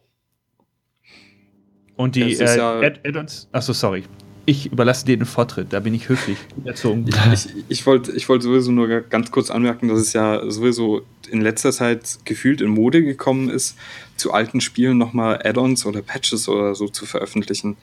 Und 1.97 2.15
die 2.15 2.35
äh, 2.35 2.57
ja 2.57 2.79
Add-ons. 2.81 3.49
Achso, 3.51 3.73
sorry. 3.73 4.05
Ich 4.49 4.71
überlasse 4.71 5.05
dir 5.05 5.17
den 5.17 5.27
Vortritt, 5.27 5.73
da 5.73 5.81
bin 5.81 5.93
ich 5.93 6.09
höflich 6.09 6.39
erzogen. 6.65 7.05
ich 7.33 7.49
ich 7.69 7.85
wollte 7.85 8.13
ich 8.13 8.29
wollt 8.29 8.45
sowieso 8.45 8.71
nur 8.71 9.01
ganz 9.01 9.33
kurz 9.33 9.51
anmerken, 9.51 9.89
dass 9.89 9.99
es 9.99 10.13
ja 10.13 10.49
sowieso 10.49 11.03
in 11.29 11.41
letzter 11.41 11.73
Zeit 11.73 12.21
gefühlt 12.25 12.61
in 12.61 12.69
Mode 12.69 13.03
gekommen 13.03 13.51
ist, 13.51 13.77
zu 14.17 14.33
alten 14.33 14.61
Spielen 14.61 14.99
nochmal 14.99 15.41
Add-ons 15.45 15.85
oder 15.85 16.01
Patches 16.01 16.49
oder 16.49 16.77
so 16.77 16.87
zu 16.87 17.07
veröffentlichen. 17.07 17.77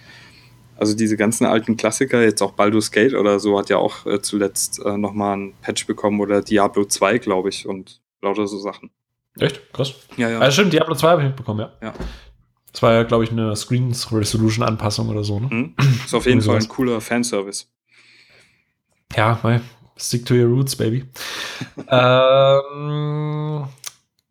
Also 0.78 0.96
diese 0.96 1.18
ganzen 1.18 1.46
alten 1.46 1.78
Klassiker, 1.78 2.22
jetzt 2.22 2.42
auch 2.42 2.52
Baldur's 2.52 2.92
Gate 2.92 3.14
oder 3.14 3.40
so, 3.40 3.58
hat 3.58 3.70
ja 3.70 3.78
auch 3.78 4.06
äh, 4.06 4.22
zuletzt 4.22 4.80
äh, 4.84 4.98
nochmal 4.98 5.38
ein 5.38 5.54
Patch 5.62 5.88
bekommen 5.88 6.20
oder 6.20 6.42
Diablo 6.42 6.86
2, 6.86 7.20
glaube 7.20 7.50
ich, 7.50 7.68
und 7.68 8.02
lauter 8.22 8.48
so 8.48 8.58
Sachen. 8.58 8.92
Echt? 9.40 9.74
Krass. 9.74 9.94
Ja, 10.18 10.30
ja. 10.30 10.40
Also 10.40 10.56
stimmt, 10.56 10.74
Diablo 10.74 10.96
2 10.96 11.08
habe 11.10 11.22
ich 11.22 11.28
mitbekommen, 11.28 11.60
ja. 11.60 11.72
Ja. 11.82 11.94
Das 12.72 12.82
war 12.82 12.94
ja, 12.94 13.04
glaube 13.04 13.24
ich, 13.24 13.32
eine 13.32 13.56
Screens 13.56 14.12
Resolution 14.12 14.66
Anpassung 14.66 15.10
oder 15.10 15.24
so, 15.24 15.40
ne? 15.40 15.48
Mhm. 15.50 15.76
Ist 16.06 16.14
auf 16.16 16.26
jeden 16.26 16.42
Fall 16.42 16.58
ein 16.58 16.68
cooler 16.68 17.00
Fanservice. 17.02 17.68
Ja, 19.16 19.38
weil 19.44 19.62
stick 19.96 20.26
to 20.26 20.34
your 20.34 20.48
roots, 20.48 20.76
baby. 20.76 21.06
ähm, 21.88 23.68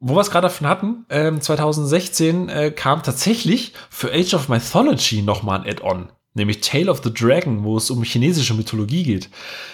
wo 0.01 0.17
wir 0.17 0.21
es 0.21 0.31
gerade 0.33 0.49
davon 0.49 0.67
hatten, 0.67 1.07
ähm, 1.09 1.41
2016 1.41 2.49
äh, 2.49 2.71
kam 2.73 3.05
tatsächlich 3.05 3.73
für 3.91 4.13
Age 4.13 4.35
of 4.35 4.49
Mythology 4.49 5.23
nochmal 5.23 5.61
ein 5.61 5.71
Add-on. 5.71 6.09
Nämlich 6.35 6.61
Tale 6.61 6.91
of 6.91 7.03
the 7.05 7.13
Dragon, 7.13 7.65
wo 7.65 7.77
es 7.77 7.91
um 7.91 8.03
chinesische 8.03 8.55
Mythologie 8.55 9.03
geht. 9.03 9.31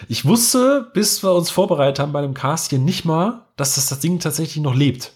Ich 0.09 0.25
wusste, 0.25 0.91
bis 0.93 1.23
wir 1.23 1.33
uns 1.33 1.51
vorbereitet 1.51 2.01
haben 2.01 2.13
bei 2.13 2.23
dem 2.23 2.35
Cast 2.35 2.71
hier 2.71 2.79
nicht 2.79 3.05
mal, 3.05 3.47
dass 3.57 3.77
das, 3.77 3.89
das 3.89 4.01
Ding 4.01 4.19
tatsächlich 4.19 4.63
noch 4.63 4.75
lebt. 4.75 5.13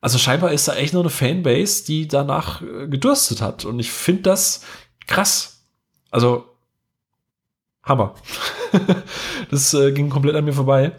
Also 0.00 0.18
scheinbar 0.18 0.52
ist 0.52 0.66
da 0.66 0.74
echt 0.74 0.94
noch 0.94 1.00
eine 1.00 1.10
Fanbase, 1.10 1.84
die 1.84 2.08
danach 2.08 2.62
äh, 2.62 2.88
gedürstet 2.88 3.42
hat. 3.42 3.64
Und 3.64 3.78
ich 3.80 3.90
finde 3.90 4.22
das 4.22 4.64
krass. 5.06 5.64
Also, 6.10 6.46
Hammer. 7.82 8.14
das 9.50 9.74
äh, 9.74 9.92
ging 9.92 10.08
komplett 10.08 10.36
an 10.36 10.44
mir 10.44 10.52
vorbei. 10.52 10.92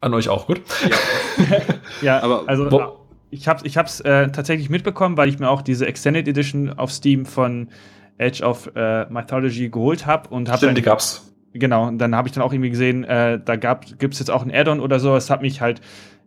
An 0.00 0.12
euch 0.12 0.28
auch, 0.28 0.46
gut? 0.46 0.60
Ja, 0.88 1.58
ja 2.02 2.22
aber 2.22 2.44
also 2.46 2.70
wo, 2.70 3.03
ich 3.34 3.48
habe 3.48 3.60
es 3.60 3.64
ich 3.64 3.76
hab's, 3.76 4.00
äh, 4.00 4.28
tatsächlich 4.30 4.70
mitbekommen, 4.70 5.16
weil 5.16 5.28
ich 5.28 5.38
mir 5.38 5.48
auch 5.48 5.62
diese 5.62 5.86
Extended 5.86 6.26
Edition 6.28 6.72
auf 6.72 6.92
Steam 6.92 7.26
von 7.26 7.68
Edge 8.18 8.44
of 8.44 8.70
äh, 8.74 9.06
Mythology 9.06 9.68
geholt 9.68 10.06
habe 10.06 10.28
und 10.28 10.48
habe 10.48 10.58
Stimmt, 10.58 10.78
die 10.78 10.82
gab's. 10.82 11.32
Genau, 11.52 11.86
und 11.86 11.98
dann 11.98 12.14
habe 12.14 12.28
ich 12.28 12.34
dann 12.34 12.42
auch 12.42 12.52
irgendwie 12.52 12.70
gesehen, 12.70 13.04
äh, 13.04 13.40
da 13.44 13.56
gibt 13.56 14.14
es 14.14 14.18
jetzt 14.18 14.30
auch 14.30 14.42
ein 14.44 14.52
Add-on 14.52 14.80
oder 14.80 14.98
so. 14.98 15.14
Es 15.14 15.30
hat 15.30 15.40
mich 15.40 15.60
halt 15.60 15.80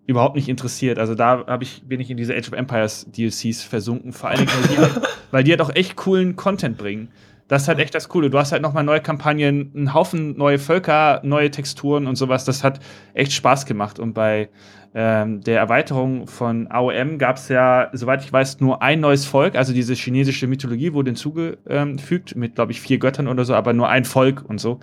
überhaupt 0.05 0.35
nicht 0.35 0.47
interessiert. 0.47 0.99
Also 0.99 1.15
da 1.15 1.45
hab 1.45 1.61
ich, 1.61 1.83
bin 1.85 1.99
ich 1.99 2.09
in 2.09 2.15
diese 2.15 2.33
Age 2.33 2.47
of 2.47 2.53
Empires 2.53 3.07
DLCs 3.11 3.63
versunken. 3.63 4.13
Vor 4.13 4.29
allem, 4.29 4.47
weil 4.47 4.69
die, 4.69 4.77
halt, 4.77 5.01
weil 5.31 5.43
die 5.43 5.51
halt 5.51 5.61
auch 5.61 5.75
echt 5.75 5.97
coolen 5.97 6.37
Content 6.37 6.77
bringen. 6.77 7.09
Das 7.47 7.63
ist 7.63 7.67
halt 7.67 7.79
echt 7.79 7.95
das 7.95 8.09
Coole. 8.09 8.29
Du 8.29 8.37
hast 8.37 8.51
halt 8.51 8.61
nochmal 8.61 8.83
neue 8.83 8.99
Kampagnen, 8.99 9.71
einen 9.73 9.93
Haufen 9.93 10.37
neue 10.37 10.59
Völker, 10.59 11.21
neue 11.23 11.49
Texturen 11.49 12.05
und 12.05 12.15
sowas. 12.15 12.43
Das 12.43 12.63
hat 12.63 12.79
echt 13.13 13.31
Spaß 13.31 13.65
gemacht. 13.65 13.99
Und 13.99 14.13
bei 14.13 14.49
ähm, 14.93 15.41
der 15.41 15.59
Erweiterung 15.59 16.27
von 16.27 16.67
AOM 16.67 17.17
gab 17.19 17.37
es 17.37 17.47
ja, 17.49 17.89
soweit 17.93 18.23
ich 18.23 18.33
weiß, 18.33 18.59
nur 18.59 18.81
ein 18.81 18.99
neues 18.99 19.25
Volk. 19.25 19.55
Also 19.55 19.73
diese 19.73 19.93
chinesische 19.93 20.47
Mythologie 20.47 20.93
wurde 20.93 21.11
hinzugefügt 21.11 22.35
mit, 22.35 22.55
glaube 22.55 22.71
ich, 22.71 22.81
vier 22.81 22.97
Göttern 22.97 23.27
oder 23.27 23.45
so, 23.45 23.53
aber 23.53 23.73
nur 23.73 23.89
ein 23.89 24.05
Volk 24.05 24.43
und 24.47 24.59
so. 24.59 24.79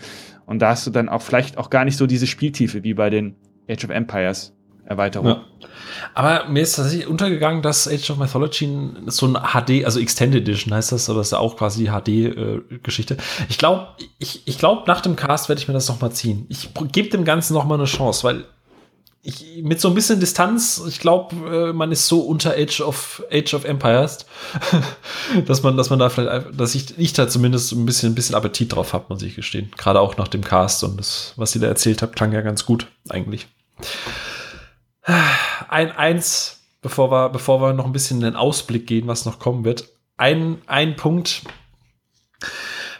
Und 0.47 0.61
da 0.61 0.71
hast 0.71 0.87
du 0.87 0.91
dann 0.91 1.09
auch 1.09 1.23
vielleicht 1.23 1.59
auch 1.59 1.69
gar 1.69 1.85
nicht 1.85 1.97
so 1.97 2.07
diese 2.07 2.27
Spieltiefe 2.27 2.83
wie 2.83 2.95
bei 2.95 3.11
den 3.11 3.37
Age 3.69 3.85
of 3.85 3.91
Empires. 3.91 4.55
Erweiterung. 4.87 5.27
Ja. 5.27 5.45
Aber 6.13 6.49
mir 6.49 6.63
ist 6.63 6.77
tatsächlich 6.77 7.07
untergegangen, 7.07 7.63
dass 7.63 7.89
Age 7.89 8.11
of 8.11 8.19
Mythology 8.19 8.69
so 9.07 9.27
ein 9.27 9.35
HD, 9.35 9.85
also 9.85 9.99
Extended 10.01 10.43
Edition 10.43 10.75
heißt 10.75 10.93
das, 10.93 11.09
aber 11.09 11.19
das 11.19 11.29
ist 11.29 11.33
ja 11.33 11.39
auch 11.39 11.57
quasi 11.57 11.85
die 11.85 11.91
HD-Geschichte. 11.91 13.15
Äh, 13.15 13.47
ich 13.49 13.59
glaube, 13.59 13.89
ich, 14.19 14.47
ich 14.47 14.59
glaube, 14.59 14.83
nach 14.87 15.01
dem 15.01 15.17
Cast 15.17 15.49
werde 15.49 15.61
ich 15.61 15.69
mir 15.69 15.75
das 15.75 15.89
noch 15.89 16.01
mal 16.01 16.11
ziehen. 16.11 16.47
Ich 16.49 16.71
gebe 16.93 17.09
dem 17.09 17.25
Ganzen 17.25 17.55
noch 17.55 17.65
mal 17.65 17.75
eine 17.75 17.85
Chance, 17.85 18.25
weil 18.25 18.45
ich, 19.27 19.63
mit 19.63 19.81
so 19.81 19.89
ein 19.89 19.95
bisschen 19.95 20.21
Distanz, 20.21 20.83
ich 20.87 21.01
glaube, 21.01 21.35
äh, 21.71 21.73
man 21.73 21.91
ist 21.91 22.07
so 22.07 22.21
unter 22.21 22.53
Age 22.53 22.83
of 22.83 23.25
Age 23.33 23.55
of 23.55 23.65
Empires, 23.65 24.27
dass 25.47 25.63
man, 25.63 25.79
dass 25.79 25.89
man 25.89 25.99
da 25.99 26.11
vielleicht, 26.11 26.61
dass 26.61 26.75
ich, 26.75 26.99
ich 26.99 27.15
da 27.15 27.27
zumindest 27.27 27.73
ein 27.73 27.87
bisschen, 27.87 28.13
ein 28.13 28.15
bisschen 28.15 28.35
Appetit 28.35 28.75
drauf 28.75 28.93
habe, 28.93 29.07
muss 29.09 29.23
ich 29.23 29.35
gestehen. 29.35 29.71
Gerade 29.79 30.01
auch 30.01 30.19
nach 30.19 30.29
dem 30.29 30.45
Cast 30.45 30.85
und 30.85 30.99
das, 30.99 31.33
was 31.37 31.55
ihr 31.55 31.63
da 31.63 31.69
erzählt 31.69 32.03
habt, 32.03 32.15
klang 32.17 32.33
ja 32.33 32.43
ganz 32.43 32.67
gut, 32.67 32.87
eigentlich. 33.09 33.49
Ein 35.05 35.93
eins, 35.93 36.63
bevor 36.81 37.11
wir, 37.11 37.29
bevor 37.29 37.61
wir 37.61 37.73
noch 37.73 37.85
ein 37.85 37.93
bisschen 37.93 38.19
in 38.19 38.25
den 38.25 38.37
Ausblick 38.37 38.87
gehen, 38.87 39.07
was 39.07 39.25
noch 39.25 39.39
kommen 39.39 39.65
wird. 39.65 39.89
Ein, 40.17 40.63
ein 40.67 40.97
Punkt 40.97 41.43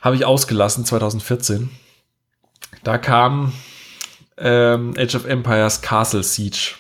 habe 0.03 0.17
ich 0.17 0.25
ausgelassen, 0.25 0.85
2014. 0.85 1.71
Da 2.83 2.99
kam 2.99 3.53
ähm, 4.37 4.95
Age 4.99 5.15
of 5.15 5.25
Empires 5.25 5.81
Castle 5.81 6.23
Siege. 6.23 6.75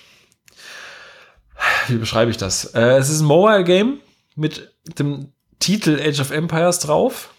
Wie 1.88 1.96
beschreibe 1.96 2.30
ich 2.30 2.36
das? 2.36 2.66
Äh, 2.74 2.96
es 2.98 3.08
ist 3.08 3.20
ein 3.20 3.26
Mobile-Game 3.26 4.00
mit 4.36 4.72
dem 4.98 5.32
Titel 5.58 5.98
Age 6.00 6.20
of 6.20 6.30
Empires 6.30 6.80
drauf. 6.80 7.32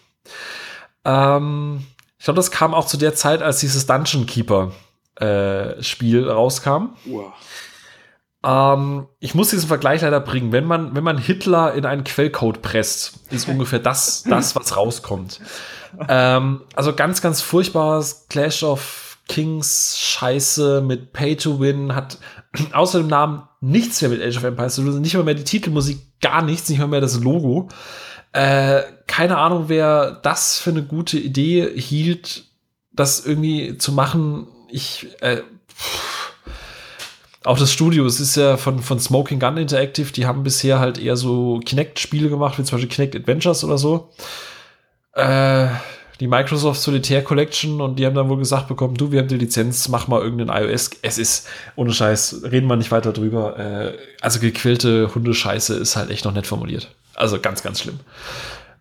Ähm, 1.04 1.86
ich 2.18 2.24
glaube, 2.24 2.38
das 2.38 2.50
kam 2.50 2.74
auch 2.74 2.86
zu 2.86 2.96
der 2.96 3.14
Zeit, 3.14 3.42
als 3.42 3.60
dieses 3.60 3.86
Dungeon 3.86 4.26
Keeper 4.26 4.72
äh, 5.16 5.80
Spiel 5.82 6.28
rauskam. 6.28 6.96
Wow. 7.04 7.32
Ähm, 8.46 9.08
ich 9.18 9.34
muss 9.34 9.50
diesen 9.50 9.66
Vergleich 9.66 10.02
leider 10.02 10.20
bringen. 10.20 10.52
Wenn 10.52 10.64
man, 10.64 10.94
wenn 10.94 11.02
man 11.02 11.18
Hitler 11.18 11.74
in 11.74 11.84
einen 11.84 12.04
Quellcode 12.04 12.62
presst, 12.62 13.14
ist 13.30 13.48
ungefähr 13.48 13.80
das, 13.80 14.22
das 14.22 14.54
was 14.54 14.76
rauskommt. 14.76 15.40
Ähm, 16.08 16.62
also 16.74 16.94
ganz, 16.94 17.20
ganz 17.20 17.42
furchtbares 17.42 18.26
Clash 18.28 18.62
of 18.62 19.18
Kings 19.28 19.98
Scheiße 19.98 20.80
mit 20.82 21.12
Pay 21.12 21.36
to 21.36 21.58
Win 21.58 21.96
hat 21.96 22.18
außer 22.72 22.98
dem 22.98 23.08
Namen 23.08 23.42
nichts 23.60 24.00
mehr 24.00 24.10
mit 24.10 24.22
Age 24.22 24.36
of 24.36 24.44
Empires 24.44 24.76
zu 24.76 24.82
tun. 24.82 25.00
Nicht 25.00 25.14
mal 25.14 25.24
mehr 25.24 25.34
die 25.34 25.42
Titelmusik, 25.42 25.98
gar 26.20 26.42
nichts, 26.42 26.68
nicht 26.68 26.78
mal 26.78 26.86
mehr 26.86 27.00
das 27.00 27.18
Logo. 27.18 27.68
Äh, 28.32 28.82
keine 29.08 29.38
Ahnung, 29.38 29.64
wer 29.66 30.12
das 30.22 30.58
für 30.58 30.70
eine 30.70 30.84
gute 30.84 31.18
Idee 31.18 31.68
hielt, 31.74 32.44
das 32.92 33.26
irgendwie 33.26 33.76
zu 33.78 33.90
machen. 33.90 34.46
Ich, 34.70 35.08
äh, 35.20 35.42
pff 35.68 36.15
auch 37.46 37.58
das 37.58 37.72
Studio, 37.72 38.04
es 38.06 38.20
ist 38.20 38.36
ja 38.36 38.56
von, 38.56 38.80
von 38.80 38.98
Smoking 38.98 39.38
Gun 39.38 39.56
Interactive, 39.56 40.12
die 40.12 40.26
haben 40.26 40.42
bisher 40.42 40.80
halt 40.80 40.98
eher 40.98 41.16
so 41.16 41.60
Kinect-Spiele 41.64 42.28
gemacht, 42.28 42.58
wie 42.58 42.64
zum 42.64 42.76
Beispiel 42.76 42.94
Kinect 42.94 43.16
Adventures 43.16 43.62
oder 43.62 43.78
so. 43.78 44.10
Äh, 45.12 45.68
die 46.18 46.26
Microsoft 46.26 46.80
Solitaire 46.80 47.22
Collection 47.22 47.80
und 47.80 47.98
die 47.98 48.06
haben 48.06 48.14
dann 48.14 48.28
wohl 48.28 48.38
gesagt 48.38 48.68
bekommen, 48.68 48.94
du, 48.94 49.12
wir 49.12 49.20
haben 49.20 49.28
die 49.28 49.36
Lizenz, 49.36 49.88
mach 49.88 50.08
mal 50.08 50.20
irgendeinen 50.20 50.70
iOS. 50.70 50.90
Es 51.02 51.18
ist, 51.18 51.46
ohne 51.76 51.92
Scheiß, 51.92 52.42
reden 52.44 52.66
wir 52.66 52.76
nicht 52.76 52.90
weiter 52.90 53.12
drüber. 53.12 53.58
Äh, 53.58 53.98
also 54.20 54.40
gequälte 54.40 55.14
Hundescheiße 55.14 55.74
ist 55.74 55.94
halt 55.94 56.10
echt 56.10 56.24
noch 56.24 56.32
nett 56.32 56.46
formuliert. 56.46 56.90
Also 57.14 57.38
ganz, 57.38 57.62
ganz 57.62 57.80
schlimm. 57.80 58.00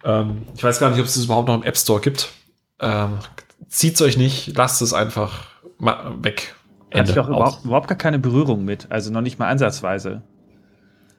Ähm, 0.04 0.44
ich 0.56 0.64
weiß 0.64 0.80
gar 0.80 0.90
nicht, 0.90 1.00
ob 1.00 1.06
es 1.06 1.14
das 1.14 1.26
überhaupt 1.26 1.50
noch 1.50 1.56
im 1.56 1.64
App 1.64 1.78
Store 1.78 2.02
gibt. 2.02 2.30
Ähm, 2.80 3.20
zieht's 3.68 4.02
euch 4.02 4.18
nicht, 4.18 4.56
lasst 4.56 4.82
es 4.82 4.94
einfach 4.94 5.46
weg. 6.22 6.55
Ende. 6.96 7.12
Hatte 7.12 7.20
ich 7.20 7.26
auch 7.26 7.30
überhaupt, 7.30 7.66
überhaupt 7.66 7.88
gar 7.88 7.98
keine 7.98 8.20
Berührung 8.20 8.66
mit, 8.66 8.88
also 8.90 9.12
noch 9.12 9.22
nicht 9.22 9.40
mal 9.40 9.48
ansatzweise. 9.48 10.22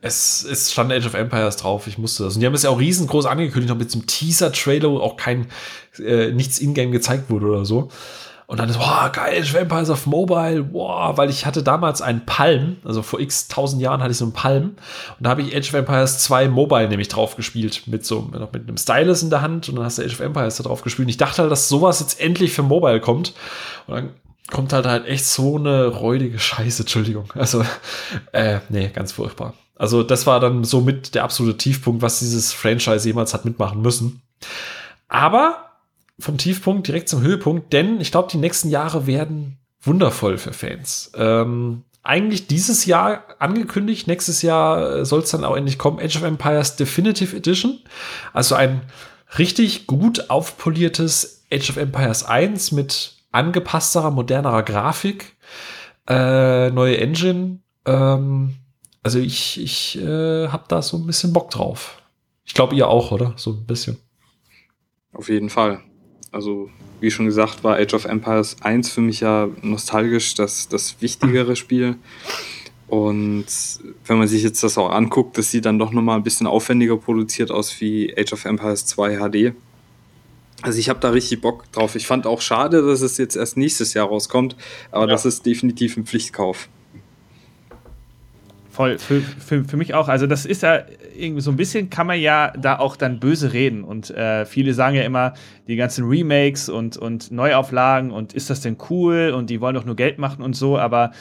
Es, 0.03 0.45
es 0.45 0.73
stand 0.73 0.93
Age 0.93 1.07
of 1.07 1.15
Empires 1.15 1.57
drauf, 1.57 1.87
ich 1.87 1.99
musste 1.99 2.25
das. 2.25 2.35
Und 2.35 2.41
die 2.41 2.47
haben 2.47 2.55
es 2.55 2.63
ja 2.63 2.71
auch 2.71 2.79
riesengroß 2.79 3.27
angekündigt, 3.27 3.71
noch 3.71 3.79
mit 3.79 3.91
so 3.91 3.99
einem 3.99 4.07
Teaser-Trailer, 4.07 4.91
wo 4.91 4.99
auch 4.99 5.17
kein, 5.17 5.47
äh, 5.99 6.31
nichts 6.33 6.59
in-game 6.59 6.93
gezeigt 6.93 7.31
wurde 7.31 7.47
oder 7.47 7.65
so. 7.65 7.89
Und 8.49 8.61
dann 8.61 8.69
ist, 8.69 8.79
boah, 8.79 9.11
geil, 9.13 9.41
Age 9.41 9.55
of 9.55 9.61
Empires 9.61 9.91
auf 9.91 10.07
Mobile, 10.07 10.63
boah, 10.63 11.17
weil 11.19 11.31
ich 11.31 11.47
hatte 11.47 11.65
damals 11.65 12.01
einen 12.01 12.25
Palm, 12.27 12.77
also 12.85 13.03
vor 13.03 13.19
x 13.19 13.49
tausend 13.49 13.83
Jahren 13.83 14.01
hatte 14.01 14.13
ich 14.13 14.19
so 14.19 14.25
einen 14.25 14.35
Palm. 14.35 14.63
Und 14.65 14.77
da 15.19 15.31
habe 15.31 15.43
ich 15.43 15.57
Age 15.57 15.69
of 15.71 15.75
Empires 15.75 16.21
2 16.21 16.49
Mobile 16.49 16.89
nämlich 16.89 17.09
drauf 17.09 17.35
gespielt, 17.35 17.83
mit 17.87 18.07
so, 18.07 18.31
mit 18.53 18.69
einem 18.69 18.77
Stylus 18.77 19.25
in 19.25 19.31
der 19.31 19.43
Hand 19.43 19.69
und 19.69 19.75
dann 19.75 19.85
hast 19.85 19.99
du 19.99 20.03
Age 20.03 20.13
of 20.13 20.21
Empires 20.21 20.59
da 20.59 20.63
drauf 20.63 20.83
gespielt. 20.83 21.07
Und 21.07 21.11
ich 21.11 21.17
dachte 21.17 21.43
halt, 21.43 21.51
dass 21.51 21.69
sowas 21.69 21.99
jetzt 21.99 22.21
endlich 22.21 22.53
für 22.53 22.63
Mobile 22.63 23.01
kommt. 23.01 23.35
Und 23.89 23.95
dann 23.95 24.11
kommt 24.51 24.73
halt 24.73 24.87
halt 24.87 25.07
echt 25.07 25.27
so 25.27 25.57
eine 25.57 25.87
räudige 25.87 26.39
Scheiße, 26.39 26.83
Entschuldigung. 26.83 27.33
Also, 27.35 27.65
äh, 28.33 28.61
nee, 28.69 28.89
ganz 28.89 29.13
furchtbar. 29.13 29.55
Also, 29.75 30.03
das 30.03 30.27
war 30.27 30.41
dann 30.41 30.65
somit 30.65 31.15
der 31.15 31.25
absolute 31.25 31.59
Tiefpunkt, 31.59 32.03
was 32.03 32.21
dieses 32.21 32.53
Franchise 32.53 33.07
jemals 33.07 33.35
hat 33.35 33.45
mitmachen 33.45 33.83
müssen. 33.83 34.23
Aber 35.09 35.71
vom 36.19 36.39
Tiefpunkt 36.39 36.89
direkt 36.89 37.09
zum 37.09 37.21
Höhepunkt, 37.21 37.73
denn 37.73 38.01
ich 38.01 38.11
glaube, 38.11 38.29
die 38.31 38.39
nächsten 38.39 38.71
Jahre 38.71 39.07
werden 39.07 39.59
wundervoll 39.83 40.39
für 40.39 40.53
Fans. 40.53 41.13
Ähm, 41.15 41.83
eigentlich 42.03 42.47
dieses 42.47 42.87
Jahr 42.87 43.25
angekündigt, 43.39 44.07
nächstes 44.07 44.43
Jahr 44.43 45.05
soll 45.05 45.21
es 45.21 45.31
dann 45.31 45.45
auch 45.45 45.57
endlich 45.57 45.77
kommen, 45.79 45.99
Age 45.99 46.17
of 46.17 46.23
Empires 46.23 46.77
Definitive 46.77 47.37
Edition. 47.37 47.81
Also 48.33 48.55
ein 48.55 48.83
richtig 49.39 49.87
gut 49.87 50.31
aufpoliertes 50.31 51.45
Age 51.53 51.71
of 51.71 51.77
Empires 51.77 52.25
1 52.25 52.73
mit 52.73 53.16
angepassterer, 53.37 54.11
modernerer 54.11 54.63
Grafik, 54.63 55.37
äh, 56.09 56.71
neue 56.71 56.99
Engine. 56.99 57.61
Ähm, 57.85 58.55
also 59.03 59.19
ich, 59.19 59.61
ich 59.61 59.99
äh, 59.99 60.49
habe 60.49 60.65
da 60.69 60.83
so 60.83 60.97
ein 60.97 61.07
bisschen 61.07 61.33
Bock 61.33 61.51
drauf. 61.51 62.03
Ich 62.45 62.55
glaube, 62.55 62.75
ihr 62.75 62.89
auch, 62.89 63.13
oder? 63.13 63.35
So 63.37 63.53
ein 63.53 63.67
bisschen. 63.67 63.99
Auf 65.13 65.29
jeden 65.29 65.51
Fall. 65.51 65.81
Also, 66.33 66.71
wie 67.01 67.11
schon 67.11 67.27
gesagt, 67.27 67.65
war 67.65 67.77
Age 67.77 67.95
of 67.95 68.05
Empires 68.05 68.57
1 68.63 68.91
für 68.91 69.01
mich 69.01 69.21
ja 69.21 69.49
nostalgisch 69.63 70.35
das, 70.35 70.69
das 70.69 71.01
wichtigere 71.01 71.57
Spiel. 71.57 71.97
Und 72.89 73.47
wenn 74.07 74.19
man 74.19 74.29
sich 74.29 74.43
jetzt 74.43 74.63
das 74.63 74.79
auch 74.79 74.91
anguckt, 74.91 75.37
das 75.39 75.51
sieht 75.51 75.65
dann 75.67 75.79
doch 75.79 75.91
nochmal 75.91 76.17
ein 76.17 76.23
bisschen 76.23 76.47
aufwendiger 76.47 76.97
produziert 76.97 77.51
aus 77.51 77.81
wie 77.81 78.15
Age 78.17 78.33
of 78.33 78.45
Empires 78.45 78.87
2 78.87 79.17
HD. 79.17 79.55
Also 80.63 80.79
ich 80.79 80.89
habe 80.89 81.01
da 81.01 81.11
richtig 81.11 81.41
Bock 81.41 81.71
drauf. 81.73 81.97
Ich 81.97 82.07
fand 82.07 82.27
auch 82.27 82.41
schade, 82.41 82.83
dass 82.83 83.03
es 83.03 83.19
jetzt 83.19 83.37
erst 83.37 83.57
nächstes 83.57 83.95
Jahr 83.95 84.09
rauskommt, 84.09 84.57
aber 84.91 85.05
ja. 85.05 85.11
das 85.11 85.27
ist 85.27 85.45
definitiv 85.45 85.97
ein 85.97 86.07
Pflichtkauf. 86.07 86.69
Voll, 88.71 88.99
für, 88.99 89.23
für, 89.23 89.65
für 89.65 89.77
mich 89.79 89.95
auch. 89.95 90.09
Also 90.09 90.27
das 90.27 90.45
ist 90.45 90.63
ja 90.63 90.83
irgendwie 91.17 91.41
so 91.41 91.51
ein 91.51 91.57
bisschen, 91.57 91.89
kann 91.89 92.07
man 92.07 92.21
ja 92.21 92.53
da 92.59 92.79
auch 92.79 92.97
dann 92.97 93.21
böse 93.21 93.55
reden. 93.55 93.83
Und 93.83 94.11
äh, 94.11 94.45
viele 94.45 94.75
sagen 94.75 94.95
ja 94.97 95.03
immer, 95.03 95.33
die 95.67 95.77
ganzen 95.77 96.07
Remakes 96.07 96.69
und, 96.69 96.99
und 96.99 97.31
Neuauflagen 97.31 98.11
und 98.11 98.35
ist 98.35 98.51
das 98.51 98.61
denn 98.61 98.77
cool 98.91 99.33
und 99.35 99.49
die 99.49 99.63
wollen 99.63 99.75
doch 99.75 99.87
nur 99.87 99.97
Geld 99.97 100.19
machen 100.19 100.43
und 100.43 100.55
so, 100.55 100.79
aber 100.79 101.13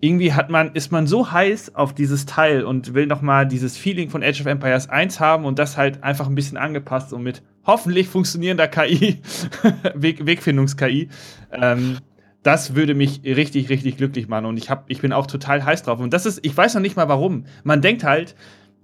irgendwie 0.00 0.32
hat 0.32 0.48
man, 0.48 0.72
ist 0.72 0.92
man 0.92 1.06
so 1.06 1.30
heiß 1.30 1.74
auf 1.74 1.94
dieses 1.94 2.24
Teil 2.24 2.64
und 2.64 2.94
will 2.94 3.06
noch 3.06 3.20
mal 3.20 3.46
dieses 3.46 3.76
Feeling 3.76 4.08
von 4.08 4.22
Age 4.22 4.40
of 4.40 4.46
Empires 4.46 4.88
1 4.88 5.20
haben 5.20 5.44
und 5.44 5.58
das 5.58 5.76
halt 5.76 6.02
einfach 6.02 6.26
ein 6.26 6.34
bisschen 6.34 6.56
angepasst 6.56 7.12
und 7.12 7.22
mit 7.22 7.42
hoffentlich 7.66 8.08
funktionierender 8.08 8.66
KI, 8.66 9.20
Weg, 9.94 10.24
Wegfindungs-KI. 10.24 11.10
Ähm, 11.52 11.98
das 12.42 12.74
würde 12.74 12.94
mich 12.94 13.20
richtig, 13.24 13.68
richtig 13.68 13.98
glücklich 13.98 14.26
machen 14.26 14.46
und 14.46 14.56
ich, 14.56 14.70
hab, 14.70 14.88
ich 14.88 15.02
bin 15.02 15.12
auch 15.12 15.26
total 15.26 15.64
heiß 15.64 15.82
drauf. 15.82 16.00
Und 16.00 16.14
das 16.14 16.24
ist, 16.24 16.44
ich 16.44 16.56
weiß 16.56 16.74
noch 16.74 16.80
nicht 16.80 16.96
mal 16.96 17.08
warum. 17.08 17.44
Man 17.64 17.82
denkt 17.82 18.02
halt, 18.02 18.34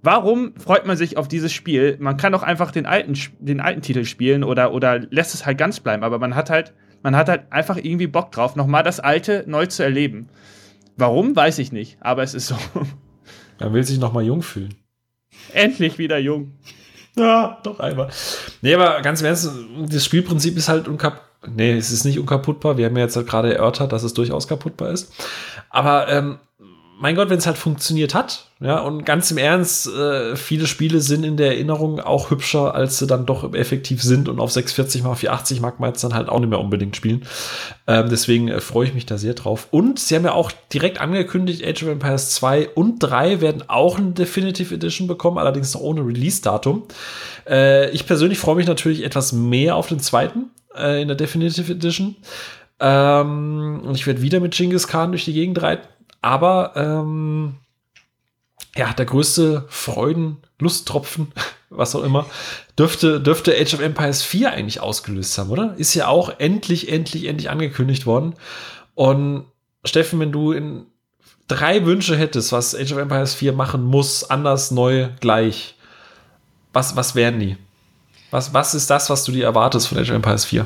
warum 0.03 0.53
freut 0.57 0.85
man 0.85 0.97
sich 0.97 1.17
auf 1.17 1.27
dieses 1.27 1.51
Spiel? 1.51 1.97
Man 1.99 2.17
kann 2.17 2.33
doch 2.33 2.43
einfach 2.43 2.69
den 2.69 2.85
alten, 2.85 3.17
den 3.39 3.59
alten 3.59 3.81
Titel 3.81 4.05
spielen 4.05 4.43
oder, 4.43 4.71
oder 4.71 4.99
lässt 4.99 5.33
es 5.33 5.47
halt 5.47 5.57
ganz 5.57 5.79
bleiben, 5.79 6.03
aber 6.03 6.19
man 6.19 6.35
hat 6.35 6.51
halt, 6.51 6.73
man 7.01 7.15
hat 7.15 7.27
halt 7.29 7.51
einfach 7.51 7.77
irgendwie 7.77 8.05
Bock 8.05 8.31
drauf, 8.31 8.55
nochmal 8.55 8.83
das 8.83 8.99
Alte 8.99 9.43
neu 9.47 9.65
zu 9.65 9.81
erleben. 9.81 10.29
Warum, 10.97 11.35
weiß 11.35 11.59
ich 11.59 11.71
nicht, 11.71 11.97
aber 12.01 12.23
es 12.23 12.33
ist 12.33 12.47
so. 12.47 12.55
Man 13.59 13.73
will 13.73 13.83
sich 13.83 13.99
noch 13.99 14.13
mal 14.13 14.23
jung 14.23 14.41
fühlen. 14.41 14.75
Endlich 15.53 15.97
wieder 15.97 16.17
jung. 16.17 16.53
Ja, 17.15 17.59
doch 17.63 17.79
einmal. 17.79 18.09
Nee, 18.61 18.75
aber 18.75 19.01
ganz 19.01 19.21
im 19.21 19.27
Ernst, 19.27 19.49
das 19.89 20.05
Spielprinzip 20.05 20.57
ist 20.57 20.69
halt 20.69 20.87
unkaputt. 20.87 21.21
Nee, 21.47 21.73
es 21.73 21.91
ist 21.91 22.03
nicht 22.03 22.19
unkaputtbar. 22.19 22.77
Wir 22.77 22.87
haben 22.87 22.97
ja 22.97 23.03
jetzt 23.03 23.15
halt 23.15 23.27
gerade 23.27 23.53
erörtert, 23.53 23.91
dass 23.91 24.03
es 24.03 24.13
durchaus 24.13 24.47
kaputtbar 24.47 24.89
ist. 24.89 25.13
Aber 25.69 26.07
ähm, 26.09 26.39
mein 26.99 27.15
Gott, 27.15 27.29
wenn 27.29 27.37
es 27.37 27.45
halt 27.45 27.57
funktioniert 27.57 28.15
hat, 28.15 28.45
ja, 28.59 28.79
und 28.79 29.05
ganz 29.05 29.29
im 29.29 29.37
Ernst, 29.37 29.87
äh, 29.87 30.35
viele 30.35 30.65
Spiele 30.65 30.99
sind 30.99 31.23
in 31.23 31.37
der 31.37 31.51
Erinnerung 31.51 31.99
auch 31.99 32.31
hübscher, 32.31 32.73
als 32.73 32.97
sie 32.97 33.05
dann 33.05 33.27
doch 33.27 33.53
effektiv 33.53 34.01
sind 34.01 34.27
und 34.27 34.39
auf 34.39 34.51
640 34.51 35.03
mal 35.03 35.13
480 35.13 35.61
mag 35.61 35.79
man 35.79 35.91
jetzt 35.91 36.03
dann 36.03 36.15
halt 36.15 36.27
auch 36.27 36.39
nicht 36.39 36.49
mehr 36.49 36.59
unbedingt 36.59 36.95
spielen. 36.95 37.23
Ähm, 37.85 38.09
deswegen 38.09 38.47
äh, 38.47 38.59
freue 38.59 38.87
ich 38.87 38.95
mich 38.95 39.05
da 39.05 39.19
sehr 39.19 39.35
drauf. 39.35 39.67
Und 39.69 39.99
sie 39.99 40.15
haben 40.15 40.25
ja 40.25 40.33
auch 40.33 40.51
direkt 40.73 40.99
angekündigt, 40.99 41.63
Age 41.63 41.83
of 41.83 41.89
Empires 41.89 42.31
2 42.31 42.69
und 42.69 42.97
3 42.99 43.41
werden 43.41 43.63
auch 43.67 43.99
eine 43.99 44.11
Definitive 44.11 44.73
Edition 44.73 45.07
bekommen, 45.07 45.37
allerdings 45.37 45.75
noch 45.75 45.81
ohne 45.81 46.01
Release-Datum. 46.01 46.83
Äh, 47.47 47.91
ich 47.91 48.07
persönlich 48.07 48.39
freue 48.39 48.55
mich 48.55 48.67
natürlich 48.67 49.03
etwas 49.03 49.33
mehr 49.33 49.75
auf 49.75 49.87
den 49.87 49.99
zweiten 49.99 50.49
äh, 50.75 50.99
in 50.99 51.07
der 51.07 51.17
Definitive 51.17 51.71
Edition. 51.71 52.15
Ähm, 52.79 53.81
und 53.85 53.93
ich 53.93 54.07
werde 54.07 54.23
wieder 54.23 54.39
mit 54.39 54.55
Genghis 54.55 54.87
Khan 54.87 55.11
durch 55.11 55.25
die 55.25 55.33
Gegend 55.33 55.61
reiten 55.61 55.87
aber 56.27 56.73
ähm, 56.75 57.55
ja, 58.75 58.91
der 58.91 59.05
größte 59.05 59.63
Freuden, 59.69 60.37
Lusttropfen, 60.59 61.31
was 61.69 61.95
auch 61.95 62.03
immer, 62.03 62.25
dürfte, 62.77 63.21
dürfte 63.21 63.55
Age 63.57 63.75
of 63.75 63.79
Empires 63.79 64.23
4 64.23 64.51
eigentlich 64.51 64.81
ausgelöst 64.81 65.37
haben, 65.37 65.51
oder? 65.51 65.73
Ist 65.77 65.93
ja 65.93 66.07
auch 66.07 66.37
endlich, 66.37 66.91
endlich, 66.91 67.27
endlich 67.27 67.49
angekündigt 67.49 68.05
worden. 68.05 68.33
Und 68.93 69.45
Steffen, 69.85 70.19
wenn 70.19 70.33
du 70.33 70.51
in 70.51 70.85
drei 71.47 71.85
Wünsche 71.85 72.17
hättest, 72.17 72.51
was 72.51 72.75
Age 72.75 72.91
of 72.91 72.97
Empires 72.97 73.33
4 73.33 73.53
machen 73.53 73.83
muss, 73.85 74.29
anders, 74.29 74.71
neu, 74.71 75.07
gleich, 75.21 75.75
was, 76.73 76.97
was 76.97 77.15
wären 77.15 77.39
die? 77.39 77.55
Was, 78.31 78.53
was 78.53 78.75
ist 78.75 78.89
das, 78.89 79.09
was 79.09 79.23
du 79.23 79.31
dir 79.31 79.45
erwartest 79.45 79.87
von 79.87 79.97
Age 79.97 80.09
of 80.09 80.15
Empires 80.17 80.43
4? 80.43 80.65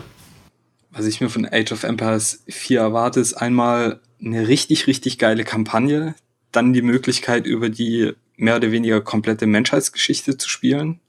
Was 0.89 1.05
ich 1.05 1.21
mir 1.21 1.29
von 1.29 1.45
Age 1.45 1.71
of 1.71 1.83
Empires 1.83 2.43
4 2.49 2.79
erwarte, 2.79 3.19
ist 3.19 3.35
einmal 3.35 3.99
eine 4.23 4.47
richtig, 4.47 4.87
richtig 4.87 5.17
geile 5.17 5.43
Kampagne, 5.43 6.15
dann 6.51 6.73
die 6.73 6.81
Möglichkeit, 6.81 7.45
über 7.45 7.69
die 7.69 8.13
mehr 8.37 8.55
oder 8.55 8.71
weniger 8.71 9.01
komplette 9.01 9.45
Menschheitsgeschichte 9.45 10.37
zu 10.37 10.49
spielen. 10.49 10.99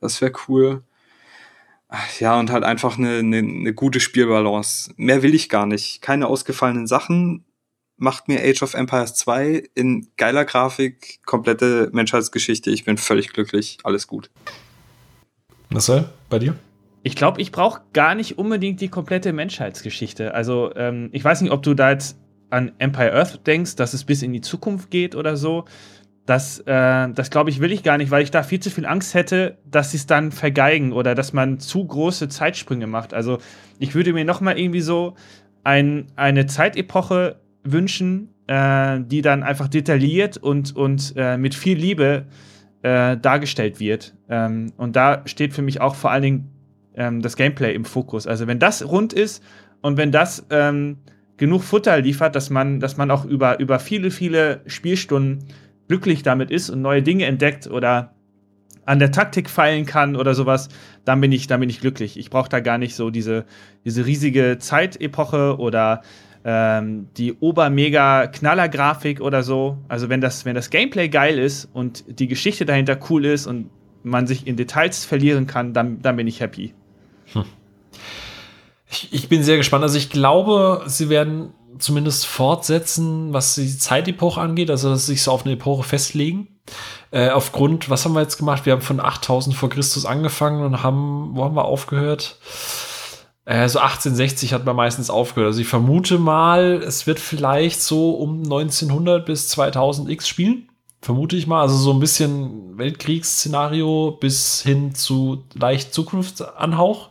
Das 0.00 0.20
wäre 0.20 0.32
cool. 0.48 0.82
Ja, 2.20 2.38
und 2.38 2.50
halt 2.50 2.64
einfach 2.64 2.98
eine, 2.98 3.18
eine, 3.18 3.38
eine 3.38 3.74
gute 3.74 4.00
Spielbalance. 4.00 4.92
Mehr 4.96 5.22
will 5.22 5.34
ich 5.34 5.48
gar 5.48 5.66
nicht. 5.66 6.02
Keine 6.02 6.28
ausgefallenen 6.28 6.86
Sachen. 6.86 7.44
Macht 7.96 8.28
mir 8.28 8.40
Age 8.42 8.62
of 8.62 8.74
Empires 8.74 9.14
2 9.14 9.64
in 9.74 10.08
geiler 10.16 10.44
Grafik, 10.44 11.20
komplette 11.26 11.90
Menschheitsgeschichte. 11.92 12.70
Ich 12.70 12.84
bin 12.84 12.96
völlig 12.96 13.32
glücklich. 13.32 13.78
Alles 13.82 14.06
gut. 14.06 14.30
Marcel, 15.68 16.08
bei 16.28 16.38
dir? 16.38 16.56
Ich 17.02 17.16
glaube, 17.16 17.40
ich 17.40 17.50
brauche 17.50 17.82
gar 17.92 18.14
nicht 18.14 18.38
unbedingt 18.38 18.80
die 18.80 18.88
komplette 18.88 19.32
Menschheitsgeschichte. 19.32 20.34
Also, 20.34 20.74
ähm, 20.76 21.08
ich 21.12 21.24
weiß 21.24 21.40
nicht, 21.40 21.50
ob 21.50 21.62
du 21.62 21.74
da 21.74 21.90
jetzt 21.90 22.16
an 22.50 22.72
Empire 22.78 23.12
Earth 23.12 23.46
denkst, 23.46 23.76
dass 23.76 23.94
es 23.94 24.04
bis 24.04 24.22
in 24.22 24.32
die 24.32 24.40
Zukunft 24.40 24.90
geht 24.90 25.14
oder 25.14 25.36
so, 25.36 25.64
das, 26.26 26.60
äh, 26.60 27.08
das 27.12 27.30
glaube 27.30 27.50
ich, 27.50 27.60
will 27.60 27.72
ich 27.72 27.82
gar 27.82 27.98
nicht, 27.98 28.10
weil 28.10 28.22
ich 28.22 28.30
da 28.30 28.42
viel 28.42 28.60
zu 28.60 28.70
viel 28.70 28.86
Angst 28.86 29.14
hätte, 29.14 29.58
dass 29.68 29.90
sie 29.90 29.96
es 29.96 30.06
dann 30.06 30.30
vergeigen 30.30 30.92
oder 30.92 31.14
dass 31.14 31.32
man 31.32 31.58
zu 31.58 31.84
große 31.84 32.28
Zeitsprünge 32.28 32.86
macht. 32.86 33.14
Also 33.14 33.38
ich 33.78 33.94
würde 33.94 34.12
mir 34.12 34.24
noch 34.24 34.40
mal 34.40 34.58
irgendwie 34.58 34.80
so 34.80 35.14
ein, 35.64 36.06
eine 36.16 36.46
Zeitepoche 36.46 37.40
wünschen, 37.64 38.28
äh, 38.46 39.00
die 39.00 39.22
dann 39.22 39.42
einfach 39.42 39.68
detailliert 39.68 40.36
und, 40.36 40.76
und 40.76 41.14
äh, 41.16 41.36
mit 41.36 41.54
viel 41.54 41.76
Liebe 41.76 42.26
äh, 42.82 43.16
dargestellt 43.16 43.80
wird. 43.80 44.14
Ähm, 44.28 44.72
und 44.76 44.96
da 44.96 45.22
steht 45.26 45.52
für 45.52 45.62
mich 45.62 45.80
auch 45.80 45.94
vor 45.94 46.10
allen 46.10 46.22
Dingen 46.22 46.50
ähm, 46.94 47.22
das 47.22 47.36
Gameplay 47.36 47.74
im 47.74 47.84
Fokus. 47.84 48.26
Also 48.26 48.46
wenn 48.46 48.58
das 48.58 48.86
rund 48.86 49.12
ist 49.12 49.42
und 49.80 49.96
wenn 49.96 50.12
das 50.12 50.46
ähm, 50.50 50.98
genug 51.40 51.64
Futter 51.64 52.00
liefert, 52.00 52.36
dass 52.36 52.50
man, 52.50 52.80
dass 52.80 52.98
man 52.98 53.10
auch 53.10 53.24
über, 53.24 53.58
über 53.58 53.80
viele, 53.80 54.10
viele 54.10 54.60
Spielstunden 54.66 55.46
glücklich 55.88 56.22
damit 56.22 56.50
ist 56.50 56.68
und 56.68 56.82
neue 56.82 57.02
Dinge 57.02 57.24
entdeckt 57.24 57.66
oder 57.66 58.14
an 58.84 58.98
der 58.98 59.10
Taktik 59.10 59.48
feilen 59.48 59.86
kann 59.86 60.16
oder 60.16 60.34
sowas, 60.34 60.68
dann 61.06 61.20
bin 61.20 61.32
ich, 61.32 61.46
dann 61.46 61.60
bin 61.60 61.70
ich 61.70 61.80
glücklich. 61.80 62.18
Ich 62.18 62.28
brauche 62.28 62.50
da 62.50 62.60
gar 62.60 62.76
nicht 62.76 62.94
so 62.94 63.08
diese, 63.08 63.46
diese 63.86 64.04
riesige 64.04 64.58
Zeitepoche 64.58 65.56
oder 65.58 66.02
ähm, 66.44 67.08
die 67.16 67.32
Ober-Mega-Knaller-Grafik 67.32 69.22
oder 69.22 69.42
so. 69.42 69.78
Also 69.88 70.10
wenn 70.10 70.20
das, 70.20 70.44
wenn 70.44 70.54
das 70.54 70.68
Gameplay 70.68 71.08
geil 71.08 71.38
ist 71.38 71.70
und 71.72 72.04
die 72.20 72.28
Geschichte 72.28 72.66
dahinter 72.66 72.98
cool 73.08 73.24
ist 73.24 73.46
und 73.46 73.70
man 74.02 74.26
sich 74.26 74.46
in 74.46 74.56
Details 74.56 75.06
verlieren 75.06 75.46
kann, 75.46 75.72
dann, 75.72 76.02
dann 76.02 76.16
bin 76.16 76.26
ich 76.26 76.40
happy. 76.40 76.74
Hm. 77.32 77.44
Ich, 78.90 79.12
ich 79.12 79.28
bin 79.28 79.42
sehr 79.42 79.56
gespannt. 79.56 79.84
Also 79.84 79.98
ich 79.98 80.10
glaube, 80.10 80.82
sie 80.86 81.08
werden 81.08 81.54
zumindest 81.78 82.26
fortsetzen, 82.26 83.32
was 83.32 83.54
die 83.54 83.78
Zeitepoche 83.78 84.40
angeht, 84.40 84.70
also 84.70 84.90
dass 84.90 85.06
sie 85.06 85.12
sich 85.12 85.22
so 85.22 85.30
auf 85.30 85.44
eine 85.44 85.54
Epoche 85.54 85.84
festlegen. 85.84 86.48
Äh, 87.10 87.30
aufgrund, 87.30 87.88
was 87.88 88.04
haben 88.04 88.14
wir 88.14 88.20
jetzt 88.20 88.36
gemacht? 88.36 88.66
Wir 88.66 88.72
haben 88.72 88.82
von 88.82 89.00
8000 89.00 89.56
vor 89.56 89.70
Christus 89.70 90.04
angefangen 90.04 90.64
und 90.64 90.82
haben, 90.82 91.30
wo 91.34 91.44
haben 91.44 91.56
wir 91.56 91.64
aufgehört? 91.64 92.38
Äh, 93.44 93.68
so 93.68 93.78
1860 93.78 94.52
hat 94.52 94.64
man 94.64 94.76
meistens 94.76 95.10
aufgehört. 95.10 95.48
Also 95.48 95.60
ich 95.60 95.68
vermute 95.68 96.18
mal, 96.18 96.82
es 96.84 97.06
wird 97.06 97.18
vielleicht 97.18 97.82
so 97.82 98.12
um 98.12 98.42
1900 98.42 99.24
bis 99.24 99.48
2000 99.48 100.10
X 100.10 100.28
spielen. 100.28 100.68
Vermute 101.00 101.36
ich 101.36 101.46
mal. 101.46 101.62
Also 101.62 101.76
so 101.76 101.92
ein 101.92 102.00
bisschen 102.00 102.76
Weltkriegsszenario 102.76 104.18
bis 104.20 104.60
hin 104.60 104.94
zu 104.94 105.44
leicht 105.54 105.94
Zukunftsanhauch. 105.94 107.08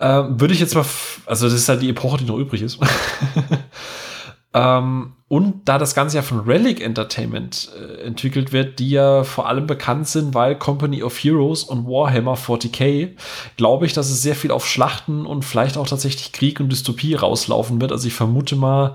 Ähm, 0.00 0.40
würde 0.40 0.54
ich 0.54 0.60
jetzt 0.60 0.74
mal, 0.74 0.84
also 1.26 1.46
das 1.46 1.54
ist 1.54 1.68
halt 1.68 1.82
die 1.82 1.90
Epoche, 1.90 2.18
die 2.18 2.24
noch 2.24 2.38
übrig 2.38 2.62
ist. 2.62 2.78
ähm, 4.54 5.14
und 5.26 5.68
da 5.68 5.76
das 5.76 5.94
Ganze 5.94 6.16
ja 6.16 6.22
von 6.22 6.40
Relic 6.40 6.80
Entertainment 6.80 7.70
äh, 7.78 8.02
entwickelt 8.02 8.52
wird, 8.52 8.78
die 8.78 8.90
ja 8.90 9.24
vor 9.24 9.48
allem 9.48 9.66
bekannt 9.66 10.08
sind, 10.08 10.34
weil 10.34 10.56
Company 10.56 11.02
of 11.02 11.18
Heroes 11.18 11.64
und 11.64 11.86
Warhammer 11.86 12.34
40k, 12.34 13.10
glaube 13.56 13.86
ich, 13.86 13.92
dass 13.92 14.08
es 14.08 14.22
sehr 14.22 14.36
viel 14.36 14.52
auf 14.52 14.66
Schlachten 14.66 15.26
und 15.26 15.44
vielleicht 15.44 15.76
auch 15.76 15.86
tatsächlich 15.86 16.32
Krieg 16.32 16.60
und 16.60 16.70
Dystopie 16.70 17.14
rauslaufen 17.14 17.80
wird. 17.80 17.92
Also 17.92 18.06
ich 18.06 18.14
vermute 18.14 18.56
mal, 18.56 18.94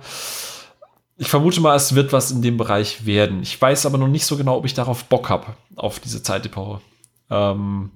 ich 1.18 1.28
vermute 1.28 1.62
mal, 1.62 1.76
es 1.76 1.94
wird 1.94 2.14
was 2.14 2.32
in 2.32 2.42
dem 2.42 2.58
Bereich 2.58 3.06
werden. 3.06 3.44
Ich 3.44 3.62
weiß 3.62 3.86
aber 3.86 3.98
noch 3.98 4.08
nicht 4.08 4.26
so 4.26 4.38
genau, 4.38 4.58
ob 4.58 4.66
ich 4.66 4.74
darauf 4.74 5.04
Bock 5.06 5.30
habe, 5.30 5.48
auf 5.76 6.00
diese 6.00 6.24
Zeitepoche. 6.24 6.82
Ähm, 7.30 7.92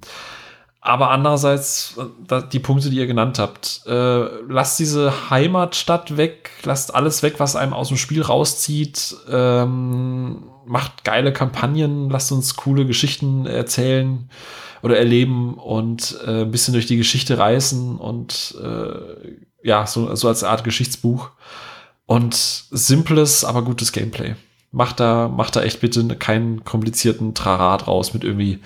aber 0.88 1.12
andererseits, 1.12 1.96
äh, 2.30 2.42
die 2.52 2.60
Punkte, 2.60 2.90
die 2.90 2.96
ihr 2.96 3.08
genannt 3.08 3.40
habt, 3.40 3.82
äh, 3.88 4.26
lasst 4.48 4.80
diese 4.80 5.30
Heimatstadt 5.30 6.16
weg, 6.16 6.52
lasst 6.64 6.96
alles 6.96 7.24
weg, 7.24 7.36
was 7.40 7.58
einem 7.58 7.74
aus 7.74 7.90
dem 7.90 7.98
Spiel 7.98 8.22
rauszieht, 8.22 9.18
ähm, 9.30 10.44
macht 10.66 11.04
geile 11.04 11.34
Kampagnen, 11.34 12.10
lasst 12.10 12.32
uns 12.32 12.56
coole 12.56 12.86
Geschichten 12.86 13.46
erzählen 13.46 14.30
oder 14.82 14.98
erleben 14.98 15.56
und 15.56 16.20
äh, 16.26 16.44
ein 16.44 16.52
bisschen 16.52 16.74
durch 16.74 16.86
die 16.86 16.98
Geschichte 16.98 17.38
reißen 17.38 17.98
und 17.98 18.56
äh, 18.64 19.68
ja, 19.68 19.86
so, 19.88 20.16
so 20.16 20.30
als 20.30 20.46
Art 20.46 20.64
Geschichtsbuch. 20.64 21.32
Und 22.06 22.34
simples, 22.34 23.44
aber 23.44 23.64
gutes 23.64 23.92
Gameplay. 23.92 24.36
Macht 24.72 25.02
da, 25.02 25.28
macht 25.28 25.58
da 25.58 25.64
echt 25.64 25.82
bitte 25.82 26.08
keinen 26.16 26.64
komplizierten 26.64 27.34
Trarat 27.34 27.88
raus 27.88 28.14
mit 28.14 28.24
irgendwie 28.24 28.62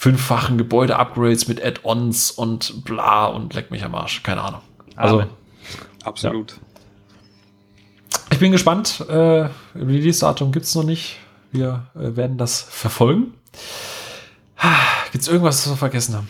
fünffachen 0.00 0.56
Gebäude-Upgrades 0.56 1.46
mit 1.46 1.62
Add-ons 1.62 2.30
und 2.30 2.86
bla 2.86 3.26
und 3.26 3.52
leck 3.52 3.70
mich 3.70 3.84
am 3.84 3.94
Arsch. 3.94 4.22
Keine 4.22 4.40
Ahnung. 4.40 4.62
Also, 4.96 5.16
Amen. 5.16 5.28
absolut. 6.04 6.52
Ja. 6.52 8.18
Ich 8.32 8.38
bin 8.38 8.50
gespannt. 8.50 9.04
Äh, 9.10 9.50
Release-Datum 9.74 10.52
gibt 10.52 10.64
es 10.64 10.74
noch 10.74 10.84
nicht. 10.84 11.18
Wir 11.52 11.88
äh, 11.94 12.16
werden 12.16 12.38
das 12.38 12.62
verfolgen. 12.62 13.34
Gibt 15.12 15.20
es 15.20 15.28
irgendwas, 15.28 15.66
was 15.66 15.72
wir 15.74 15.76
vergessen 15.76 16.14
haben? 16.14 16.28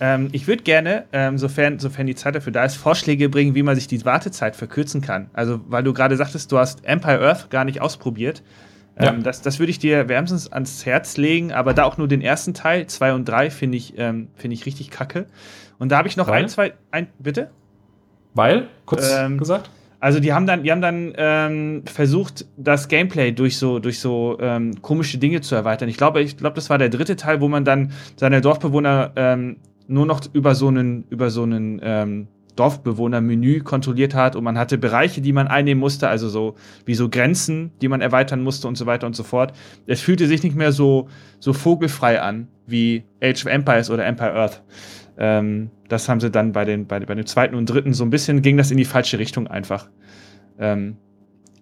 Ähm, 0.00 0.28
ich 0.32 0.46
würde 0.46 0.62
gerne, 0.62 1.04
ähm, 1.12 1.36
sofern, 1.36 1.78
sofern 1.80 2.06
die 2.06 2.14
Zeit 2.14 2.34
dafür 2.34 2.52
da 2.52 2.64
ist, 2.64 2.76
Vorschläge 2.76 3.28
bringen, 3.28 3.54
wie 3.54 3.62
man 3.62 3.74
sich 3.74 3.88
die 3.88 4.02
Wartezeit 4.06 4.56
verkürzen 4.56 5.02
kann. 5.02 5.28
Also, 5.34 5.60
weil 5.68 5.82
du 5.82 5.92
gerade 5.92 6.16
sagtest, 6.16 6.50
du 6.50 6.56
hast 6.56 6.82
Empire 6.86 7.20
Earth 7.20 7.50
gar 7.50 7.66
nicht 7.66 7.82
ausprobiert. 7.82 8.42
Ja. 9.00 9.12
Ähm, 9.12 9.22
das 9.22 9.42
das 9.42 9.58
würde 9.58 9.70
ich 9.70 9.78
dir 9.78 10.08
wärmstens 10.08 10.52
ans 10.52 10.84
Herz 10.84 11.16
legen, 11.16 11.52
aber 11.52 11.74
da 11.74 11.84
auch 11.84 11.96
nur 11.96 12.08
den 12.08 12.20
ersten 12.20 12.54
Teil, 12.54 12.86
zwei 12.86 13.14
und 13.14 13.26
drei, 13.26 13.50
finde 13.50 13.78
ich, 13.78 13.94
ähm, 13.96 14.28
find 14.34 14.52
ich 14.52 14.66
richtig 14.66 14.90
kacke. 14.90 15.26
Und 15.78 15.90
da 15.90 15.98
habe 15.98 16.08
ich 16.08 16.16
noch 16.16 16.28
weil? 16.28 16.42
ein, 16.42 16.48
zwei, 16.48 16.74
ein, 16.90 17.08
bitte? 17.18 17.50
Weil, 18.34 18.68
kurz 18.86 19.10
ähm, 19.12 19.38
gesagt? 19.38 19.70
Also 20.02 20.18
die 20.18 20.32
haben 20.32 20.46
dann, 20.46 20.64
die 20.64 20.72
haben 20.72 20.80
dann 20.80 21.12
ähm, 21.16 21.82
versucht, 21.86 22.46
das 22.56 22.88
Gameplay 22.88 23.30
durch 23.30 23.56
so, 23.56 23.78
durch 23.78 24.00
so 24.00 24.36
ähm, 24.40 24.82
komische 24.82 25.18
Dinge 25.18 25.42
zu 25.42 25.54
erweitern. 25.54 25.88
Ich 25.88 25.96
glaube, 25.96 26.20
ich 26.20 26.36
glaube, 26.36 26.56
das 26.56 26.70
war 26.70 26.78
der 26.78 26.88
dritte 26.88 27.14
Teil, 27.14 27.40
wo 27.40 27.46
man 27.46 27.64
dann 27.64 27.92
seine 28.16 28.40
Dorfbewohner 28.40 29.12
ähm, 29.14 29.58
nur 29.86 30.04
noch 30.06 30.20
über 30.32 30.56
so 30.56 30.68
einen, 30.68 31.04
über 31.08 31.30
so 31.30 31.44
einen 31.44 31.80
ähm, 31.84 32.26
Dorfbewohner-Menü 32.56 33.60
kontrolliert 33.60 34.14
hat 34.14 34.36
und 34.36 34.44
man 34.44 34.58
hatte 34.58 34.78
Bereiche, 34.78 35.20
die 35.20 35.32
man 35.32 35.48
einnehmen 35.48 35.80
musste, 35.80 36.08
also 36.08 36.28
so 36.28 36.54
wie 36.84 36.94
so 36.94 37.08
Grenzen, 37.08 37.72
die 37.80 37.88
man 37.88 38.00
erweitern 38.00 38.42
musste 38.42 38.68
und 38.68 38.76
so 38.76 38.86
weiter 38.86 39.06
und 39.06 39.16
so 39.16 39.22
fort. 39.22 39.52
Es 39.86 40.00
fühlte 40.00 40.26
sich 40.26 40.42
nicht 40.42 40.56
mehr 40.56 40.72
so, 40.72 41.08
so 41.38 41.52
vogelfrei 41.52 42.20
an 42.20 42.48
wie 42.66 43.04
Age 43.22 43.44
of 43.44 43.52
Empires 43.52 43.90
oder 43.90 44.04
Empire 44.04 44.34
Earth. 44.34 44.62
Ähm, 45.18 45.70
das 45.88 46.08
haben 46.08 46.20
sie 46.20 46.30
dann 46.30 46.52
bei 46.52 46.64
den, 46.64 46.86
bei, 46.86 47.00
bei 47.00 47.14
dem 47.14 47.26
zweiten 47.26 47.54
und 47.54 47.66
dritten 47.66 47.92
so 47.92 48.04
ein 48.04 48.10
bisschen 48.10 48.42
ging 48.42 48.56
das 48.56 48.70
in 48.70 48.76
die 48.76 48.84
falsche 48.84 49.18
Richtung 49.18 49.46
einfach. 49.46 49.88
Ähm, 50.58 50.96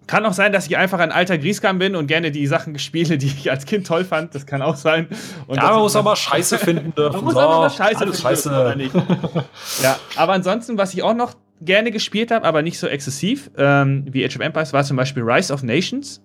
kann 0.07 0.25
auch 0.25 0.33
sein, 0.33 0.51
dass 0.51 0.67
ich 0.67 0.77
einfach 0.77 0.99
ein 0.99 1.11
alter 1.11 1.37
Grieskam 1.37 1.79
bin 1.79 1.95
und 1.95 2.07
gerne 2.07 2.31
die 2.31 2.47
Sachen 2.47 2.77
spiele, 2.79 3.17
die 3.17 3.27
ich 3.27 3.51
als 3.51 3.65
Kind 3.65 3.87
toll 3.87 4.03
fand. 4.03 4.35
Das 4.35 4.45
kann 4.45 4.61
auch 4.61 4.75
sein. 4.75 5.07
Und 5.47 5.57
ja, 5.57 5.71
man 5.71 5.79
muss 5.79 5.95
aber 5.95 6.15
Scheiße 6.15 6.57
finden 6.57 6.93
dürfen. 6.95 7.17
man 7.17 7.25
muss 7.25 7.35
aber 7.35 7.59
mal 7.59 7.69
Scheiße 7.69 7.99
finden 7.99 8.17
Scheiße. 8.17 8.49
oder 8.49 8.75
nicht. 8.75 8.93
ja, 9.83 9.99
aber 10.15 10.33
ansonsten, 10.33 10.77
was 10.77 10.93
ich 10.93 11.03
auch 11.03 11.13
noch 11.13 11.35
gerne 11.61 11.91
gespielt 11.91 12.31
habe, 12.31 12.45
aber 12.45 12.61
nicht 12.61 12.79
so 12.79 12.87
exzessiv 12.87 13.51
ähm, 13.57 14.05
wie 14.11 14.25
Age 14.25 14.35
of 14.35 14.41
Empires, 14.41 14.73
war 14.73 14.83
zum 14.83 14.97
Beispiel 14.97 15.23
Rise 15.23 15.53
of 15.53 15.63
Nations. 15.63 16.21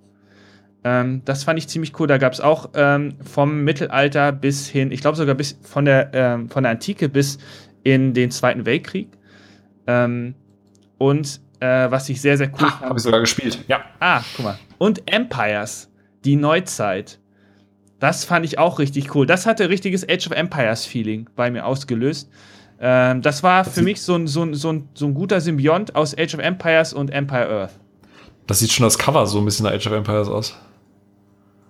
Ähm, 0.82 1.22
das 1.24 1.44
fand 1.44 1.58
ich 1.58 1.68
ziemlich 1.68 1.98
cool. 2.00 2.06
Da 2.06 2.18
gab 2.18 2.32
es 2.32 2.40
auch 2.40 2.70
ähm, 2.74 3.14
vom 3.22 3.62
Mittelalter 3.64 4.32
bis 4.32 4.66
hin, 4.66 4.90
ich 4.90 5.00
glaube 5.00 5.16
sogar 5.16 5.34
bis 5.34 5.58
von 5.62 5.84
der, 5.84 6.10
ähm, 6.14 6.48
von 6.48 6.62
der 6.62 6.72
Antike 6.72 7.08
bis 7.08 7.38
in 7.82 8.14
den 8.14 8.30
Zweiten 8.30 8.66
Weltkrieg. 8.66 9.08
Ähm, 9.86 10.34
und 10.98 11.40
äh, 11.60 11.90
was 11.90 12.08
ich 12.08 12.20
sehr, 12.20 12.36
sehr 12.36 12.48
cool 12.48 12.68
fand. 12.68 12.80
Habe 12.80 12.98
ich 12.98 13.02
sogar 13.02 13.20
gespielt, 13.20 13.58
ja. 13.68 13.84
Ah, 14.00 14.22
guck 14.36 14.44
mal. 14.44 14.58
Und 14.78 15.10
Empires, 15.10 15.90
die 16.24 16.36
Neuzeit. 16.36 17.18
Das 17.98 18.24
fand 18.24 18.44
ich 18.44 18.58
auch 18.58 18.78
richtig 18.78 19.14
cool. 19.14 19.26
Das 19.26 19.46
hatte 19.46 19.70
richtiges 19.70 20.06
Age 20.06 20.26
of 20.26 20.32
Empires-Feeling 20.32 21.30
bei 21.34 21.50
mir 21.50 21.64
ausgelöst. 21.64 22.30
Ähm, 22.78 23.22
das 23.22 23.42
war 23.42 23.64
das 23.64 23.74
für 23.74 23.82
mich 23.82 24.02
so 24.02 24.14
ein, 24.14 24.26
so, 24.26 24.42
ein, 24.42 24.54
so, 24.54 24.72
ein, 24.72 24.88
so 24.92 25.06
ein 25.06 25.14
guter 25.14 25.40
Symbiont 25.40 25.96
aus 25.96 26.16
Age 26.16 26.34
of 26.34 26.40
Empires 26.40 26.92
und 26.92 27.10
Empire 27.10 27.48
Earth. 27.48 27.72
Das 28.46 28.58
sieht 28.58 28.70
schon 28.70 28.84
das 28.84 28.98
Cover 28.98 29.26
so 29.26 29.38
ein 29.38 29.44
bisschen 29.44 29.64
nach 29.64 29.72
Age 29.72 29.86
of 29.86 29.92
Empires 29.94 30.28
aus. 30.28 30.54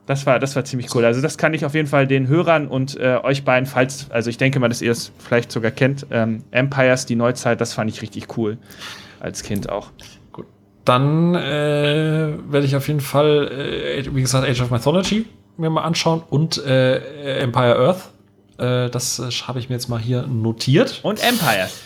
Das 0.06 0.24
war, 0.24 0.38
das 0.38 0.54
war 0.54 0.64
ziemlich 0.64 0.94
cool. 0.94 1.04
Also, 1.04 1.20
das 1.20 1.36
kann 1.36 1.52
ich 1.52 1.64
auf 1.64 1.74
jeden 1.74 1.88
Fall 1.88 2.06
den 2.06 2.28
Hörern 2.28 2.68
und 2.68 2.96
äh, 2.96 3.18
euch 3.22 3.44
beiden, 3.44 3.66
falls, 3.66 4.08
also 4.10 4.30
ich 4.30 4.38
denke 4.38 4.60
mal, 4.60 4.68
dass 4.68 4.80
ihr 4.80 4.92
es 4.92 5.10
vielleicht 5.18 5.50
sogar 5.50 5.72
kennt, 5.72 6.06
ähm, 6.10 6.44
Empires, 6.52 7.06
die 7.06 7.16
Neuzeit, 7.16 7.60
das 7.60 7.72
fand 7.72 7.90
ich 7.90 8.02
richtig 8.02 8.36
cool. 8.36 8.58
Als 9.20 9.42
Kind 9.42 9.68
auch. 9.68 9.90
Gut. 10.32 10.46
Dann 10.84 11.34
äh, 11.34 12.34
werde 12.48 12.66
ich 12.66 12.76
auf 12.76 12.88
jeden 12.88 13.00
Fall, 13.00 13.48
äh, 13.48 14.14
wie 14.14 14.20
gesagt, 14.20 14.48
Age 14.48 14.62
of 14.62 14.70
Mythology 14.70 15.26
mir 15.56 15.70
mal 15.70 15.82
anschauen 15.82 16.22
und 16.28 16.62
äh, 16.64 17.40
Empire 17.40 17.78
Earth. 17.78 18.10
Äh, 18.58 18.90
das 18.90 19.18
äh, 19.18 19.30
habe 19.46 19.58
ich 19.58 19.68
mir 19.68 19.74
jetzt 19.74 19.88
mal 19.88 20.00
hier 20.00 20.26
notiert. 20.26 21.00
Und 21.02 21.22
Empires. 21.22 21.80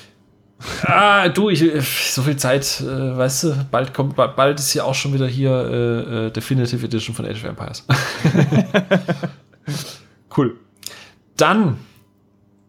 ah, 0.83 1.29
du, 1.29 1.49
ich, 1.49 1.65
so 2.13 2.23
viel 2.23 2.37
Zeit, 2.37 2.81
äh, 2.81 3.17
weißt 3.17 3.45
du, 3.45 3.67
bald 3.71 3.95
kommt, 3.95 4.17
bald 4.17 4.59
ist 4.59 4.75
ja 4.75 4.85
auch 4.85 4.95
schon 4.95 5.15
wieder 5.15 5.27
hier 5.27 5.51
äh, 5.51 6.27
äh, 6.27 6.31
Definitive 6.31 6.85
Edition 6.85 7.15
von 7.15 7.27
Age 7.27 7.37
of 7.37 7.45
Empires. 7.45 7.87
cool. 10.37 10.57
Dann, 11.37 11.79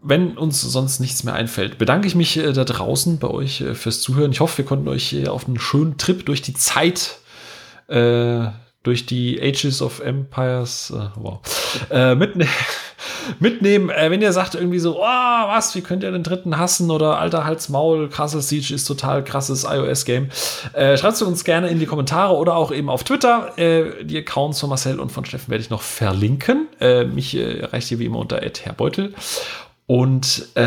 wenn 0.04 0.38
uns 0.38 0.62
sonst 0.62 1.00
nichts 1.00 1.24
mehr 1.24 1.34
einfällt, 1.34 1.78
bedanke 1.78 2.08
ich 2.08 2.16
mich 2.16 2.38
äh, 2.38 2.54
da 2.54 2.64
draußen 2.64 3.20
bei 3.20 3.30
euch 3.30 3.62
äh, 3.62 3.76
fürs 3.76 4.02
Zuhören. 4.02 4.32
Ich 4.32 4.40
hoffe, 4.40 4.60
wir 4.60 4.66
konnten 4.66 4.88
euch 4.88 5.28
auf 5.28 5.48
einen 5.48 5.60
schönen 5.60 5.98
Trip 5.98 6.26
durch 6.26 6.42
die 6.42 6.54
Zeit 6.54 7.20
äh, 7.88 8.48
durch 8.84 9.06
die 9.06 9.40
Ages 9.40 9.82
of 9.82 10.00
Empires, 10.00 10.92
äh, 10.96 11.10
wow, 11.16 11.40
äh, 11.92 12.16
mitnehmen 12.16 12.50
mitnehmen. 13.40 13.90
Äh, 13.90 14.10
wenn 14.10 14.22
ihr 14.22 14.34
sagt 14.34 14.56
irgendwie 14.56 14.80
so, 14.80 14.98
oh, 15.00 15.04
was, 15.04 15.76
wie 15.76 15.82
könnt 15.82 16.04
ihr 16.04 16.12
den 16.12 16.24
dritten 16.24 16.58
hassen 16.58 16.90
oder 16.90 17.20
alter 17.20 17.46
Hals 17.46 17.70
Maul, 17.70 18.10
Castle 18.10 18.42
Siege 18.42 18.74
ist 18.74 18.86
total 18.86 19.24
krasses 19.24 19.66
iOS-Game. 19.66 20.30
Äh, 20.74 20.98
schreibt 20.98 21.14
es 21.14 21.22
uns 21.22 21.44
gerne 21.44 21.70
in 21.70 21.80
die 21.80 21.86
Kommentare 21.86 22.36
oder 22.36 22.56
auch 22.56 22.72
eben 22.72 22.90
auf 22.90 23.04
Twitter. 23.04 23.58
Äh, 23.58 24.04
die 24.04 24.18
Accounts 24.18 24.60
von 24.60 24.70
Marcel 24.70 25.00
und 25.00 25.12
von 25.12 25.26
Steffen 25.26 25.52
werde 25.52 25.64
ich 25.64 25.70
noch 25.70 25.84
verlinken. 25.84 26.68
Äh, 26.80 27.06
mich 27.06 27.36
äh, 27.38 27.60
erreicht 27.60 27.92
ihr 27.92 28.00
wie 28.00 28.06
immer 28.06 28.20
unter 28.20 28.42
Herr 28.42 28.74
Beutel. 28.74 29.14
Und 29.92 30.48
äh, 30.56 30.62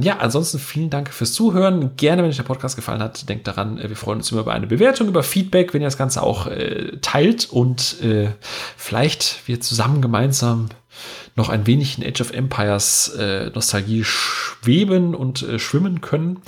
ja, 0.00 0.18
ansonsten 0.18 0.58
vielen 0.58 0.90
Dank 0.90 1.10
fürs 1.10 1.32
Zuhören. 1.32 1.96
Gerne, 1.96 2.22
wenn 2.22 2.28
euch 2.28 2.36
der 2.36 2.42
Podcast 2.42 2.76
gefallen 2.76 3.00
hat, 3.00 3.26
denkt 3.26 3.46
daran, 3.46 3.78
äh, 3.78 3.88
wir 3.88 3.96
freuen 3.96 4.18
uns 4.18 4.30
immer 4.30 4.42
über 4.42 4.52
eine 4.52 4.66
Bewertung, 4.66 5.08
über 5.08 5.22
Feedback, 5.22 5.72
wenn 5.72 5.80
ihr 5.80 5.86
das 5.86 5.96
Ganze 5.96 6.22
auch 6.22 6.46
äh, 6.46 6.98
teilt 7.00 7.48
und 7.50 8.02
äh, 8.02 8.28
vielleicht 8.76 9.48
wir 9.48 9.62
zusammen 9.62 10.02
gemeinsam 10.02 10.68
noch 11.36 11.48
ein 11.48 11.66
wenig 11.66 11.96
in 11.96 12.06
Age 12.06 12.20
of 12.20 12.32
Empires 12.34 13.16
äh, 13.18 13.50
Nostalgie 13.54 14.04
schweben 14.04 15.14
und 15.14 15.40
äh, 15.40 15.58
schwimmen 15.58 16.02
können. 16.02 16.42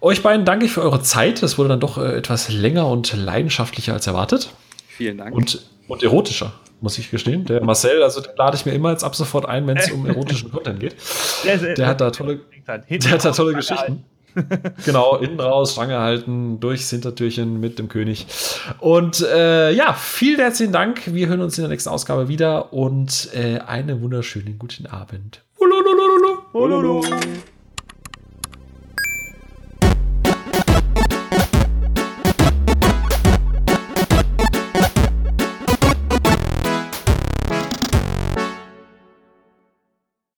Euch 0.00 0.22
beiden 0.22 0.46
danke 0.46 0.64
ich 0.64 0.72
für 0.72 0.80
eure 0.80 1.02
Zeit. 1.02 1.42
Das 1.42 1.58
wurde 1.58 1.68
dann 1.68 1.80
doch 1.80 1.98
etwas 1.98 2.48
länger 2.48 2.88
und 2.88 3.12
leidenschaftlicher 3.14 3.92
als 3.92 4.06
erwartet. 4.06 4.54
Vielen 4.88 5.18
Dank. 5.18 5.36
Und, 5.36 5.60
und 5.86 6.02
erotischer, 6.02 6.54
muss 6.82 6.98
ich 6.98 7.10
gestehen. 7.10 7.44
Der 7.44 7.64
Marcel, 7.64 8.02
also 8.02 8.20
den 8.20 8.32
lade 8.36 8.56
ich 8.56 8.66
mir 8.66 8.72
immer 8.72 8.90
jetzt 8.90 9.04
ab 9.04 9.14
sofort 9.14 9.46
ein, 9.46 9.66
wenn 9.66 9.76
es 9.76 9.90
um 9.90 10.06
erotischen 10.06 10.50
Content 10.50 10.80
geht. 10.80 10.96
Der, 11.44 11.74
der 11.74 11.86
hat 11.88 12.00
da 12.00 12.10
tolle, 12.10 12.40
der 12.66 13.10
hat 13.10 13.24
da 13.24 13.32
tolle 13.32 13.54
Geschichten. 13.54 14.04
genau, 14.84 15.16
innen 15.16 15.40
raus, 15.40 15.72
Stange 15.72 15.98
halten, 15.98 16.60
durchs 16.60 16.88
Hintertürchen 16.90 17.60
mit 17.60 17.78
dem 17.78 17.88
König. 17.88 18.26
Und 18.78 19.20
äh, 19.20 19.72
ja, 19.72 19.92
vielen 19.92 20.40
herzlichen 20.40 20.72
Dank. 20.72 21.12
Wir 21.12 21.26
hören 21.28 21.40
uns 21.40 21.58
in 21.58 21.62
der 21.62 21.70
nächsten 21.70 21.90
Ausgabe 21.90 22.28
wieder 22.28 22.72
und 22.72 23.28
äh, 23.34 23.58
einen 23.58 24.00
wunderschönen 24.00 24.58
guten 24.58 24.86
Abend. 24.86 25.42
Ululululu. 25.58 26.38
Ululu. 26.52 27.02